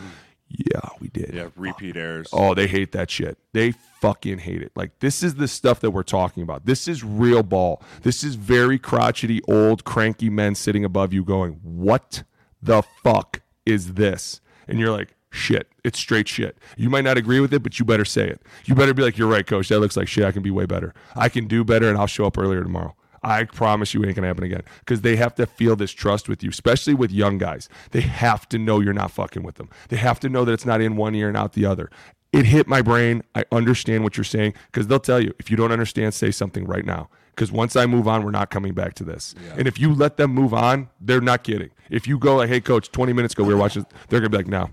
yeah, 0.74 0.90
we 1.00 1.08
did. 1.08 1.34
Yeah, 1.34 1.48
repeat 1.56 1.96
errors. 1.96 2.30
Oh, 2.34 2.54
they 2.54 2.68
hate 2.68 2.92
that 2.92 3.10
shit. 3.10 3.38
They 3.54 3.72
fucking 4.02 4.40
hate 4.40 4.62
it. 4.62 4.72
Like 4.76 5.00
this 5.00 5.24
is 5.24 5.36
the 5.36 5.48
stuff 5.48 5.80
that 5.80 5.92
we're 5.92 6.04
talking 6.04 6.44
about. 6.44 6.66
This 6.66 6.88
is 6.88 7.04
real 7.04 7.44
ball. 7.44 7.82
This 8.02 8.24
is 8.24 8.36
very 8.36 8.78
crotchety, 8.78 9.42
old, 9.48 9.84
cranky 9.86 10.30
men 10.30 10.56
sitting 10.56 10.84
above 10.84 11.14
you 11.14 11.24
going, 11.24 11.60
"What 11.64 12.24
the 12.62 12.82
fuck 13.04 13.42
is 13.66 13.94
this?" 13.94 14.42
And 14.68 14.80
you're 14.80 14.92
like, 14.92 15.16
"Shit. 15.32 15.72
It's 15.84 15.98
straight 15.98 16.28
shit." 16.28 16.58
You 16.78 16.90
might 16.90 17.04
not 17.04 17.18
agree 17.18 17.40
with 17.40 17.54
it, 17.54 17.64
but 17.64 17.80
you 17.80 17.86
better 17.86 18.06
say 18.06 18.28
it. 18.28 18.42
You 18.66 18.76
better 18.76 18.94
be 18.94 19.02
like, 19.02 19.18
"You're 19.18 19.28
right, 19.28 19.46
coach. 19.48 19.70
That 19.70 19.80
looks 19.80 19.98
like 19.98 20.08
shit. 20.08 20.24
I 20.24 20.32
can 20.32 20.44
be 20.44 20.52
way 20.52 20.66
better. 20.66 20.94
I 21.16 21.30
can 21.30 21.48
do 21.48 21.64
better 21.64 21.90
and 21.90 21.98
I'll 21.98 22.08
show 22.08 22.26
up 22.26 22.38
earlier 22.38 22.62
tomorrow." 22.62 22.96
I 23.24 23.44
promise 23.44 23.94
you 23.94 24.02
it 24.02 24.08
ain't 24.08 24.16
gonna 24.16 24.28
happen 24.28 24.44
again. 24.44 24.64
Because 24.80 25.02
they 25.02 25.16
have 25.16 25.36
to 25.36 25.46
feel 25.46 25.76
this 25.76 25.92
trust 25.92 26.28
with 26.28 26.44
you, 26.44 26.50
especially 26.50 26.94
with 26.94 27.12
young 27.12 27.38
guys. 27.38 27.70
They 27.92 28.02
have 28.02 28.50
to 28.50 28.58
know 28.58 28.80
you're 28.80 28.94
not 28.94 29.12
fucking 29.12 29.44
with 29.44 29.56
them. 29.56 29.70
They 29.90 29.98
have 29.98 30.20
to 30.22 30.30
know 30.30 30.44
that 30.46 30.54
it's 30.54 30.66
not 30.66 30.82
in 30.82 30.96
one 30.96 31.14
ear 31.16 31.28
and 31.28 31.38
out 31.38 31.54
the 31.54 31.66
other. 31.66 31.90
It 32.34 32.46
hit 32.46 32.68
my 32.68 32.82
brain. 32.82 33.24
I 33.36 33.46
understand 33.52 34.04
what 34.04 34.18
you're 34.18 34.24
saying 34.24 34.54
because 34.72 34.88
they'll 34.88 35.00
tell 35.00 35.20
you 35.20 35.34
if 35.38 35.52
you 35.52 35.58
don't 35.58 35.72
understand, 35.72 36.14
say 36.14 36.32
something 36.32 36.66
right 36.66 36.86
now. 36.86 37.10
Because 37.36 37.52
once 37.52 37.76
I 37.76 37.86
move 37.86 38.08
on, 38.08 38.24
we're 38.24 38.32
not 38.32 38.50
coming 38.50 38.74
back 38.74 38.94
to 38.96 39.04
this. 39.04 39.36
And 39.58 39.68
if 39.68 39.80
you 39.80 39.94
let 39.94 40.18
them 40.18 40.34
move 40.34 40.54
on, 40.54 40.90
they're 41.00 41.22
not 41.22 41.44
kidding. 41.44 41.70
If 41.90 42.08
you 42.08 42.18
go 42.18 42.38
like, 42.38 42.50
"Hey, 42.50 42.60
coach, 42.60 42.92
20 42.92 43.14
minutes 43.14 43.34
ago 43.34 43.44
we 43.44 43.54
were 43.54 43.60
watching," 43.60 43.86
they're 44.10 44.20
gonna 44.20 44.30
be 44.30 44.38
like, 44.38 44.48
"No, 44.48 44.70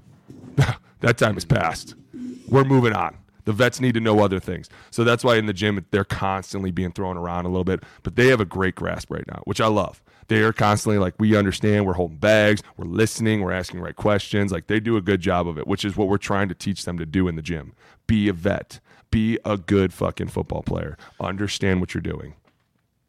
that 1.00 1.18
time 1.18 1.36
is 1.36 1.44
past. 1.44 1.94
We're 2.48 2.64
moving 2.64 2.92
on. 2.92 3.16
The 3.44 3.52
vets 3.52 3.80
need 3.80 3.94
to 3.94 4.00
know 4.00 4.20
other 4.20 4.40
things. 4.40 4.68
So 4.90 5.04
that's 5.04 5.24
why 5.24 5.36
in 5.36 5.46
the 5.46 5.54
gym 5.54 5.84
they're 5.90 6.04
constantly 6.04 6.70
being 6.70 6.92
thrown 6.92 7.16
around 7.16 7.46
a 7.46 7.48
little 7.48 7.64
bit, 7.64 7.82
but 8.02 8.14
they 8.14 8.26
have 8.26 8.40
a 8.40 8.44
great 8.44 8.74
grasp 8.74 9.10
right 9.10 9.26
now, 9.26 9.40
which 9.44 9.60
I 9.60 9.68
love. 9.68 10.02
They 10.26 10.42
are 10.42 10.52
constantly 10.52 10.98
like, 10.98 11.14
we 11.18 11.34
understand, 11.34 11.86
we're 11.86 11.94
holding 11.94 12.18
bags, 12.18 12.62
we're 12.76 12.84
listening, 12.84 13.40
we're 13.40 13.52
asking 13.52 13.80
right 13.80 13.96
questions. 13.96 14.52
Like 14.52 14.66
they 14.66 14.80
do 14.80 14.98
a 14.98 15.00
good 15.00 15.22
job 15.22 15.48
of 15.48 15.56
it, 15.58 15.66
which 15.66 15.82
is 15.84 15.96
what 15.96 16.08
we're 16.08 16.18
trying 16.18 16.50
to 16.50 16.54
teach 16.54 16.84
them 16.84 16.98
to 16.98 17.06
do 17.06 17.26
in 17.26 17.36
the 17.36 17.42
gym. 17.42 17.72
Be 18.06 18.28
a 18.28 18.34
vet. 18.34 18.80
Be 19.10 19.38
a 19.46 19.56
good 19.56 19.94
fucking 19.94 20.28
football 20.28 20.62
player. 20.62 20.98
Understand 21.18 21.80
what 21.80 21.94
you're 21.94 22.02
doing. 22.02 22.34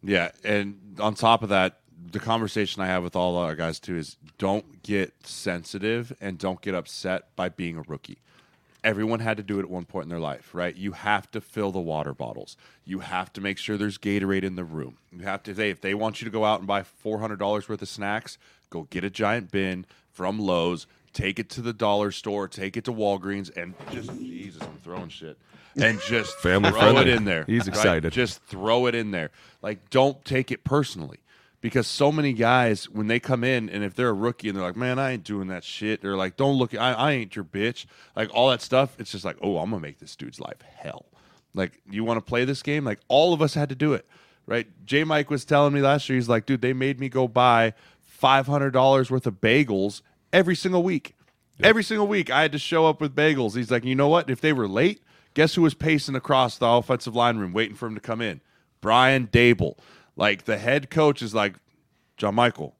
Yeah, 0.01 0.31
and 0.45 0.95
on 1.01 1.15
top 1.15 1.43
of 1.43 1.49
that, 1.49 1.78
the 2.11 2.19
conversation 2.19 2.81
I 2.81 2.87
have 2.87 3.03
with 3.03 3.15
all 3.15 3.37
our 3.37 3.55
guys 3.55 3.79
too 3.79 3.97
is 3.97 4.17
don't 4.37 4.83
get 4.83 5.13
sensitive 5.25 6.15
and 6.21 6.37
don't 6.37 6.61
get 6.61 6.75
upset 6.75 7.35
by 7.35 7.49
being 7.49 7.77
a 7.77 7.81
rookie. 7.81 8.19
Everyone 8.81 9.19
had 9.19 9.35
to 9.37 9.43
do 9.43 9.59
it 9.59 9.63
at 9.63 9.69
one 9.69 9.83
point 9.83 10.03
in 10.03 10.09
their 10.09 10.19
life, 10.19 10.53
right? 10.53 10.73
You 10.73 10.93
have 10.93 11.29
to 11.31 11.41
fill 11.41 11.71
the 11.71 11.81
water 11.81 12.13
bottles. 12.13 12.55
You 12.85 12.99
have 12.99 13.33
to 13.33 13.41
make 13.41 13.57
sure 13.57 13.77
there's 13.77 13.97
Gatorade 13.97 14.43
in 14.43 14.55
the 14.55 14.63
room. 14.63 14.97
You 15.11 15.23
have 15.23 15.43
to 15.43 15.55
say 15.55 15.69
if 15.69 15.81
they 15.81 15.93
want 15.93 16.21
you 16.21 16.25
to 16.25 16.31
go 16.31 16.45
out 16.45 16.59
and 16.59 16.67
buy 16.67 16.83
four 16.83 17.19
hundred 17.19 17.39
dollars 17.39 17.67
worth 17.67 17.81
of 17.81 17.89
snacks, 17.89 18.37
go 18.69 18.83
get 18.89 19.03
a 19.03 19.09
giant 19.09 19.51
bin 19.51 19.85
from 20.13 20.39
Lowe's, 20.39 20.87
take 21.11 21.39
it 21.39 21.49
to 21.49 21.61
the 21.61 21.73
dollar 21.73 22.11
store, 22.11 22.47
take 22.47 22.77
it 22.77 22.85
to 22.85 22.93
Walgreens, 22.93 23.55
and 23.57 23.73
just 23.91 24.17
Jesus, 24.17 24.61
I'm 24.61 24.77
throwing 24.77 25.09
shit. 25.09 25.37
And 25.75 25.99
just 26.07 26.35
Family 26.37 26.71
throw 26.71 26.79
friendly. 26.79 27.01
it 27.01 27.07
in 27.09 27.25
there. 27.25 27.43
He's 27.45 27.61
right? 27.61 27.67
excited. 27.67 28.13
Just 28.13 28.43
throw 28.43 28.87
it 28.87 28.95
in 28.95 29.11
there. 29.11 29.31
Like, 29.61 29.89
don't 29.89 30.23
take 30.25 30.51
it 30.51 30.63
personally. 30.63 31.19
Because 31.61 31.87
so 31.87 32.11
many 32.11 32.31
guys, 32.31 32.89
when 32.89 33.07
they 33.07 33.19
come 33.19 33.43
in 33.43 33.69
and 33.69 33.83
if 33.83 33.93
they're 33.93 34.09
a 34.09 34.13
rookie 34.13 34.47
and 34.47 34.57
they're 34.57 34.63
like, 34.63 34.77
man, 34.77 34.97
I 34.97 35.11
ain't 35.11 35.25
doing 35.25 35.49
that 35.49 35.63
shit, 35.63 36.01
they're 36.01 36.15
like, 36.15 36.37
don't 36.37 36.57
look, 36.57 36.73
I, 36.73 36.93
I 36.93 37.11
ain't 37.11 37.35
your 37.35 37.43
bitch. 37.43 37.85
Like, 38.15 38.29
all 38.33 38.49
that 38.49 38.61
stuff, 38.61 38.95
it's 38.97 39.11
just 39.11 39.25
like, 39.25 39.37
oh, 39.41 39.57
I'm 39.57 39.71
to 39.71 39.79
make 39.79 39.99
this 39.99 40.15
dude's 40.15 40.39
life 40.39 40.61
hell. 40.61 41.05
Like, 41.53 41.81
you 41.89 42.03
want 42.05 42.17
to 42.17 42.21
play 42.21 42.45
this 42.45 42.61
game? 42.61 42.85
Like, 42.85 42.99
all 43.09 43.33
of 43.33 43.41
us 43.41 43.55
had 43.55 43.69
to 43.69 43.75
do 43.75 43.93
it, 43.93 44.05
right? 44.45 44.67
J 44.85 45.03
Mike 45.03 45.29
was 45.29 45.43
telling 45.43 45.73
me 45.73 45.81
last 45.81 46.07
year, 46.07 46.15
he's 46.15 46.29
like, 46.29 46.45
dude, 46.45 46.61
they 46.61 46.73
made 46.73 46.99
me 46.99 47.09
go 47.09 47.27
buy 47.27 47.73
$500 48.21 49.11
worth 49.11 49.27
of 49.27 49.41
bagels 49.41 50.01
every 50.31 50.55
single 50.55 50.83
week. 50.83 51.15
Every 51.61 51.83
single 51.83 52.07
week, 52.07 52.31
I 52.31 52.43
had 52.43 52.53
to 52.53 52.59
show 52.59 52.85
up 52.85 53.01
with 53.01 53.13
bagels. 53.13 53.57
He's 53.57 53.69
like, 53.69 53.83
you 53.83 53.95
know 53.95 54.07
what? 54.07 54.29
If 54.29 54.39
they 54.39 54.53
were 54.53 54.67
late, 54.67 55.01
guess 55.33 55.55
who 55.55 55.63
was 55.63 55.73
pacing 55.73 56.15
across 56.15 56.57
the 56.57 56.65
offensive 56.65 57.15
line 57.15 57.37
room 57.37 57.51
waiting 57.51 57.75
for 57.75 57.87
him 57.87 57.95
to 57.95 58.01
come 58.01 58.21
in? 58.21 58.39
Brian 58.79 59.27
Daboll. 59.27 59.77
Like 60.19 60.45
the 60.45 60.57
head 60.57 60.89
coach 60.89 61.21
is 61.21 61.33
like, 61.33 61.55
John 62.17 62.35
Michael, 62.35 62.75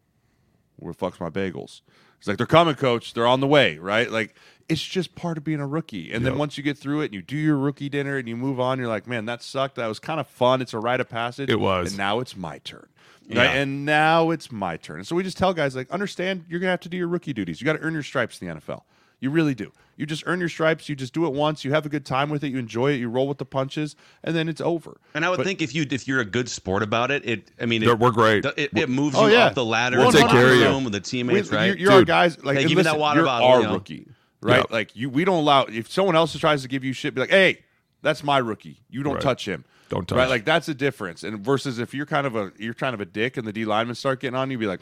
where 0.76 0.92
the 0.92 0.98
fuck's 0.98 1.20
my 1.20 1.30
bagels? 1.30 1.82
He's 2.20 2.28
like, 2.28 2.38
they're 2.38 2.46
coming, 2.46 2.76
coach. 2.76 3.14
They're 3.14 3.26
on 3.26 3.40
the 3.40 3.48
way, 3.48 3.78
right? 3.78 4.12
Like, 4.12 4.36
it's 4.68 4.84
just 4.84 5.16
part 5.16 5.38
of 5.38 5.46
being 5.46 5.62
a 5.62 5.66
rookie. 5.66 6.12
And 6.12 6.26
then 6.26 6.38
once 6.38 6.58
you 6.58 6.64
get 6.64 6.78
through 6.78 7.02
it 7.02 7.06
and 7.06 7.14
you 7.14 7.22
do 7.22 7.38
your 7.38 7.58
rookie 7.58 7.88
dinner 7.88 8.18
and 8.18 8.28
you 8.28 8.36
move 8.36 8.60
on, 8.60 8.78
you're 8.78 8.90
like, 8.90 9.08
man, 9.08 9.26
that 9.26 9.42
sucked. 9.42 9.76
That 9.76 9.88
was 9.88 10.00
kind 10.00 10.20
of 10.20 10.28
fun. 10.28 10.62
It's 10.62 10.74
a 10.74 10.80
rite 10.80 11.00
of 11.00 11.08
passage. 11.08 11.50
It 11.50 11.60
was. 11.60 11.92
And 11.92 11.98
now 11.98 12.20
it's 12.20 12.36
my 12.36 12.58
turn. 12.60 12.88
Right? 13.30 13.46
And 13.46 13.86
now 13.86 14.32
it's 14.32 14.52
my 14.52 14.76
turn. 14.76 14.98
And 14.98 15.08
so 15.08 15.16
we 15.16 15.24
just 15.24 15.38
tell 15.38 15.54
guys, 15.54 15.76
like, 15.76 15.90
understand 15.92 16.44
you're 16.50 16.60
going 16.60 16.68
to 16.68 16.72
have 16.72 16.82
to 16.82 16.90
do 16.90 16.98
your 16.98 17.08
rookie 17.08 17.32
duties. 17.32 17.62
You 17.62 17.66
got 17.66 17.74
to 17.74 17.80
earn 17.80 17.94
your 17.94 18.04
stripes 18.04 18.42
in 18.42 18.48
the 18.48 18.56
NFL. 18.56 18.82
You 19.20 19.30
really 19.30 19.56
do. 19.56 19.72
You 19.98 20.06
just 20.06 20.24
earn 20.28 20.40
your 20.40 20.48
stripes. 20.48 20.88
You 20.88 20.96
just 20.96 21.14
do 21.14 21.26
it 21.26 21.34
once. 21.34 21.66
You 21.66 21.74
have 21.74 21.86
a 21.86 21.90
good 21.90 22.06
time 22.06 22.30
with 22.30 22.42
it. 22.46 22.48
You 22.50 22.58
enjoy 22.58 22.92
it. 22.94 22.96
You 23.02 23.10
roll 23.10 23.28
with 23.28 23.38
the 23.38 23.44
punches, 23.46 23.98
and 24.24 24.34
then 24.34 24.48
it's 24.48 24.62
over. 24.62 24.98
And 25.14 25.26
I 25.26 25.30
would 25.30 25.38
But- 25.38 25.46
think 25.46 25.62
if 25.62 25.76
you 25.76 25.86
if 25.92 26.08
you're 26.08 26.22
a 26.22 26.26
good 26.26 26.48
sport 26.48 26.84
about 26.84 27.12
it, 27.12 27.26
it 27.28 27.52
I 27.60 27.66
mean, 27.66 27.84
it, 27.84 28.00
we're 28.00 28.12
great. 28.12 28.46
It, 28.46 28.70
it 28.78 28.88
moves 28.90 29.16
Oh, 29.18 29.28
you 29.28 29.34
yeah. 29.34 29.48
up 29.48 29.56
the 29.56 29.66
ladder. 29.66 29.98
We'll 29.98 30.12
take 30.14 30.30
care 30.30 30.54
of 30.54 30.58
you 30.58 30.84
with 30.86 30.94
the 30.94 31.02
teammates, 31.02 31.52
we, 31.52 31.58
right? 31.58 31.66
You're, 31.68 31.78
you're 31.78 31.92
our 31.92 32.04
guys. 32.06 32.42
Like, 32.44 32.56
Hey, 32.56 32.62
and 32.64 32.70
give 32.70 32.78
me 32.78 32.84
that 32.84 32.92
listen, 32.92 33.00
water 33.02 33.20
you're 33.20 33.26
bottle, 33.26 33.48
our 33.50 33.60
you 33.62 33.68
know? 33.68 33.74
rookie, 33.74 34.08
right? 34.42 34.60
Yeah. 34.60 34.64
Like 34.74 34.96
you, 34.96 35.10
we 35.10 35.26
don't 35.26 35.40
allow. 35.40 35.64
If 35.64 35.92
someone 35.92 36.16
else 36.16 36.38
tries 36.38 36.62
to 36.62 36.70
give 36.70 36.86
you 36.86 36.94
shit, 36.94 37.14
be 37.14 37.20
like, 37.20 37.30
"Hey, 37.32 37.60
that's 38.02 38.24
my 38.24 38.38
rookie. 38.38 38.80
You 38.90 39.04
don't 39.04 39.16
Right. 39.16 39.22
touch 39.22 39.46
him. 39.46 39.66
Don't 39.90 40.08
touch. 40.08 40.18
Right? 40.18 40.30
Like 40.30 40.46
that's 40.46 40.68
the 40.68 40.74
difference. 40.76 41.24
And 41.26 41.40
versus 41.44 41.78
if 41.78 41.94
you're 41.94 42.06
kind 42.06 42.26
of 42.26 42.38
a 42.38 42.54
you're 42.58 42.74
kind 42.74 42.94
of 42.94 43.02
a 43.02 43.06
dick, 43.06 43.36
and 43.36 43.46
the 43.46 43.52
D 43.52 43.66
linemen 43.66 43.96
start 43.96 44.22
getting 44.22 44.36
on 44.38 44.50
you, 44.50 44.58
be 44.58 44.66
like, 44.68 44.80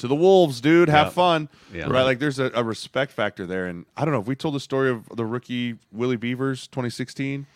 "To 0.00 0.08
the 0.08 0.14
wolves, 0.14 0.60
dude. 0.60 0.88
Have 0.88 1.06
Yeah. 1.06 1.10
fun." 1.12 1.48
Yeah. 1.72 1.84
Right? 1.88 2.02
Like 2.02 2.18
there's 2.18 2.38
a, 2.38 2.50
a 2.54 2.62
respect 2.64 3.12
factor 3.12 3.46
there. 3.46 3.66
And 3.66 3.86
I 3.96 4.04
don't 4.04 4.12
know 4.12 4.20
if 4.20 4.26
we 4.26 4.34
told 4.34 4.54
the 4.54 4.60
story 4.60 4.90
of 4.90 5.04
the 5.14 5.24
rookie 5.24 5.76
Willie 5.92 6.16
Beavers 6.16 6.66
2016. 6.68 7.46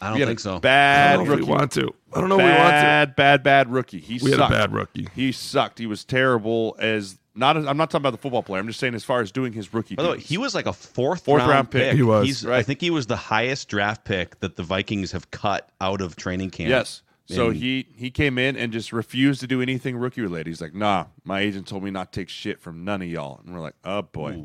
I 0.00 0.06
don't 0.06 0.14
We 0.14 0.20
had 0.20 0.28
think 0.28 0.38
a 0.38 0.42
so. 0.42 0.56
I 0.56 0.58
Bad 0.60 1.16
don't 1.16 1.26
know 1.26 1.32
if 1.32 1.38
rookie. 1.40 1.50
we 1.50 1.56
want 1.58 1.72
to. 1.72 1.94
I 2.14 2.20
don't 2.20 2.28
know 2.28 2.38
if 2.38 2.44
we 2.44 2.50
want 2.50 2.58
to. 2.58 2.70
bad, 2.70 3.16
bad, 3.16 3.42
bad 3.42 3.70
rookie. 3.72 3.98
He 3.98 4.20
We 4.22 4.30
had 4.30 4.38
a 4.38 4.42
sucked. 4.44 4.52
bad 4.52 4.72
rookie. 4.72 5.08
He 5.14 5.32
sucked. 5.32 5.78
He 5.80 5.86
was 5.86 6.04
terrible. 6.04 6.76
As 6.78 7.18
not, 7.34 7.56
as, 7.56 7.66
I'm 7.66 7.76
not 7.76 7.90
talking 7.90 8.02
about 8.02 8.12
the 8.12 8.18
football 8.18 8.44
player. 8.44 8.60
I'm 8.60 8.68
just 8.68 8.78
saying 8.78 8.94
as 8.94 9.02
far 9.04 9.20
as 9.20 9.32
doing 9.32 9.52
his 9.52 9.74
rookie. 9.74 9.96
By 9.96 10.04
the 10.04 10.10
way, 10.12 10.20
he 10.20 10.38
was 10.38 10.54
like 10.54 10.66
a 10.66 10.72
fourth, 10.72 11.24
Fourth 11.24 11.42
round 11.42 11.70
pick. 11.72 11.94
He 11.96 12.02
was. 12.02 12.26
He's, 12.26 12.46
I 12.46 12.62
think 12.62 12.80
he 12.80 12.90
was 12.90 13.06
the 13.06 13.16
highest 13.16 13.68
draft 13.68 14.04
pick 14.04 14.38
that 14.38 14.54
the 14.54 14.62
Vikings 14.62 15.10
have 15.12 15.30
cut 15.32 15.68
out 15.80 16.00
of 16.00 16.14
training 16.14 16.50
camp. 16.50 16.70
Yes. 16.70 17.02
So 17.30 17.48
And- 17.48 17.56
he 17.56 17.86
he 17.94 18.10
came 18.10 18.38
in 18.38 18.56
and 18.56 18.72
just 18.72 18.90
refused 18.92 19.40
to 19.40 19.46
do 19.46 19.60
anything 19.60 19.96
rookie 19.98 20.22
related. 20.22 20.46
He's 20.46 20.62
like, 20.62 20.74
"Nah, 20.74 21.06
my 21.24 21.40
agent 21.40 21.66
told 21.68 21.82
me 21.84 21.90
not 21.90 22.10
to 22.12 22.20
take 22.20 22.30
shit 22.30 22.58
from 22.58 22.84
none 22.84 23.02
of 23.02 23.08
y'all." 23.08 23.40
And 23.44 23.54
we're 23.54 23.60
like, 23.60 23.76
"Oh 23.84 24.00
boy, 24.02 24.42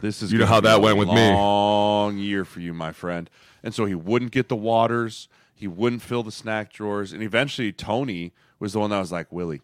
this 0.00 0.22
is 0.22 0.32
You 0.32 0.38
know 0.38 0.46
how 0.46 0.60
that 0.60 0.80
went 0.80 0.96
with 0.96 1.08
me. 1.08 1.14
Long 1.14 2.18
year 2.18 2.44
for 2.44 2.60
you, 2.60 2.72
my 2.72 2.92
friend." 2.92 3.28
And 3.64 3.74
so 3.74 3.84
he 3.84 3.96
wouldn't 3.96 4.30
get 4.30 4.48
the 4.48 4.54
waters. 4.56 5.28
He 5.54 5.66
wouldn't 5.66 6.02
fill 6.02 6.22
the 6.22 6.30
snack 6.32 6.72
drawers, 6.72 7.12
and 7.12 7.22
eventually 7.22 7.72
Tony 7.72 8.32
was 8.60 8.74
the 8.74 8.78
one 8.78 8.90
that 8.90 8.98
was 9.00 9.10
like, 9.10 9.30
"Willie, 9.32 9.60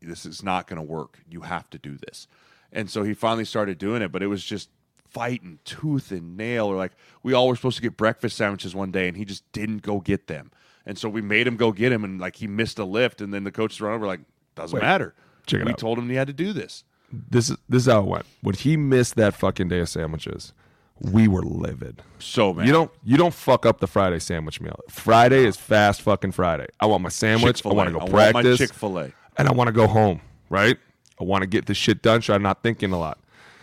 this 0.00 0.24
is 0.24 0.42
not 0.42 0.66
going 0.66 0.78
to 0.78 0.82
work. 0.82 1.18
You 1.28 1.42
have 1.42 1.68
to 1.70 1.78
do 1.78 1.98
this." 1.98 2.26
And 2.72 2.88
so 2.88 3.02
he 3.02 3.12
finally 3.12 3.44
started 3.44 3.76
doing 3.78 4.00
it, 4.00 4.10
but 4.12 4.22
it 4.22 4.28
was 4.28 4.44
just 4.44 4.70
fighting 4.94 5.58
tooth 5.64 6.10
and 6.10 6.36
nail. 6.38 6.66
Or 6.66 6.76
like 6.76 6.92
we 7.22 7.34
all 7.34 7.48
were 7.48 7.56
supposed 7.56 7.76
to 7.76 7.82
get 7.82 7.98
breakfast 7.98 8.36
sandwiches 8.38 8.74
one 8.74 8.90
day, 8.90 9.08
and 9.08 9.16
he 9.18 9.26
just 9.26 9.44
didn't 9.52 9.82
go 9.82 10.00
get 10.00 10.26
them. 10.26 10.50
And 10.86 10.96
so 10.98 11.08
we 11.08 11.20
made 11.20 11.46
him 11.46 11.56
go 11.56 11.72
get 11.72 11.92
him, 11.92 12.04
and 12.04 12.20
like 12.20 12.36
he 12.36 12.46
missed 12.46 12.78
a 12.78 12.84
lift, 12.84 13.20
and 13.20 13.32
then 13.34 13.44
the 13.44 13.52
coaches 13.52 13.80
run 13.80 13.94
over 13.94 14.06
like, 14.06 14.20
"Doesn't 14.54 14.74
Wait, 14.76 14.82
matter." 14.82 15.14
check 15.46 15.60
it 15.60 15.66
we 15.66 15.72
out. 15.72 15.78
told 15.78 15.98
him 15.98 16.08
he 16.08 16.16
had 16.16 16.26
to 16.28 16.32
do 16.32 16.52
this. 16.52 16.84
This 17.12 17.50
is 17.50 17.56
this 17.68 17.86
is 17.86 17.92
how 17.92 18.00
it 18.00 18.06
went. 18.06 18.26
When 18.42 18.54
he 18.54 18.76
missed 18.76 19.16
that 19.16 19.34
fucking 19.34 19.68
day 19.68 19.80
of 19.80 19.88
sandwiches, 19.88 20.52
we 21.00 21.26
were 21.28 21.42
livid. 21.42 22.02
So 22.18 22.54
man, 22.54 22.66
You 22.66 22.72
don't 22.72 22.90
you 23.04 23.16
don't 23.16 23.34
fuck 23.34 23.66
up 23.66 23.80
the 23.80 23.86
Friday 23.86 24.18
sandwich 24.20 24.60
meal. 24.60 24.78
Friday 24.88 25.44
is 25.44 25.56
fast 25.56 26.02
fucking 26.02 26.32
Friday. 26.32 26.66
I 26.80 26.86
want 26.86 27.02
my 27.02 27.08
sandwich. 27.08 27.64
I 27.66 27.68
want 27.70 27.88
to 27.88 27.92
go 27.92 27.98
I 27.98 28.02
want 28.04 28.12
my 28.12 28.32
practice, 28.32 28.58
Chick 28.58 28.72
Fil 28.74 28.98
A. 28.98 29.12
and 29.36 29.48
I 29.48 29.52
want 29.52 29.68
to 29.68 29.72
go 29.72 29.86
home. 29.86 30.20
right? 30.50 30.78
I 31.20 31.24
want 31.24 31.42
to 31.42 31.46
get 31.46 31.66
this 31.66 31.76
shit 31.76 32.00
done, 32.00 32.22
so 32.22 32.32
I'm 32.32 32.42
not 32.42 32.62
thinking 32.62 32.92
a 32.92 32.98
lot. 32.98 33.18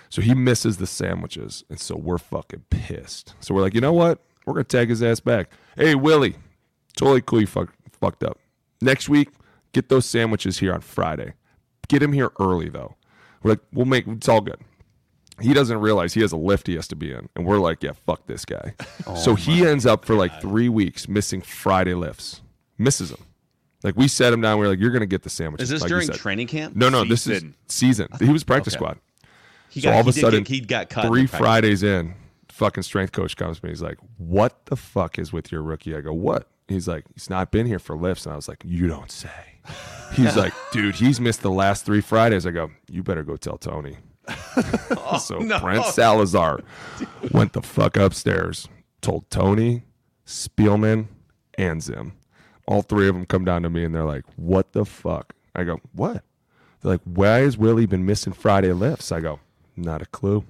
So 0.10 0.22
he 0.22 0.34
misses 0.36 0.78
the 0.78 0.86
sandwiches, 0.88 1.64
and 1.70 1.80
so 1.80 1.96
we're 1.96 2.18
fucking 2.20 2.66
pissed. 2.70 3.34
So 3.40 3.54
we're 3.56 3.62
like, 3.62 3.74
you 3.74 3.82
know 3.82 3.94
what? 3.94 4.20
We're 4.46 4.54
gonna 4.54 4.64
tag 4.66 4.90
his 4.90 5.02
ass 5.04 5.20
back. 5.20 5.50
Hey 5.76 5.96
Willie, 5.96 6.36
totally 6.98 7.22
cool. 7.22 7.40
You 7.42 7.48
fuck, 7.48 7.74
fucked 7.92 8.24
up. 8.24 8.38
Next 8.82 9.08
week, 9.10 9.30
get 9.74 9.90
those 9.90 10.06
sandwiches 10.06 10.60
here 10.60 10.74
on 10.74 10.82
Friday. 10.82 11.34
Get 11.88 12.02
him 12.04 12.12
here 12.14 12.32
early 12.40 12.70
though. 12.70 12.96
We're 13.42 13.52
like, 13.52 13.60
we'll 13.72 13.86
make 13.86 14.06
it's 14.08 14.28
all 14.28 14.42
good. 14.42 14.60
He 15.40 15.54
doesn't 15.54 15.78
realize 15.80 16.14
he 16.16 16.22
has 16.22 16.32
a 16.32 16.38
lift 16.38 16.66
he 16.68 16.76
has 16.76 16.88
to 16.88 16.96
be 16.96 17.12
in, 17.12 17.30
and 17.36 17.46
we're 17.46 17.60
like, 17.60 17.84
yeah, 17.84 17.92
fuck 18.06 18.26
this 18.28 18.44
guy. 18.44 18.74
Oh 19.06 19.16
so 19.16 19.36
he 19.36 19.66
ends 19.66 19.86
up 19.86 20.04
for 20.04 20.16
like 20.16 20.42
three 20.42 20.68
weeks 20.68 21.08
missing 21.08 21.42
Friday 21.42 21.94
lifts. 21.94 22.42
Misses 22.78 23.10
them. 23.12 23.24
Like 23.84 23.96
we 23.96 24.08
set 24.10 24.34
him 24.34 24.42
down. 24.42 24.60
We 24.60 24.66
are 24.66 24.70
like, 24.70 24.80
you're 24.80 24.92
gonna 24.92 25.06
get 25.06 25.24
the 25.24 25.30
sandwiches. 25.30 25.70
Is 25.72 25.76
this 25.76 25.82
like 25.82 25.90
during 25.90 26.10
training 26.10 26.48
camp? 26.48 26.76
No, 26.76 26.90
no, 26.90 27.06
this 27.06 27.26
is 27.28 27.40
Season. 27.42 27.56
season. 27.68 28.08
He 28.20 28.32
was 28.34 28.44
practice 28.44 28.74
Okay. 28.74 28.80
squad. 28.80 28.98
He 29.70 29.82
So 29.82 29.92
all 29.92 30.00
of 30.00 30.06
he 30.06 30.10
a 30.10 30.14
did 30.14 30.22
sudden, 30.22 30.44
get, 30.44 30.48
he 30.56 30.60
got 30.62 30.90
cut. 30.90 31.06
in 31.06 31.12
three 31.12 31.22
practice. 31.28 31.40
Fridays 31.40 31.84
in, 31.84 32.16
fucking 32.50 32.84
strength 32.84 33.12
coach 33.14 33.36
comes 33.38 33.60
to 33.60 33.66
me. 33.66 33.72
He's 33.72 33.82
like, 33.82 33.98
"What 34.18 34.66
the 34.66 34.76
fuck 34.76 35.20
is 35.20 35.32
with 35.32 35.52
your 35.52 35.62
rookie?" 35.62 35.96
I 35.96 36.02
go, 36.02 36.12
"What?" 36.14 36.50
He's 36.68 36.88
like, 36.88 37.06
"He's 37.14 37.30
not 37.30 37.52
been 37.52 37.66
here 37.66 37.80
for 37.80 37.96
lifts." 37.96 38.26
And 38.26 38.34
I 38.34 38.36
was 38.36 38.48
like, 38.48 38.64
"You 38.66 38.88
don't 38.88 39.12
say." 39.12 39.30
He's 40.14 40.36
like, 40.36 40.54
"Dude, 40.72 40.96
he's 40.96 41.20
missed 41.20 41.42
the 41.42 41.52
last 41.52 41.86
three 41.86 42.02
Fridays." 42.02 42.46
I 42.46 42.52
go, 42.52 42.72
"You 42.90 43.04
better 43.04 43.24
go 43.24 43.38
tell 43.38 43.58
Tony." 43.58 43.98
so 45.20 45.40
Brent 45.60 45.86
Salazar 45.86 46.60
went 47.32 47.54
the 47.54 47.62
fuck 47.62 47.96
upstairs, 47.96 48.68
told 49.02 49.30
Tony, 49.30 49.84
Spielman, 50.26 51.08
and 51.58 51.82
Zim. 51.82 52.14
All 52.68 52.82
three 52.82 53.08
of 53.08 53.16
them 53.16 53.26
come 53.26 53.46
down 53.46 53.64
to 53.64 53.70
me 53.70 53.86
and 53.86 53.96
they're 53.96 54.04
like, 54.04 54.26
"What 54.36 54.74
the 54.74 54.86
fuck?" 54.86 55.34
I 55.56 55.64
go, 55.64 55.80
"What?" 55.94 56.24
They're 56.82 56.92
like, 56.92 57.02
"Why 57.06 57.40
has 57.40 57.58
Willie 57.58 57.86
been 57.86 58.06
missing 58.06 58.34
Friday 58.34 58.74
lifts?" 58.74 59.12
I 59.12 59.22
go, 59.22 59.40
"Not 59.78 60.02
a 60.02 60.06
clue. 60.06 60.44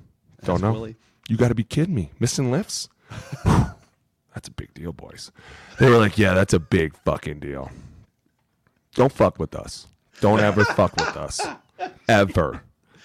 Don't 0.44 0.56
Ask 0.56 0.64
know. 0.64 0.72
Willie. 0.74 0.96
You 1.30 1.38
got 1.38 1.50
to 1.50 1.56
be 1.56 1.64
kidding 1.64 1.94
me. 1.94 2.12
Missing 2.20 2.52
lifts? 2.52 2.90
that's 4.38 4.48
a 4.48 4.52
big 4.52 4.72
deal, 4.76 4.94
boys." 4.94 5.32
They 5.80 5.90
were 5.90 5.98
like, 5.98 6.18
"Yeah, 6.18 6.34
that's 6.36 6.54
a 6.54 6.60
big 6.60 6.96
fucking 7.06 7.40
deal. 7.40 7.72
Don't 8.96 9.12
fuck 9.12 9.40
with 9.40 9.56
us. 9.56 9.88
Don't 10.22 10.40
ever 10.40 10.64
fuck 10.80 10.96
with 10.96 11.18
us, 11.18 11.42
ever." 12.08 12.62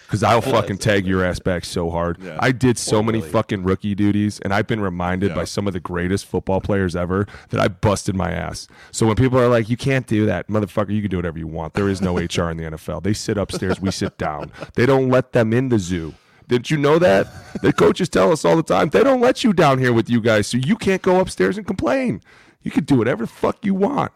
Because 0.07 0.22
I'll 0.22 0.43
fucking 0.43 0.76
tag 0.76 1.07
your 1.07 1.24
ass 1.24 1.39
back 1.39 1.64
so 1.64 1.89
hard. 1.89 2.18
Yeah. 2.22 2.37
I 2.39 2.53
did 2.53 2.76
so 2.76 3.03
many 3.03 3.22
fucking 3.22 3.62
rookie 3.62 3.95
duties, 3.95 4.41
and 4.41 4.53
I've 4.53 4.66
been 4.66 4.80
reminded 4.80 5.30
Yeah. 5.30 5.37
by 5.37 5.45
some 5.45 5.66
of 5.66 5.72
the 5.72 5.80
greatest 5.80 6.26
football 6.26 6.61
players 6.61 6.95
ever 6.95 7.26
that 7.49 7.59
I 7.59 7.68
busted 7.68 8.14
my 8.14 8.30
ass. 8.30 8.68
So 8.91 9.07
when 9.07 9.16
people 9.16 9.39
are 9.41 9.49
like, 9.49 9.70
"You 9.70 9.78
can't 9.78 10.07
do 10.07 10.26
that, 10.26 10.49
motherfucker," 10.49 10.91
you 10.91 11.01
can 11.01 11.11
do 11.11 11.16
whatever 11.16 11.39
you 11.39 11.47
want. 11.47 11.72
There 11.72 11.89
is 11.89 12.03
no 12.03 12.16
HR 12.18 12.51
in 12.51 12.59
the 12.59 12.64
NFL. 12.64 13.03
They 13.03 13.14
sit 13.14 13.39
upstairs, 13.39 13.80
we 13.80 13.91
sit 13.91 14.18
down. 14.18 14.53
They 14.74 14.85
don't 14.85 15.09
let 15.09 15.33
them 15.33 15.55
in 15.55 15.70
the 15.70 15.78
zoo. 15.78 16.12
Didn't 16.49 16.70
you 16.70 16.76
know 16.76 16.99
that? 16.99 17.26
The 17.62 17.72
coaches 17.84 18.09
tell 18.09 18.32
us 18.32 18.45
all 18.45 18.57
the 18.57 18.62
time 18.62 18.88
they 18.90 19.03
don't 19.05 19.20
let 19.20 19.43
you 19.45 19.53
down 19.53 19.78
here 19.78 19.93
with 19.93 20.09
you 20.11 20.20
guys, 20.20 20.47
so 20.47 20.59
you 20.59 20.76
can't 20.76 21.03
go 21.03 21.20
upstairs 21.20 21.57
and 21.59 21.66
complain. 21.66 22.20
You 22.62 22.70
can 22.70 22.84
do 22.84 22.97
whatever 22.97 23.24
the 23.24 23.30
fuck 23.32 23.64
you 23.64 23.74
want. 23.74 24.12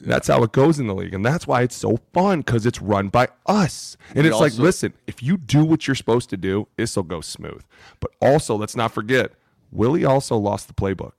That's 0.00 0.26
how 0.26 0.42
it 0.42 0.50
goes 0.52 0.80
in 0.80 0.88
the 0.88 0.94
league, 0.94 1.14
and 1.14 1.24
that's 1.24 1.46
why 1.46 1.62
it's 1.62 1.76
so 1.76 1.98
fun 2.12 2.40
because 2.40 2.66
it's 2.66 2.80
run 2.82 3.08
by 3.08 3.28
us. 3.46 3.96
And 4.14 4.24
We 4.24 4.30
it's 4.30 4.40
like, 4.40 4.54
listen, 4.58 4.94
if 5.06 5.22
you 5.22 5.36
do 5.36 5.64
what 5.64 5.86
you're 5.86 5.94
supposed 5.94 6.28
to 6.30 6.36
do, 6.36 6.66
this 6.76 6.96
will 6.96 7.04
go 7.04 7.20
smooth. 7.20 7.62
But 8.00 8.10
also, 8.20 8.56
let's 8.56 8.74
not 8.74 8.92
forget, 8.92 9.32
Willie 9.70 10.04
also 10.04 10.36
lost 10.36 10.66
the 10.68 10.74
playbook 10.74 11.12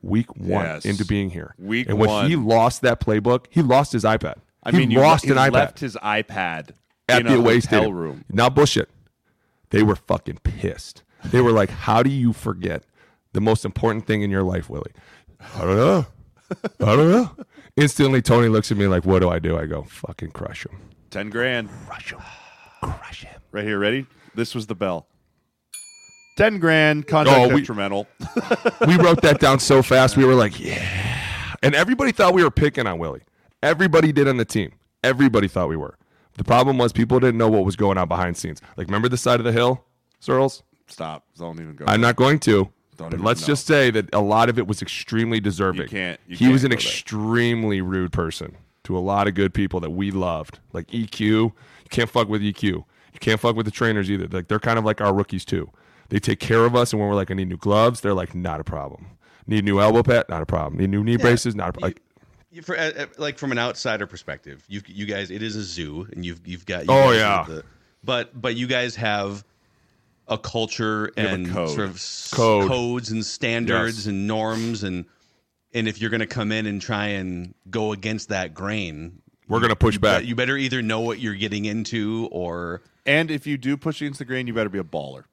week 0.00 0.36
one 0.36 0.64
Yes. 0.64 0.84
into 0.84 1.04
being 1.04 1.30
here. 1.30 1.54
Week 1.58 1.88
and 1.88 1.98
when 1.98 2.28
he 2.30 2.36
lost 2.36 2.82
that 2.82 3.00
playbook, 3.00 3.46
he 3.50 3.60
lost 3.62 3.90
his 3.92 4.04
iPad. 4.04 4.36
I 4.62 4.70
he 4.70 4.76
mean, 4.78 4.90
you 4.92 5.00
lost 5.00 5.24
an 5.24 5.36
iPad 5.36 5.52
left 5.52 5.80
his 5.80 5.96
iPad 5.96 6.70
at 7.08 7.22
in 7.22 7.26
the 7.26 7.34
away 7.38 7.54
hotel 7.54 7.60
stadium. 7.80 7.96
room. 7.96 8.24
Now 8.30 8.48
bullshit. 8.48 8.88
They 9.70 9.82
were 9.82 9.96
fucking 9.96 10.38
pissed. 10.42 11.02
They 11.24 11.40
were 11.40 11.52
like, 11.52 11.70
"How 11.70 12.02
do 12.02 12.10
you 12.10 12.32
forget 12.32 12.84
the 13.32 13.40
most 13.40 13.64
important 13.64 14.06
thing 14.06 14.22
in 14.22 14.30
your 14.30 14.42
life, 14.42 14.70
Willie?" 14.70 14.92
I 15.54 15.60
don't 15.60 15.76
know. 15.76 16.06
I 16.80 16.96
don't 16.96 17.10
know. 17.10 17.30
Instantly, 17.76 18.22
Tony 18.22 18.48
looks 18.48 18.70
at 18.72 18.78
me 18.78 18.86
like, 18.86 19.04
"What 19.04 19.20
do 19.20 19.28
I 19.28 19.38
do?" 19.38 19.56
I 19.58 19.66
go, 19.66 19.82
"Fucking 19.82 20.30
crush 20.30 20.64
him." 20.66 20.78
Ten 21.10 21.30
grand. 21.30 21.68
Crush 21.86 22.12
him. 22.12 22.20
Crush 22.82 23.24
him. 23.24 23.40
Right 23.52 23.64
here, 23.64 23.78
ready? 23.78 24.06
This 24.34 24.54
was 24.54 24.66
the 24.66 24.74
bell. 24.74 25.06
Ten 26.36 26.58
grand, 26.60 27.06
contract 27.06 27.40
Oh, 27.40 27.48
we- 27.48 27.56
instrumental. 27.60 28.06
we 28.86 28.96
wrote 28.96 29.20
that 29.22 29.38
down 29.40 29.58
so 29.58 29.82
fast. 29.82 30.16
We 30.16 30.24
were 30.24 30.34
like, 30.34 30.58
yeah. 30.64 31.56
And 31.62 31.74
everybody 31.74 32.12
thought 32.12 32.34
we 32.34 32.44
were 32.44 32.50
picking 32.50 32.86
on 32.86 32.98
Willie. 32.98 33.22
Everybody 33.62 34.12
did 34.12 34.28
on 34.28 34.36
the 34.36 34.44
team. 34.44 34.72
Everybody 35.02 35.48
thought 35.48 35.68
we 35.68 35.76
were. 35.76 35.96
The 36.38 36.44
problem 36.44 36.78
was 36.78 36.92
people 36.92 37.20
didn't 37.20 37.36
know 37.36 37.48
what 37.48 37.64
was 37.64 37.76
going 37.76 37.98
on 37.98 38.08
behind 38.08 38.36
scenes. 38.36 38.60
Like, 38.76 38.86
remember 38.86 39.08
the 39.08 39.16
side 39.18 39.40
of 39.40 39.44
the 39.44 39.52
hill, 39.52 39.84
Sirles? 40.22 40.62
Stop. 40.86 41.24
Don't 41.36 41.60
even 41.60 41.74
go. 41.76 41.84
I'm 41.86 42.00
not 42.00 42.16
going 42.16 42.38
to. 42.40 42.70
Don't 42.96 43.10
but 43.10 43.20
let's 43.20 43.42
know. 43.42 43.46
just 43.48 43.66
say 43.66 43.90
that 43.90 44.12
a 44.14 44.20
lot 44.20 44.48
of 44.48 44.58
it 44.58 44.66
was 44.66 44.80
extremely 44.82 45.38
deserving. 45.40 45.82
You 45.82 45.88
can't- 45.88 46.20
you 46.26 46.36
he 46.36 46.48
was 46.48 46.62
can't 46.62 46.72
an 46.72 46.76
go 46.78 46.82
there. 46.82 46.88
extremely 46.90 47.80
rude 47.80 48.12
person 48.12 48.56
to 48.84 48.96
a 48.96 49.00
lot 49.00 49.28
of 49.28 49.34
good 49.34 49.52
people 49.52 49.80
that 49.80 49.90
we 49.90 50.10
loved. 50.10 50.58
Like 50.72 50.86
EQ, 50.88 51.20
you 51.20 51.52
can't 51.90 52.08
fuck 52.08 52.28
with 52.28 52.40
EQ. 52.42 52.62
You 52.62 52.84
can't 53.20 53.38
fuck 53.40 53.54
with 53.54 53.66
the 53.66 53.72
trainers 53.72 54.10
either. 54.10 54.26
Like 54.28 54.48
they're 54.48 54.58
kind 54.58 54.78
of 54.78 54.84
like 54.84 55.00
our 55.00 55.12
rookies 55.14 55.44
too. 55.44 55.70
They 56.08 56.18
take 56.18 56.40
care 56.40 56.64
of 56.64 56.74
us, 56.74 56.92
and 56.92 57.00
when 57.00 57.08
we're 57.08 57.14
like, 57.16 57.30
I 57.30 57.34
need 57.34 57.48
new 57.48 57.56
gloves, 57.58 58.00
they're 58.00 58.14
like, 58.14 58.34
not 58.34 58.60
a 58.60 58.64
problem. 58.64 59.06
Need 59.46 59.64
new 59.64 59.78
elbow 59.80 60.02
pad, 60.02 60.24
not 60.28 60.40
a 60.42 60.46
problem. 60.46 60.80
Need 60.80 60.90
new 60.90 61.04
knee 61.04 61.16
braces, 61.18 61.54
not 61.54 61.68
a 61.70 61.72
problem. 61.72 61.90
Like, 61.90 61.98
You- 61.98 62.04
for, 62.62 62.76
uh, 62.78 62.90
uh, 62.96 63.06
like 63.18 63.38
from 63.38 63.52
an 63.52 63.58
outsider 63.58 64.06
perspective, 64.06 64.64
you 64.68 64.80
you 64.86 65.06
guys, 65.06 65.30
it 65.30 65.42
is 65.42 65.56
a 65.56 65.62
zoo, 65.62 66.06
and 66.12 66.24
you've 66.24 66.46
you've 66.46 66.66
got. 66.66 66.82
You 66.82 66.86
Oh, 66.90 67.10
yeah. 67.12 67.44
the- 67.46 67.64
but 68.04 68.40
but 68.40 68.54
you 68.56 68.66
guys 68.66 68.96
have 68.96 69.44
a 70.28 70.38
culture 70.38 71.06
a 71.16 71.20
and 71.20 71.48
code. 71.50 71.68
sort 71.70 71.88
of 71.88 72.02
Code. 72.32 72.68
codes 72.68 73.10
and 73.10 73.24
standards 73.24 73.98
Yes. 73.98 74.06
and 74.06 74.26
norms 74.26 74.82
and 74.84 75.04
and 75.74 75.88
if 75.88 76.00
you're 76.00 76.10
going 76.10 76.20
to 76.20 76.26
come 76.26 76.50
in 76.52 76.66
and 76.66 76.80
try 76.80 77.06
and 77.08 77.54
go 77.70 77.92
against 77.92 78.28
that 78.30 78.54
grain, 78.54 79.20
we're 79.48 79.60
gonna 79.60 79.76
push 79.76 79.98
back. 79.98 80.24
you 80.24 80.34
better 80.34 80.56
either 80.56 80.80
know 80.82 81.00
what 81.00 81.18
you're 81.18 81.34
getting 81.34 81.64
into 81.66 82.28
or 82.30 82.82
And 83.04 83.30
if 83.30 83.46
you 83.46 83.56
do 83.58 83.76
push 83.76 84.00
against 84.02 84.18
the 84.18 84.24
grain, 84.26 84.46
you 84.46 84.52
better 84.54 84.68
be 84.70 84.78
a 84.78 84.84
baller, 84.84 85.24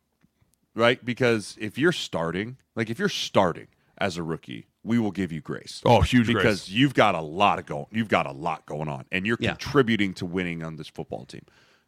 right? 0.73 1.03
Because 1.03 1.55
if 1.59 1.77
you're 1.77 1.91
starting, 1.91 2.57
like 2.75 2.89
if 2.89 2.97
you're 2.99 3.09
starting 3.09 3.67
as 3.97 4.17
a 4.17 4.23
rookie, 4.23 4.67
we 4.85 4.99
will 4.99 5.11
give 5.11 5.31
you 5.31 5.41
grace. 5.41 5.81
Oh, 5.85 6.01
huge 6.01 6.27
because 6.27 6.61
grace. 6.61 6.69
you've 6.69 6.93
got 6.93 7.15
a 7.15 7.21
lot 7.21 7.59
of 7.59 7.65
going. 7.65 7.87
You've 7.91 8.07
got 8.07 8.27
a 8.27 8.31
lot 8.31 8.65
going 8.65 8.87
on, 8.87 9.05
and 9.11 9.25
you're 9.25 9.37
Yeah. 9.39 9.51
contributing 9.51 10.13
to 10.15 10.25
winning 10.25 10.63
on 10.63 10.75
this 10.75 10.87
football 10.87 11.25
team. 11.25 11.41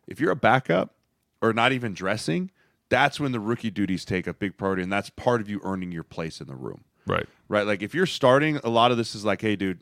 If 0.07 0.19
you're 0.19 0.31
a 0.31 0.35
backup 0.35 0.95
or 1.41 1.53
not 1.53 1.71
even 1.71 1.93
dressing, 1.93 2.51
that's 2.89 3.19
when 3.19 3.31
the 3.31 3.39
rookie 3.39 3.69
duties 3.69 4.03
take 4.03 4.25
a 4.27 4.33
big 4.33 4.57
priority, 4.57 4.81
and 4.81 4.91
that's 4.91 5.09
part 5.11 5.41
of 5.41 5.49
you 5.49 5.61
earning 5.63 5.91
your 5.91 6.03
place 6.03 6.41
in 6.41 6.47
the 6.47 6.55
room 6.55 6.85
right. 7.05 7.25
right? 7.47 7.65
Like 7.65 7.81
if 7.81 7.93
you're 7.93 8.05
starting, 8.05 8.57
a 8.63 8.69
lot 8.69 8.91
of 8.91 8.97
this 8.97 9.15
is 9.15 9.23
like, 9.25 9.41
hey, 9.41 9.55
dude, 9.55 9.81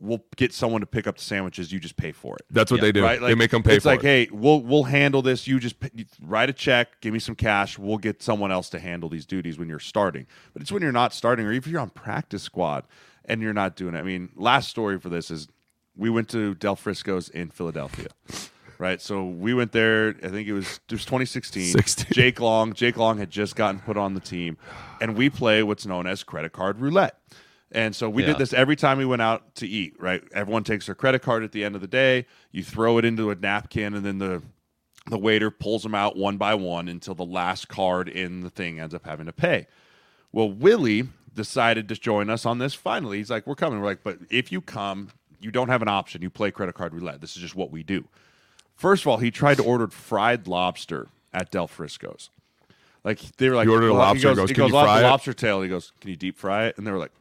we'll 0.00 0.24
get 0.36 0.52
someone 0.52 0.80
to 0.80 0.86
pick 0.86 1.06
up 1.06 1.16
the 1.16 1.24
sandwiches. 1.24 1.72
You 1.72 1.78
just 1.78 1.96
pay 1.96 2.12
for 2.12 2.36
it. 2.36 2.46
That's 2.50 2.70
what 2.70 2.80
they 2.80 2.92
do. 2.92 3.02
Right? 3.02 3.20
they 3.20 3.34
make 3.34 3.50
them 3.50 3.62
pay 3.62 3.76
it's 3.76 3.84
like, 3.84 4.00
it. 4.00 4.06
hey, 4.06 4.28
we'll 4.30 4.60
we'll 4.60 4.84
handle 4.84 5.22
this. 5.22 5.46
You 5.46 5.58
just 5.58 5.80
pay, 5.80 5.90
you 5.94 6.04
write 6.22 6.50
a 6.50 6.52
check, 6.52 7.00
give 7.00 7.12
me 7.12 7.18
some 7.18 7.34
cash. 7.34 7.78
We'll 7.78 7.98
get 7.98 8.22
someone 8.22 8.52
else 8.52 8.68
to 8.70 8.78
handle 8.78 9.08
these 9.08 9.26
duties 9.26 9.58
when 9.58 9.68
you're 9.68 9.78
starting. 9.78 10.26
But 10.52 10.62
it's 10.62 10.72
when 10.72 10.82
you're 10.82 10.92
not 10.92 11.12
starting, 11.14 11.46
or 11.46 11.52
if 11.52 11.66
you're 11.66 11.80
on 11.80 11.90
practice 11.90 12.42
squad 12.42 12.84
and 13.24 13.42
you're 13.42 13.54
not 13.54 13.76
doing 13.76 13.94
it. 13.94 13.98
I 13.98 14.02
mean, 14.02 14.30
last 14.36 14.68
story 14.68 14.98
for 14.98 15.08
this 15.08 15.30
is 15.30 15.48
we 15.96 16.10
went 16.10 16.28
to 16.30 16.54
Del 16.54 16.76
Frisco's 16.76 17.28
in 17.28 17.50
Philadelphia. 17.50 18.08
Right, 18.78 19.00
so 19.00 19.24
we 19.24 19.54
went 19.54 19.72
there. 19.72 20.14
I 20.22 20.28
think 20.28 20.46
it 20.46 20.52
was 20.52 20.80
it 20.90 20.92
was 20.92 21.06
2016. 21.06 21.72
16. 21.72 22.08
Jake 22.12 22.40
Long, 22.40 22.74
Jake 22.74 22.98
Long 22.98 23.16
had 23.16 23.30
just 23.30 23.56
gotten 23.56 23.80
put 23.80 23.96
on 23.96 24.12
the 24.12 24.20
team, 24.20 24.58
and 25.00 25.16
we 25.16 25.30
play 25.30 25.62
what's 25.62 25.86
known 25.86 26.06
as 26.06 26.22
credit 26.22 26.52
card 26.52 26.78
roulette. 26.78 27.18
And 27.72 27.94
so 27.96 28.08
we 28.08 28.22
Yeah. 28.22 28.28
did 28.28 28.38
this 28.38 28.52
every 28.52 28.76
time 28.76 28.96
we 28.98 29.04
went 29.04 29.22
out 29.22 29.54
to 29.56 29.66
eat. 29.66 29.94
Right, 29.98 30.22
everyone 30.32 30.64
takes 30.64 30.86
their 30.86 30.94
credit 30.94 31.20
card 31.22 31.42
at 31.42 31.52
the 31.52 31.64
end 31.64 31.74
of 31.74 31.80
the 31.80 31.86
day. 31.88 32.26
You 32.52 32.62
throw 32.62 32.98
it 32.98 33.04
into 33.04 33.30
a 33.30 33.34
napkin, 33.34 33.94
and 33.94 34.04
then 34.04 34.18
the 34.18 34.42
the 35.08 35.18
waiter 35.18 35.52
pulls 35.52 35.84
them 35.84 35.94
out 35.94 36.16
one 36.16 36.36
by 36.36 36.52
one 36.54 36.88
until 36.88 37.14
the 37.14 37.24
last 37.24 37.68
card 37.68 38.08
in 38.08 38.40
the 38.40 38.50
thing 38.50 38.80
ends 38.80 38.92
up 38.92 39.04
having 39.06 39.26
to 39.26 39.32
pay. 39.32 39.68
Well, 40.32 40.50
Willie 40.50 41.04
decided 41.32 41.88
to 41.90 41.94
join 41.94 42.28
us 42.28 42.44
on 42.44 42.58
this 42.58 42.74
finally. 42.74 43.18
He's 43.18 43.30
like, 43.30 43.46
We're 43.46 43.54
coming. 43.54 43.80
We're 43.80 43.86
like, 43.86 44.02
But 44.02 44.18
if 44.30 44.50
you 44.50 44.60
come, 44.60 45.10
you 45.40 45.50
don't 45.52 45.68
have 45.68 45.80
an 45.82 45.86
option. 45.88 46.22
You 46.22 46.30
play 46.30 46.50
credit 46.50 46.74
card 46.74 46.92
roulette. 46.92 47.20
This 47.20 47.36
is 47.36 47.42
just 47.42 47.54
what 47.54 47.70
we 47.70 47.82
do. 47.84 48.08
First 48.74 49.04
of 49.04 49.08
all, 49.08 49.18
he 49.18 49.30
tried 49.30 49.58
to 49.58 49.64
order 49.64 49.86
fried 49.88 50.48
lobster 50.48 51.06
at 51.32 51.50
Del 51.52 51.68
Frisco's. 51.68 52.30
Like 53.04 53.20
they 53.36 53.48
were 53.48 53.54
like, 53.56 53.68
He 53.68 53.72
ordered 53.74 53.88
a 53.90 53.94
lobster, 53.94 54.18
He 54.18 54.22
goes, 54.34 54.36
goes, 54.38 54.48
he 54.50 54.54
"Can 54.54 54.62
goes, 54.64 54.72
you 54.72 54.80
fry 54.84 55.00
it?" 55.00 55.02
lobster 55.04 55.32
tail. 55.34 55.62
He 55.62 55.68
goes, 55.68 55.92
"Can 56.00 56.10
you 56.10 56.16
deep 56.16 56.36
fry 56.36 56.66
it?" 56.66 56.78
And 56.78 56.84
they 56.86 56.90
were 56.90 56.98
like, 56.98 57.12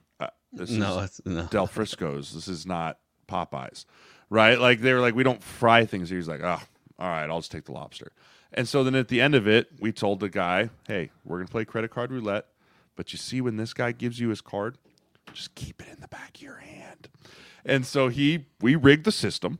"This 0.55 0.69
No, 0.71 0.99
is 0.99 1.21
no. 1.25 1.47
Del 1.47 1.67
Frisco's. 1.67 2.33
This 2.33 2.47
is 2.47 2.65
not 2.65 2.97
Popeyes, 3.27 3.85
right?" 4.29 4.59
Like 4.59 4.81
they 4.81 4.93
were 4.93 5.01
like, 5.01 5.15
"We 5.15 5.23
don't 5.23 5.43
fry 5.43 5.85
things." 5.85 6.09
He 6.09 6.15
was 6.17 6.27
like, 6.27 6.41
"Oh, 6.41 6.61
all 6.99 7.09
right, 7.09 7.29
I'll 7.29 7.39
just 7.39 7.51
take 7.51 7.65
the 7.65 7.71
lobster." 7.73 8.11
And 8.53 8.67
so 8.67 8.83
then 8.83 8.95
at 8.95 9.09
the 9.09 9.19
end 9.21 9.35
of 9.35 9.47
it, 9.47 9.69
we 9.79 9.91
told 9.91 10.19
the 10.19 10.29
guy, 10.29 10.69
"Hey, 10.87 11.11
we're 11.23 11.37
gonna 11.39 11.49
play 11.49 11.65
credit 11.65 11.91
card 11.91 12.11
roulette, 12.11 12.47
but 12.95 13.11
you 13.11 13.17
see 13.17 13.41
when 13.41 13.57
this 13.57 13.73
guy 13.73 13.91
gives 13.91 14.19
you 14.19 14.29
his 14.29 14.41
card, 14.41 14.77
just 15.33 15.55
keep 15.55 15.81
it 15.81 15.87
in 15.89 15.99
the 16.01 16.07
back 16.07 16.37
of 16.37 16.41
your 16.41 16.57
hand. 16.57 17.09
And 17.65 17.85
so 17.85 18.07
he 18.09 18.45
we 18.61 18.75
rigged 18.75 19.05
the 19.05 19.11
system, 19.11 19.59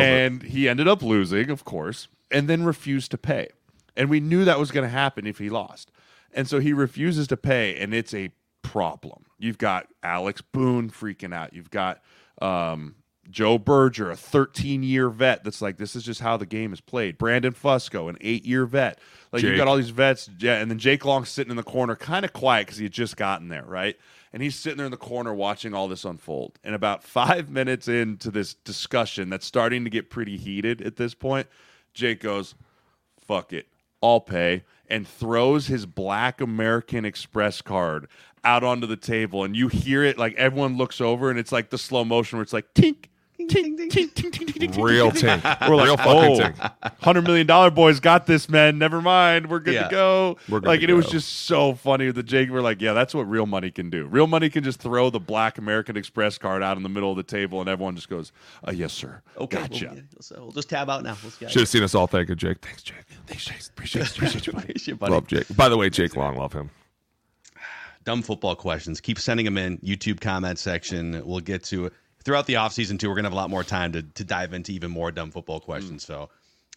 and 0.00 0.42
he 0.42 0.68
ended 0.68 0.88
up 0.88 1.02
losing, 1.02 1.50
of 1.50 1.64
course, 1.64 2.08
and 2.30 2.48
then 2.48 2.64
refused 2.64 3.10
to 3.12 3.18
pay. 3.18 3.48
And 3.96 4.08
we 4.10 4.18
knew 4.18 4.44
that 4.44 4.58
was 4.58 4.72
going 4.72 4.82
to 4.84 4.90
happen 4.90 5.26
if 5.26 5.38
he 5.38 5.48
lost. 5.48 5.92
And 6.32 6.48
so 6.48 6.58
he 6.58 6.72
refuses 6.72 7.28
to 7.28 7.36
pay, 7.36 7.76
and 7.76 7.94
it's 7.94 8.12
a 8.12 8.30
problem. 8.64 9.26
You've 9.38 9.58
got 9.58 9.86
Alex 10.02 10.40
Boone 10.40 10.90
freaking 10.90 11.32
out. 11.32 11.52
You've 11.52 11.70
got 11.70 12.02
um, 12.42 12.96
Joe 13.30 13.58
Berger, 13.58 14.10
a 14.10 14.16
13 14.16 14.82
year 14.82 15.08
vet 15.08 15.44
that's 15.44 15.62
like, 15.62 15.76
this 15.76 15.94
is 15.94 16.02
just 16.02 16.20
how 16.20 16.36
the 16.36 16.46
game 16.46 16.72
is 16.72 16.80
played. 16.80 17.18
Brandon 17.18 17.52
Fusco, 17.52 18.08
an 18.08 18.16
eight 18.20 18.44
year 18.44 18.66
vet. 18.66 18.98
Like, 19.30 19.42
you've 19.42 19.56
got 19.56 19.68
all 19.68 19.76
these 19.76 19.90
vets. 19.90 20.28
Yeah, 20.38 20.56
and 20.56 20.70
then 20.70 20.78
Jake 20.78 21.04
Long 21.04 21.24
sitting 21.24 21.50
in 21.50 21.56
the 21.56 21.62
corner, 21.62 21.94
kind 21.94 22.24
of 22.24 22.32
quiet 22.32 22.66
because 22.66 22.78
he 22.78 22.84
had 22.84 22.92
just 22.92 23.16
gotten 23.16 23.48
there, 23.48 23.64
right? 23.64 23.96
And 24.32 24.42
he's 24.42 24.56
sitting 24.56 24.78
there 24.78 24.86
in 24.86 24.90
the 24.90 24.96
corner 24.96 25.32
watching 25.32 25.74
all 25.74 25.86
this 25.86 26.04
unfold. 26.04 26.58
And 26.64 26.74
about 26.74 27.02
five 27.04 27.50
minutes 27.50 27.86
into 27.86 28.30
this 28.30 28.54
discussion 28.54 29.30
that's 29.30 29.46
starting 29.46 29.84
to 29.84 29.90
get 29.90 30.10
pretty 30.10 30.36
heated 30.36 30.82
at 30.82 30.96
this 30.96 31.14
point, 31.14 31.46
Jake 31.92 32.20
goes, 32.20 32.54
fuck 33.20 33.52
it, 33.52 33.68
I'll 34.02 34.20
pay, 34.20 34.64
and 34.88 35.06
throws 35.06 35.66
his 35.66 35.86
black 35.86 36.40
American 36.40 37.04
Express 37.04 37.62
card 37.62 38.08
out 38.44 38.64
onto 38.64 38.86
the 38.86 38.96
table. 38.96 39.44
And 39.44 39.56
you 39.56 39.68
hear 39.68 40.04
it 40.04 40.18
like 40.18 40.34
everyone 40.36 40.76
looks 40.76 41.00
over 41.00 41.30
and 41.30 41.38
it's 41.38 41.52
like 41.52 41.70
the 41.70 41.78
slow 41.78 42.04
motion 42.04 42.38
where 42.38 42.42
it's 42.42 42.52
like 42.52 42.72
tink. 42.74 43.06
Tink, 43.36 43.50
tink, 43.50 43.90
tink, 43.90 44.12
tink, 44.14 44.30
tink, 44.30 44.54
tink, 44.72 44.82
Real 44.82 45.10
tink, 45.10 45.40
tink. 45.40 45.68
We're 45.68 45.74
like, 45.74 45.86
Real 45.86 45.96
fucking 45.98 46.12
oh, 46.14 46.38
tink. 46.38 46.92
hundred 47.02 47.22
million 47.22 47.46
dollar 47.46 47.68
boys 47.70 47.98
got 47.98 48.26
this, 48.26 48.48
man. 48.48 48.78
Never 48.78 49.02
mind, 49.02 49.50
we're 49.50 49.58
good 49.58 49.74
Yeah. 49.74 49.88
to 49.88 49.90
go. 49.90 50.36
We're 50.48 50.60
good 50.60 50.68
like, 50.68 50.80
to 50.80 50.84
and 50.84 50.90
it 50.90 50.94
was 50.94 51.08
just 51.08 51.30
so 51.40 51.74
funny 51.74 52.06
with 52.06 52.14
the 52.14 52.22
Jake. 52.22 52.48
We're 52.48 52.62
like, 52.62 52.80
yeah, 52.80 52.92
that's 52.92 53.12
what 53.12 53.28
real 53.28 53.44
money 53.44 53.70
can 53.72 53.90
do. 53.90 54.06
Real 54.06 54.28
money 54.28 54.48
can 54.48 54.62
just 54.62 54.80
throw 54.80 55.10
the 55.10 55.18
black 55.20 55.58
American 55.58 55.96
Express 55.96 56.38
card 56.38 56.62
out 56.62 56.76
in 56.76 56.84
the 56.84 56.88
middle 56.88 57.10
of 57.10 57.16
the 57.16 57.22
table, 57.24 57.60
and 57.60 57.68
everyone 57.68 57.96
just 57.96 58.08
goes, 58.08 58.30
uh, 58.66 58.70
"Yes, 58.70 58.92
sir. 58.92 59.20
Okay, 59.36 59.58
gotcha." 59.58 59.90
We'll, 59.90 60.02
so 60.20 60.36
we'll 60.38 60.52
just 60.52 60.70
tab 60.70 60.88
out 60.88 61.02
now. 61.02 61.16
Let's 61.22 61.36
Should 61.36 61.60
have 61.60 61.68
seen 61.68 61.82
us 61.82 61.94
all 61.94 62.06
thanking 62.06 62.36
Jake. 62.36 62.60
Thanks, 62.60 62.82
Jake. 62.82 62.96
Thanks, 63.26 63.44
Jake. 63.44 63.60
Appreciate, 63.68 64.08
appreciate 64.10 64.46
you, 64.46 64.52
buddy. 64.52 64.64
Appreciate 64.68 64.86
you, 64.92 64.96
buddy. 64.96 65.12
Love 65.12 65.26
Jake. 65.26 65.56
By 65.56 65.68
the 65.68 65.76
way, 65.76 65.90
Jake 65.90 66.14
Long, 66.16 66.36
love 66.36 66.52
him. 66.52 66.70
Dumb 68.04 68.22
football 68.22 68.54
questions. 68.54 69.00
Keep 69.00 69.18
sending 69.18 69.44
them 69.44 69.58
in. 69.58 69.78
YouTube 69.78 70.20
comment 70.20 70.58
section. 70.58 71.22
We'll 71.24 71.40
get 71.40 71.64
to 71.64 71.86
it 71.86 71.92
throughout 72.24 72.46
the 72.46 72.54
offseason 72.54 72.98
too. 72.98 73.08
We're 73.08 73.16
gonna 73.16 73.26
have 73.26 73.32
a 73.32 73.36
lot 73.36 73.50
more 73.50 73.64
time 73.64 73.92
to 73.92 74.02
to 74.02 74.24
dive 74.24 74.52
into 74.52 74.72
even 74.72 74.90
more 74.90 75.10
dumb 75.10 75.30
football 75.30 75.60
questions. 75.60 76.04
So 76.04 76.28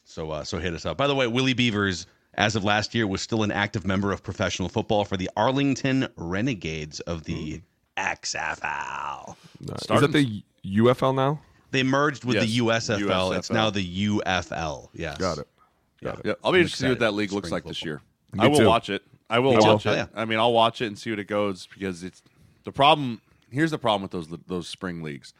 so 0.05 0.31
uh, 0.31 0.43
so 0.43 0.59
hit 0.59 0.73
us 0.73 0.85
up. 0.85 0.97
By 0.97 1.07
the 1.07 1.15
way, 1.15 1.27
Willie 1.27 1.53
Beavers, 1.53 2.05
as 2.35 2.55
of 2.55 2.63
last 2.63 2.95
year, 2.95 3.07
was 3.07 3.21
still 3.21 3.43
an 3.43 3.51
active 3.51 3.85
member 3.85 4.11
of 4.11 4.23
professional 4.23 4.69
football 4.69 5.05
for 5.05 5.17
the 5.17 5.29
Arlington 5.35 6.07
Renegades 6.15 6.99
of 7.01 7.23
the 7.23 7.61
XFL. 7.97 9.35
Uh, 9.69 9.95
is 9.95 10.01
that 10.01 10.11
the 10.11 10.43
UFL 10.65 11.15
now? 11.15 11.41
They 11.71 11.83
merged 11.83 12.23
with 12.23 12.39
the 12.39 12.45
Yes, 12.45 12.87
USFL. 12.89 13.37
It's 13.37 13.51
now 13.51 13.69
the 13.69 14.07
UFL. 14.07 14.89
Yes. 14.93 15.17
Got 15.17 15.39
it. 15.39 15.47
Yeah. 16.01 16.15
Yeah, 16.23 16.33
I'll 16.43 16.51
be 16.51 16.59
I'm 16.59 16.61
interested 16.61 16.77
to 16.77 16.83
see 16.83 16.89
what 16.89 16.99
that 16.99 17.13
league 17.13 17.31
looks 17.31 17.47
Spring 17.47 17.57
like 17.57 17.65
this 17.65 17.83
year. 17.83 18.01
Me 18.33 18.45
I 18.45 18.47
will 18.47 18.59
too. 18.59 18.67
watch 18.67 18.89
it. 18.89 19.03
I 19.29 19.39
will 19.39 19.53
watch 19.57 19.85
Oh, 19.85 19.91
it. 19.91 19.95
yeah. 19.95 20.05
I 20.15 20.25
mean, 20.25 20.39
I'll 20.39 20.53
watch 20.53 20.81
it 20.81 20.87
and 20.87 20.97
see 20.97 21.09
what 21.09 21.19
it 21.19 21.27
goes 21.27 21.67
because 21.67 22.03
it's 22.03 22.21
the 22.63 22.71
problem. 22.71 23.21
Here's 23.49 23.71
the 23.71 23.77
problem 23.77 24.01
with 24.03 24.11
those 24.11 24.27
those 24.47 24.67
spring 24.67 25.01
leagues. 25.03 25.33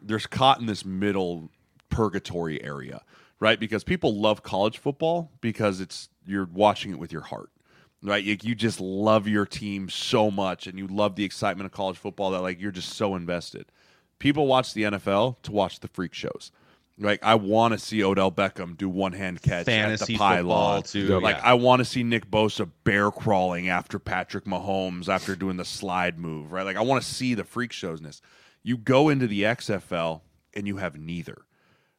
There's 0.00 0.26
caught 0.26 0.58
in 0.60 0.66
this 0.66 0.84
middle 0.84 1.50
purgatory 1.88 2.62
area, 2.62 3.02
right? 3.40 3.58
Because 3.60 3.84
people 3.84 4.14
love 4.18 4.42
college 4.42 4.78
football 4.78 5.30
because 5.40 5.80
it's 5.80 6.08
you're 6.26 6.48
watching 6.52 6.92
it 6.92 6.98
with 6.98 7.12
your 7.12 7.22
heart, 7.22 7.50
right? 8.02 8.22
You, 8.22 8.36
you 8.42 8.54
just 8.54 8.80
love 8.80 9.28
your 9.28 9.46
team 9.46 9.88
so 9.88 10.30
much 10.30 10.66
and 10.66 10.78
you 10.78 10.86
love 10.86 11.16
the 11.16 11.24
excitement 11.24 11.66
of 11.66 11.72
college 11.72 11.98
football 11.98 12.30
that 12.32 12.40
like 12.42 12.60
you're 12.60 12.72
just 12.72 12.90
so 12.94 13.14
invested. 13.14 13.66
People 14.18 14.46
watch 14.46 14.72
the 14.74 14.82
NFL 14.84 15.36
to 15.42 15.52
watch 15.52 15.80
the 15.80 15.88
freak 15.88 16.14
shows. 16.14 16.52
Like 16.98 17.22
I 17.22 17.34
want 17.36 17.72
to 17.72 17.78
see 17.78 18.04
Odell 18.04 18.30
Beckham 18.30 18.76
do 18.76 18.88
one 18.88 19.12
hand 19.12 19.40
catch 19.42 19.66
Fantasy 19.66 20.02
at 20.02 20.06
the 20.08 20.16
pylon. 20.18 20.82
too, 20.82 21.18
Like 21.20 21.36
yeah. 21.36 21.42
I 21.44 21.54
want 21.54 21.80
to 21.80 21.84
see 21.84 22.02
Nick 22.02 22.30
Bosa 22.30 22.70
bear 22.84 23.10
crawling 23.10 23.68
after 23.68 23.98
Patrick 23.98 24.44
Mahomes 24.44 25.08
after 25.08 25.34
doing 25.34 25.56
the 25.56 25.64
slide 25.64 26.18
move, 26.18 26.52
right? 26.52 26.64
Like 26.64 26.76
I 26.76 26.82
want 26.82 27.02
to 27.02 27.08
see 27.08 27.34
the 27.34 27.44
freak 27.44 27.70
showsness. 27.70 28.20
You 28.62 28.76
go 28.76 29.08
into 29.08 29.26
the 29.26 29.42
XFL 29.42 30.20
and 30.54 30.66
you 30.66 30.76
have 30.76 30.96
neither, 30.96 31.42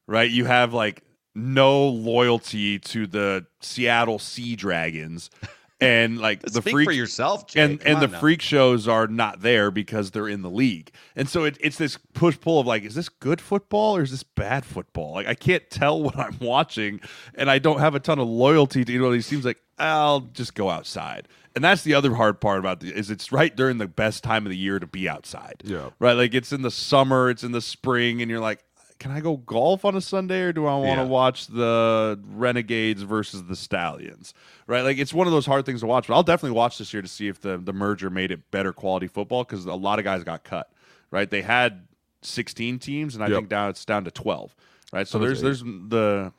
right? 0.07 0.30
You 0.30 0.45
have 0.45 0.74
like 0.74 1.03
no 1.36 1.88
loyalty 1.88 2.78
to 2.80 3.07
the 3.07 3.45
Seattle 3.60 4.20
Sea 4.20 4.56
Dragons, 4.56 5.30
and 5.84 6.18
like 6.19 6.41
the 6.41 6.61
Speak 6.61 6.73
freak 6.73 6.85
for 6.88 6.91
yourself, 6.91 7.47
Jake. 7.47 7.61
and 7.61 7.80
Come 7.80 7.91
and 7.93 8.01
the 8.01 8.07
now. 8.07 8.19
freak 8.19 8.41
shows 8.41 8.88
are 8.88 9.07
not 9.07 9.41
there 9.41 9.72
because 9.72 10.11
they're 10.11 10.27
in 10.27 10.41
the 10.41 10.49
league, 10.49 10.91
and 11.15 11.27
so 11.30 11.43
it, 11.43 11.57
it's 11.60 11.77
this 11.77 11.97
push 12.14 12.39
pull 12.39 12.60
of 12.60 12.68
like, 12.68 12.84
is 12.84 12.95
this 12.95 13.10
good 13.10 13.39
football 13.41 13.95
or 13.97 14.01
is 14.01 14.11
this 14.11 14.23
bad 14.23 14.65
football? 14.65 15.14
Like 15.14 15.27
I 15.27 15.35
can't 15.35 15.69
tell 15.69 16.01
what 16.03 16.18
I'm 16.18 16.38
watching, 16.39 16.99
and 17.35 17.49
I 17.51 17.60
don't 17.60 17.80
have 17.80 17.95
a 17.95 17.99
ton 17.99 18.19
of 18.19 18.27
loyalty 18.27 18.84
to 18.85 18.91
either 18.93 19.05
of 19.05 19.14
these 19.14 19.27
teams. 19.27 19.45
Like 19.45 19.61
I'll 19.77 20.22
just 20.22 20.55
go 20.55 20.69
outside, 20.69 21.27
and 21.55 21.64
that's 21.64 21.84
the 21.84 21.93
other 21.93 22.14
hard 22.15 22.39
part 22.41 22.60
about 22.60 22.80
the 22.80 22.93
is 22.93 23.10
it's 23.11 23.31
right 23.31 23.55
during 23.55 23.77
the 23.77 23.88
best 23.88 24.23
time 24.23 24.45
of 24.45 24.49
the 24.51 24.57
year 24.57 24.80
to 24.80 24.88
be 24.88 25.07
outside. 25.10 25.61
Yeah. 25.64 25.89
right. 25.99 26.14
Like 26.14 26.34
it's 26.34 26.51
in 26.53 26.61
the 26.61 26.72
summer, 26.72 27.30
it's 27.30 27.43
in 27.43 27.51
the 27.51 27.61
spring, 27.61 28.22
and 28.22 28.30
you're 28.31 28.39
like. 28.39 28.64
Can 29.04 29.12
I 29.12 29.20
go 29.20 29.36
golf 29.36 29.84
on 29.84 29.98
a 29.98 30.02
Sunday, 30.02 30.40
or 30.44 30.54
do 30.54 30.66
I 30.66 30.78
want 30.78 30.98
to 30.98 31.04
Yeah. 31.04 31.10
watch 31.10 31.48
the 31.48 32.18
Renegades 32.26 33.02
versus 33.02 33.44
the 33.44 33.56
Stallions? 33.58 34.34
Right, 34.66 34.80
like 34.80 34.98
it's 34.98 35.14
one 35.14 35.28
of 35.28 35.34
those 35.34 35.46
hard 35.46 35.66
things 35.66 35.82
to 35.82 35.88
watch. 35.88 36.08
But 36.08 36.14
I'll 36.14 36.24
definitely 36.24 36.56
watch 36.56 36.78
this 36.78 36.94
year 36.94 37.02
to 37.02 37.08
see 37.10 37.28
if 37.28 37.42
the 37.42 37.58
the 37.58 37.74
merger 37.74 38.10
made 38.10 38.32
it 38.32 38.50
better 38.50 38.72
quality 38.72 39.08
football 39.08 39.44
because 39.44 39.66
a 39.66 39.74
lot 39.74 40.00
of 40.00 40.06
guys 40.06 40.24
got 40.24 40.46
cut. 40.46 40.72
Right, 41.12 41.30
they 41.30 41.42
had 41.42 41.86
16 42.22 42.80
teams, 42.80 43.14
and 43.14 43.22
I 43.26 43.28
Yep. 43.28 43.36
think 43.40 43.52
now 43.52 43.68
it's 43.68 43.84
down 43.84 44.06
to 44.06 44.12
12. 44.12 44.56
Right, 44.94 45.06
so 45.06 45.20
there's 45.20 45.42
there's 45.42 45.62
there's 45.64 45.90
the 45.90 46.32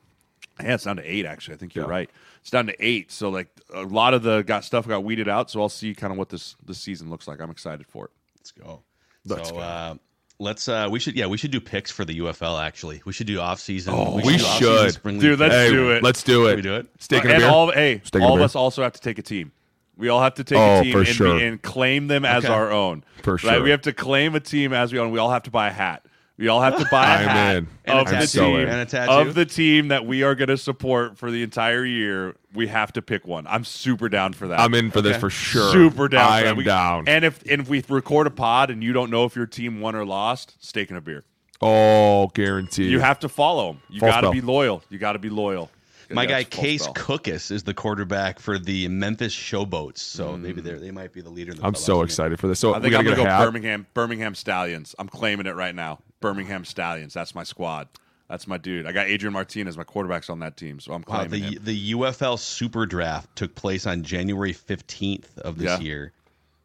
yeah, 0.59 0.73
it's 0.74 0.85
down 0.85 0.97
to 0.97 1.03
eight 1.03 1.27
actually. 1.27 1.57
I 1.57 1.59
think 1.59 1.74
you're 1.74 1.85
Yeah. 1.85 1.91
right. 1.91 2.11
It's 2.41 2.51
down 2.51 2.66
to 2.69 2.74
eight. 2.82 3.12
So 3.12 3.28
like 3.28 3.49
a 3.74 3.82
lot 3.82 4.15
of 4.15 4.23
the 4.23 4.41
got 4.41 4.65
stuff 4.65 4.89
got 4.89 5.05
weeded 5.05 5.28
out. 5.28 5.51
So 5.51 5.61
I'll 5.61 5.69
see 5.69 5.95
kind 5.95 6.12
of 6.15 6.19
what 6.19 6.31
this 6.31 6.57
this 6.65 6.78
season 6.78 7.11
looks 7.11 7.28
like. 7.28 7.43
I'm 7.43 7.51
excited 7.51 7.86
for 7.86 8.07
it. 8.07 8.11
Let's 8.39 8.53
go. 8.53 8.82
Let's 9.27 9.51
so 9.51 9.57
go. 9.57 9.61
Uh, 9.61 9.95
let's 10.39 10.69
uh 10.69 10.89
we 10.90 10.98
should 10.98 11.16
yeah, 11.16 11.27
we 11.27 11.36
should 11.36 11.51
do 11.51 11.61
picks 11.61 11.90
for 11.90 12.05
the 12.05 12.19
UFL 12.20 12.61
actually. 12.62 13.02
We 13.05 13.12
should 13.12 13.27
do 13.27 13.40
off 13.40 13.61
season. 13.61 13.94
Oh, 13.97 14.16
we 14.16 14.23
do 14.23 14.44
off-season 14.44 14.59
should. 14.59 14.93
spring 14.94 15.19
Dude, 15.20 15.39
let's. 15.39 15.55
Hey, 15.55 15.70
do 15.70 15.90
it. 15.93 16.02
Let's 16.02 16.23
do 16.23 16.47
it. 16.47 16.51
Should 16.51 16.56
we 16.56 16.62
do 16.62 16.74
it? 16.77 16.86
Steak 16.98 17.23
and 17.24 17.32
a 17.32 17.35
and 17.36 17.44
all 17.44 17.70
hey, 17.73 18.01
Steak 18.05 18.23
all 18.23 18.35
of 18.36 18.43
us 18.43 18.55
also 18.56 18.82
have 18.82 18.93
to 18.93 19.01
take 19.01 19.19
a 19.19 19.23
team. 19.23 19.52
We 19.97 20.09
all 20.09 20.20
have 20.20 20.35
to 20.35 20.44
take 20.44 20.59
Oh, 20.59 20.81
a 20.81 20.82
team 20.82 20.93
for 20.93 20.98
and, 20.98 21.06
sure. 21.09 21.39
be, 21.39 21.44
and 21.44 21.62
claim 21.62 22.09
them 22.09 22.24
as 22.24 22.44
Okay. 22.44 22.52
our 22.52 22.73
own. 22.73 23.05
For 23.23 23.35
Right? 23.35 23.40
sure. 23.40 23.62
We 23.62 23.70
have 23.70 23.82
to 23.82 23.93
claim 23.93 24.35
a 24.35 24.40
team 24.40 24.73
as 24.73 24.93
we 24.93 24.98
own. 24.98 25.12
We 25.12 25.20
all 25.20 25.31
have 25.31 25.44
to 25.44 25.51
buy 25.52 25.69
a 25.69 25.73
hat. 25.73 26.05
We 26.36 26.48
all 26.48 26.61
have 26.61 26.78
to 26.78 26.86
buy 26.90 27.05
a 27.06 27.23
I'm 27.23 27.28
hat 27.28 27.56
in. 27.56 27.69
And 27.85 27.98
a 27.98 28.01
of 28.01 28.06
the 28.09 28.12
tattoo. 28.12 28.27
so 28.27 28.47
team 28.47 28.56
in. 28.61 28.69
And 28.69 28.81
a 28.81 28.86
tattoo. 28.86 29.12
of 29.28 29.35
the 29.35 29.44
team 29.47 29.89
that 29.89 30.05
we 30.05 30.24
are 30.24 30.35
going 30.35 30.48
to 30.48 30.56
support 30.59 31.16
for 31.16 31.31
the 31.31 31.43
entire 31.44 31.85
year. 31.85 32.35
We 32.52 32.66
have 32.66 32.93
to 32.94 33.02
pick 33.02 33.24
one. 33.27 33.47
I'm 33.47 33.65
super 33.65 34.09
down 34.09 34.32
for 34.32 34.48
that. 34.48 34.59
I'm 34.59 34.74
in 34.74 34.90
for 34.90 35.01
this 35.01 35.12
Okay. 35.12 35.20
for 35.20 35.31
sure. 35.31 35.73
Super 35.73 36.09
down. 36.09 36.28
I 36.28 36.40
for 36.40 36.44
that. 36.44 36.51
am 36.51 36.56
We- 36.56 36.65
down. 36.65 37.05
And 37.09 37.24
if 37.24 37.40
and 37.48 37.61
if 37.62 37.69
we 37.69 37.85
record 37.89 38.27
a 38.27 38.31
pod 38.31 38.70
and 38.70 38.82
you 38.82 38.93
don't 38.93 39.11
know 39.11 39.24
if 39.27 39.36
your 39.36 39.47
team 39.47 39.81
won 39.81 39.94
or 39.94 40.05
lost, 40.05 40.56
steak 40.59 40.89
and 40.90 40.98
a 40.98 41.01
beer. 41.01 41.23
oh, 41.62 42.27
guaranteed. 42.35 42.90
You 42.90 42.98
have 43.01 43.20
to 43.20 43.28
follow 43.28 43.69
them. 43.73 43.82
You 43.89 44.01
False 44.01 44.12
got 44.12 44.20
to 44.23 44.27
bell. 44.27 44.32
be 44.32 44.40
loyal. 44.40 44.82
You 44.90 44.98
got 44.98 45.12
to 45.12 45.19
be 45.20 45.31
loyal. 45.31 45.70
My 46.11 46.24
Yeah, 46.24 46.28
guy 46.28 46.39
it's 46.40 46.55
false 46.55 46.62
Case 46.66 46.82
bell. 46.85 46.93
Cookus 46.94 47.51
is 47.51 47.62
the 47.62 47.73
quarterback 47.73 48.39
for 48.39 48.59
the 48.59 48.89
Memphis 48.89 49.35
Showboats. 49.35 49.98
So 49.98 50.36
maybe 50.36 50.61
they 50.61 50.73
they 50.74 50.90
might 50.90 51.12
be 51.12 51.23
the 51.23 51.31
leader. 51.31 51.52
In 51.52 51.56
the 51.59 51.65
I'm 51.65 51.73
clubhouse 51.73 51.85
so 51.86 51.94
again. 52.01 52.05
excited 52.05 52.40
for 52.40 52.48
this. 52.48 52.59
So 52.59 52.74
I 52.74 52.81
think 52.81 52.90
gotta 52.93 52.98
I'm 52.98 53.05
get 53.05 53.16
gonna 53.16 53.23
a 53.23 53.24
go 53.24 53.31
hat. 53.39 53.44
Birmingham 53.47 53.86
Birmingham 53.94 54.35
Stallions. 54.35 54.94
I'm 54.98 55.09
claiming 55.09 55.47
it 55.47 55.55
right 55.55 55.74
now. 55.74 56.01
Birmingham 56.24 56.64
Stallions. 56.64 57.12
That's 57.12 57.34
my 57.34 57.44
squad. 57.44 57.86
That's 58.30 58.46
my 58.46 58.56
dude. 58.56 58.86
I 58.86 58.92
got 58.92 59.06
Adrian 59.09 59.34
Martinez, 59.34 59.76
my 59.76 59.84
quarterback's 59.84 60.30
on 60.30 60.38
that 60.38 60.56
team, 60.56 60.80
so 60.80 60.94
I'm 60.94 61.05
Wow, 61.06 61.24
the 61.24 61.36
him. 61.38 61.62
the 61.62 61.92
UFL 61.92 62.38
Super 62.38 62.86
Draft 62.86 63.36
took 63.36 63.55
place 63.55 63.86
on 63.86 64.02
January 64.02 64.55
15th 64.55 65.36
of 65.38 65.59
this 65.59 65.66
Yeah. 65.78 65.80
year. 65.80 66.12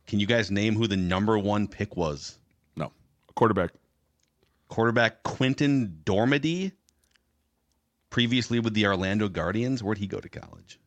Can 0.07 0.21
you 0.21 0.25
guys 0.25 0.49
name 0.49 0.75
who 0.75 0.87
the 0.87 0.95
number 0.95 1.37
one 1.37 1.67
pick 1.67 1.97
was? 1.97 2.37
No, 2.77 2.91
Quarterback. 3.35 3.71
Quarterback 4.69 5.23
Quinten 5.23 6.03
Dormady, 6.05 6.71
previously 8.09 8.59
with 8.61 8.73
the 8.73 8.85
Orlando 8.87 9.27
Guardians. 9.27 9.83
Where'd 9.83 9.97
he 9.97 10.07
go 10.07 10.19
to 10.21 10.29
college? 10.29 10.79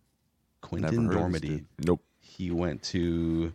Quinten 0.62 0.80
Never 0.80 1.02
heard 1.02 1.16
of 1.26 1.32
this 1.32 1.40
Dormady. 1.42 1.64
Nope. 1.84 2.02
He 2.20 2.50
went 2.50 2.82
to. 2.84 3.52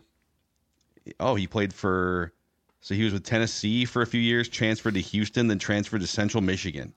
Oh, 1.18 1.34
he 1.34 1.46
played 1.48 1.72
for. 1.74 2.32
So 2.80 2.94
he 2.94 3.04
was 3.04 3.12
with 3.12 3.24
Tennessee 3.24 3.84
for 3.84 4.02
a 4.02 4.06
few 4.06 4.20
years, 4.20 4.48
transferred 4.48 4.94
to 4.94 5.00
Houston, 5.00 5.48
then 5.48 5.58
transferred 5.58 6.00
to 6.00 6.06
Central 6.06 6.42
Michigan 6.42 6.92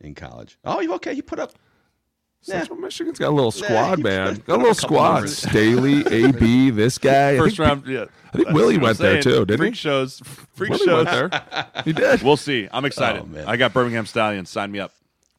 in 0.00 0.14
college. 0.14 0.58
Oh, 0.64 0.80
you 0.80 0.92
okay? 0.94 1.14
He 1.14 1.22
put 1.22 1.38
up. 1.38 1.52
Central 2.40 2.78
Michigan's 2.78 3.18
got 3.18 3.30
a 3.30 3.34
little 3.34 3.50
squad, 3.50 3.98
he 3.98 4.04
man. 4.04 4.36
Got 4.46 4.54
a 4.54 4.56
little 4.58 4.70
a 4.70 4.74
squad. 4.74 5.28
Staley, 5.28 6.06
AB, 6.06 6.70
this 6.70 6.96
guy. 6.98 7.36
First 7.36 7.56
think- 7.56 7.68
round. 7.68 7.86
Yeah, 7.86 8.02
I 8.32 8.36
think 8.36 8.44
That's 8.46 8.54
Willie 8.54 8.74
what 8.78 8.82
I'm 8.82 8.82
went 8.82 8.98
there 8.98 9.22
too, 9.22 9.44
didn't 9.44 9.58
Freak 9.58 9.74
he? 9.74 9.76
shows. 9.76 10.20
Freak 10.54 10.70
Willie 10.70 10.84
shows. 10.84 11.06
went 11.06 11.32
there. 11.32 11.82
He 11.84 11.92
did. 11.92 12.22
We'll 12.22 12.36
see. 12.36 12.68
I'm 12.72 12.84
excited. 12.84 13.22
Oh, 13.22 13.26
man. 13.26 13.44
I 13.46 13.56
got 13.56 13.72
Birmingham 13.72 14.06
Stallions. 14.06 14.50
Sign 14.50 14.70
me 14.70 14.78
up. 14.78 14.92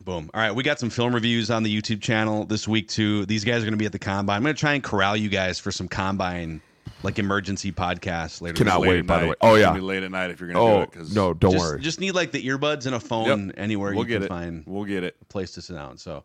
Boom. 0.03 0.29
All 0.33 0.41
right, 0.41 0.53
we 0.53 0.63
got 0.63 0.79
some 0.79 0.89
film 0.89 1.13
reviews 1.13 1.49
on 1.51 1.63
the 1.63 1.81
YouTube 1.81 2.01
channel 2.01 2.45
this 2.45 2.67
week 2.67 2.87
too. 2.89 3.25
These 3.25 3.43
guys 3.45 3.57
are 3.61 3.65
going 3.65 3.73
to 3.73 3.77
be 3.77 3.85
at 3.85 3.91
the 3.93 3.99
combine. 3.99 4.37
I'm 4.37 4.43
going 4.43 4.55
to 4.55 4.59
try 4.59 4.73
and 4.73 4.83
corral 4.83 5.15
you 5.15 5.29
guys 5.29 5.59
for 5.59 5.71
some 5.71 5.87
combine 5.87 6.61
like 7.03 7.17
emergency 7.19 7.71
podcast 7.71 8.41
later. 8.41 8.55
Cannot 8.57 8.79
this 8.81 8.81
Late 8.81 8.89
wait, 8.89 8.99
at 8.99 9.07
by 9.07 9.19
the 9.21 9.27
way. 9.29 9.35
Oh, 9.41 9.55
It's 9.55 9.61
yeah. 9.61 9.73
be 9.73 9.79
late 9.81 10.03
at 10.03 10.11
night 10.11 10.31
if 10.31 10.39
you're 10.39 10.51
gonna 10.51 10.59
do 10.59 10.71
Oh 10.79 10.81
it. 10.81 10.91
'cause- 10.91 11.13
no, 11.15 11.33
don't 11.33 11.51
just, 11.53 11.63
worry. 11.65 11.79
Just 11.81 11.99
need 11.99 12.11
like 12.11 12.31
the 12.31 12.45
earbuds 12.45 12.85
and 12.85 12.95
a 12.95 12.99
phone 12.99 13.47
Yep. 13.47 13.55
anywhere 13.57 13.93
we'll 13.93 14.03
you 14.03 14.09
get 14.09 14.15
can 14.17 14.23
it. 14.23 14.27
find 14.29 14.63
We'll 14.67 14.85
get 14.85 15.03
it. 15.03 15.15
a 15.21 15.25
place 15.25 15.51
to 15.51 15.61
sit 15.61 15.73
down. 15.75 15.97
So 15.97 16.23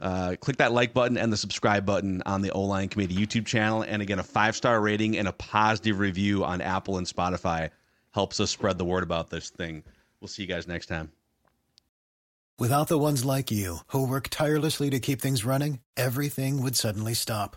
uh, 0.00 0.36
click 0.40 0.56
that 0.58 0.72
like 0.72 0.92
button 0.92 1.16
and 1.16 1.32
the 1.32 1.36
subscribe 1.36 1.86
button 1.86 2.22
on 2.26 2.42
the 2.42 2.50
O 2.50 2.62
Line 2.62 2.88
Committee 2.88 3.14
YouTube 3.16 3.46
channel. 3.46 3.82
And 3.82 4.02
again, 4.02 4.18
a 4.18 4.22
five 4.24 4.54
star 4.56 4.80
rating 4.80 5.16
and 5.16 5.26
a 5.28 5.32
positive 5.32 5.98
review 6.00 6.44
on 6.44 6.60
Apple 6.60 6.98
and 6.98 7.06
Spotify 7.06 7.70
helps 8.12 8.38
us 8.40 8.50
spread 8.50 8.76
the 8.78 8.84
word 8.84 9.02
about 9.02 9.30
this 9.30 9.50
thing. 9.50 9.82
We'll 10.20 10.28
see 10.28 10.42
you 10.42 10.48
guys 10.48 10.66
next 10.66 10.86
time. 10.86 11.12
Without 12.58 12.88
the 12.88 12.98
ones 12.98 13.24
like 13.24 13.50
you, 13.50 13.78
who 13.88 14.06
work 14.08 14.28
tirelessly 14.30 14.88
to 14.90 14.98
keep 14.98 15.20
things 15.20 15.44
running, 15.44 15.80
everything 15.96 16.62
would 16.62 16.74
suddenly 16.74 17.12
stop. 17.12 17.56